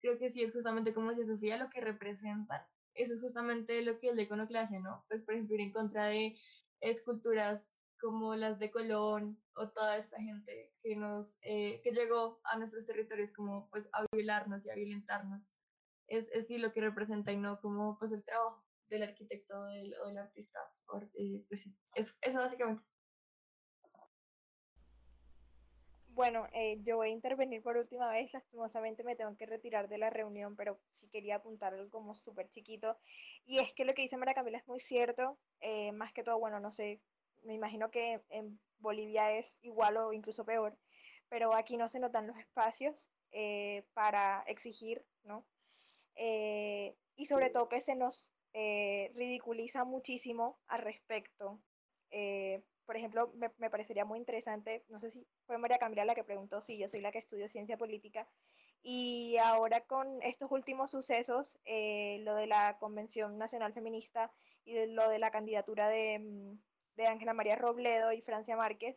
Creo 0.03 0.19
que 0.19 0.29
sí 0.29 0.43
es 0.43 0.53
justamente 0.53 0.93
como 0.93 1.09
decía 1.09 1.25
Sofía, 1.25 1.57
lo 1.57 1.71
que 1.71 1.81
representan. 1.81 2.61
Eso 2.99 3.15
es 3.15 3.21
justamente 3.21 3.81
lo 3.83 3.99
que 3.99 4.09
es 4.09 4.17
la 4.17 4.23
iconoclasia, 4.23 4.81
¿no? 4.81 5.05
Pues, 5.09 5.23
por 5.23 5.35
ejemplo, 5.35 5.55
ir 5.55 5.63
en 5.63 5.73
contra 5.73 6.07
de 6.07 6.37
esculturas 6.81 7.71
como 8.01 8.35
las 8.35 8.59
de 8.59 8.71
Colón 8.71 9.41
o 9.55 9.71
toda 9.71 9.97
esta 9.97 10.21
gente 10.21 10.73
que 10.83 10.97
nos 10.97 11.37
eh, 11.43 11.81
que 11.83 11.93
llegó 11.93 12.41
a 12.45 12.57
nuestros 12.57 12.87
territorios 12.87 13.33
como 13.33 13.69
pues 13.71 13.89
a 13.93 14.05
violarnos 14.13 14.65
y 14.65 14.71
a 14.71 14.75
violentarnos 14.75 15.51
es, 16.07 16.31
es 16.33 16.47
sí 16.47 16.59
lo 16.59 16.73
que 16.73 16.81
representa 16.81 17.33
y 17.33 17.37
no 17.37 17.61
como 17.61 17.99
pues 17.99 18.13
el 18.13 18.25
trabajo 18.25 18.65
del 18.89 19.03
arquitecto 19.03 19.59
o 19.59 19.65
del, 19.65 20.19
artista 20.19 20.61
eh, 21.19 21.45
pues 21.49 21.69
eso 21.97 22.39
básicamente 22.39 22.85
Bueno, 26.19 26.49
eh, 26.53 26.81
yo 26.83 26.97
voy 26.97 27.11
a 27.11 27.13
intervenir 27.13 27.63
por 27.63 27.77
última 27.77 28.11
vez. 28.11 28.33
Lastimosamente 28.33 29.05
me 29.05 29.15
tengo 29.15 29.37
que 29.37 29.47
retirar 29.47 29.89
de 29.89 29.99
la 29.99 30.11
reunión, 30.11 30.57
pero 30.57 30.81
sí 30.93 31.07
quería 31.09 31.37
apuntar 31.37 31.75
algo 31.75 31.89
como 31.91 32.17
súper 32.17 32.51
chiquito. 32.51 32.99
Y 33.47 33.61
es 33.61 33.73
que 33.73 33.85
lo 33.85 33.95
que 33.95 34.03
dice 34.03 34.17
María 34.17 34.35
Camila 34.35 34.59
es 34.59 34.67
muy 34.67 34.81
cierto. 34.81 35.39
eh, 35.61 35.93
más 35.93 36.13
que 36.13 36.25
todo, 36.25 36.37
bueno, 36.41 36.59
no 36.59 36.73
sé, 36.73 37.01
me 37.45 37.55
imagino 37.55 37.93
que 37.93 38.21
en 38.31 38.59
Bolivia 38.81 39.31
es 39.31 39.57
igual 39.63 39.97
o 39.97 40.13
incluso 40.13 40.45
peor, 40.45 40.77
pero 41.29 41.55
aquí 41.55 41.77
no 41.77 41.89
se 41.89 42.01
notan 42.01 42.27
los 42.27 42.37
espacios 42.37 43.13
eh, 43.31 43.85
para 43.95 44.43
exigir, 44.49 45.05
¿no? 45.23 45.47
Y 46.17 47.27
sobre 47.27 47.51
todo 47.51 47.69
que 47.69 47.81
se 47.81 47.95
nos 47.95 48.29
ridiculiza 48.53 49.85
muchísimo 49.85 50.59
al 50.67 50.81
respecto. 50.83 51.61
Por 52.89 52.97
ejemplo, 52.97 53.31
me, 53.35 53.69
parecería 53.69 54.07
muy 54.07 54.19
interesante, 54.19 54.83
no 54.89 54.99
sé 54.99 55.11
si 55.11 55.27
fue 55.45 55.59
María 55.59 55.77
Camila 55.77 56.07
la 56.07 56.15
que 56.15 56.25
preguntó, 56.25 56.63
sí, 56.63 56.79
yo 56.79 56.89
soy 56.89 57.03
la 57.03 57.13
que 57.13 57.19
estudio 57.19 57.47
ciencia 57.47 57.77
política, 57.77 58.27
y 58.83 59.37
ahora 59.43 59.83
con 59.83 60.23
estos 60.23 60.51
últimos 60.51 60.91
sucesos, 60.91 61.61
eh, 61.67 62.21
lo 62.23 62.35
de 62.35 62.47
la 62.47 62.79
Convención 62.79 63.37
Nacional 63.37 63.75
Feminista 63.75 64.33
y 64.65 64.87
lo 64.87 65.07
de 65.11 65.19
la 65.19 65.31
candidatura 65.31 65.91
de, 65.91 66.19
mm, 66.19 66.59
de 66.97 67.07
Ángela 67.07 67.35
María 67.35 67.57
Robledo 67.57 68.11
y 68.11 68.23
Francia 68.23 68.57
Márquez, 68.57 68.97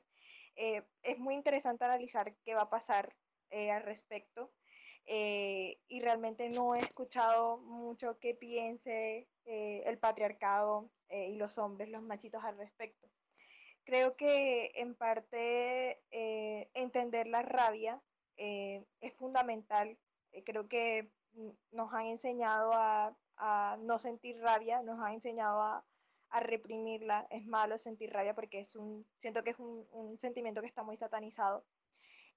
eh, 0.55 0.83
es 1.03 1.19
muy 1.19 1.35
interesante 1.35 1.83
analizar 1.83 2.33
qué 2.45 2.53
va 2.53 2.61
a 2.61 2.69
pasar 2.69 3.13
eh, 3.49 3.71
al 3.71 3.83
respecto. 3.83 4.53
Y 5.05 5.99
realmente 5.99 6.47
no 6.47 6.75
he 6.75 6.79
escuchado 6.79 7.57
mucho 7.57 8.17
que 8.19 8.35
piense 8.35 9.27
el 9.43 9.97
patriarcado 9.97 10.89
y 11.09 11.35
los 11.35 11.57
hombres, 11.57 11.89
los 11.89 12.03
machitos 12.03 12.41
al 12.45 12.57
respecto. 12.57 13.09
Creo 13.83 14.15
que 14.15 14.71
en 14.75 14.95
parte 14.95 15.99
entender 16.73 17.27
la 17.27 17.41
rabia 17.41 18.01
es 18.37 19.13
fundamental. 19.17 19.97
creo 20.45 20.67
que 20.67 21.11
nos 21.71 21.93
han 21.93 22.07
enseñado 22.07 22.73
a, 22.73 23.15
a, 23.37 23.77
no 23.81 23.99
sentir 23.99 24.39
rabia, 24.39 24.81
nos 24.83 24.99
han 24.99 25.13
enseñado 25.13 25.61
a, 25.61 25.85
a, 26.29 26.39
reprimirla. 26.39 27.27
Es 27.29 27.45
malo 27.45 27.77
sentir 27.77 28.11
rabia 28.11 28.35
porque 28.35 28.59
es 28.59 28.75
un, 28.75 29.05
siento 29.19 29.43
que 29.43 29.51
es 29.51 29.59
un, 29.59 29.87
un 29.91 30.17
sentimiento 30.19 30.61
que 30.61 30.67
está 30.67 30.83
muy 30.83 30.97
satanizado 30.97 31.65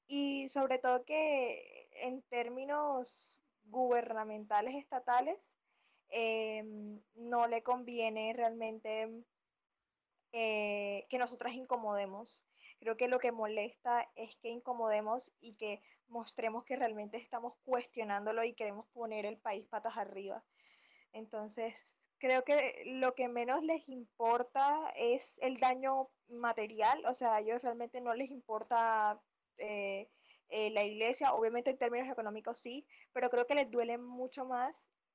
y 0.06 0.48
sobre 0.48 0.78
todo 0.78 1.04
que 1.04 1.88
en 1.92 2.22
términos 2.22 3.40
gubernamentales 3.64 4.74
estatales 4.74 5.38
eh, 6.10 6.62
no 7.14 7.46
le 7.46 7.62
conviene 7.62 8.32
realmente 8.34 9.24
eh, 10.36 11.06
que 11.08 11.18
nosotras 11.18 11.54
incomodemos. 11.54 12.42
Creo 12.80 12.96
que 12.96 13.06
lo 13.06 13.20
que 13.20 13.30
molesta 13.30 14.10
es 14.16 14.34
que 14.42 14.48
incomodemos 14.48 15.32
y 15.40 15.54
que 15.54 15.80
mostremos 16.08 16.64
que 16.64 16.74
realmente 16.74 17.18
estamos 17.18 17.54
cuestionándolo 17.64 18.42
y 18.42 18.54
queremos 18.54 18.84
poner 18.88 19.26
el 19.26 19.38
país 19.38 19.64
patas 19.68 19.96
arriba. 19.96 20.42
Entonces, 21.12 21.76
creo 22.18 22.42
que 22.42 22.82
lo 22.86 23.14
que 23.14 23.28
menos 23.28 23.62
les 23.62 23.88
importa 23.88 24.92
es 24.96 25.38
el 25.38 25.60
daño 25.60 26.08
material, 26.28 27.06
o 27.06 27.14
sea, 27.14 27.36
a 27.36 27.40
ellos 27.40 27.62
realmente 27.62 28.00
no 28.00 28.12
les 28.12 28.28
importa 28.32 29.20
eh, 29.56 30.08
eh, 30.48 30.70
la 30.70 30.82
iglesia, 30.82 31.32
obviamente 31.32 31.70
en 31.70 31.78
términos 31.78 32.08
económicos 32.10 32.58
sí, 32.58 32.84
pero 33.12 33.30
creo 33.30 33.46
que 33.46 33.54
les 33.54 33.70
duele 33.70 33.98
mucho 33.98 34.44
más 34.44 34.74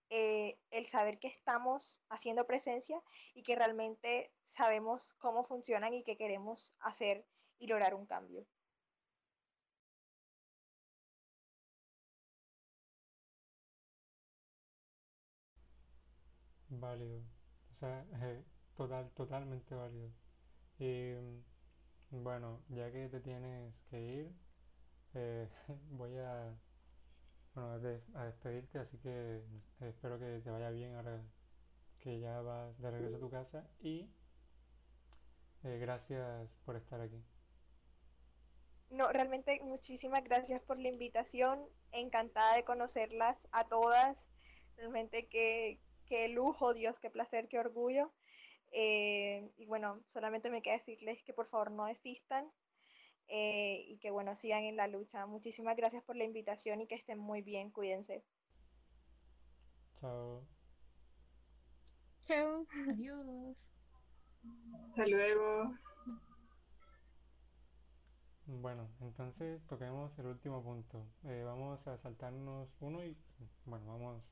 eh, 0.10 0.57
el 0.72 0.88
saber 0.90 1.19
que 1.19 1.27
estamos 1.27 1.98
haciendo 2.10 2.45
presencia 2.48 3.02
y 3.34 3.44
que 3.44 3.56
realmente 3.56 4.31
sabemos 4.49 5.07
cómo 5.19 5.44
funcionan 5.45 5.94
y 5.94 6.03
que 6.03 6.18
queremos 6.18 6.73
hacer 6.80 7.26
y 7.60 7.68
lograr 7.68 7.94
un 7.95 8.06
cambio. 8.06 8.45
Válido, 16.69 17.19
o 17.72 17.76
sea, 17.80 18.06
eh, 18.23 18.44
total, 18.76 19.11
totalmente 19.14 19.76
válido. 19.76 20.11
Y 20.80 21.14
bueno, 22.11 22.64
ya 22.69 22.91
que 22.91 23.10
te 23.10 23.19
tienes 23.22 23.73
que 23.90 24.02
ir, 24.02 24.34
eh, 25.14 25.49
voy 25.91 26.18
a, 26.18 26.56
bueno, 27.53 28.01
a 28.15 28.26
despedirte, 28.26 28.80
así 28.80 28.97
que 28.99 29.41
espero 29.81 30.19
que 30.19 30.39
te 30.43 30.49
vaya 30.49 30.69
bien 30.69 30.95
ahora 30.95 31.21
que 31.99 32.19
ya 32.19 32.41
vas 32.41 32.77
de 32.80 32.91
regreso 32.91 33.17
a 33.17 33.19
tu 33.19 33.30
casa 33.30 33.67
y 33.81 34.09
eh, 35.63 35.77
gracias 35.80 36.49
por 36.65 36.76
estar 36.76 37.01
aquí. 37.01 37.21
No, 38.89 39.11
realmente 39.11 39.59
muchísimas 39.61 40.23
gracias 40.23 40.61
por 40.63 40.80
la 40.80 40.89
invitación, 40.89 41.63
encantada 41.91 42.55
de 42.55 42.63
conocerlas 42.63 43.38
a 43.51 43.67
todas, 43.67 44.17
realmente 44.77 45.27
qué, 45.27 45.80
qué 46.07 46.27
lujo, 46.30 46.73
Dios, 46.73 46.97
qué 46.99 47.09
placer, 47.09 47.47
qué 47.49 47.59
orgullo. 47.59 48.11
Eh, 48.71 49.49
y 49.57 49.65
bueno, 49.65 50.01
solamente 50.13 50.49
me 50.49 50.61
queda 50.61 50.77
decirles 50.77 51.21
que 51.23 51.34
por 51.34 51.49
favor 51.49 51.71
no 51.71 51.85
desistan 51.85 52.49
eh, 53.30 53.85
y 53.88 53.97
que 53.99 54.11
bueno, 54.11 54.35
sigan 54.35 54.64
en 54.64 54.76
la 54.76 54.88
lucha. 54.88 55.26
Muchísimas 55.26 55.77
gracias 55.77 56.03
por 56.03 56.15
la 56.15 56.23
invitación 56.23 56.81
y 56.81 56.88
que 56.88 56.95
estén 56.95 57.19
muy 57.19 57.41
bien, 57.41 57.72
cuídense. 57.72 58.23
Chao. 60.01 60.43
Chao. 62.22 62.65
Adiós. 62.89 63.57
Hasta 64.89 65.07
luego. 65.07 65.72
Bueno, 68.45 68.89
entonces 69.01 69.61
toquemos 69.68 70.18
el 70.18 70.26
último 70.26 70.64
punto. 70.64 71.06
Eh, 71.26 71.43
vamos 71.45 71.85
a 71.88 71.97
saltarnos 71.97 72.68
uno 72.80 73.06
y 73.06 73.15
bueno, 73.65 73.85
vamos 73.85 74.23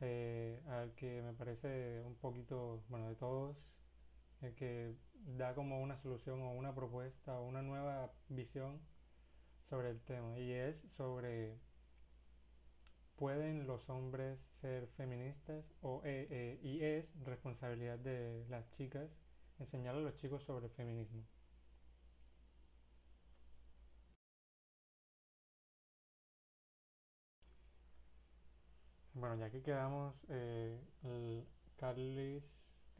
eh, 0.00 0.60
al 0.66 0.92
que 0.94 1.22
me 1.22 1.32
parece 1.34 2.02
un 2.04 2.16
poquito, 2.16 2.82
bueno, 2.88 3.08
de 3.08 3.14
todos, 3.14 3.56
el 4.42 4.54
que 4.54 4.94
da 5.38 5.54
como 5.54 5.80
una 5.82 5.96
solución 5.98 6.40
o 6.42 6.52
una 6.52 6.74
propuesta 6.74 7.38
o 7.38 7.46
una 7.46 7.62
nueva 7.62 8.12
visión 8.28 8.80
sobre 9.68 9.90
el 9.90 10.00
tema 10.02 10.38
y 10.38 10.52
es 10.52 10.76
sobre 10.96 11.58
¿pueden 13.16 13.66
los 13.68 13.88
hombres 13.88 14.40
ser 14.60 14.88
feministas 14.96 15.64
o, 15.80 16.02
eh, 16.04 16.26
eh, 16.30 16.58
y 16.62 16.82
es 16.82 17.06
responsabilidad 17.24 17.98
de 18.00 18.44
las 18.48 18.68
chicas 18.72 19.08
enseñar 19.60 19.94
a 19.94 20.00
los 20.00 20.16
chicos 20.16 20.42
sobre 20.44 20.66
el 20.66 20.72
feminismo? 20.72 21.22
Bueno, 29.14 29.36
ya 29.36 29.50
que 29.50 29.62
quedamos, 29.62 30.14
eh, 30.28 30.78
Carlis, 31.76 32.44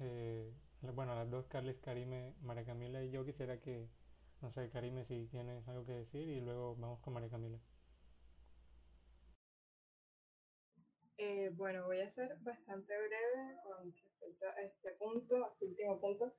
eh, 0.00 0.52
bueno, 0.82 1.14
las 1.14 1.30
dos, 1.30 1.46
Carlis, 1.46 1.78
Karime, 1.78 2.34
María 2.42 2.64
Camila 2.64 3.02
y 3.02 3.10
yo 3.10 3.24
quisiera 3.24 3.60
que, 3.60 3.88
no 4.40 4.50
sé, 4.50 4.70
Karime, 4.70 5.04
si 5.04 5.26
tienes 5.26 5.66
algo 5.68 5.84
que 5.84 5.92
decir 5.92 6.28
y 6.28 6.40
luego 6.40 6.76
vamos 6.76 7.00
con 7.00 7.14
María 7.14 7.28
Camila. 7.28 7.58
Eh, 11.18 11.50
bueno, 11.52 11.84
voy 11.84 12.00
a 12.00 12.10
ser 12.10 12.34
bastante 12.40 12.94
breve 12.96 13.56
con 13.62 13.92
respecto 13.92 14.46
a 14.46 14.62
este 14.62 14.92
punto, 14.92 15.52
este 15.52 15.66
último 15.66 16.00
punto, 16.00 16.34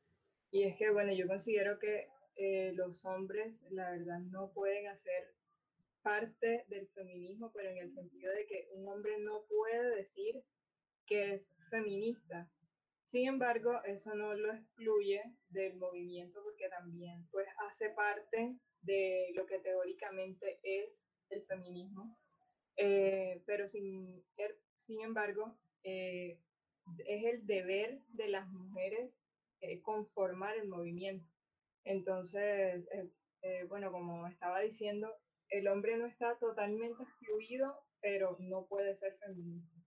y 0.50 0.64
es 0.64 0.76
que, 0.76 0.90
bueno, 0.90 1.14
yo 1.14 1.28
considero 1.28 1.78
que 1.78 2.10
eh, 2.36 2.74
los 2.74 3.06
hombres, 3.06 3.64
la 3.70 3.92
verdad, 3.92 4.20
no 4.20 4.52
pueden 4.52 4.88
hacer 4.88 5.36
parte 6.02 6.66
del 6.68 6.88
feminismo, 6.90 7.52
pero 7.54 7.70
en 7.70 7.78
el 7.78 7.94
sentido 7.94 8.34
de 8.34 8.48
que 8.48 8.70
un 8.74 8.88
hombre 8.88 9.20
no 9.20 9.44
puede 9.48 9.96
decir 9.98 10.44
que 11.06 11.36
es 11.36 11.54
feminista. 11.70 12.50
Sin 13.12 13.28
embargo, 13.28 13.84
eso 13.84 14.16
no 14.16 14.34
lo 14.34 14.54
excluye 14.54 15.22
del 15.50 15.76
movimiento 15.76 16.42
porque 16.46 16.70
también 16.70 17.28
pues 17.30 17.46
hace 17.68 17.90
parte 17.90 18.56
de 18.84 19.34
lo 19.36 19.46
que 19.46 19.60
teóricamente 19.60 20.62
es 20.64 21.04
el 21.30 21.44
feminismo. 21.44 22.18
Eh, 22.78 23.44
pero 23.46 23.68
sin, 23.68 24.24
er, 24.38 24.58
sin 24.78 25.02
embargo, 25.02 25.60
eh, 25.84 26.40
es 27.06 27.26
el 27.26 27.46
deber 27.46 28.00
de 28.14 28.30
las 28.30 28.48
mujeres 28.48 29.14
eh, 29.60 29.82
conformar 29.82 30.56
el 30.56 30.70
movimiento. 30.70 31.30
Entonces, 31.84 32.88
bueno, 33.68 33.92
como 33.92 34.26
estaba 34.28 34.62
diciendo, 34.62 35.14
el 35.50 35.68
hombre 35.68 35.98
no 35.98 36.06
está 36.06 36.38
totalmente 36.40 37.04
excluido, 37.04 37.76
pero 38.00 38.38
no 38.40 38.68
puede 38.68 38.96
ser 38.96 39.18
feminista. 39.18 39.81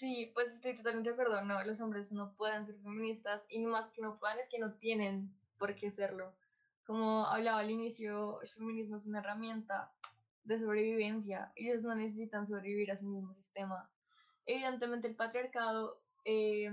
Sí, 0.00 0.30
pues 0.32 0.54
estoy 0.54 0.74
totalmente 0.74 1.10
de 1.10 1.12
acuerdo. 1.12 1.44
No, 1.44 1.62
los 1.62 1.78
hombres 1.82 2.10
no 2.10 2.32
pueden 2.32 2.64
ser 2.64 2.74
feministas 2.76 3.44
y 3.50 3.60
más 3.60 3.90
que 3.90 4.00
no 4.00 4.18
puedan 4.18 4.38
es 4.38 4.48
que 4.48 4.58
no 4.58 4.72
tienen 4.72 5.30
por 5.58 5.74
qué 5.74 5.90
serlo. 5.90 6.34
Como 6.86 7.26
hablaba 7.26 7.58
al 7.58 7.70
inicio, 7.70 8.40
el 8.40 8.48
feminismo 8.48 8.96
es 8.96 9.04
una 9.04 9.18
herramienta 9.18 9.92
de 10.44 10.58
sobrevivencia. 10.58 11.52
Ellos 11.54 11.82
no 11.82 11.94
necesitan 11.94 12.46
sobrevivir 12.46 12.90
a 12.90 12.96
su 12.96 13.08
mismo 13.08 13.34
sistema. 13.34 13.90
Evidentemente 14.46 15.06
el 15.06 15.16
patriarcado 15.16 16.00
eh, 16.24 16.72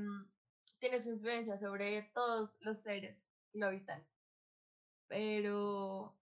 tiene 0.80 1.02
su 1.02 1.10
influencia 1.10 1.58
sobre 1.58 2.04
todos 2.14 2.56
los 2.62 2.78
seres 2.78 3.22
que 3.52 3.60
lo 3.60 3.66
habitan. 3.66 4.08
Pero 5.10 6.16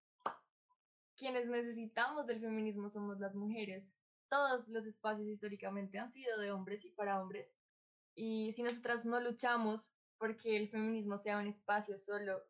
quienes 1.16 1.46
necesitamos 1.46 2.26
del 2.26 2.40
feminismo 2.40 2.90
somos 2.90 3.20
las 3.20 3.36
mujeres. 3.36 3.94
Todos 4.30 4.68
los 4.68 4.86
espacios 4.86 5.28
históricamente 5.28 6.00
han 6.00 6.12
sido 6.12 6.40
de 6.40 6.52
hombres 6.52 6.86
y 6.86 6.90
para 6.90 7.22
hombres. 7.22 7.54
Y 8.16 8.52
si 8.54 8.64
nosotras 8.64 9.06
no 9.06 9.20
luchamos 9.20 9.92
porque 10.18 10.58
el 10.58 10.70
feminismo 10.70 11.18
sea 11.18 11.38
un 11.38 11.48
espacio 11.48 12.00
solo 12.00 12.42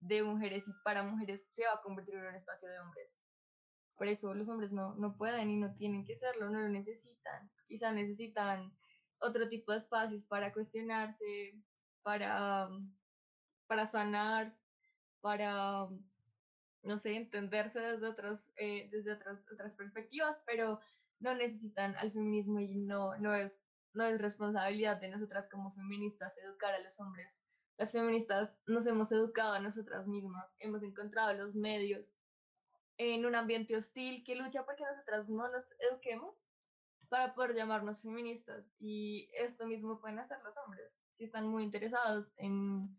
de 0.00 0.22
mujeres 0.22 0.68
y 0.68 0.72
para 0.84 1.02
mujeres, 1.02 1.44
se 1.50 1.64
va 1.64 1.74
a 1.74 1.82
convertir 1.82 2.14
en 2.14 2.26
un 2.26 2.34
espacio 2.34 2.68
de 2.68 2.78
hombres. 2.78 3.16
Por 3.96 4.06
eso 4.06 4.32
los 4.34 4.48
hombres 4.48 4.70
no, 4.70 4.94
no 4.94 5.16
pueden 5.16 5.50
y 5.50 5.56
no 5.56 5.74
tienen 5.74 6.04
que 6.04 6.16
serlo, 6.16 6.50
no 6.50 6.60
lo 6.60 6.68
necesitan. 6.68 7.50
Quizá 7.66 7.90
necesitan 7.92 8.72
otro 9.18 9.48
tipo 9.48 9.72
de 9.72 9.78
espacios 9.78 10.22
para 10.22 10.52
cuestionarse, 10.52 11.60
para, 12.02 12.68
para 13.66 13.86
sanar, 13.86 14.56
para, 15.20 15.88
no 16.82 16.98
sé, 16.98 17.16
entenderse 17.16 17.80
desde, 17.80 18.06
otros, 18.06 18.50
eh, 18.56 18.88
desde 18.92 19.12
otras, 19.12 19.50
otras 19.50 19.74
perspectivas, 19.74 20.40
pero 20.46 20.80
no 21.20 21.34
necesitan 21.34 21.96
al 21.96 22.12
feminismo 22.12 22.60
y 22.60 22.74
no, 22.74 23.16
no, 23.18 23.34
es, 23.34 23.60
no 23.92 24.04
es 24.04 24.20
responsabilidad 24.20 25.00
de 25.00 25.08
nosotras 25.08 25.48
como 25.48 25.72
feministas 25.72 26.36
educar 26.38 26.74
a 26.74 26.80
los 26.80 26.98
hombres. 27.00 27.40
Las 27.76 27.92
feministas 27.92 28.60
nos 28.66 28.86
hemos 28.86 29.12
educado 29.12 29.54
a 29.54 29.60
nosotras 29.60 30.06
mismas, 30.06 30.46
hemos 30.58 30.82
encontrado 30.82 31.32
los 31.34 31.54
medios 31.54 32.12
en 32.96 33.24
un 33.24 33.34
ambiente 33.36 33.76
hostil 33.76 34.24
que 34.24 34.34
lucha 34.34 34.64
porque 34.64 34.84
nosotras 34.84 35.28
no 35.30 35.48
nos 35.48 35.72
eduquemos 35.90 36.42
para 37.08 37.34
poder 37.34 37.54
llamarnos 37.54 38.02
feministas. 38.02 38.64
Y 38.78 39.30
esto 39.32 39.66
mismo 39.66 40.00
pueden 40.00 40.18
hacer 40.18 40.38
los 40.42 40.56
hombres, 40.58 41.00
si 41.12 41.24
están 41.24 41.46
muy 41.46 41.64
interesados 41.64 42.32
en, 42.36 42.96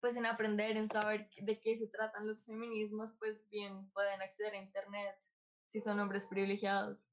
pues, 0.00 0.16
en 0.16 0.26
aprender, 0.26 0.76
en 0.76 0.88
saber 0.88 1.30
de 1.40 1.60
qué 1.60 1.78
se 1.78 1.86
tratan 1.86 2.26
los 2.26 2.44
feminismos, 2.44 3.14
pues 3.18 3.48
bien 3.48 3.90
pueden 3.92 4.20
acceder 4.22 4.54
a 4.54 4.62
Internet 4.62 5.16
si 5.74 5.80
son 5.80 5.98
hombres 5.98 6.24
privilegiados. 6.26 7.04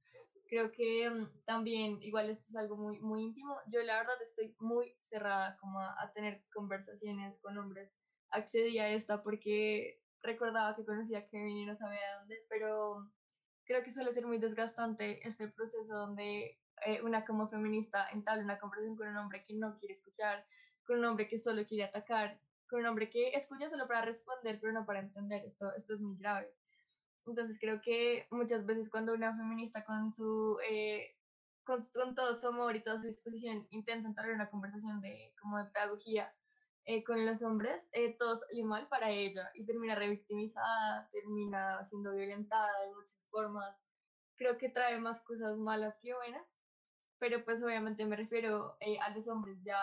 Creo 0.48 0.72
que 0.72 1.10
mm, 1.10 1.46
también, 1.46 1.98
igual 2.04 2.30
esto 2.30 2.46
es 2.48 2.56
algo 2.56 2.78
muy, 2.78 3.00
muy 3.00 3.24
íntimo, 3.24 3.58
yo 3.66 3.82
la 3.82 3.98
verdad 3.98 4.22
estoy 4.22 4.56
muy 4.60 4.96
cerrada 5.00 5.58
como 5.58 5.80
a, 5.80 6.00
a 6.00 6.14
tener 6.14 6.44
conversaciones 6.54 7.40
con 7.40 7.58
hombres. 7.58 7.92
Accedí 8.30 8.78
a 8.78 8.90
esta 8.90 9.24
porque 9.24 10.00
recordaba 10.22 10.76
que 10.76 10.86
conocía 10.86 11.20
a 11.20 11.28
Kevin 11.28 11.58
y 11.58 11.66
no 11.66 11.74
sabía 11.74 12.00
de 12.00 12.20
dónde, 12.20 12.46
pero 12.50 13.12
creo 13.66 13.84
que 13.84 13.92
suele 13.92 14.12
ser 14.12 14.28
muy 14.28 14.38
desgastante 14.38 15.28
este 15.28 15.48
proceso 15.48 15.96
donde 15.96 16.60
eh, 16.86 17.02
una 17.02 17.26
como 17.26 17.50
feminista 17.50 18.10
entabla 18.12 18.44
una 18.44 18.60
conversación 18.60 18.96
con 18.96 19.08
un 19.08 19.18
hombre 19.18 19.44
que 19.44 19.56
no 19.56 19.76
quiere 19.76 19.96
escuchar, 19.96 20.46
con 20.86 21.00
un 21.00 21.06
hombre 21.06 21.28
que 21.28 21.40
solo 21.40 21.66
quiere 21.66 21.86
atacar, 21.86 22.40
con 22.70 22.82
un 22.82 22.86
hombre 22.86 23.10
que 23.10 23.30
escucha 23.30 23.70
solo 23.70 23.88
para 23.88 24.06
responder, 24.06 24.60
pero 24.62 24.72
no 24.72 24.86
para 24.86 25.00
entender. 25.00 25.44
Esto, 25.46 25.74
esto 25.76 25.96
es 25.96 26.00
muy 26.00 26.16
grave. 26.20 26.54
Entonces 27.26 27.60
creo 27.60 27.82
que 27.82 28.28
muchas 28.32 28.66
veces 28.66 28.90
cuando 28.90 29.14
una 29.14 29.36
feminista 29.36 29.84
con 29.86 30.14
su... 30.14 30.58
Eh, 30.70 31.16
con, 31.64 31.80
con, 31.94 32.16
todo 32.16 32.34
su 32.34 32.48
amor 32.48 32.76
y 32.76 32.82
toda 32.82 33.00
su 33.00 33.08
disposición 33.08 33.68
intenta 33.70 34.08
entrar 34.08 34.28
en 34.30 34.36
una 34.36 34.50
conversación 34.50 35.00
de 35.00 35.34
como 35.40 35.60
de 35.60 35.70
pedagogía 35.70 36.34
eh, 36.86 37.04
con 37.04 37.24
los 37.26 37.44
hombres, 37.44 37.90
eh, 37.94 38.16
todo 38.18 38.38
sale 38.38 38.64
mal 38.64 38.88
para 38.88 39.12
ella 39.12 39.52
y 39.54 39.66
termina 39.66 39.94
revictimizada, 39.94 41.08
termina 41.12 41.84
siendo 41.86 42.12
violentada 42.14 42.72
de 42.82 42.96
muchas 42.96 43.24
formas. 43.30 43.76
Creo 44.36 44.58
que 44.58 44.70
trae 44.70 45.00
más 45.00 45.22
cosas 45.22 45.58
malas 45.58 46.00
que 46.02 46.16
buenas, 46.16 46.60
pero 47.20 47.46
pues 47.46 47.64
obviamente 47.64 48.04
me 48.06 48.16
refiero 48.16 48.78
eh, 48.80 48.98
a 49.00 49.12
los 49.12 49.28
hombres, 49.28 49.62
ya 49.64 49.80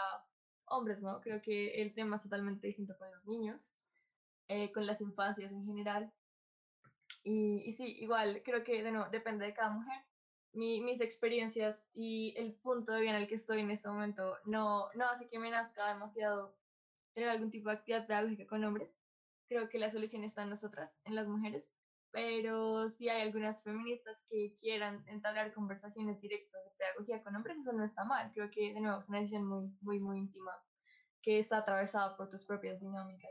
hombres, 0.65 1.02
¿no? 1.02 1.20
Creo 1.20 1.40
que 1.40 1.81
el 1.81 1.94
tema 1.94 2.16
es 2.16 2.23
totalmente 2.24 2.66
distinto 2.66 2.98
con 2.98 3.10
los 3.12 3.24
niños, 3.27 3.70
eh, 4.48 4.73
con 4.73 4.85
las 4.85 5.01
infancias 5.01 5.52
en 5.52 5.62
general. 5.62 6.12
Y, 7.28 7.62
y, 7.68 7.74
sí, 7.74 7.84
igual, 8.00 8.42
creo 8.42 8.64
que 8.64 8.82
de 8.82 8.90
nuevo, 8.90 9.10
depende 9.10 9.44
de 9.44 9.52
cada 9.52 9.70
mujer. 9.70 10.02
Mi, 10.55 10.80
mis 10.80 11.02
experiencias 11.02 11.86
y 11.92 12.32
el 12.38 12.55
punto 12.55 12.92
de 12.92 13.02
vida 13.02 13.10
en 13.10 13.16
el 13.16 13.28
que 13.28 13.34
estoy 13.34 13.60
en 13.60 13.70
este 13.70 13.90
momento 13.90 14.38
no, 14.46 14.88
no 14.94 15.05
hace 15.10 15.28
que 15.28 15.38
me 15.38 15.50
nazca 15.50 15.92
demasiado 15.92 16.56
tener 17.12 17.28
algún 17.28 17.50
tipo 17.50 17.68
de 17.68 17.76
actividad 17.76 18.06
pedagógica 18.06 18.46
con 18.46 18.64
hombres. 18.64 18.96
Creo 19.46 19.68
que 19.68 19.78
la 19.78 19.90
solución 19.90 20.24
está 20.24 20.42
en 20.42 20.48
nosotras, 20.48 20.96
en 21.05 21.16
las 21.16 21.28
mujeres, 21.28 21.70
pero 22.12 22.88
si 22.88 23.10
hay 23.10 23.20
algunas 23.20 23.62
feministas 23.62 24.24
que 24.30 24.56
quieran 24.59 25.05
entablar 25.06 25.52
conversaciones 25.52 26.22
directas 26.22 26.64
de 26.64 26.70
pedagogía 26.78 27.22
con 27.22 27.36
hombres, 27.36 27.59
eso 27.59 27.74
no 27.74 27.84
está 27.84 28.05
mal. 28.05 28.32
Creo 28.32 28.50
que, 28.50 28.72
de 28.72 28.80
nuevo, 28.80 29.00
es 29.00 29.09
una 29.10 29.18
decisión 29.18 29.44
muy, 29.44 29.70
muy, 29.82 30.00
muy 30.00 30.18
íntima 30.18 30.52
que 31.20 31.38
está 31.38 31.59
atravesada 31.59 32.16
por 32.16 32.30
tus 32.30 32.46
propias 32.46 32.80
dinámicas. 32.80 33.30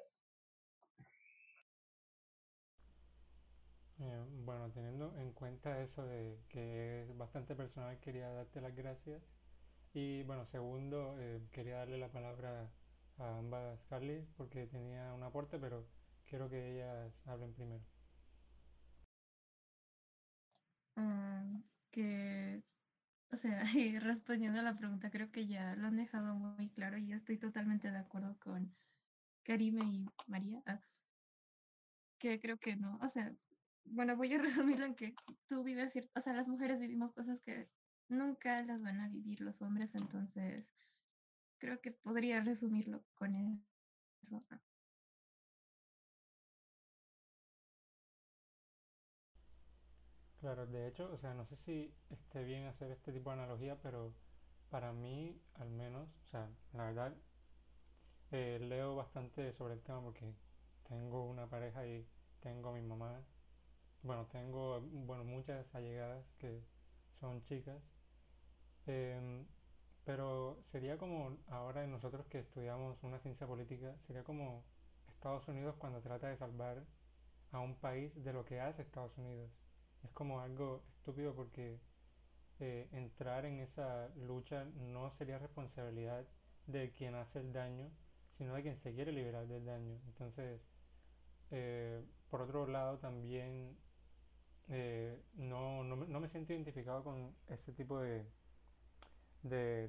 Eh, 3.99 4.24
bueno, 4.45 4.72
teniendo 4.72 5.15
en 5.18 5.34
cuenta 5.34 5.82
eso 5.82 6.06
de 6.06 6.40
que 6.49 7.03
es 7.03 7.18
bastante 7.18 7.56
personal, 7.56 7.99
quería 7.99 8.30
darte 8.32 8.61
las 8.61 8.76
gracias. 8.76 9.22
Y 9.94 10.24
bueno, 10.24 10.45
segundo, 10.45 11.15
eh, 11.19 11.41
quería 11.52 11.78
darle 11.80 11.98
la 11.98 12.11
palabra 12.11 12.72
a 13.18 13.38
ambas 13.40 13.84
Carly 13.90 14.28
porque 14.38 14.68
tenía 14.68 15.14
un 15.14 15.24
aporte, 15.24 15.60
pero 15.60 15.88
quiero 16.26 16.49
que 16.49 16.74
ellas 16.76 17.14
hablen 17.28 17.53
primero. 17.53 17.84
Um, 20.95 21.64
que, 21.91 22.64
o 23.32 23.38
sea, 23.38 23.64
y 23.76 23.99
respondiendo 23.99 24.60
a 24.60 24.64
la 24.64 24.76
pregunta, 24.78 25.11
creo 25.11 25.32
que 25.32 25.48
ya 25.48 25.76
lo 25.76 25.88
han 25.88 25.98
dejado 25.98 26.36
muy 26.36 26.69
claro 26.72 26.98
y 26.98 27.07
yo 27.07 27.18
estoy 27.18 27.38
totalmente 27.40 27.91
de 27.91 27.98
acuerdo 27.99 28.38
con 28.40 28.78
Karime 29.44 29.82
y 29.86 30.06
María. 30.28 30.64
Ah, 30.68 30.82
que 32.19 32.40
creo 32.40 32.57
que 32.57 32.76
no, 32.76 32.98
o 33.02 33.10
sea, 33.10 33.36
bueno, 33.92 34.16
voy 34.16 34.34
a 34.34 34.38
resumirlo 34.42 34.86
en 34.86 34.96
que 34.96 35.16
tú 35.48 35.64
vives 35.64 35.94
o 36.16 36.22
sea, 36.22 36.34
las 36.34 36.50
mujeres 36.50 36.80
vivimos 36.80 37.12
cosas 37.12 37.42
que 37.42 37.70
nunca 38.10 38.62
las 38.64 38.84
van 38.84 39.00
a 39.00 39.10
vivir 39.10 39.42
los 39.42 39.62
hombres, 39.62 39.96
entonces 39.96 40.66
creo 41.60 41.82
que 41.82 41.92
podría 41.92 42.42
resumirlo 42.42 43.04
con 43.16 43.36
eso. 43.36 44.44
Claro, 50.40 50.68
de 50.68 50.88
hecho, 50.88 51.12
o 51.12 51.18
sea, 51.18 51.34
no 51.34 51.46
sé 51.46 51.56
si 51.58 51.94
esté 52.10 52.44
bien 52.44 52.66
hacer 52.66 52.92
este 52.92 53.12
tipo 53.12 53.30
de 53.30 53.36
analogía, 53.36 53.78
pero 53.82 54.14
para 54.70 54.94
mí, 54.94 55.42
al 55.56 55.70
menos, 55.70 56.10
o 56.26 56.28
sea, 56.30 56.50
la 56.74 56.86
verdad, 56.86 57.14
eh, 58.32 58.60
leo 58.62 58.96
bastante 58.96 59.54
sobre 59.54 59.74
el 59.74 59.82
tema 59.82 60.02
porque 60.02 60.34
tengo 60.88 61.26
una 61.26 61.50
pareja 61.50 61.86
y 61.88 62.06
tengo 62.40 62.70
a 62.70 62.74
mi 62.74 62.82
mamá, 62.82 63.22
bueno, 64.03 64.28
tengo, 64.28 64.82
bueno, 64.82 65.24
muchas 65.24 65.74
allegadas 65.76 66.26
que 66.40 66.61
son 67.19 67.44
chicas, 67.44 67.82
em, 68.86 69.45
pero 70.06 70.64
sería 70.72 70.98
como 70.98 71.38
ahora 71.49 71.86
nosotros 71.88 72.26
que 72.28 72.40
estudiamos 72.40 72.98
una 73.03 73.19
ciencia 73.19 73.48
política, 73.48 73.95
sería 74.07 74.24
como 74.24 74.64
Estados 75.10 75.48
Unidos 75.48 75.76
cuando 75.78 76.02
trata 76.02 76.30
de 76.30 76.38
salvar 76.38 76.84
a 77.52 77.60
un 77.60 77.76
país 77.76 78.14
de 78.24 78.34
lo 78.34 78.45
que 78.45 78.60
hace 78.60 78.82
Estados 78.82 79.18
Unidos. 79.18 79.52
Es 80.03 80.11
como 80.11 80.40
algo 80.40 80.84
estúpido 80.98 81.34
porque 81.36 81.80
eh, 82.60 82.88
entrar 82.91 83.45
en 83.45 83.60
esa 83.60 84.10
lucha 84.15 84.65
no 84.76 85.11
sería 85.18 85.40
responsabilidad 85.40 86.26
de 86.68 86.91
quien 86.91 87.15
hace 87.15 87.40
el 87.40 87.53
daño, 87.53 87.90
sino 88.38 88.53
de 88.53 88.61
quien 88.61 88.78
se 88.78 88.94
quiere 88.94 89.11
liberar 89.11 89.48
del 89.48 89.65
daño. 89.65 89.99
Entonces, 90.07 90.61
eh, 91.52 92.03
por 92.30 92.41
otro 92.41 92.68
lado, 92.68 92.99
también 92.99 93.78
eh, 94.69 95.22
no, 95.35 95.84
no, 95.84 95.95
no, 95.95 96.19
me 96.19 96.30
siento 96.30 96.53
identificado 96.53 97.03
con 97.03 97.34
ese 97.48 97.72
tipo 97.73 97.99
de, 97.99 98.26
de, 99.44 99.88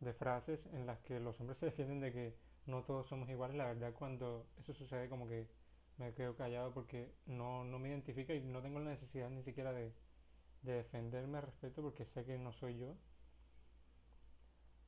de, 0.00 0.12
frases 0.14 0.60
en 0.72 0.86
las 0.86 0.98
que 1.00 1.20
los 1.20 1.38
hombres 1.40 1.58
se 1.58 1.66
defienden 1.66 2.00
de 2.00 2.12
que 2.12 2.36
no 2.66 2.82
todos 2.84 3.08
somos 3.08 3.28
iguales. 3.28 3.56
La 3.56 3.66
verdad, 3.66 3.92
cuando 3.94 4.46
eso 4.58 4.72
sucede, 4.72 5.08
como 5.08 5.28
que 5.28 5.48
me 5.98 6.14
quedo 6.14 6.36
callado 6.36 6.72
porque 6.72 7.12
no, 7.26 7.64
no 7.64 7.78
me 7.78 7.90
identifica 7.90 8.34
y 8.34 8.40
no 8.42 8.62
tengo 8.62 8.80
la 8.80 8.90
necesidad 8.90 9.30
ni 9.30 9.42
siquiera 9.42 9.72
de, 9.72 9.92
de 10.62 10.72
defenderme 10.72 11.38
al 11.38 11.44
respecto 11.44 11.82
porque 11.82 12.06
sé 12.06 12.24
que 12.24 12.38
no 12.38 12.52
soy 12.52 12.78
yo. 12.78 12.94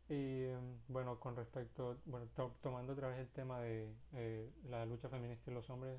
Y 0.09 0.47
bueno, 0.89 1.19
con 1.19 1.35
respecto, 1.37 1.99
bueno, 2.05 2.27
to 2.35 2.55
tomando 2.63 2.93
otra 2.93 3.09
vez 3.09 3.19
el 3.19 3.29
tema 3.29 3.61
de 3.61 3.95
eh, 4.13 4.53
la 4.69 4.85
lucha 4.85 5.09
feminista 5.09 5.51
y 5.51 5.55
los 5.55 5.69
hombres, 5.71 5.99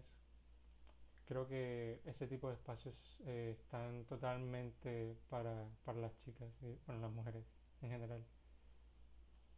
creo 1.26 1.48
que 1.48 2.02
ese 2.06 2.28
tipo 2.28 2.50
de 2.50 2.56
espacios 2.56 2.96
eh, 3.26 3.52
están 3.60 4.06
totalmente 4.06 5.18
para, 5.30 5.70
para 5.84 6.00
las 6.00 6.18
chicas 6.20 6.50
y 6.62 6.76
para 6.86 7.00
las 7.00 7.12
mujeres 7.12 7.46
en 7.82 7.90
general. 7.92 8.26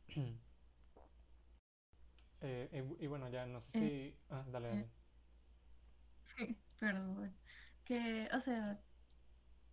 Eh, 2.42 2.70
y, 3.00 3.06
y 3.06 3.08
bueno, 3.08 3.30
ya 3.30 3.46
no 3.46 3.62
sé 3.62 3.72
Eh, 3.74 3.92
si... 4.12 4.16
Ah, 4.30 4.46
dale, 4.48 4.68
eh, 4.70 4.86
dale. 4.86 4.90
perdón. 6.80 7.38
Que, 7.84 8.30
o 8.34 8.40
sea, 8.40 8.84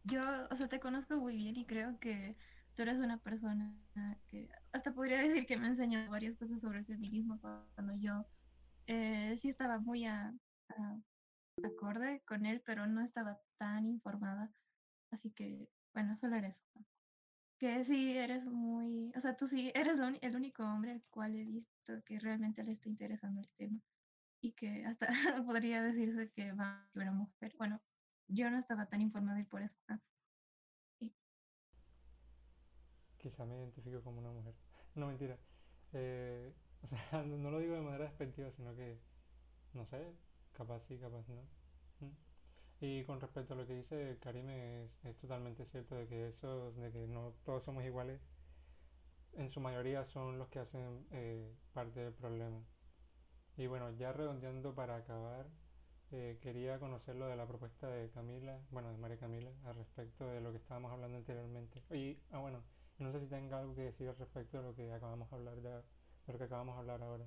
yo, 0.04 0.48
o 0.50 0.56
sea, 0.56 0.68
te 0.68 0.80
conozco 0.80 1.18
muy 1.20 1.36
bien 1.36 1.56
y 1.56 1.66
creo 1.66 1.98
que 1.98 2.36
tú 2.74 2.82
eres 2.82 2.98
una 2.98 3.18
persona 3.22 3.76
que 4.28 4.48
hasta 4.72 4.94
podría 4.94 5.18
decir 5.22 5.46
que 5.46 5.58
me 5.58 5.66
ha 5.66 5.70
enseñado 5.70 6.10
varias 6.10 6.36
cosas 6.38 6.60
sobre 6.60 6.80
el 6.80 6.86
feminismo 6.86 7.40
cuando 7.40 7.94
yo 7.98 8.26
eh, 8.86 9.36
sí 9.40 9.48
estaba 9.50 9.80
muy 9.80 10.06
a, 10.06 10.34
a- 10.70 10.98
acorde 11.62 12.22
con 12.26 12.46
él, 12.46 12.62
pero 12.64 12.86
no 12.86 13.02
estaba 13.02 13.40
tan 13.58 13.86
informada. 13.86 14.52
Así 15.10 15.30
que, 15.32 15.68
bueno, 15.94 16.16
solo 16.16 16.36
era 16.36 16.48
eso. 16.48 16.60
Que 17.58 17.84
sí 17.84 18.16
eres 18.18 18.46
muy, 18.46 19.12
o 19.16 19.20
sea, 19.20 19.36
tú 19.36 19.46
sí 19.46 19.72
eres 19.74 19.98
el 20.22 20.36
único 20.36 20.64
hombre 20.64 20.92
al 20.92 21.04
cual 21.10 21.34
he 21.36 21.44
visto 21.44 22.02
que 22.04 22.18
realmente 22.20 22.62
le 22.64 22.72
está 22.72 22.88
interesando 22.88 23.40
el 23.40 23.50
tema 23.56 23.80
y 24.40 24.52
que 24.52 24.84
hasta 24.86 25.08
podría 25.46 25.82
decirse 25.82 26.30
que 26.32 26.52
va 26.52 26.88
que 26.92 27.00
una 27.00 27.12
mujer. 27.12 27.54
Bueno, 27.58 27.82
yo 28.28 28.50
no 28.50 28.58
estaba 28.58 28.86
tan 28.88 29.02
informada 29.02 29.40
y 29.40 29.44
por 29.44 29.62
eso. 29.62 29.76
ah, 29.88 30.00
y- 31.00 31.14
Quizá 33.18 33.44
me 33.46 33.56
identifico 33.56 34.02
como 34.02 34.18
una 34.20 34.30
mujer. 34.30 34.54
No, 34.94 35.08
mentira. 35.08 35.36
Eh, 35.92 36.52
o 36.82 36.88
sea, 36.88 37.22
no 37.24 37.50
lo 37.50 37.58
digo 37.58 37.74
de 37.74 37.80
manera 37.80 38.04
despectiva, 38.04 38.50
sino 38.52 38.74
que, 38.76 38.98
no 39.74 39.86
sé, 39.86 40.14
capaz 40.56 40.80
sí, 40.88 40.98
capaz 40.98 41.26
no. 41.28 41.42
Mm. 42.00 42.12
Y 42.80 43.04
con 43.04 43.20
respecto 43.20 43.54
a 43.54 43.56
lo 43.56 43.66
que 43.66 43.74
dice 43.74 44.18
Karime, 44.20 44.84
es, 44.84 45.04
es 45.04 45.16
totalmente 45.18 45.64
cierto 45.66 45.94
de 45.96 46.06
que 46.06 46.28
eso, 46.28 46.72
de 46.72 46.90
que 46.92 47.06
no 47.06 47.34
todos 47.44 47.64
somos 47.64 47.84
iguales, 47.84 48.20
en 49.36 49.50
su 49.50 49.60
mayoría 49.60 50.04
son 50.06 50.38
los 50.38 50.48
que 50.48 50.60
hacen 50.60 51.06
eh, 51.12 51.52
parte 51.72 52.00
del 52.00 52.12
problema. 52.12 52.60
Y 53.56 53.66
bueno, 53.66 53.90
ya 53.92 54.12
redondeando 54.12 54.74
para 54.74 54.96
acabar, 54.96 55.46
eh, 56.10 56.38
quería 56.42 56.78
conocer 56.78 57.16
lo 57.16 57.26
de 57.26 57.36
la 57.36 57.46
propuesta 57.46 57.88
de 57.88 58.10
Camila, 58.10 58.60
bueno, 58.70 58.90
de 58.90 58.98
María 58.98 59.18
Camila, 59.18 59.50
al 59.64 59.76
respecto 59.76 60.26
de 60.26 60.40
lo 60.40 60.50
que 60.52 60.58
estábamos 60.58 60.92
hablando 60.92 61.18
anteriormente. 61.18 61.82
Y, 61.90 62.18
ah, 62.30 62.38
bueno, 62.38 62.62
no 62.98 63.12
sé 63.12 63.20
si 63.20 63.26
tenga 63.26 63.58
algo 63.58 63.74
que 63.74 63.82
decir 63.82 64.08
al 64.08 64.16
respecto 64.16 64.58
de 64.58 64.64
lo 64.64 64.74
que 64.74 64.92
acabamos 64.92 65.30
de 65.30 65.36
hablar, 65.36 65.60
de, 65.60 65.70
de 65.70 66.32
lo 66.32 66.38
que 66.38 66.44
acabamos 66.44 66.74
de 66.76 66.80
hablar 66.80 67.02
ahora. 67.02 67.26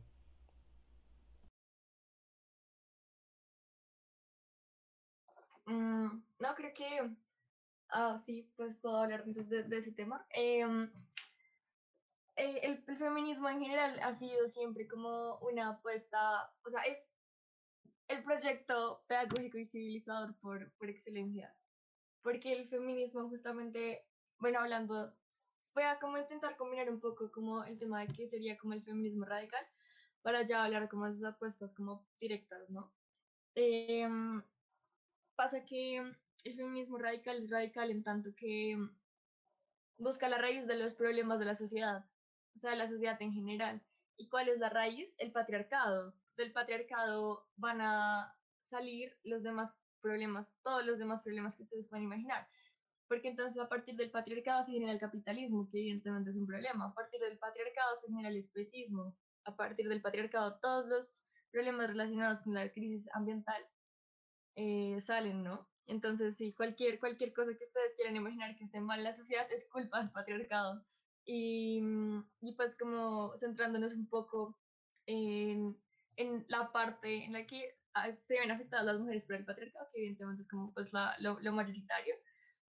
Mm, 5.68 6.24
no, 6.40 6.56
creo 6.56 6.74
que, 6.74 7.16
ah, 7.90 8.18
sí, 8.18 8.52
pues 8.56 8.78
puedo 8.78 8.98
hablar 8.98 9.24
entonces 9.26 9.70
de, 9.70 9.78
ese 9.78 9.92
tema. 9.92 10.26
Em, 10.30 10.92
eh, 12.38 12.60
el, 12.64 12.98
feminismo 12.98 13.50
en 13.50 13.60
general 13.60 14.00
ha 14.02 14.14
sido 14.14 14.48
siempre 14.48 14.88
como 14.88 15.38
una 15.40 15.72
apuesta, 15.72 16.50
o 16.66 16.70
sea, 16.70 16.82
es 16.84 17.12
el 18.08 18.24
proyecto 18.24 19.04
pedagógico 19.08 19.58
y 19.58 19.66
civilizador 19.66 20.38
por, 20.40 20.72
por 20.78 20.90
excelencia, 20.90 21.54
porque 22.22 22.54
el 22.54 22.70
feminismo 22.70 23.28
justamente, 23.28 24.08
bueno, 24.40 24.60
hablando, 24.60 25.14
voy 25.76 25.84
a 25.84 26.00
como 26.00 26.18
intentar 26.18 26.56
combinar 26.56 26.90
un 26.90 27.02
poco 27.02 27.30
como 27.30 27.66
el 27.66 27.78
tema 27.78 28.02
de 28.06 28.14
qué 28.14 28.26
sería 28.26 28.58
como 28.58 28.74
el 28.74 28.84
feminismo 28.84 29.26
radical, 29.26 29.66
para 30.22 30.44
ya 30.44 30.64
hablar 30.64 30.88
como 30.88 31.06
de 31.08 31.12
esas 31.12 31.34
apuestas 31.34 31.74
como 31.74 32.08
directas, 32.22 32.70
¿no? 32.70 32.94
Em, 33.56 34.42
pasa 35.38 35.64
que 35.64 35.98
el 36.44 36.56
feminismo 36.56 36.98
radical 36.98 37.38
es 37.42 37.50
radical 37.50 37.92
en 37.92 38.04
tanto 38.04 38.32
que 38.36 38.76
busca 39.98 40.28
la 40.28 40.40
raíz 40.40 40.68
de 40.68 40.76
los 40.76 40.96
problemas 40.96 41.40
de 41.40 41.46
la 41.46 41.56
sociedad, 41.56 42.06
o 42.56 42.60
sea, 42.60 42.72
de 42.72 42.78
la 42.78 42.88
sociedad 42.88 43.22
en 43.22 43.32
general. 43.32 43.82
¿Y 44.18 44.28
cuál 44.30 44.50
es 44.50 44.60
la 44.60 44.70
raíz? 44.70 45.16
El 45.20 45.32
patriarcado. 45.32 46.14
Del 46.36 46.52
patriarcado 46.52 47.48
van 47.56 47.82
a 47.82 48.36
salir 48.64 49.16
los 49.24 49.44
demás 49.44 49.72
problemas, 50.02 50.52
todos 50.64 50.86
los 50.86 50.98
demás 50.98 51.22
problemas 51.22 51.56
que 51.56 51.64
ustedes 51.64 51.88
pueden 51.88 52.06
imaginar. 52.06 52.48
Porque 53.08 53.30
entonces 53.30 53.62
a 53.62 53.70
partir 53.70 53.96
del 53.96 54.12
patriarcado 54.12 54.64
se 54.66 54.74
genera 54.74 54.92
el 54.92 55.00
capitalismo, 55.00 55.70
que 55.70 55.80
evidentemente 55.80 56.32
es 56.32 56.36
un 56.36 56.48
problema. 56.48 56.86
A 56.86 56.94
partir 56.94 57.20
del 57.22 57.38
patriarcado 57.38 57.96
se 58.02 58.08
genera 58.08 58.30
el 58.30 58.38
especismo. 58.38 59.16
A 59.46 59.56
partir 59.56 59.88
del 59.88 60.02
patriarcado 60.02 60.60
todos 60.60 60.88
los 60.88 61.08
problemas 61.52 61.90
relacionados 61.90 62.40
con 62.42 62.56
la 62.56 62.70
crisis 62.72 63.08
ambiental 63.14 63.64
eh, 64.58 65.00
salen, 65.02 65.44
¿no? 65.44 65.70
Entonces, 65.86 66.36
sí, 66.36 66.54
cualquier, 66.54 67.00
cualquier 67.00 67.32
cosa 67.34 67.52
que 67.56 67.64
ustedes 67.64 67.94
quieran 67.96 68.16
imaginar 68.16 68.58
que 68.58 68.64
esté 68.64 68.82
mal 68.82 69.04
la 69.04 69.14
sociedad 69.14 69.48
es 69.52 69.70
culpa 69.70 70.00
del 70.00 70.12
patriarcado. 70.12 70.84
Y, 71.26 71.80
mm, 71.82 72.32
y 72.42 72.54
pues 72.56 72.76
como 72.76 73.38
centrándonos 73.38 73.94
un 73.94 74.10
poco 74.10 74.60
en, 75.06 75.78
en 76.16 76.46
la 76.50 76.72
parte 76.72 77.24
en 77.26 77.34
la 77.34 77.46
que 77.46 77.78
ah, 77.94 78.12
se 78.12 78.40
ven 78.40 78.52
afectadas 78.52 78.86
las 78.88 79.00
mujeres 79.00 79.26
por 79.26 79.36
el 79.36 79.46
patriarcado, 79.46 79.88
que 79.94 80.00
evidentemente 80.00 80.42
es 80.42 80.50
como 80.50 80.74
pues 80.74 80.92
la, 80.92 81.16
lo, 81.20 81.40
lo 81.40 81.54
mayoritario, 81.54 82.16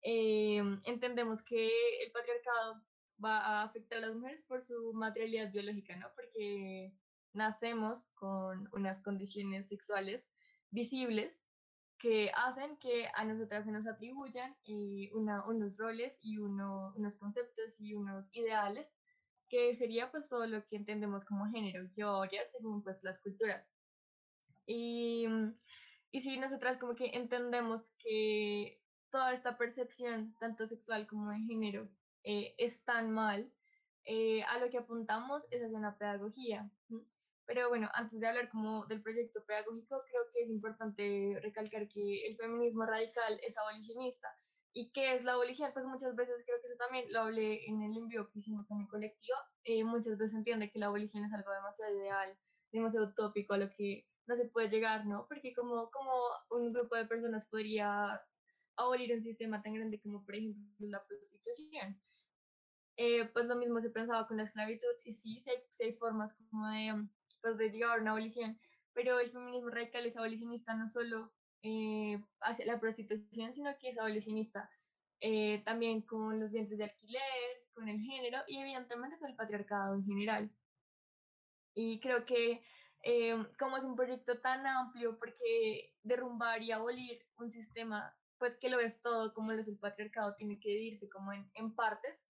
eh, 0.03 0.63
entendemos 0.85 1.43
que 1.43 1.67
el 2.05 2.13
patriarcado 2.13 2.87
va 3.25 3.39
a 3.39 3.63
afectar 3.65 3.99
a 3.99 4.03
las 4.03 4.15
mujeres 4.15 4.43
por 4.45 4.63
su 4.63 4.93
materialidad 4.95 5.53
biológica, 5.53 5.97
¿no? 5.97 6.09
Porque 6.15 6.97
nacemos 7.33 8.07
con 8.15 8.69
unas 8.73 9.03
condiciones 9.03 9.69
sexuales 9.69 10.29
visibles 10.71 11.43
que 12.03 12.33
hacen 12.35 12.77
que 12.79 13.07
a 13.15 13.25
nosotras 13.25 13.65
se 13.65 13.71
nos 13.71 13.87
atribuyan 13.87 14.57
eh, 14.65 15.09
unos 15.15 15.77
roles 15.77 16.19
y 16.21 16.37
uno, 16.37 16.93
unos 16.97 17.17
conceptos 17.17 17.81
y 17.81 17.95
unos 17.95 18.29
ideales, 18.33 18.93
que 19.49 19.73
sería 19.77 20.11
pues 20.11 20.29
todo 20.29 20.49
lo 20.49 20.67
que 20.67 20.75
entendemos 20.75 21.25
como 21.25 21.47
género, 21.47 21.89
que 21.95 22.03
va 22.03 22.29
según 22.51 22.83
pues 22.83 23.05
las 23.05 23.21
culturas. 23.21 23.71
Y, 24.67 25.29
mm, 25.29 25.55
si 26.13 26.39
nosotras 26.39 26.77
como 26.77 26.97
que 26.97 27.11
entendemos 27.15 27.89
que 27.99 28.83
toda 29.11 29.33
esta 29.33 29.57
percepción, 29.57 30.35
tanto 30.41 30.67
sexual 30.67 31.07
como 31.07 31.31
de 31.31 31.39
género, 31.39 31.89
eh, 32.25 32.57
es 32.59 32.85
tan 32.85 33.13
mal, 33.13 33.53
eh, 34.05 34.43
a 34.43 34.59
lo 34.59 34.71
que 34.71 34.79
apuntamos 34.79 35.45
es 35.53 35.63
hacer 35.63 35.77
una 35.77 35.97
pedagogía. 35.97 36.69
Pero 37.47 37.69
bueno, 37.69 37.89
antes 37.95 38.21
de 38.21 38.27
hablar 38.27 38.49
como 38.51 38.87
del 38.87 39.03
proyecto 39.03 39.45
pedagógico, 39.45 40.03
creo 40.09 40.23
que 40.33 40.43
es 40.43 40.51
importante 40.51 41.39
recalcar 41.43 41.89
que 41.89 42.27
el 42.27 42.37
feminismo 42.37 42.87
radical 42.87 43.41
es 43.43 43.59
abolicionista. 43.59 44.29
¿Y 44.75 44.91
qué 44.93 45.15
es 45.15 45.25
la 45.25 45.33
abolición? 45.33 45.73
Pues 45.75 45.85
muchas 45.85 46.17
veces 46.17 46.43
creo 46.47 46.59
que 46.61 46.69
eso 46.69 46.77
también 46.79 47.13
lo 47.13 47.21
hablé 47.21 47.67
en 47.67 47.83
el 47.83 47.97
envío 47.97 48.31
que 48.31 48.39
hicimos 48.39 48.67
con 48.67 48.79
mi 48.79 48.89
colectivo. 48.89 49.37
eh, 49.65 49.85
muchas 49.85 50.17
veces 50.19 50.35
entiende 50.35 50.71
que 50.71 50.79
la 50.79 50.87
abolición 50.87 51.25
es 51.25 51.33
algo 51.33 51.51
demasiado 51.53 51.95
ideal, 51.95 52.39
demasiado 52.73 53.09
utópico, 53.09 53.55
a 53.55 53.59
lo 53.59 53.71
que 53.71 54.09
no 54.27 54.35
se 54.37 54.47
puede 54.47 54.71
llegar, 54.71 55.05
¿no? 55.07 55.27
Porque 55.29 55.53
como, 55.55 55.91
como 55.91 56.13
un 56.51 56.73
grupo 56.73 56.97
de 56.97 57.07
personas 57.07 57.47
podría 57.49 58.23
abolir 58.77 59.13
un 59.13 59.21
sistema 59.21 59.63
tan 59.63 59.75
grande 59.75 60.01
como, 60.01 60.25
por 60.25 60.35
ejemplo, 60.35 60.63
la 60.89 61.05
prostitución. 61.05 62.01
Eh, 62.97 63.27
pues 63.33 63.47
lo 63.47 63.57
mismo 63.57 63.81
se 63.81 63.91
pensaba 63.91 64.27
con 64.27 64.37
la 64.37 64.45
esclavitud 64.45 64.95
y 65.05 65.13
sí, 65.13 65.41
sí 65.41 65.51
hay, 65.51 65.57
sí 65.71 65.85
hay 65.85 65.93
formas 65.97 66.35
como 66.35 66.69
de, 66.69 67.09
pues, 67.43 67.59
de 67.59 67.71
llegar 67.71 67.99
a 67.99 68.01
una 68.01 68.13
abolición, 68.13 68.59
pero 68.93 69.21
el 69.21 69.31
feminismo 69.31 69.71
radical 69.71 70.07
es 70.07 70.17
abolicionista 70.17 70.75
no 70.75 70.89
solo 70.89 71.33
eh, 71.63 72.23
hacia 72.41 72.67
la 72.67 72.81
prostitución, 72.81 73.53
sino 73.53 73.77
que 73.79 73.91
es 73.91 73.99
abolicionista 73.99 74.71
eh, 75.21 75.63
también 75.65 76.03
con 76.03 76.41
los 76.41 76.51
vientres 76.51 76.79
de 76.79 76.85
alquiler, 76.85 77.23
con 77.75 77.89
el 77.89 78.01
género 78.01 78.39
y 78.47 78.59
evidentemente 78.59 79.19
con 79.19 79.31
el 79.31 79.37
patriarcado 79.37 79.95
en 79.95 80.05
general. 80.05 80.51
Y 81.75 82.01
creo 82.01 82.27
que 82.27 82.63
eh, 83.05 83.37
como 83.59 83.77
es 83.77 83.85
un 83.85 83.97
proyecto 83.97 84.41
tan 84.41 84.67
amplio, 84.67 85.19
porque 85.19 85.95
derrumbar 86.03 86.63
y 86.63 86.73
abolir 86.73 87.27
un 87.37 87.51
sistema, 87.51 88.17
pues 88.39 88.57
que 88.57 88.69
lo 88.69 88.79
es 88.79 89.01
todo, 89.01 89.35
como 89.35 89.53
lo 89.53 89.59
es 89.59 89.69
el 89.69 89.79
patriarcado, 89.79 90.35
tiene 90.37 90.61
que 90.61 90.69
dividirse 90.69 91.09
como 91.09 91.33
en, 91.33 91.51
en 91.55 91.75
partes, 91.75 92.25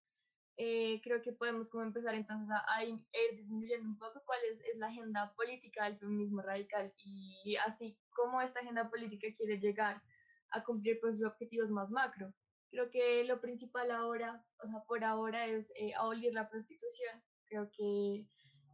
eh, 0.57 1.01
creo 1.03 1.23
que 1.23 1.33
podemos 1.33 1.69
como 1.71 1.83
empezar 1.83 2.15
entonces 2.15 2.51
a, 2.51 2.65
a 2.77 2.85
ir 2.85 2.99
disminuyendo 3.37 3.89
un 3.89 3.99
poco 3.99 4.23
cuál 4.27 4.39
es, 4.51 4.61
es, 4.61 4.77
la 4.77 4.89
agenda 4.89 5.33
política 5.35 5.85
del 5.85 5.97
feminismo 5.97 6.43
radical 6.43 6.93
y 7.05 7.57
así 7.57 7.97
como 8.11 8.41
esta 8.41 8.61
agenda 8.61 8.91
política 8.91 9.29
quiere 9.37 9.59
llegar 9.59 10.03
a 10.51 10.63
cumplir 10.63 10.99
pues, 11.01 11.17
sus 11.17 11.27
objetivos 11.27 11.71
más 11.71 11.91
macro. 11.91 12.33
Creo 12.71 12.91
que 12.91 13.25
lo 13.25 13.41
principal 13.41 13.91
ahora, 13.91 14.45
o 14.63 14.67
sea, 14.67 14.83
por 14.85 15.05
ahora 15.05 15.47
es 15.47 15.73
eh, 15.77 15.95
abolir 15.95 16.33
la 16.33 16.49
prostitución. 16.49 17.23
Creo 17.47 17.71
que 17.71 18.27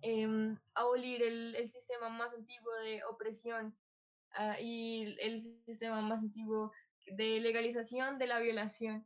eh, 0.03 0.57
abolir 0.75 1.23
el, 1.23 1.57
el, 1.57 1.71
sistema 1.71 2.09
más 2.09 2.33
antiguo 2.33 2.73
de 2.85 3.03
opresión 3.05 3.77
uh, 4.39 4.61
y 4.61 5.17
el 5.21 5.41
sistema 5.41 6.01
más 6.01 6.21
antiguo 6.21 6.73
de 7.17 7.41
legalización 7.41 8.19
de 8.19 8.27
la 8.29 8.39
violación 8.39 9.05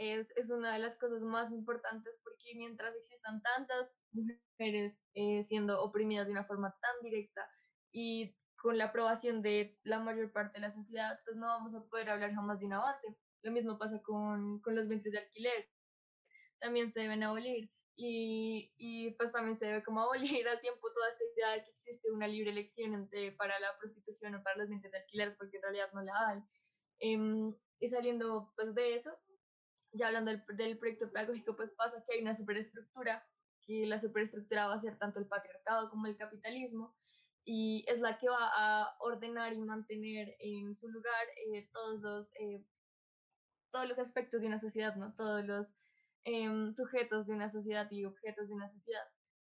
es, 0.00 0.34
es, 0.36 0.50
una 0.50 0.72
de 0.72 0.78
las 0.78 0.96
cosas 0.96 1.20
más 1.20 1.52
importantes 1.52 2.18
porque 2.24 2.54
mientras 2.56 2.94
existan 2.96 3.42
tantas 3.42 3.98
mujeres 4.12 4.98
eh, 5.12 5.44
siendo 5.44 5.82
oprimidas 5.82 6.26
de 6.26 6.32
una 6.32 6.46
forma 6.46 6.74
tan 6.80 7.02
directa 7.02 7.46
y 7.92 8.34
con 8.56 8.78
la 8.78 8.86
aprobación 8.86 9.42
de 9.42 9.78
la 9.84 10.00
mayor 10.00 10.32
parte 10.32 10.54
de 10.54 10.66
la 10.66 10.72
sociedad, 10.72 11.20
pues 11.24 11.36
no 11.36 11.46
vamos 11.46 11.74
a 11.74 11.84
poder 11.84 12.08
hablar 12.08 12.32
jamás 12.32 12.60
de 12.60 12.66
un 12.66 12.72
avance. 12.72 13.14
Lo 13.42 13.52
mismo 13.52 13.78
pasa 13.78 14.00
con, 14.02 14.60
con 14.60 14.74
los 14.74 14.88
vientres 14.88 15.12
de 15.12 15.18
alquiler. 15.18 15.68
También 16.60 16.90
se 16.90 17.00
deben 17.00 17.22
abolir. 17.22 17.70
Y, 17.96 18.72
y, 18.78 19.10
pues 19.12 19.32
también 19.32 19.58
se 19.58 19.66
debe 19.66 19.82
como 19.82 20.00
abolir 20.00 20.48
al 20.48 20.60
tiempo 20.60 20.92
toda 20.92 21.10
esta 21.10 21.24
idea 21.34 21.50
de 21.52 21.64
que 21.64 21.70
existe 21.70 22.10
una 22.10 22.26
libre 22.26 22.50
elección 22.50 22.94
entre, 22.94 23.32
para 23.32 23.60
la 23.60 23.76
prostitución 23.78 24.34
o 24.34 24.42
para 24.42 24.56
los 24.56 24.68
vientres 24.68 24.92
de 24.92 24.98
alquiler, 24.98 25.36
porque 25.36 25.58
en 25.58 25.62
realidad 25.62 25.92
no 25.92 26.02
la 26.02 26.28
hay. 26.28 26.40
Em, 27.00 27.54
y 27.80 27.88
saliendo 27.88 28.52
pues 28.56 28.74
de 28.74 28.94
eso, 28.94 29.10
ya 29.92 30.08
hablando 30.08 30.30
del, 30.30 30.44
del, 30.56 30.78
proyecto 30.78 31.10
pedagógico, 31.10 31.56
pues 31.56 31.70
pasa 31.72 32.02
que 32.06 32.14
hay 32.14 32.22
una 32.22 32.34
superestructura, 32.34 33.24
que 33.62 33.86
la 33.86 33.98
superestructura 33.98 34.68
va 34.68 34.74
a 34.74 34.80
ser 34.80 34.98
tanto 34.98 35.18
el 35.18 35.26
patriarcado 35.26 35.90
como 35.90 36.06
el 36.06 36.16
capitalismo, 36.16 36.94
y 37.44 37.84
es 37.88 38.00
la 38.00 38.18
que 38.18 38.28
va 38.28 38.50
a 38.54 38.96
ordenar 39.00 39.52
y 39.52 39.58
mantener 39.58 40.36
en 40.38 40.74
su 40.74 40.88
lugar 40.88 41.26
eh, 41.52 41.68
todos, 41.72 42.00
los, 42.00 42.32
eh, 42.36 42.64
todos 43.70 43.88
los 43.88 43.98
aspectos 43.98 44.40
de 44.40 44.46
una 44.46 44.58
sociedad, 44.58 44.94
¿no? 44.96 45.14
todos 45.14 45.44
los 45.46 45.74
eh, 46.24 46.48
sujetos 46.74 47.26
de 47.26 47.32
una 47.32 47.48
sociedad 47.48 47.90
y 47.90 48.04
objetos 48.04 48.48
de 48.48 48.54
una 48.54 48.68
sociedad. 48.68 49.02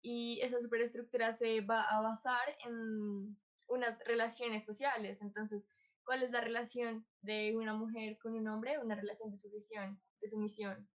Y 0.02 0.40
esa 0.40 0.60
superestructura 0.60 1.34
se 1.34 1.60
va 1.60 1.82
a 1.82 2.00
basar 2.00 2.56
en 2.64 3.36
unas 3.66 3.98
relaciones 4.06 4.64
sociales. 4.64 5.20
Entonces, 5.20 5.68
¿cuál 6.04 6.22
es 6.22 6.30
la 6.30 6.40
relación 6.40 7.06
de 7.20 7.54
una 7.56 7.74
mujer 7.74 8.18
con 8.18 8.34
un 8.34 8.48
hombre? 8.48 8.78
Una 8.78 8.94
relación 8.94 9.30
de 9.30 9.36
sumisión, 9.36 10.00
de 10.20 10.28
sumisión. 10.28 10.88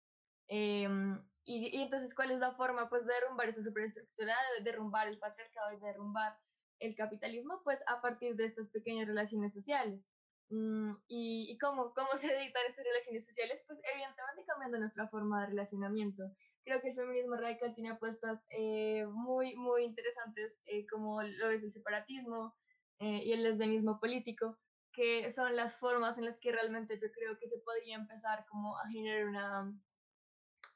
Em, 0.48 1.22
y, 1.44 1.78
y, 1.78 1.82
entonces, 1.82 2.14
¿cuál 2.16 2.32
es 2.32 2.40
la 2.40 2.54
forma 2.54 2.90
pues, 2.90 3.06
de 3.06 3.14
derrumbar 3.14 3.50
esa 3.50 3.64
superestructura, 3.64 4.36
de 4.58 4.64
derrumbar 4.64 5.08
el 5.08 5.20
patriarcado 5.20 5.74
y 5.74 5.80
de 5.80 5.88
derrumbar 5.88 6.38
el 6.80 6.96
capitalismo, 6.96 7.62
pues 7.64 7.84
a 7.88 8.02
partir 8.02 8.36
de 8.36 8.46
estas 8.46 8.70
pequeñas 8.70 9.08
relaciones 9.08 9.54
sociales. 9.54 10.08
Mm, 10.50 10.94
y, 11.08 11.48
y 11.50 11.58
cómo, 11.58 11.94
cómo 11.94 12.10
se 12.18 12.28
editan 12.28 12.64
estas 12.68 12.86
relaciones 12.86 13.26
sociales, 13.26 13.64
pues 13.68 13.82
evidentemente 13.94 14.46
cambiando 14.46 14.80
nuestra 14.80 15.08
forma 15.08 15.42
de 15.42 15.48
relacionamiento. 15.48 16.24
Creo 16.64 16.82
que 16.82 16.90
el 16.90 16.96
feminismo 16.96 17.36
radical 17.36 17.74
tiene 17.76 17.92
apuestas 17.92 18.44
eh, 18.50 19.06
muy, 19.08 19.56
muy 19.56 19.84
interesantes, 19.84 20.60
eh, 20.66 20.86
como 20.88 21.22
lo 21.22 21.50
es 21.50 21.64
el 21.64 21.72
separatismo 21.72 22.56
eh, 23.00 23.22
y 23.24 23.34
el 23.34 23.44
lesbianismo 23.44 24.00
político, 24.00 24.58
que 24.96 25.30
son 25.32 25.56
las 25.56 25.76
formas 25.76 26.18
en 26.18 26.26
las 26.26 26.40
que 26.40 26.52
realmente 26.52 26.98
yo 27.00 27.12
creo 27.12 27.38
que 27.38 27.50
se 27.50 27.58
podría 27.60 27.96
empezar 27.96 28.46
como 28.48 28.78
a 28.78 28.88
generar 28.90 29.28
una, 29.28 29.74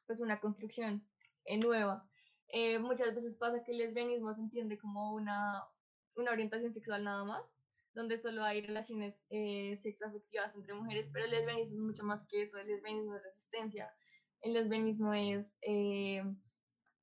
pues 0.06 0.20
una 0.20 0.40
construcción 0.40 1.08
nueva. 1.58 2.08
muchas 2.82 3.16
veces 3.16 3.36
pasa 3.38 3.64
que 3.64 3.72
el 3.72 3.80
lesbianismo 3.80 4.34
se 4.34 4.42
entiende 4.42 4.78
como 4.78 5.14
una, 5.14 5.64
una 6.16 6.32
orientación 6.32 6.74
sexual 6.74 7.04
nada 7.04 7.24
más, 7.24 7.44
donde 7.94 8.18
solo 8.18 8.44
hay 8.44 8.62
relaciones 8.62 9.20
eh, 9.30 9.78
sexoafectivas 9.78 10.56
entre 10.56 10.74
mujeres, 10.74 11.10
pero 11.12 11.26
el 11.26 11.32
lesbianismo 11.32 11.76
es 11.76 11.82
mucho 11.82 12.04
más 12.04 12.26
que 12.28 12.44
eso, 12.44 12.58
el 12.60 12.68
lesbianismo 12.68 13.16
es 13.16 13.24
resistencia, 13.24 13.94
el 14.42 14.54
lesbianismo 14.54 15.14
es 15.14 15.58
eh, 15.62 16.24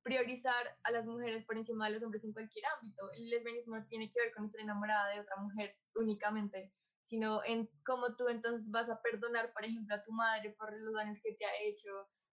priorizar 0.03 0.77
a 0.83 0.91
las 0.91 1.05
mujeres 1.05 1.45
por 1.45 1.57
encima 1.57 1.87
de 1.87 1.95
los 1.95 2.03
hombres 2.03 2.23
en 2.23 2.33
cualquier 2.33 2.65
ámbito, 2.79 3.11
el 3.13 3.29
lesbianismo 3.29 3.77
no 3.77 3.85
tiene 3.87 4.11
que 4.11 4.21
ver 4.21 4.33
con 4.33 4.45
estar 4.45 4.61
enamorada 4.61 5.09
de 5.13 5.19
otra 5.19 5.35
mujer 5.37 5.73
únicamente, 5.95 6.71
sino 7.07 7.41
en 7.45 7.69
cómo 7.85 8.15
tú 8.17 8.27
entonces 8.27 8.69
vas 8.69 8.89
a 8.89 9.01
perdonar, 9.01 9.53
por 9.53 9.63
ejemplo, 9.63 9.95
a 9.95 10.03
tu 10.03 10.11
madre 10.11 10.51
por 10.59 10.77
los 10.77 10.93
daños 10.93 11.21
que 11.21 11.33
te 11.35 11.45
ha 11.45 11.61
hecho 11.63 11.89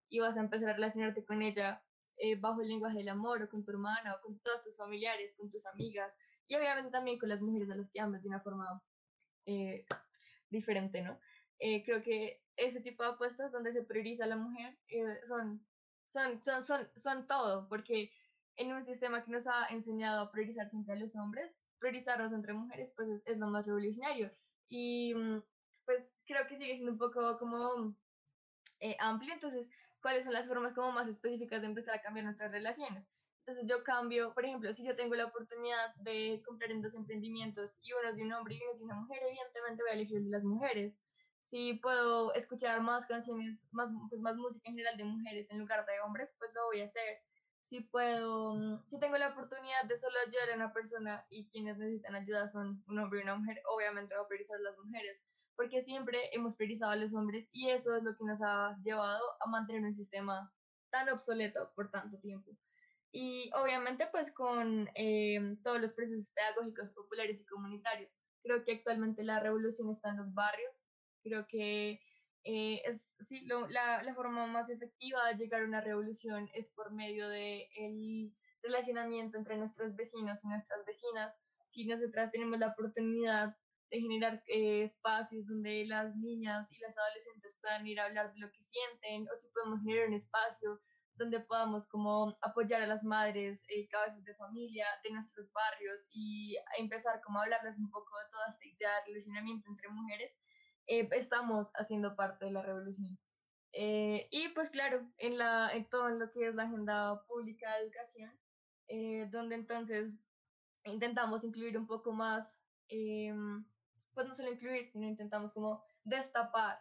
y 0.09 0.19
vas 0.19 0.37
a 0.37 0.41
empezar 0.41 0.71
a 0.71 0.73
relacionarte 0.75 1.25
con 1.25 1.43
ella 1.43 1.81
eh, 2.17 2.35
bajo 2.35 2.61
el 2.61 2.69
lenguaje 2.69 2.99
del 2.99 3.09
amor 3.09 3.43
o 3.43 3.49
con 3.49 3.65
tu 3.65 3.71
hermana 3.71 4.17
o 4.17 4.21
con 4.21 4.41
todos 4.41 4.65
tus 4.65 4.77
familiares, 4.77 5.37
con 5.37 5.49
tus 5.49 5.65
amigas, 5.67 6.17
y 6.49 6.57
obviamente 6.57 6.91
también 6.91 7.19
con 7.19 7.29
las 7.29 7.41
mujeres 7.41 7.71
a 7.71 7.77
las 7.77 7.89
que 7.91 8.01
amas 8.01 8.23
de 8.23 8.29
una 8.29 8.41
forma 8.41 8.83
eh, 9.47 9.87
diferente, 10.51 11.03
¿no? 11.03 11.21
Eh, 11.61 11.85
creo 11.85 12.03
que 12.03 12.43
ese 12.57 12.81
tipo 12.81 13.05
de 13.05 13.11
apuestas 13.11 13.53
donde 13.53 13.73
se 13.73 13.85
prioriza 13.85 14.25
a 14.25 14.29
la 14.29 14.37
mujer 14.37 14.77
eh, 14.89 15.21
son, 15.27 15.65
son, 16.07 16.43
son, 16.43 16.65
son, 16.65 16.89
son 16.97 17.27
todo, 17.29 17.69
porque 17.69 18.11
en 18.57 18.73
un 18.73 18.85
sistema 18.85 19.25
que 19.25 19.31
nos 19.31 19.47
ha 19.47 19.67
enseñado 19.67 20.23
a 20.23 20.33
priorizar 20.33 20.69
siempre 20.69 20.95
a 20.95 20.99
los 20.99 21.15
hombres, 21.17 21.65
priorizarlos 21.79 22.33
entre 22.33 22.55
mujeres, 22.55 22.93
pues 22.97 23.09
es, 23.09 23.23
es 23.27 23.39
lo 23.39 23.49
más 23.49 23.67
revolucionario. 23.67 24.31
Y 24.69 25.15
mm, 25.15 25.43
pues 25.85 26.13
creo 26.27 26.47
que 26.47 26.57
sigue 26.57 26.75
siendo 26.75 26.93
un 26.93 26.99
poco 26.99 27.39
como 27.39 27.97
amplio, 28.99 29.35
entonces, 29.35 29.71
¿cuáles 30.03 30.25
son 30.25 30.35
las 30.35 30.47
formas 30.49 30.75
como 30.75 30.93
más 30.93 31.09
específicas 31.09 31.61
de 31.63 31.69
empezar 31.69 31.95
a 31.95 32.03
cambiar 32.03 32.25
nuestras 32.25 32.53
relaciones? 32.53 33.09
Entonces 33.39 33.67
yo 33.69 33.85
cambio, 33.85 34.33
por 34.35 34.45
ejemplo, 34.45 34.73
si 34.73 34.85
yo 34.87 34.97
tengo 34.97 35.15
la 35.15 35.27
oportunidad 35.27 35.95
de 35.97 36.43
comprar 36.47 36.71
en 36.71 36.81
dos 36.83 36.95
emprendimientos 36.95 37.77
y 37.83 37.93
uno 37.93 38.09
es 38.11 38.17
de 38.17 38.23
un 38.23 38.33
hombre 38.33 38.55
y 38.55 38.59
uno 38.63 38.73
es 38.73 38.79
de 38.79 38.85
una 38.85 38.95
mujer, 38.95 39.21
evidentemente 39.23 39.83
voy 39.83 39.91
a 39.91 39.95
elegir 39.95 40.23
las 40.27 40.45
mujeres. 40.45 41.01
Si 41.41 41.75
puedo 41.75 42.33
escuchar 42.35 42.81
más 42.81 43.07
canciones, 43.07 43.67
más, 43.71 43.91
pues 44.09 44.21
más 44.23 44.37
música 44.37 44.69
en 44.69 44.75
general 44.77 44.97
de 44.97 45.05
mujeres 45.05 45.47
en 45.51 45.59
lugar 45.61 45.85
de 45.85 46.01
hombres, 46.01 46.35
pues 46.39 46.55
lo 46.55 46.65
voy 46.67 46.81
a 46.81 46.87
hacer. 46.87 47.19
Si 47.65 47.81
puedo, 47.81 48.55
mm, 48.55 48.85
si 48.91 48.99
tengo 48.99 49.17
la 49.17 49.31
oportunidad 49.31 49.85
de 49.89 49.97
solo 49.97 50.15
ayudar 50.27 50.51
a 50.51 50.57
una 50.57 50.73
persona 50.73 51.27
y 51.31 51.49
quienes 51.49 51.79
necesitan 51.79 52.15
ayuda 52.15 52.47
son 52.49 52.85
un 52.87 52.99
hombre 52.99 53.21
y 53.21 53.23
una 53.23 53.37
mujer, 53.37 53.63
obviamente 53.75 54.15
voy 54.15 54.25
a 54.25 54.29
priorizar 54.29 54.59
a 54.59 54.63
las 54.63 54.79
mujeres, 54.79 55.19
porque 55.57 55.83
siempre 55.83 56.19
hemos 56.33 56.57
priorizado 56.57 56.93
a 56.93 56.97
los 56.97 57.15
hombres 57.15 57.49
y 57.53 57.71
eso 57.71 57.97
es 57.97 58.03
lo 58.03 58.17
que 58.17 58.25
nos 58.25 58.41
ha 58.43 58.77
llevado 58.85 59.25
a 59.41 59.49
mantener 59.49 59.83
un 59.83 59.95
sistema 59.95 60.53
tan 60.91 61.09
obsoleto 61.09 61.73
por 61.75 61.91
tanto 61.91 62.19
tiempo. 62.19 62.53
Y 63.13 63.51
obviamente 63.55 64.09
pues 64.13 64.31
con 64.31 64.91
eh, 64.95 65.57
todos 65.63 65.81
los 65.81 65.93
procesos 65.93 66.33
pedagógicos 66.33 66.91
populares 66.91 67.41
y 67.41 67.47
comunitarios. 67.47 68.13
Creo 68.43 68.63
que 68.63 68.73
actualmente 68.75 69.25
la 69.25 69.41
revolución 69.41 69.91
está 69.91 70.11
en 70.11 70.19
los 70.19 70.35
barrios. 70.35 70.75
Creo 71.23 71.47
que 71.47 72.01
eh, 72.45 72.83
es, 72.85 73.11
sí, 73.21 73.47
lo, 73.47 73.67
la, 73.69 74.03
la, 74.03 74.15
forma 74.15 74.47
más 74.47 74.69
efectiva 74.69 75.27
de 75.29 75.37
llegar 75.37 75.63
a 75.63 75.65
una 75.65 75.81
revolución 75.81 76.51
es 76.55 76.71
por 76.71 76.93
medio 76.93 77.29
del 77.29 77.63
el 77.77 78.35
relacionamiento 78.63 79.39
entre 79.39 79.57
nuestros 79.57 79.97
vecinos 79.97 80.45
y 80.45 80.49
nuestras 80.49 80.85
vecinas. 80.85 81.35
Si 81.71 81.87
nosotras 81.87 82.31
tenemos 82.31 82.59
la 82.59 82.69
oportunidad 82.69 83.57
de 83.91 84.01
generar 84.01 84.43
eh, 84.47 84.83
espacios 84.83 85.47
donde 85.47 85.87
las 85.87 86.15
niñas 86.17 86.71
y 86.71 86.79
las 86.81 86.97
adolescentes 86.99 87.57
puedan 87.61 87.87
ir 87.87 88.01
a 88.01 88.07
hablar 88.07 88.33
de 88.33 88.41
lo 88.41 88.51
que 88.51 88.63
sienten, 88.63 89.27
o 89.29 89.37
si 89.37 89.49
podemos 89.49 89.81
generar 89.81 90.09
un 90.09 90.15
espacio 90.15 90.81
donde 91.17 91.41
podamos 91.41 91.87
como 91.87 92.37
apoyar 92.43 92.83
a 92.83 92.87
las 92.87 93.05
madres, 93.05 93.63
eh, 93.69 93.87
cabezas 93.89 94.25
de 94.25 94.35
familia 94.35 94.87
de 95.05 95.11
nuestros 95.13 95.51
barrios 95.53 96.09
y 96.11 96.57
empezar 96.77 97.21
como 97.23 97.39
a 97.39 97.45
hablarles 97.45 97.79
un 97.79 97.91
poco 97.91 98.19
de 98.19 98.31
toda 98.33 98.49
esta 98.49 98.67
idea 98.67 98.91
de 98.97 99.07
relacionamiento 99.07 99.69
entre 99.71 99.89
mujeres, 99.89 100.33
eh, 100.87 101.09
estamos 101.13 101.71
haciendo 101.75 102.17
parte 102.17 102.47
de 102.47 102.53
la 102.53 102.63
revolución. 102.63 103.19
Eh, 103.73 104.29
y 104.31 104.49
pues 104.51 104.71
claro, 104.71 105.05
en, 105.19 105.37
la, 105.37 105.73
en 105.73 105.89
todo 105.89 106.09
lo 106.11 106.31
que 106.31 106.49
es 106.49 106.55
la 106.55 106.65
agenda 106.65 107.25
pública 107.27 107.75
de 107.75 107.85
educación, 107.85 108.39
eh, 108.89 109.29
donde 109.33 109.57
entonces 109.57 110.13
intentamos 110.85 111.43
incluir 111.43 111.77
un 111.77 111.87
poco 111.87 112.13
más, 112.13 112.53
em, 112.89 113.65
pues 114.13 114.29
no 114.29 114.35
solo 114.35 114.53
incluir, 114.53 114.89
sino 114.93 115.09
intentamos 115.09 115.53
como 115.53 115.83
destapar 116.05 116.79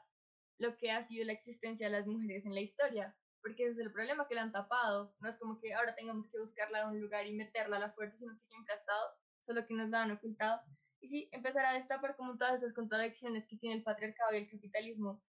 lo 0.60 0.78
que 0.78 0.92
ha 0.92 1.02
sido 1.04 1.26
la 1.26 1.34
existencia 1.34 1.88
de 1.88 1.98
las 1.98 2.06
mujeres 2.06 2.46
en 2.46 2.54
la 2.54 2.62
historia, 2.62 3.16
porque 3.42 3.64
ese 3.64 3.72
es 3.74 3.80
el 3.80 3.92
problema 3.92 4.28
que 4.28 4.36
la 4.36 4.44
han 4.44 4.52
tapado. 4.52 5.16
No 5.20 5.30
es 5.30 5.38
como 5.38 5.60
que 5.60 5.74
ahora 5.74 5.96
tengamos 5.96 6.30
que 6.30 6.40
buscarla 6.40 6.82
en 6.82 6.90
un 6.90 7.02
lugar 7.02 7.26
y 7.26 7.34
meterla 7.34 7.78
a 7.78 7.80
la 7.80 7.92
fuerza, 7.92 8.18
sino 8.18 8.38
que 8.38 8.46
siempre 8.46 8.74
ha 8.74 8.78
estado, 8.78 9.16
solo 9.42 9.66
que 9.66 9.74
nos 9.74 9.90
la 9.90 10.04
han 10.04 10.12
ocultado. 10.12 10.62
Y 11.04 11.10
sí, 11.10 11.30
empezar 11.34 11.66
a 11.66 11.74
destapar 11.74 12.16
como 12.16 12.38
todas 12.38 12.56
esas 12.56 12.74
contradicciones 12.74 13.46
que 13.46 13.58
tiene 13.58 13.76
el 13.76 13.84
patriarcado 13.84 14.34
y 14.34 14.38
el 14.38 14.50
capitalismo. 14.50 15.26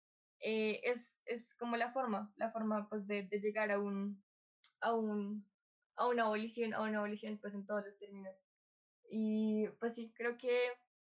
Eh, 0.40 0.80
es, 0.84 1.22
es 1.26 1.54
como 1.56 1.76
la 1.76 1.92
forma, 1.92 2.32
la 2.36 2.50
forma 2.52 2.88
pues 2.88 3.06
de, 3.06 3.24
de 3.24 3.38
llegar 3.40 3.70
a 3.70 3.78
un, 3.78 4.24
a 4.80 4.94
un, 4.94 5.52
a 5.96 6.08
una 6.08 6.24
abolición, 6.24 6.74
a 6.74 6.82
una 6.82 6.98
abolición 6.98 7.38
pues 7.40 7.54
en 7.54 7.66
todos 7.66 7.84
los 7.84 7.98
términos. 7.98 8.34
Y 9.10 9.68
pues 9.80 9.94
sí, 9.96 10.14
creo 10.16 10.38
que 10.38 10.58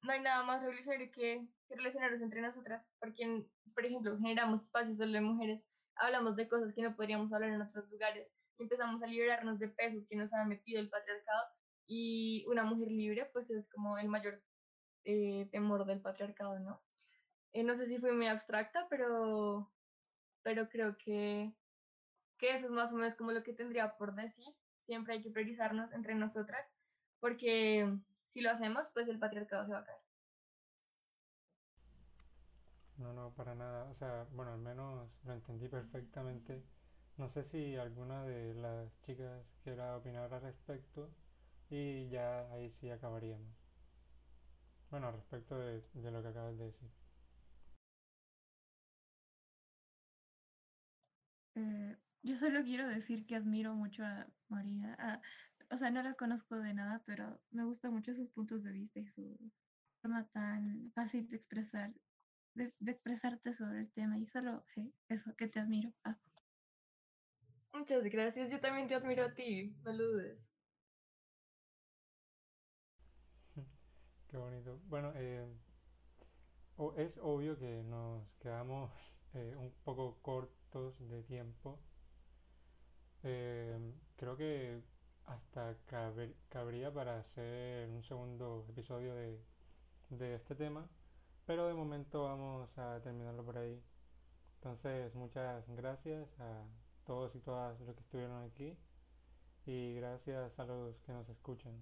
no 0.03 0.13
hay 0.13 0.21
nada 0.21 0.43
más 0.43 0.61
revolucionario 0.61 1.11
que, 1.11 1.49
que 1.67 1.75
relacionarnos 1.75 2.21
entre 2.21 2.41
nosotras, 2.41 2.85
porque, 2.99 3.47
por 3.73 3.85
ejemplo, 3.85 4.17
generamos 4.19 4.63
espacios 4.65 4.97
solo 4.97 5.13
de 5.13 5.21
mujeres 5.21 5.67
hablamos 5.95 6.35
de 6.35 6.47
cosas 6.47 6.73
que 6.75 6.83
no 6.83 6.95
podríamos 6.95 7.33
hablar 7.33 7.51
en 7.51 7.61
otros 7.61 7.89
lugares, 7.89 8.31
empezamos 8.59 9.01
a 9.03 9.07
liberarnos 9.07 9.59
de 9.59 9.69
pesos 9.69 10.07
que 10.07 10.15
nos 10.15 10.33
ha 10.33 10.45
metido 10.45 10.79
el 10.79 10.89
patriarcado 10.89 11.43
y 11.85 12.45
una 12.47 12.63
mujer 12.63 12.91
libre 12.91 13.29
pues 13.33 13.49
es 13.49 13.69
como 13.69 13.97
el 13.97 14.07
mayor 14.07 14.41
eh, 15.05 15.47
temor 15.51 15.85
del 15.85 16.01
patriarcado, 16.01 16.59
¿no? 16.59 16.81
Eh, 17.51 17.63
no 17.63 17.75
sé 17.75 17.87
si 17.87 17.99
fue 17.99 18.13
muy 18.13 18.27
abstracta, 18.27 18.87
pero, 18.89 19.71
pero 20.41 20.69
creo 20.69 20.97
que, 20.97 21.53
que 22.37 22.51
eso 22.55 22.67
es 22.67 22.71
más 22.71 22.91
o 22.91 22.95
menos 22.95 23.15
como 23.15 23.31
lo 23.31 23.43
que 23.43 23.53
tendría 23.53 23.97
por 23.97 24.15
decir. 24.15 24.55
Siempre 24.79 25.13
hay 25.13 25.21
que 25.21 25.31
priorizarnos 25.31 25.93
entre 25.93 26.15
nosotras, 26.15 26.65
porque 27.19 27.87
si 28.27 28.41
lo 28.41 28.51
hacemos, 28.51 28.89
pues 28.93 29.07
el 29.07 29.19
patriarcado 29.19 29.65
se 29.65 29.73
va 29.73 29.79
a 29.79 29.85
caer. 29.85 30.01
No, 32.97 33.13
no, 33.13 33.33
para 33.33 33.55
nada. 33.55 33.89
O 33.91 33.95
sea, 33.95 34.25
bueno, 34.31 34.53
al 34.53 34.59
menos 34.59 35.09
lo 35.23 35.33
entendí 35.33 35.67
perfectamente. 35.67 36.63
No 37.17 37.29
sé 37.29 37.43
si 37.43 37.75
alguna 37.75 38.25
de 38.25 38.53
las 38.55 38.89
chicas 39.01 39.45
quiera 39.63 39.97
opinar 39.97 40.33
al 40.33 40.41
respecto 40.41 41.09
y 41.69 42.09
ya 42.09 42.51
ahí 42.53 42.69
sí 42.71 42.89
acabaríamos. 42.89 43.47
bueno, 44.89 45.11
respecto 45.11 45.57
de, 45.59 45.81
de 45.93 46.11
lo 46.11 46.21
que 46.21 46.27
acabas 46.29 46.57
de 46.57 46.65
decir. 46.65 46.89
Eh, 51.55 51.97
yo 52.23 52.35
solo 52.37 52.63
quiero 52.63 52.87
decir 52.87 53.25
que 53.25 53.35
admiro 53.35 53.75
mucho 53.75 54.03
a 54.05 54.27
María. 54.49 54.95
a- 54.99 55.21
o 55.71 55.77
sea, 55.77 55.91
no 55.91 56.03
la 56.03 56.13
conozco 56.15 56.57
de 56.59 56.73
nada, 56.73 57.03
pero 57.05 57.41
me 57.51 57.63
gustan 57.65 57.93
mucho 57.93 58.13
sus 58.15 58.29
puntos 58.31 58.63
de 58.63 58.71
vista 58.73 58.99
y 58.99 59.07
su 59.07 59.37
forma 60.01 60.27
tan 60.29 60.91
fácil 60.93 61.27
de 61.29 61.35
expresar, 61.37 61.93
de, 62.55 62.75
de 62.79 62.91
expresarte 62.91 63.53
sobre 63.53 63.81
el 63.81 63.93
tema. 63.93 64.17
Y 64.19 64.27
solo 64.27 64.65
eh, 64.77 64.91
eso, 65.09 65.35
que 65.35 65.47
te 65.47 65.59
admiro. 65.59 65.93
Ah. 66.03 66.19
Muchas 67.73 68.03
gracias, 68.05 68.49
yo 68.51 68.59
también 68.61 68.87
te 68.87 68.95
admiro 68.95 69.25
a 69.25 69.33
ti, 69.33 69.75
no 69.83 69.91
lo 69.93 70.03
dudes. 70.13 70.52
Qué 74.33 74.37
bonito. 74.39 74.79
Bueno, 74.89 75.13
eh, 75.15 75.45
es 76.97 77.17
obvio 77.21 77.57
que 77.57 77.83
nos 77.83 78.27
quedamos 78.39 78.91
eh, 79.33 79.55
un 79.57 79.71
poco 79.83 80.17
cortos 80.21 80.93
de 81.09 81.23
tiempo. 81.23 81.79
Eh, 83.23 83.93
creo 84.17 84.37
que 84.37 84.83
hasta 85.25 85.75
caber- 85.87 86.35
cabría 86.49 86.93
para 86.93 87.19
hacer 87.19 87.89
un 87.89 88.03
segundo 88.03 88.65
episodio 88.69 89.15
de 90.09 90.35
este 90.35 90.55
tema, 90.55 90.89
pero 91.45 91.67
de 91.67 91.73
momento 91.75 92.23
vamos 92.25 92.69
a 92.77 93.01
terminarlo 93.03 93.45
por 93.45 93.57
ahí. 93.57 93.81
Entonces, 94.57 95.15
muchas 95.15 95.65
gracias 95.69 96.29
a 96.39 96.65
todos 97.05 97.35
y 97.35 97.41
todas 97.41 97.79
los 97.81 97.95
que 97.95 98.01
estuvieron 98.03 98.43
aquí 98.43 98.77
y 99.65 99.95
gracias 99.95 100.59
a 100.59 100.65
los 100.65 100.97
que 101.05 101.13
nos 101.13 101.29
escuchan. 101.29 101.73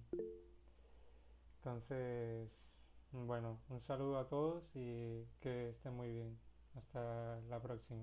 Entonces, 1.64 2.50
bueno, 3.12 3.60
un 3.68 3.80
saludo 3.82 4.18
a 4.18 4.28
todos 4.28 4.64
y 4.74 5.24
que 5.40 5.70
estén 5.70 5.94
muy 5.94 6.10
bien. 6.10 6.36
Hasta 6.74 7.38
la 7.48 7.62
próxima. 7.62 8.02